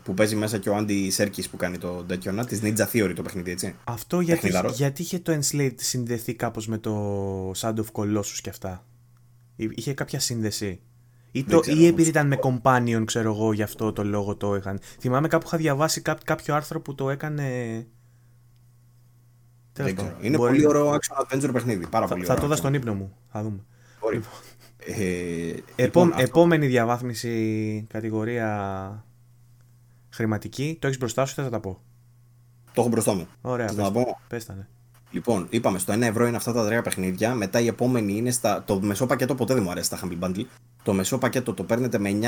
που 0.03 0.13
παίζει 0.13 0.35
μέσα 0.35 0.57
και 0.57 0.69
ο 0.69 0.75
Άντι 0.75 1.09
Σέρκη 1.09 1.49
που 1.49 1.57
κάνει 1.57 1.77
το 1.77 2.03
τέτοιο 2.07 2.45
της 2.45 2.59
Ninja 2.63 2.85
Theory 2.93 3.11
το 3.15 3.21
παιχνίδι, 3.21 3.51
έτσι. 3.51 3.75
Αυτό 3.83 4.19
γιατί, 4.19 4.51
γιατί 4.73 5.01
είχε 5.01 5.19
το 5.19 5.39
Enslaved 5.39 5.75
συνδεθεί 5.75 6.33
κάπως 6.33 6.67
με 6.67 6.77
το 6.77 7.51
Sound 7.51 7.75
of 7.75 7.85
Colossus 7.91 8.39
και 8.41 8.49
αυτά; 8.49 8.85
Είχε 9.55 9.93
κάποια 9.93 10.19
σύνδεση; 10.19 10.79
Ή, 11.31 11.43
το, 11.43 11.61
ή 11.65 11.85
επειδή 11.85 12.09
ήταν 12.09 12.27
με 12.27 12.39
companion, 12.41 13.03
ξέρω 13.05 13.33
εγώ, 13.33 13.53
γι' 13.53 13.63
αυτό 13.63 13.93
το 13.93 14.03
λόγο 14.03 14.35
το 14.35 14.55
είχαν. 14.55 14.79
Θυμάμαι 14.99 15.27
κάπου 15.27 15.45
είχα 15.47 15.57
διαβάσει 15.57 16.01
κάποιο 16.01 16.55
άρθρο 16.55 16.81
που 16.81 16.95
το 16.95 17.09
έκανε. 17.09 17.87
Δεν 19.83 19.95
ξέρω. 19.95 20.15
Είναι 20.21 20.37
Μπορεί... 20.37 20.51
πολύ 20.51 20.67
ωραίο 20.67 20.91
action 20.95 21.23
adventure 21.23 21.49
παιχνίδι. 21.53 21.87
Πάρα 21.87 22.07
θα, 22.07 22.13
πολύ 22.13 22.25
θα 22.25 22.35
το 22.35 22.47
δω 22.47 22.55
στον 22.55 22.73
ύπνο 22.73 22.93
μου. 22.93 23.13
Θα 23.31 23.43
δούμε. 23.43 23.59
Μπορεί. 24.01 24.21
Ε, 24.77 25.83
Επό, 25.83 26.05
λοιπόν, 26.05 26.13
επόμενη 26.15 26.67
διαβάθμιση 26.67 27.85
κατηγορία 27.89 29.05
χρηματική. 30.09 30.77
Το 30.81 30.87
έχεις 30.87 30.99
μπροστά 30.99 31.25
σου, 31.25 31.35
θα 31.35 31.49
τα 31.49 31.59
πω. 31.59 31.81
Το 32.73 32.81
έχω 32.81 32.89
μπροστά 32.89 33.13
μου. 33.13 33.27
Ωραία. 33.41 33.67
Θα 33.67 33.91
πω. 33.91 34.19
Πες 34.27 34.45
τα, 34.45 34.53
ναι. 34.53 34.67
Λοιπόν, 35.11 35.47
είπαμε 35.49 35.79
στο 35.79 35.93
1 35.93 36.01
ευρώ 36.01 36.27
είναι 36.27 36.37
αυτά 36.37 36.53
τα 36.53 36.65
τρία 36.65 36.81
παιχνίδια. 36.81 37.35
Μετά 37.35 37.59
η 37.59 37.67
επόμενη 37.67 38.17
είναι 38.17 38.31
στα. 38.31 38.63
Το 38.63 38.81
μεσό 38.81 39.05
πακέτο 39.05 39.35
ποτέ 39.35 39.53
δεν 39.53 39.63
μου 39.63 39.71
αρέσει 39.71 39.89
τα 39.89 39.99
Humble 40.03 40.25
Bundle. 40.25 40.45
Το 40.83 40.93
μεσό 40.93 41.17
πακέτο 41.17 41.53
το 41.53 41.63
παίρνετε 41.63 41.97
με 41.97 42.19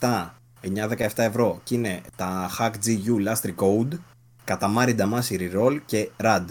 9-17 0.00 0.28
9-17 0.72 1.08
ευρώ 1.16 1.60
και 1.64 1.74
είναι 1.74 2.00
τα 2.16 2.50
Hack 2.58 2.70
GU 2.70 3.26
Last 3.26 3.50
Recode, 3.50 3.98
Katamari 4.44 4.96
Damacy 4.98 5.38
Reroll 5.38 5.78
και 5.86 6.10
RAD. 6.22 6.44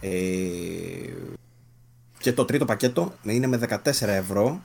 Ε, 0.00 0.08
και 2.18 2.32
το 2.32 2.44
τρίτο 2.44 2.64
πακέτο 2.64 3.12
είναι 3.22 3.46
με 3.46 3.60
14 3.68 3.78
ευρώ. 4.00 4.60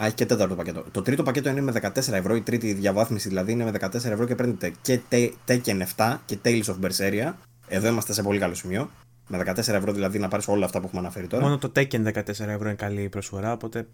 Α, 0.00 0.06
έχει 0.06 0.14
και 0.14 0.26
τέταρτο 0.26 0.54
πακέτο. 0.54 0.84
Το 0.90 1.02
τρίτο 1.02 1.22
πακέτο 1.22 1.48
είναι 1.48 1.60
με 1.60 1.72
14 1.82 2.12
ευρώ, 2.12 2.34
η 2.34 2.40
τρίτη 2.40 2.72
διαβάθμιση 2.72 3.28
δηλαδή 3.28 3.52
είναι 3.52 3.64
με 3.64 3.72
14 3.80 3.94
ευρώ 3.94 4.26
και 4.26 4.34
παίρνετε 4.34 4.72
και 4.82 5.00
Tekken 5.46 5.82
7 5.96 6.16
και 6.24 6.38
Tales 6.44 6.64
of 6.64 6.76
Berseria. 6.80 7.32
Εδώ 7.68 7.88
είμαστε 7.88 8.12
σε 8.12 8.22
πολύ 8.22 8.38
καλό 8.38 8.54
σημείο. 8.54 8.90
Με 9.28 9.42
14 9.46 9.56
ευρώ 9.56 9.92
δηλαδή 9.92 10.18
να 10.18 10.28
πάρεις 10.28 10.48
όλα 10.48 10.64
αυτά 10.64 10.80
που 10.80 10.86
έχουμε 10.86 11.00
αναφέρει 11.00 11.26
τώρα. 11.26 11.42
Μόνο 11.42 11.58
το 11.58 11.72
Tekken 11.76 12.12
14 12.12 12.24
ευρώ 12.26 12.58
είναι 12.60 12.74
καλή 12.74 13.08
προσφορά, 13.08 13.52
οπότε. 13.52 13.86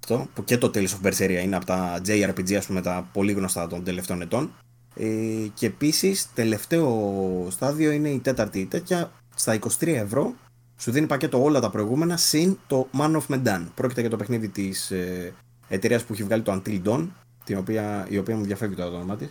Αυτό, 0.00 0.28
που 0.34 0.44
και 0.44 0.58
το 0.58 0.70
Tales 0.74 0.88
of 0.88 1.06
Berseria 1.06 1.40
είναι 1.42 1.56
από 1.56 1.64
τα 1.64 2.00
JRPG, 2.06 2.54
ας 2.54 2.66
πούμε, 2.66 2.80
τα 2.80 3.08
πολύ 3.12 3.32
γνωστά 3.32 3.66
των 3.66 3.84
τελευταίων 3.84 4.22
ετών. 4.22 4.52
Ε, 4.94 5.06
και 5.54 5.66
επίσης, 5.66 6.32
τελευταίο 6.34 7.46
στάδιο 7.50 7.90
είναι 7.90 8.08
η 8.08 8.18
τέταρτη 8.18 8.66
τέτοια 8.66 9.12
στα 9.42 9.58
23 9.58 9.86
ευρώ. 9.86 10.34
Σου 10.76 10.90
δίνει 10.90 11.06
πακέτο 11.06 11.42
όλα 11.42 11.60
τα 11.60 11.70
προηγούμενα 11.70 12.16
συν 12.16 12.58
το 12.66 12.88
Man 12.98 13.20
of 13.20 13.22
Medan. 13.28 13.66
Πρόκειται 13.74 14.00
για 14.00 14.10
το 14.10 14.16
παιχνίδι 14.16 14.48
της 14.48 14.90
ε, 14.90 15.34
εταιρείας 15.68 16.04
που 16.04 16.12
έχει 16.12 16.22
βγάλει 16.22 16.42
το 16.42 16.52
Until 16.52 16.82
Dawn, 16.84 17.08
την 17.44 17.58
οποία, 17.58 18.06
η 18.08 18.18
οποία 18.18 18.36
μου 18.36 18.44
διαφεύγει 18.44 18.74
το 18.74 18.84
όνομά 18.84 19.16
της. 19.16 19.28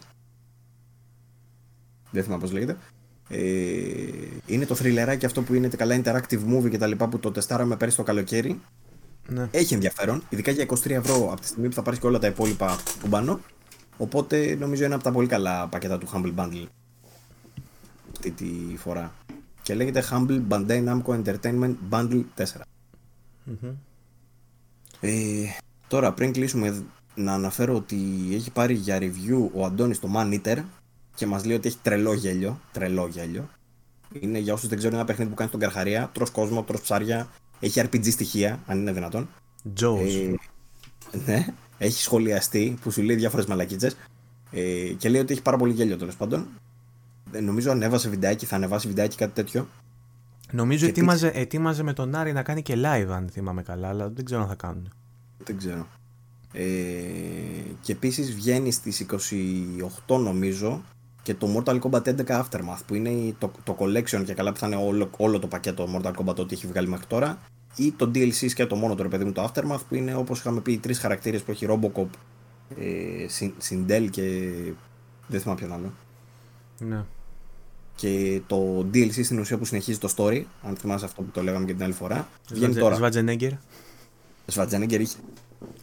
Δεν 2.11 2.23
θυμάμαι 2.23 2.41
πώς 2.41 2.51
λέγεται. 2.51 2.77
Ε, 3.29 3.39
είναι 4.45 4.65
το 4.65 4.75
θρυλεράκι 4.75 5.25
αυτό 5.25 5.41
που 5.41 5.53
είναι 5.53 5.67
καλά 5.67 6.01
interactive 6.03 6.55
movie 6.55 6.69
και 6.69 6.77
τα 6.77 6.87
λοιπά 6.87 7.07
που 7.07 7.19
το 7.19 7.31
τεστάραμε 7.31 7.75
πέρυσι 7.75 7.97
το 7.97 8.03
καλοκαίρι. 8.03 8.61
Ναι. 9.27 9.47
Έχει 9.51 9.73
ενδιαφέρον, 9.73 10.23
ειδικά 10.29 10.51
για 10.51 10.65
23 10.65 10.89
ευρώ 10.89 11.31
από 11.31 11.41
τη 11.41 11.47
στιγμή 11.47 11.67
που 11.67 11.73
θα 11.73 11.81
πάρεις 11.81 11.99
και 11.99 12.07
όλα 12.07 12.19
τα 12.19 12.27
υπόλοιπα 12.27 12.79
που 12.99 13.09
πάνω. 13.09 13.39
Οπότε 13.97 14.55
νομίζω 14.59 14.85
είναι 14.85 14.93
από 14.93 15.03
τα 15.03 15.11
πολύ 15.11 15.27
καλά 15.27 15.67
πακέτα 15.67 15.97
του 15.97 16.07
Humble 16.13 16.33
Bundle 16.35 16.65
αυτή 18.11 18.31
τη 18.31 18.77
φορά. 18.77 19.13
Και 19.71 19.77
λέγεται 19.77 20.03
Humble 20.11 20.41
Bandai 20.49 20.87
Namco 20.87 21.23
Entertainment 21.23 21.75
Bundle 21.89 22.23
4. 22.37 22.43
mm 22.43 23.73
Ε, 24.99 25.45
τώρα 25.87 26.13
πριν 26.13 26.31
κλείσουμε 26.31 26.83
να 27.15 27.33
αναφέρω 27.33 27.75
ότι 27.75 27.97
έχει 28.33 28.51
πάρει 28.51 28.73
για 28.73 28.97
review 29.01 29.49
ο 29.53 29.65
Αντώνης 29.65 29.99
το 29.99 30.09
Man 30.15 30.39
Eater 30.39 30.63
και 31.15 31.25
μας 31.25 31.45
λέει 31.45 31.55
ότι 31.55 31.67
έχει 31.67 31.77
τρελό 31.81 32.13
γέλιο. 32.13 32.59
Τρελό 32.71 33.07
γέλιο. 33.07 33.49
Είναι 34.19 34.39
για 34.39 34.53
όσους 34.53 34.67
δεν 34.69 34.77
ξέρουν 34.77 34.97
ένα 34.97 35.05
παιχνίδι 35.05 35.29
που 35.29 35.35
κάνει 35.35 35.49
στον 35.49 35.61
Καρχαρία. 35.61 36.09
Τρώ 36.13 36.25
κόσμο, 36.31 36.63
τρώ 36.63 36.79
ψάρια. 36.79 37.29
Έχει 37.59 37.81
RPG 37.83 38.11
στοιχεία, 38.11 38.59
αν 38.65 38.79
είναι 38.79 38.91
δυνατόν. 38.91 39.29
Ε, 39.97 41.19
ναι, 41.25 41.45
έχει 41.77 42.01
σχολιαστεί 42.01 42.77
που 42.81 42.91
σου 42.91 43.01
λέει 43.01 43.15
διάφορες 43.15 43.45
μαλακίτσες. 43.45 43.95
Ε, 44.51 44.93
και 44.97 45.09
λέει 45.09 45.21
ότι 45.21 45.33
έχει 45.33 45.41
πάρα 45.41 45.57
πολύ 45.57 45.73
γέλιο 45.73 45.97
τέλος 45.97 46.15
πάντων. 46.15 46.47
Ε, 47.31 47.39
νομίζω 47.39 47.71
ανέβασε 47.71 48.09
βιντεάκι, 48.09 48.45
θα 48.45 48.55
ανεβάσει 48.55 48.87
βιντεάκι 48.87 49.17
κάτι 49.17 49.33
τέτοιο. 49.33 49.67
Νομίζω 50.51 50.87
ετοίμαζε, 50.87 51.31
ετοίμαζε 51.33 51.83
με 51.83 51.93
τον 51.93 52.15
Άρη 52.15 52.33
να 52.33 52.43
κάνει 52.43 52.61
και 52.61 52.75
live, 52.77 53.07
αν 53.09 53.29
θυμάμαι 53.31 53.63
καλά, 53.63 53.87
αλλά 53.87 54.09
δεν 54.09 54.25
ξέρω 54.25 54.41
αν 54.41 54.47
θα 54.47 54.55
κάνουν. 54.55 54.93
Δεν 55.43 55.57
ξέρω. 55.57 55.87
Ε, 56.53 56.63
και 57.81 57.91
επίσης 57.91 58.33
βγαίνει 58.33 58.71
στις 58.71 59.05
28 60.07 60.19
νομίζω 60.19 60.81
και 61.21 61.33
το 61.33 61.47
Mortal 61.55 61.79
Kombat 61.79 62.01
11 62.01 62.25
Aftermath 62.25 62.79
που 62.87 62.95
είναι 62.95 63.35
το, 63.37 63.51
το 63.63 63.77
collection 63.79 64.23
και 64.25 64.33
καλά 64.33 64.51
που 64.51 64.59
θα 64.59 64.67
είναι 64.67 64.75
όλο, 64.75 65.09
όλο 65.17 65.39
το 65.39 65.47
πακέτο 65.47 65.87
Mortal 65.95 66.13
Kombat 66.13 66.35
ό,τι 66.35 66.53
έχει 66.53 66.67
βγάλει 66.67 66.87
μέχρι 66.87 67.05
τώρα 67.05 67.39
ή 67.75 67.91
το 67.91 68.11
DLC 68.15 68.51
και 68.53 68.65
το 68.65 68.75
μόνο 68.75 68.95
το 68.95 69.03
ρε 69.03 69.09
παιδί 69.09 69.23
μου 69.23 69.31
το 69.31 69.51
Aftermath 69.51 69.79
που 69.87 69.95
είναι 69.95 70.15
όπως 70.15 70.39
είχαμε 70.39 70.59
πει 70.61 70.71
οι 70.71 70.77
τρεις 70.77 70.99
χαρακτήρες 70.99 71.41
που 71.41 71.51
έχει 71.51 71.67
Robocop, 71.69 72.07
ε, 72.77 73.25
Sindel 73.69 74.07
και 74.09 74.51
δεν 75.27 75.39
θυμάμαι 75.39 75.59
ποιον 75.59 75.73
άλλο. 75.73 75.93
Ναι. 76.79 77.03
Και 78.01 78.41
το 78.47 78.85
DLC 78.93 79.23
στην 79.23 79.39
ουσία 79.39 79.57
που 79.57 79.65
συνεχίζει 79.65 79.97
το 79.97 80.13
story, 80.15 80.43
αν 80.61 80.75
θυμάσαι 80.75 81.05
αυτό 81.05 81.21
που 81.21 81.29
το 81.31 81.43
λέγαμε 81.43 81.65
και 81.65 81.73
την 81.73 81.83
άλλη 81.83 81.93
φορά, 81.93 82.27
βγαίνει 82.51 82.75
τώρα. 82.75 82.97
Schwarzenegger. 82.99 83.51
Schwarzenegger 84.53 84.99
είχε. 84.99 85.17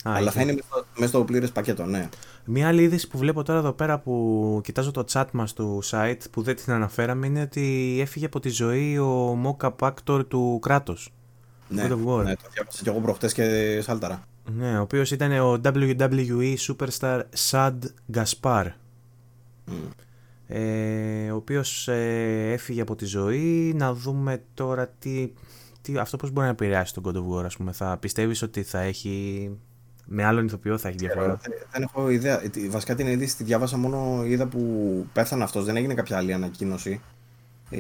Α, 0.03 0.15
Αλλά 0.15 0.31
θα 0.31 0.41
είναι 0.41 0.57
μέσα 0.97 1.09
στο 1.09 1.25
πλήρες 1.25 1.51
πακέτο, 1.51 1.85
ναι. 1.85 2.09
Μία 2.45 2.69
άλλη 2.69 2.83
είδηση 2.83 3.09
που 3.09 3.19
βλέπω 3.19 3.43
τώρα 3.43 3.59
εδώ 3.59 3.73
πέρα 3.73 3.99
που 3.99 4.61
κοιτάζω 4.65 4.91
το 4.91 5.05
chat 5.13 5.25
μας 5.33 5.53
του 5.53 5.83
site 5.85 6.21
που 6.31 6.43
δεν 6.43 6.57
την 6.57 6.73
αναφέραμε 6.73 7.27
είναι 7.27 7.41
ότι 7.41 7.99
έφυγε 8.01 8.27
από 8.27 8.41
τη 8.41 8.49
ζωή 8.49 8.99
ο 8.99 9.39
mock-up 9.45 9.91
actor 9.91 10.29
του 10.29 10.59
κράτος. 10.63 11.13
Ναι, 11.69 11.83
ναι, 11.83 11.89
το 11.89 11.97
διάβασα 12.53 12.83
και 12.83 12.89
εγώ 12.89 13.01
προχτές 13.01 13.33
και 13.33 13.79
σάλταρα. 13.83 14.23
Ναι, 14.57 14.79
ο 14.79 14.83
οποίος 14.83 15.11
ήταν 15.11 15.39
ο 15.39 15.61
WWE 15.65 16.55
Superstar 16.67 17.23
Sad 17.51 17.79
Gaspar. 18.15 18.65
Mm. 19.69 19.73
Ε, 20.51 21.31
ο 21.31 21.37
οποίος 21.37 21.89
ε, 21.89 22.53
έφυγε 22.53 22.81
από 22.81 22.97
τη 22.97 23.05
ζωή. 23.05 23.73
Να 23.77 23.95
δούμε 23.95 24.43
τώρα 24.55 24.89
τι, 24.89 25.33
τι, 25.81 25.99
αυτό 25.99 26.17
πώς 26.17 26.31
μπορεί 26.31 26.47
να 26.47 26.53
επηρεάσει 26.53 26.95
τον 26.95 27.03
God 27.07 27.17
of 27.17 27.39
War, 27.39 27.45
ας 27.45 27.57
πούμε. 27.57 27.73
Θα 27.73 27.97
πιστεύεις 28.01 28.43
ότι 28.43 28.63
θα 28.63 28.81
έχει 28.81 29.51
με 30.11 30.25
άλλον 30.25 30.47
ηθοποιό 30.47 30.79
θα 30.79 30.89
έχει 30.89 30.97
διαφορά; 30.97 31.41
Δεν, 31.73 31.83
έχω 31.83 32.11
ιδέα. 32.11 32.43
Βασικά 32.71 32.95
την 32.95 33.07
είδηση 33.07 33.37
τη 33.37 33.45
διάβασα 33.45 33.77
μόνο 33.77 34.25
είδα 34.25 34.47
που 34.47 35.07
πέθανε 35.13 35.43
αυτός. 35.43 35.65
Δεν 35.65 35.77
έγινε 35.77 35.95
κάποια 35.95 36.17
άλλη 36.17 36.33
ανακοίνωση. 36.33 37.01
Ε, 37.71 37.79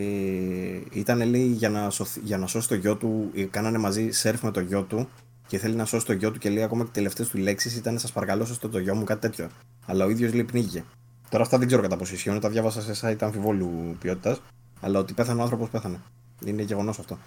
ήταν 0.92 1.28
λέει 1.28 1.46
για 1.46 1.68
να, 1.68 1.90
σωθ, 1.90 2.16
για 2.22 2.38
να 2.38 2.46
σώσει 2.46 2.68
το 2.68 2.74
γιο 2.74 2.96
του. 2.96 3.30
Ε, 3.34 3.44
κάνανε 3.44 3.78
μαζί 3.78 4.10
σερφ 4.10 4.42
με 4.42 4.50
το 4.50 4.60
γιο 4.60 4.82
του 4.82 5.08
και 5.46 5.58
θέλει 5.58 5.74
να 5.74 5.84
σώσει 5.84 6.06
το 6.06 6.12
γιο 6.12 6.30
του 6.30 6.38
και 6.38 6.50
λέει 6.50 6.62
ακόμα 6.62 6.84
και 6.84 6.90
τελευταίες 6.92 7.28
του 7.28 7.38
λέξεις 7.38 7.76
ήταν 7.76 7.98
Σας 7.98 8.12
παρακαλώ, 8.12 8.44
σώστε 8.44 8.68
το 8.68 8.78
γιο 8.78 8.94
μου, 8.94 9.04
κάτι 9.04 9.20
τέτοιο. 9.20 9.48
Αλλά 9.86 10.04
ο 10.04 10.08
ίδιος 10.08 10.32
λέει 10.32 10.44
πνίγηκε. 10.44 10.84
Τώρα 11.28 11.42
αυτά 11.42 11.58
δεν 11.58 11.66
ξέρω 11.66 11.82
κατά 11.82 11.96
πόσο 11.96 12.14
ισχύουν. 12.14 12.40
Τα 12.40 12.48
διάβασα 12.48 12.94
σε 12.94 13.08
site 13.08 13.22
αμφιβόλου 13.22 13.96
ποιότητας. 14.00 14.40
Αλλά 14.80 14.98
ότι 14.98 15.12
πέθανε 15.12 15.40
ο 15.40 15.42
άνθρωπος 15.42 15.68
πέθανε. 15.68 16.00
Είναι 16.44 16.62
γεγονός 16.62 16.98
αυτό 16.98 17.18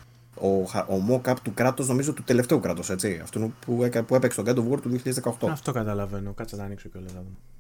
ο, 0.42 0.48
ο 0.96 1.06
mock-up 1.10 1.36
του 1.44 1.54
κράτους, 1.54 1.88
νομίζω 1.88 2.14
του 2.14 2.24
τελευταίου 2.24 2.60
κράτους, 2.60 2.90
έτσι. 2.90 3.20
Αυτό 3.24 3.52
που, 3.66 3.90
που 4.08 4.16
έπαιξε 4.16 4.44
τον 4.44 4.56
God 4.56 4.60
of 4.60 4.74
War 4.74 4.82
του 4.82 5.02
2018. 5.42 5.48
Αυτό 5.50 5.72
καταλαβαίνω. 5.72 6.34
Κάτσε 6.34 6.56
να 6.56 6.64
ανοίξω 6.64 6.90
κιόλας. 6.90 7.14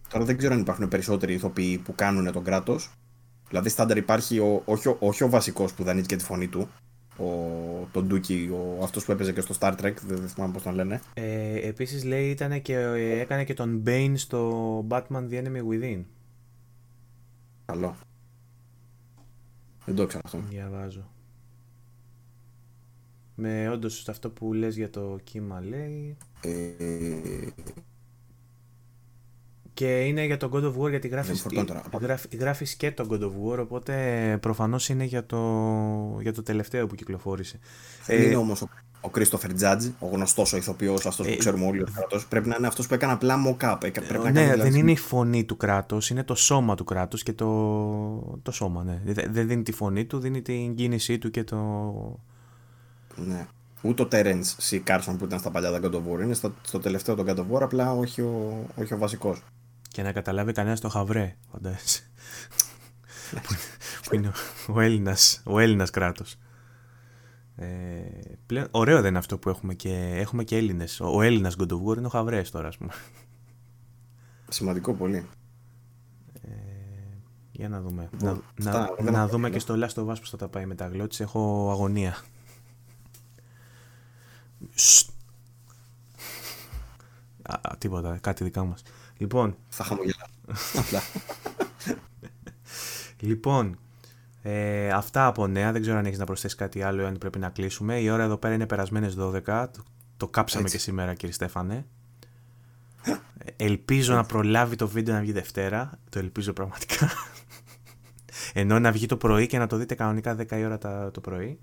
Τώρα 0.10 0.26
δεν 0.26 0.38
ξέρω 0.38 0.54
αν 0.54 0.60
υπάρχουν 0.60 0.88
περισσότεροι 0.88 1.34
ηθοποιοί 1.34 1.78
που 1.78 1.96
κάνουν 1.96 2.32
τον 2.32 2.44
κράτος. 2.44 2.92
Δηλαδή, 3.50 3.70
στάνταρ 3.70 3.98
υπάρχει 3.98 4.40
ο, 4.40 4.62
όχι, 4.66 4.96
όχι 5.00 5.24
ο 5.24 5.30
βασικός 5.30 5.74
που 5.74 5.84
δανείζει 5.84 6.08
και 6.08 6.16
τη 6.16 6.24
φωνή 6.24 6.48
του, 6.48 6.70
ο, 7.18 7.26
τον 7.92 8.06
Ντούκι, 8.06 8.50
ο, 8.54 8.84
αυτός 8.84 9.06
που 9.06 9.12
έπαιζε 9.12 9.32
και 9.32 9.42
στο 9.42 9.56
Star 9.60 9.72
Trek, 9.72 9.94
δεν, 10.08 10.28
θυμάμαι 10.28 10.54
πώς 10.54 10.64
τον 10.64 10.76
λένε. 10.76 11.02
Ε, 11.14 11.68
επίσης 11.68 12.04
λέει 12.04 12.30
ήταν 12.30 12.62
και, 12.62 12.78
έκανε 12.96 13.44
και 13.44 13.54
τον 13.54 13.84
Bane 13.86 14.14
στο 14.16 14.86
Batman 14.90 15.30
The 15.30 15.44
Enemy 15.44 15.62
Within. 15.72 16.04
Καλό. 17.66 17.96
Δεν 19.86 19.96
το 19.96 20.06
ξέρω 20.06 20.22
αυτό. 20.26 20.40
Διαβάζω. 20.50 21.10
Με 23.36 23.70
όντως 23.70 24.10
αυτό 24.10 24.30
που 24.30 24.54
λες 24.54 24.76
για 24.76 24.90
το 24.90 25.20
κύμα 25.24 25.62
λέει. 25.62 26.18
Και 29.74 30.06
είναι 30.06 30.26
για 30.26 30.38
το 30.38 30.50
God 30.54 30.64
of 30.64 30.78
War 30.78 30.90
γιατί 30.90 31.08
γράφει, 31.08 31.34
γράφεις, 32.00 32.38
γράφεις 32.40 32.76
και 32.76 32.92
το 32.92 33.08
God 33.10 33.22
of 33.22 33.32
War 33.32 33.60
οπότε 33.60 34.38
προφανώς 34.42 34.90
είναι 34.90 35.04
για 35.04 35.26
το, 35.26 35.38
για 36.22 36.34
το 36.34 36.44
τελευταίο 36.44 36.88
που 36.88 36.96
κυκλοφόρησε. 36.96 37.60
Δεν 38.06 38.22
είναι 38.22 38.36
όμως 38.36 38.62
ο, 38.62 38.70
ο 39.02 39.10
Christopher 39.16 39.50
Judge, 39.60 39.92
ο 40.00 40.08
γνωστός 40.08 40.54
ο 40.54 40.58
ηθοποιός 40.58 41.06
αυτός 41.06 41.26
που 41.26 41.32
ε, 41.32 41.36
ξέρουμε 41.36 41.66
όλοι 41.66 41.82
ο 41.82 41.88
κράτος. 41.96 42.28
Πρέπει 42.28 42.48
να 42.48 42.56
είναι 42.58 42.68
αυτός 42.68 42.88
που 42.88 42.94
έκανε 42.94 43.14
απλά 43.14 43.36
mock-up. 43.48 43.78
Πρέπει 43.80 44.18
να 44.24 44.32
ναι, 44.32 44.56
δεν 44.56 44.74
είναι 44.74 44.92
η 44.92 44.98
φωνή 44.98 45.44
του 45.44 45.58
κράτους, 45.58 46.10
είναι 46.10 46.24
το 46.24 46.36
σώμα 46.36 46.76
του 46.76 46.84
κράτους 46.84 47.24
και 47.24 47.34
το, 47.34 48.40
το 48.42 48.52
σώμα. 48.52 48.84
Ναι. 48.84 49.02
Δεν 49.30 49.48
δίνει 49.48 49.64
τη 49.64 49.72
φωνή 49.72 50.06
του, 50.06 50.20
δίνει 50.20 50.42
την 50.42 50.76
κίνησή 50.76 51.18
του 51.18 51.32
και 51.32 51.44
το, 51.44 51.58
ναι. 53.16 53.48
Ούτε 53.82 54.02
ο 54.02 54.08
Terence 54.12 54.70
C. 54.70 54.82
Carson 54.88 55.16
που 55.18 55.26
ήταν 55.26 55.40
στα 55.40 55.52
παλιά 55.52 55.72
τα 55.72 55.80
God 55.84 55.94
of 55.94 55.98
War 55.98 56.22
είναι 56.24 56.34
στο, 56.34 56.54
στο 56.62 56.80
τελευταίο 56.80 57.16
το 57.16 57.24
God 57.28 57.36
of 57.36 57.58
War, 57.58 57.62
απλά 57.62 57.92
όχι 57.92 58.22
ο, 58.22 58.66
όχι 58.76 58.94
ο 58.94 58.98
βασικός. 58.98 59.42
Και 59.88 60.02
να 60.02 60.12
καταλάβει 60.12 60.52
κανένας 60.52 60.80
το 60.80 60.90
χαβρέ, 60.90 61.36
φαντάζεσαι. 61.52 62.02
που, 64.04 64.16
είναι 64.16 64.32
ο 64.68 64.80
Έλληνας 64.80 65.42
ο 65.46 65.60
Έλληνας 65.60 65.90
κράτος. 65.90 66.38
Ε, 67.56 67.66
Πλέον, 68.46 68.68
ωραίο 68.72 69.00
δεν 69.02 69.10
είναι 69.10 69.18
αυτό 69.18 69.38
που 69.38 69.50
έχουμε 69.50 69.74
και, 69.74 70.12
έχουμε 70.16 70.44
και 70.44 70.58
Έλληνες. 70.58 71.00
Ο, 71.00 71.08
ο 71.08 71.22
Έλληνας 71.22 71.56
God 71.60 71.72
of 71.72 71.84
War 71.86 71.98
είναι 71.98 72.06
ο 72.06 72.10
Χαβρέας 72.10 72.52
τώρα, 72.52 72.68
ας 72.68 72.78
πούμε. 72.78 72.92
Σημαντικό 74.50 74.94
πολύ. 74.94 75.28
Ε, 76.42 76.50
για 77.52 77.70
να 77.70 77.82
δούμε. 77.82 78.10
να, 78.22 78.42
να, 78.56 79.12
να 79.12 79.28
δούμε 79.28 79.50
και 79.50 79.60
στο 79.60 79.74
Last 79.78 79.94
of 79.94 80.04
Us 80.04 80.16
πώς 80.20 80.30
θα 80.30 80.38
τα 80.38 80.48
πάει 80.48 80.66
με 80.66 80.76
τα 80.76 80.88
γλώτης. 80.88 81.20
Έχω 81.20 81.70
αγωνία. 81.72 82.18
Α, 87.42 87.78
τίποτα, 87.78 88.18
κάτι 88.22 88.44
δικά 88.44 88.64
μας. 88.64 88.84
Λοιπόν. 89.18 89.56
Θα 89.68 89.84
χαμογελάω. 89.84 90.28
λοιπόν, 93.30 93.80
ε, 94.42 94.90
αυτά 94.90 95.26
από 95.26 95.48
νέα. 95.48 95.72
Δεν 95.72 95.82
ξέρω 95.82 95.98
αν 95.98 96.06
έχεις 96.06 96.18
να 96.18 96.26
προσθέσεις 96.26 96.58
κάτι 96.58 96.82
άλλο 96.82 97.02
ή 97.02 97.06
αν 97.06 97.18
πρέπει 97.18 97.40
να 97.40 97.50
κλείσουμε. 97.50 98.00
Η 98.00 98.10
ώρα 98.10 98.24
εδώ 98.24 98.38
πέρα 98.38 98.54
είναι 98.54 98.66
περασμένες 98.66 99.16
12. 99.20 99.42
Το, 99.46 99.84
το 100.18 100.28
κάψαμε 100.28 100.64
Έτσι. 100.64 100.76
και 100.76 100.82
σήμερα, 100.82 101.14
κύριε 101.14 101.34
Στέφανε. 101.34 101.86
Ελπίζω 103.56 104.16
να 104.16 104.24
προλάβει 104.24 104.76
το 104.76 104.88
βίντεο 104.88 105.14
να 105.14 105.20
βγει 105.22 105.32
Δευτέρα. 105.32 106.00
Το 106.10 106.20
ελπίζω 106.20 106.54
πραγματικά. 106.54 107.10
Ενώ 108.54 108.80
να 108.80 108.92
βγει 108.92 109.06
το 109.06 109.18
πρωί 109.18 109.48
και 109.48 109.58
να 109.58 109.68
το 109.68 109.78
δείτε 109.78 109.96
κανονικά 109.96 110.36
10 110.40 110.52
η 110.52 110.66
ώρα 110.66 110.78
το 111.12 111.22
πρωί. 111.22 111.60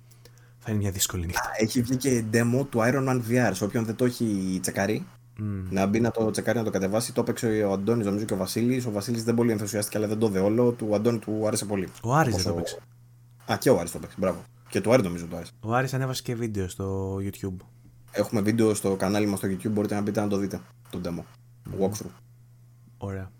Θα 0.59 0.70
είναι 0.70 0.78
μια 0.78 0.90
δύσκολη 0.90 1.26
νύχτα. 1.26 1.50
Έχει 1.56 1.82
βγει 1.82 1.96
και 1.96 2.24
demo 2.32 2.66
του 2.70 2.78
Iron 2.78 3.09
Man 3.09 3.20
VR. 3.28 3.50
Σε 3.52 3.64
όποιον 3.64 3.84
δεν 3.84 3.96
το 3.96 4.05
έχει 4.05 4.59
τσεκάρει, 4.62 5.06
Mm. 5.39 5.66
Να 5.70 5.86
μπει 5.86 6.01
να 6.01 6.10
το 6.10 6.31
τσεκάρει, 6.31 6.59
να 6.59 6.65
το 6.65 6.70
κατεβάσει. 6.70 7.12
Το 7.12 7.20
έπαιξε 7.20 7.47
ο 7.62 7.73
Αντώνης, 7.73 8.06
νομίζω 8.06 8.24
και 8.24 8.35
ο 8.35 8.36
Βασίλης. 8.36 8.86
Ο 8.86 8.90
Βασίλης 8.90 9.24
δεν 9.24 9.35
πολύ 9.35 9.52
ενθουσιάστηκε, 9.52 9.98
αλλά 9.98 10.06
δεν 10.06 10.19
το 10.19 10.28
δε 10.28 10.39
όλο. 10.39 10.73
Του 10.73 10.94
Αντώνη 10.94 11.19
του 11.19 11.47
άρεσε 11.47 11.65
πολύ. 11.65 11.89
Ο 12.02 12.15
Άρης 12.15 12.35
δεν 12.35 12.44
το 12.44 12.51
έπαιξε. 12.51 12.78
Α, 13.52 13.56
και 13.59 13.70
ο 13.70 13.78
Άρης 13.78 13.90
το 13.90 13.98
έπαιξε. 13.98 14.16
Μπράβο. 14.19 14.44
Και 14.69 14.81
του 14.81 14.93
Άρη 14.93 15.02
νομίζω 15.02 15.27
το 15.27 15.36
άρεσε. 15.36 15.52
Ο 15.60 15.74
Άρης 15.74 15.94
ανέβασε 15.94 16.23
και 16.23 16.35
βίντεο 16.35 16.69
στο 16.69 17.16
YouTube. 17.16 17.56
Έχουμε 18.10 18.40
βίντεο 18.40 18.74
στο 18.74 18.97
κανάλι 18.97 19.27
μας 19.27 19.39
στο 19.39 19.48
YouTube. 19.48 19.70
Μπορείτε 19.70 19.94
να 19.94 20.01
μπείτε 20.01 20.20
να 20.20 20.28
το 20.28 20.36
δείτε. 20.36 20.60
Το 20.90 21.01
demo. 21.05 21.19
Mm. 21.19 21.85
Walkthrough. 21.85 22.10
Ωραία. 22.98 23.31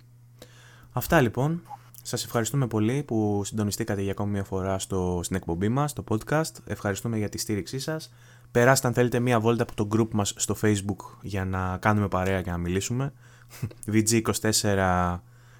Αυτά 0.93 1.21
λοιπόν. 1.21 1.63
Σας 2.03 2.25
ευχαριστούμε 2.25 2.67
πολύ 2.67 3.03
που 3.03 3.43
συντονιστήκατε 3.45 4.03
για 4.03 4.11
ακόμη 4.11 4.31
μια 4.31 4.45
φορά 4.45 4.79
στο, 4.79 5.21
στην 5.23 5.37
εκπομπή 5.37 5.69
μας, 5.69 5.91
στο 5.91 6.05
podcast. 6.09 6.53
Ευχαριστούμε 6.65 7.19
για 7.19 7.29
τη 7.29 7.39
στήριξή 7.39 7.79
σας. 7.79 8.13
Περάστε 8.51 8.87
αν 8.87 8.93
θέλετε 8.93 9.21
μία 9.21 9.41
βόλτα 9.41 9.63
από 9.63 9.75
το 9.75 9.89
group 9.93 10.09
μας 10.13 10.35
στο 10.37 10.57
facebook 10.63 11.17
για 11.23 11.45
να 11.45 11.79
κάνουμε 11.81 12.09
παρέα 12.09 12.43
και 12.43 12.51
να 12.51 12.59
μιλήσουμε. 12.59 13.13
VG24 13.93 15.19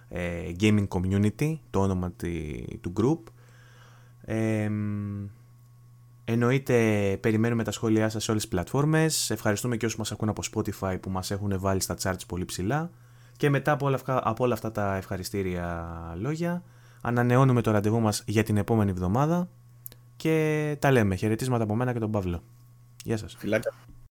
ε, 0.09 0.53
Gaming 0.61 0.89
Community, 0.89 1.59
το 1.71 1.81
όνομα 1.81 2.13
του 2.81 2.93
group. 3.01 3.33
Ε, 4.21 4.71
εννοείται 6.25 6.77
περιμένουμε 7.21 7.65
τα 7.65 7.71
σχόλιά 7.71 8.09
σας 8.09 8.25
σε 8.25 8.31
όλες 8.31 8.43
τις 8.43 8.53
πλατφόρμες. 8.53 9.31
Ευχαριστούμε 9.31 9.77
και 9.77 9.87
όσους 9.87 9.99
μας 9.99 10.13
ακούν 10.13 10.29
από 10.29 10.43
Spotify 10.53 10.97
που 11.01 11.11
μας 11.11 11.31
έχουν 11.31 11.61
βάλει 11.61 11.81
στα 11.81 11.97
charts 12.03 12.27
πολύ 12.27 12.45
ψηλά. 12.45 12.91
Και 13.37 13.51
μετά 13.51 13.73
από 13.73 13.87
όλα, 13.87 13.95
αυτά, 13.95 14.21
από 14.25 14.45
όλα 14.45 14.55
αυτά 14.55 14.73
τα 14.73 14.97
ευχαριστήρια 14.97 15.87
λόγια 16.19 16.63
ανανεώνουμε 17.01 17.61
το 17.61 17.71
ραντεβού 17.71 18.01
μας 18.01 18.23
για 18.27 18.43
την 18.43 18.57
επόμενη 18.57 18.91
εβδομάδα 18.91 19.49
και 20.17 20.77
τα 20.79 20.91
λέμε. 20.91 21.15
Χαιρετίσματα 21.15 21.65
από 21.65 21.75
μένα 21.75 21.93
και 21.93 21.99
τον 21.99 22.11
Παύλο. 22.11 22.43
Γεια 23.05 23.17
σας. 23.17 23.35
Φιλάκια. 23.39 23.73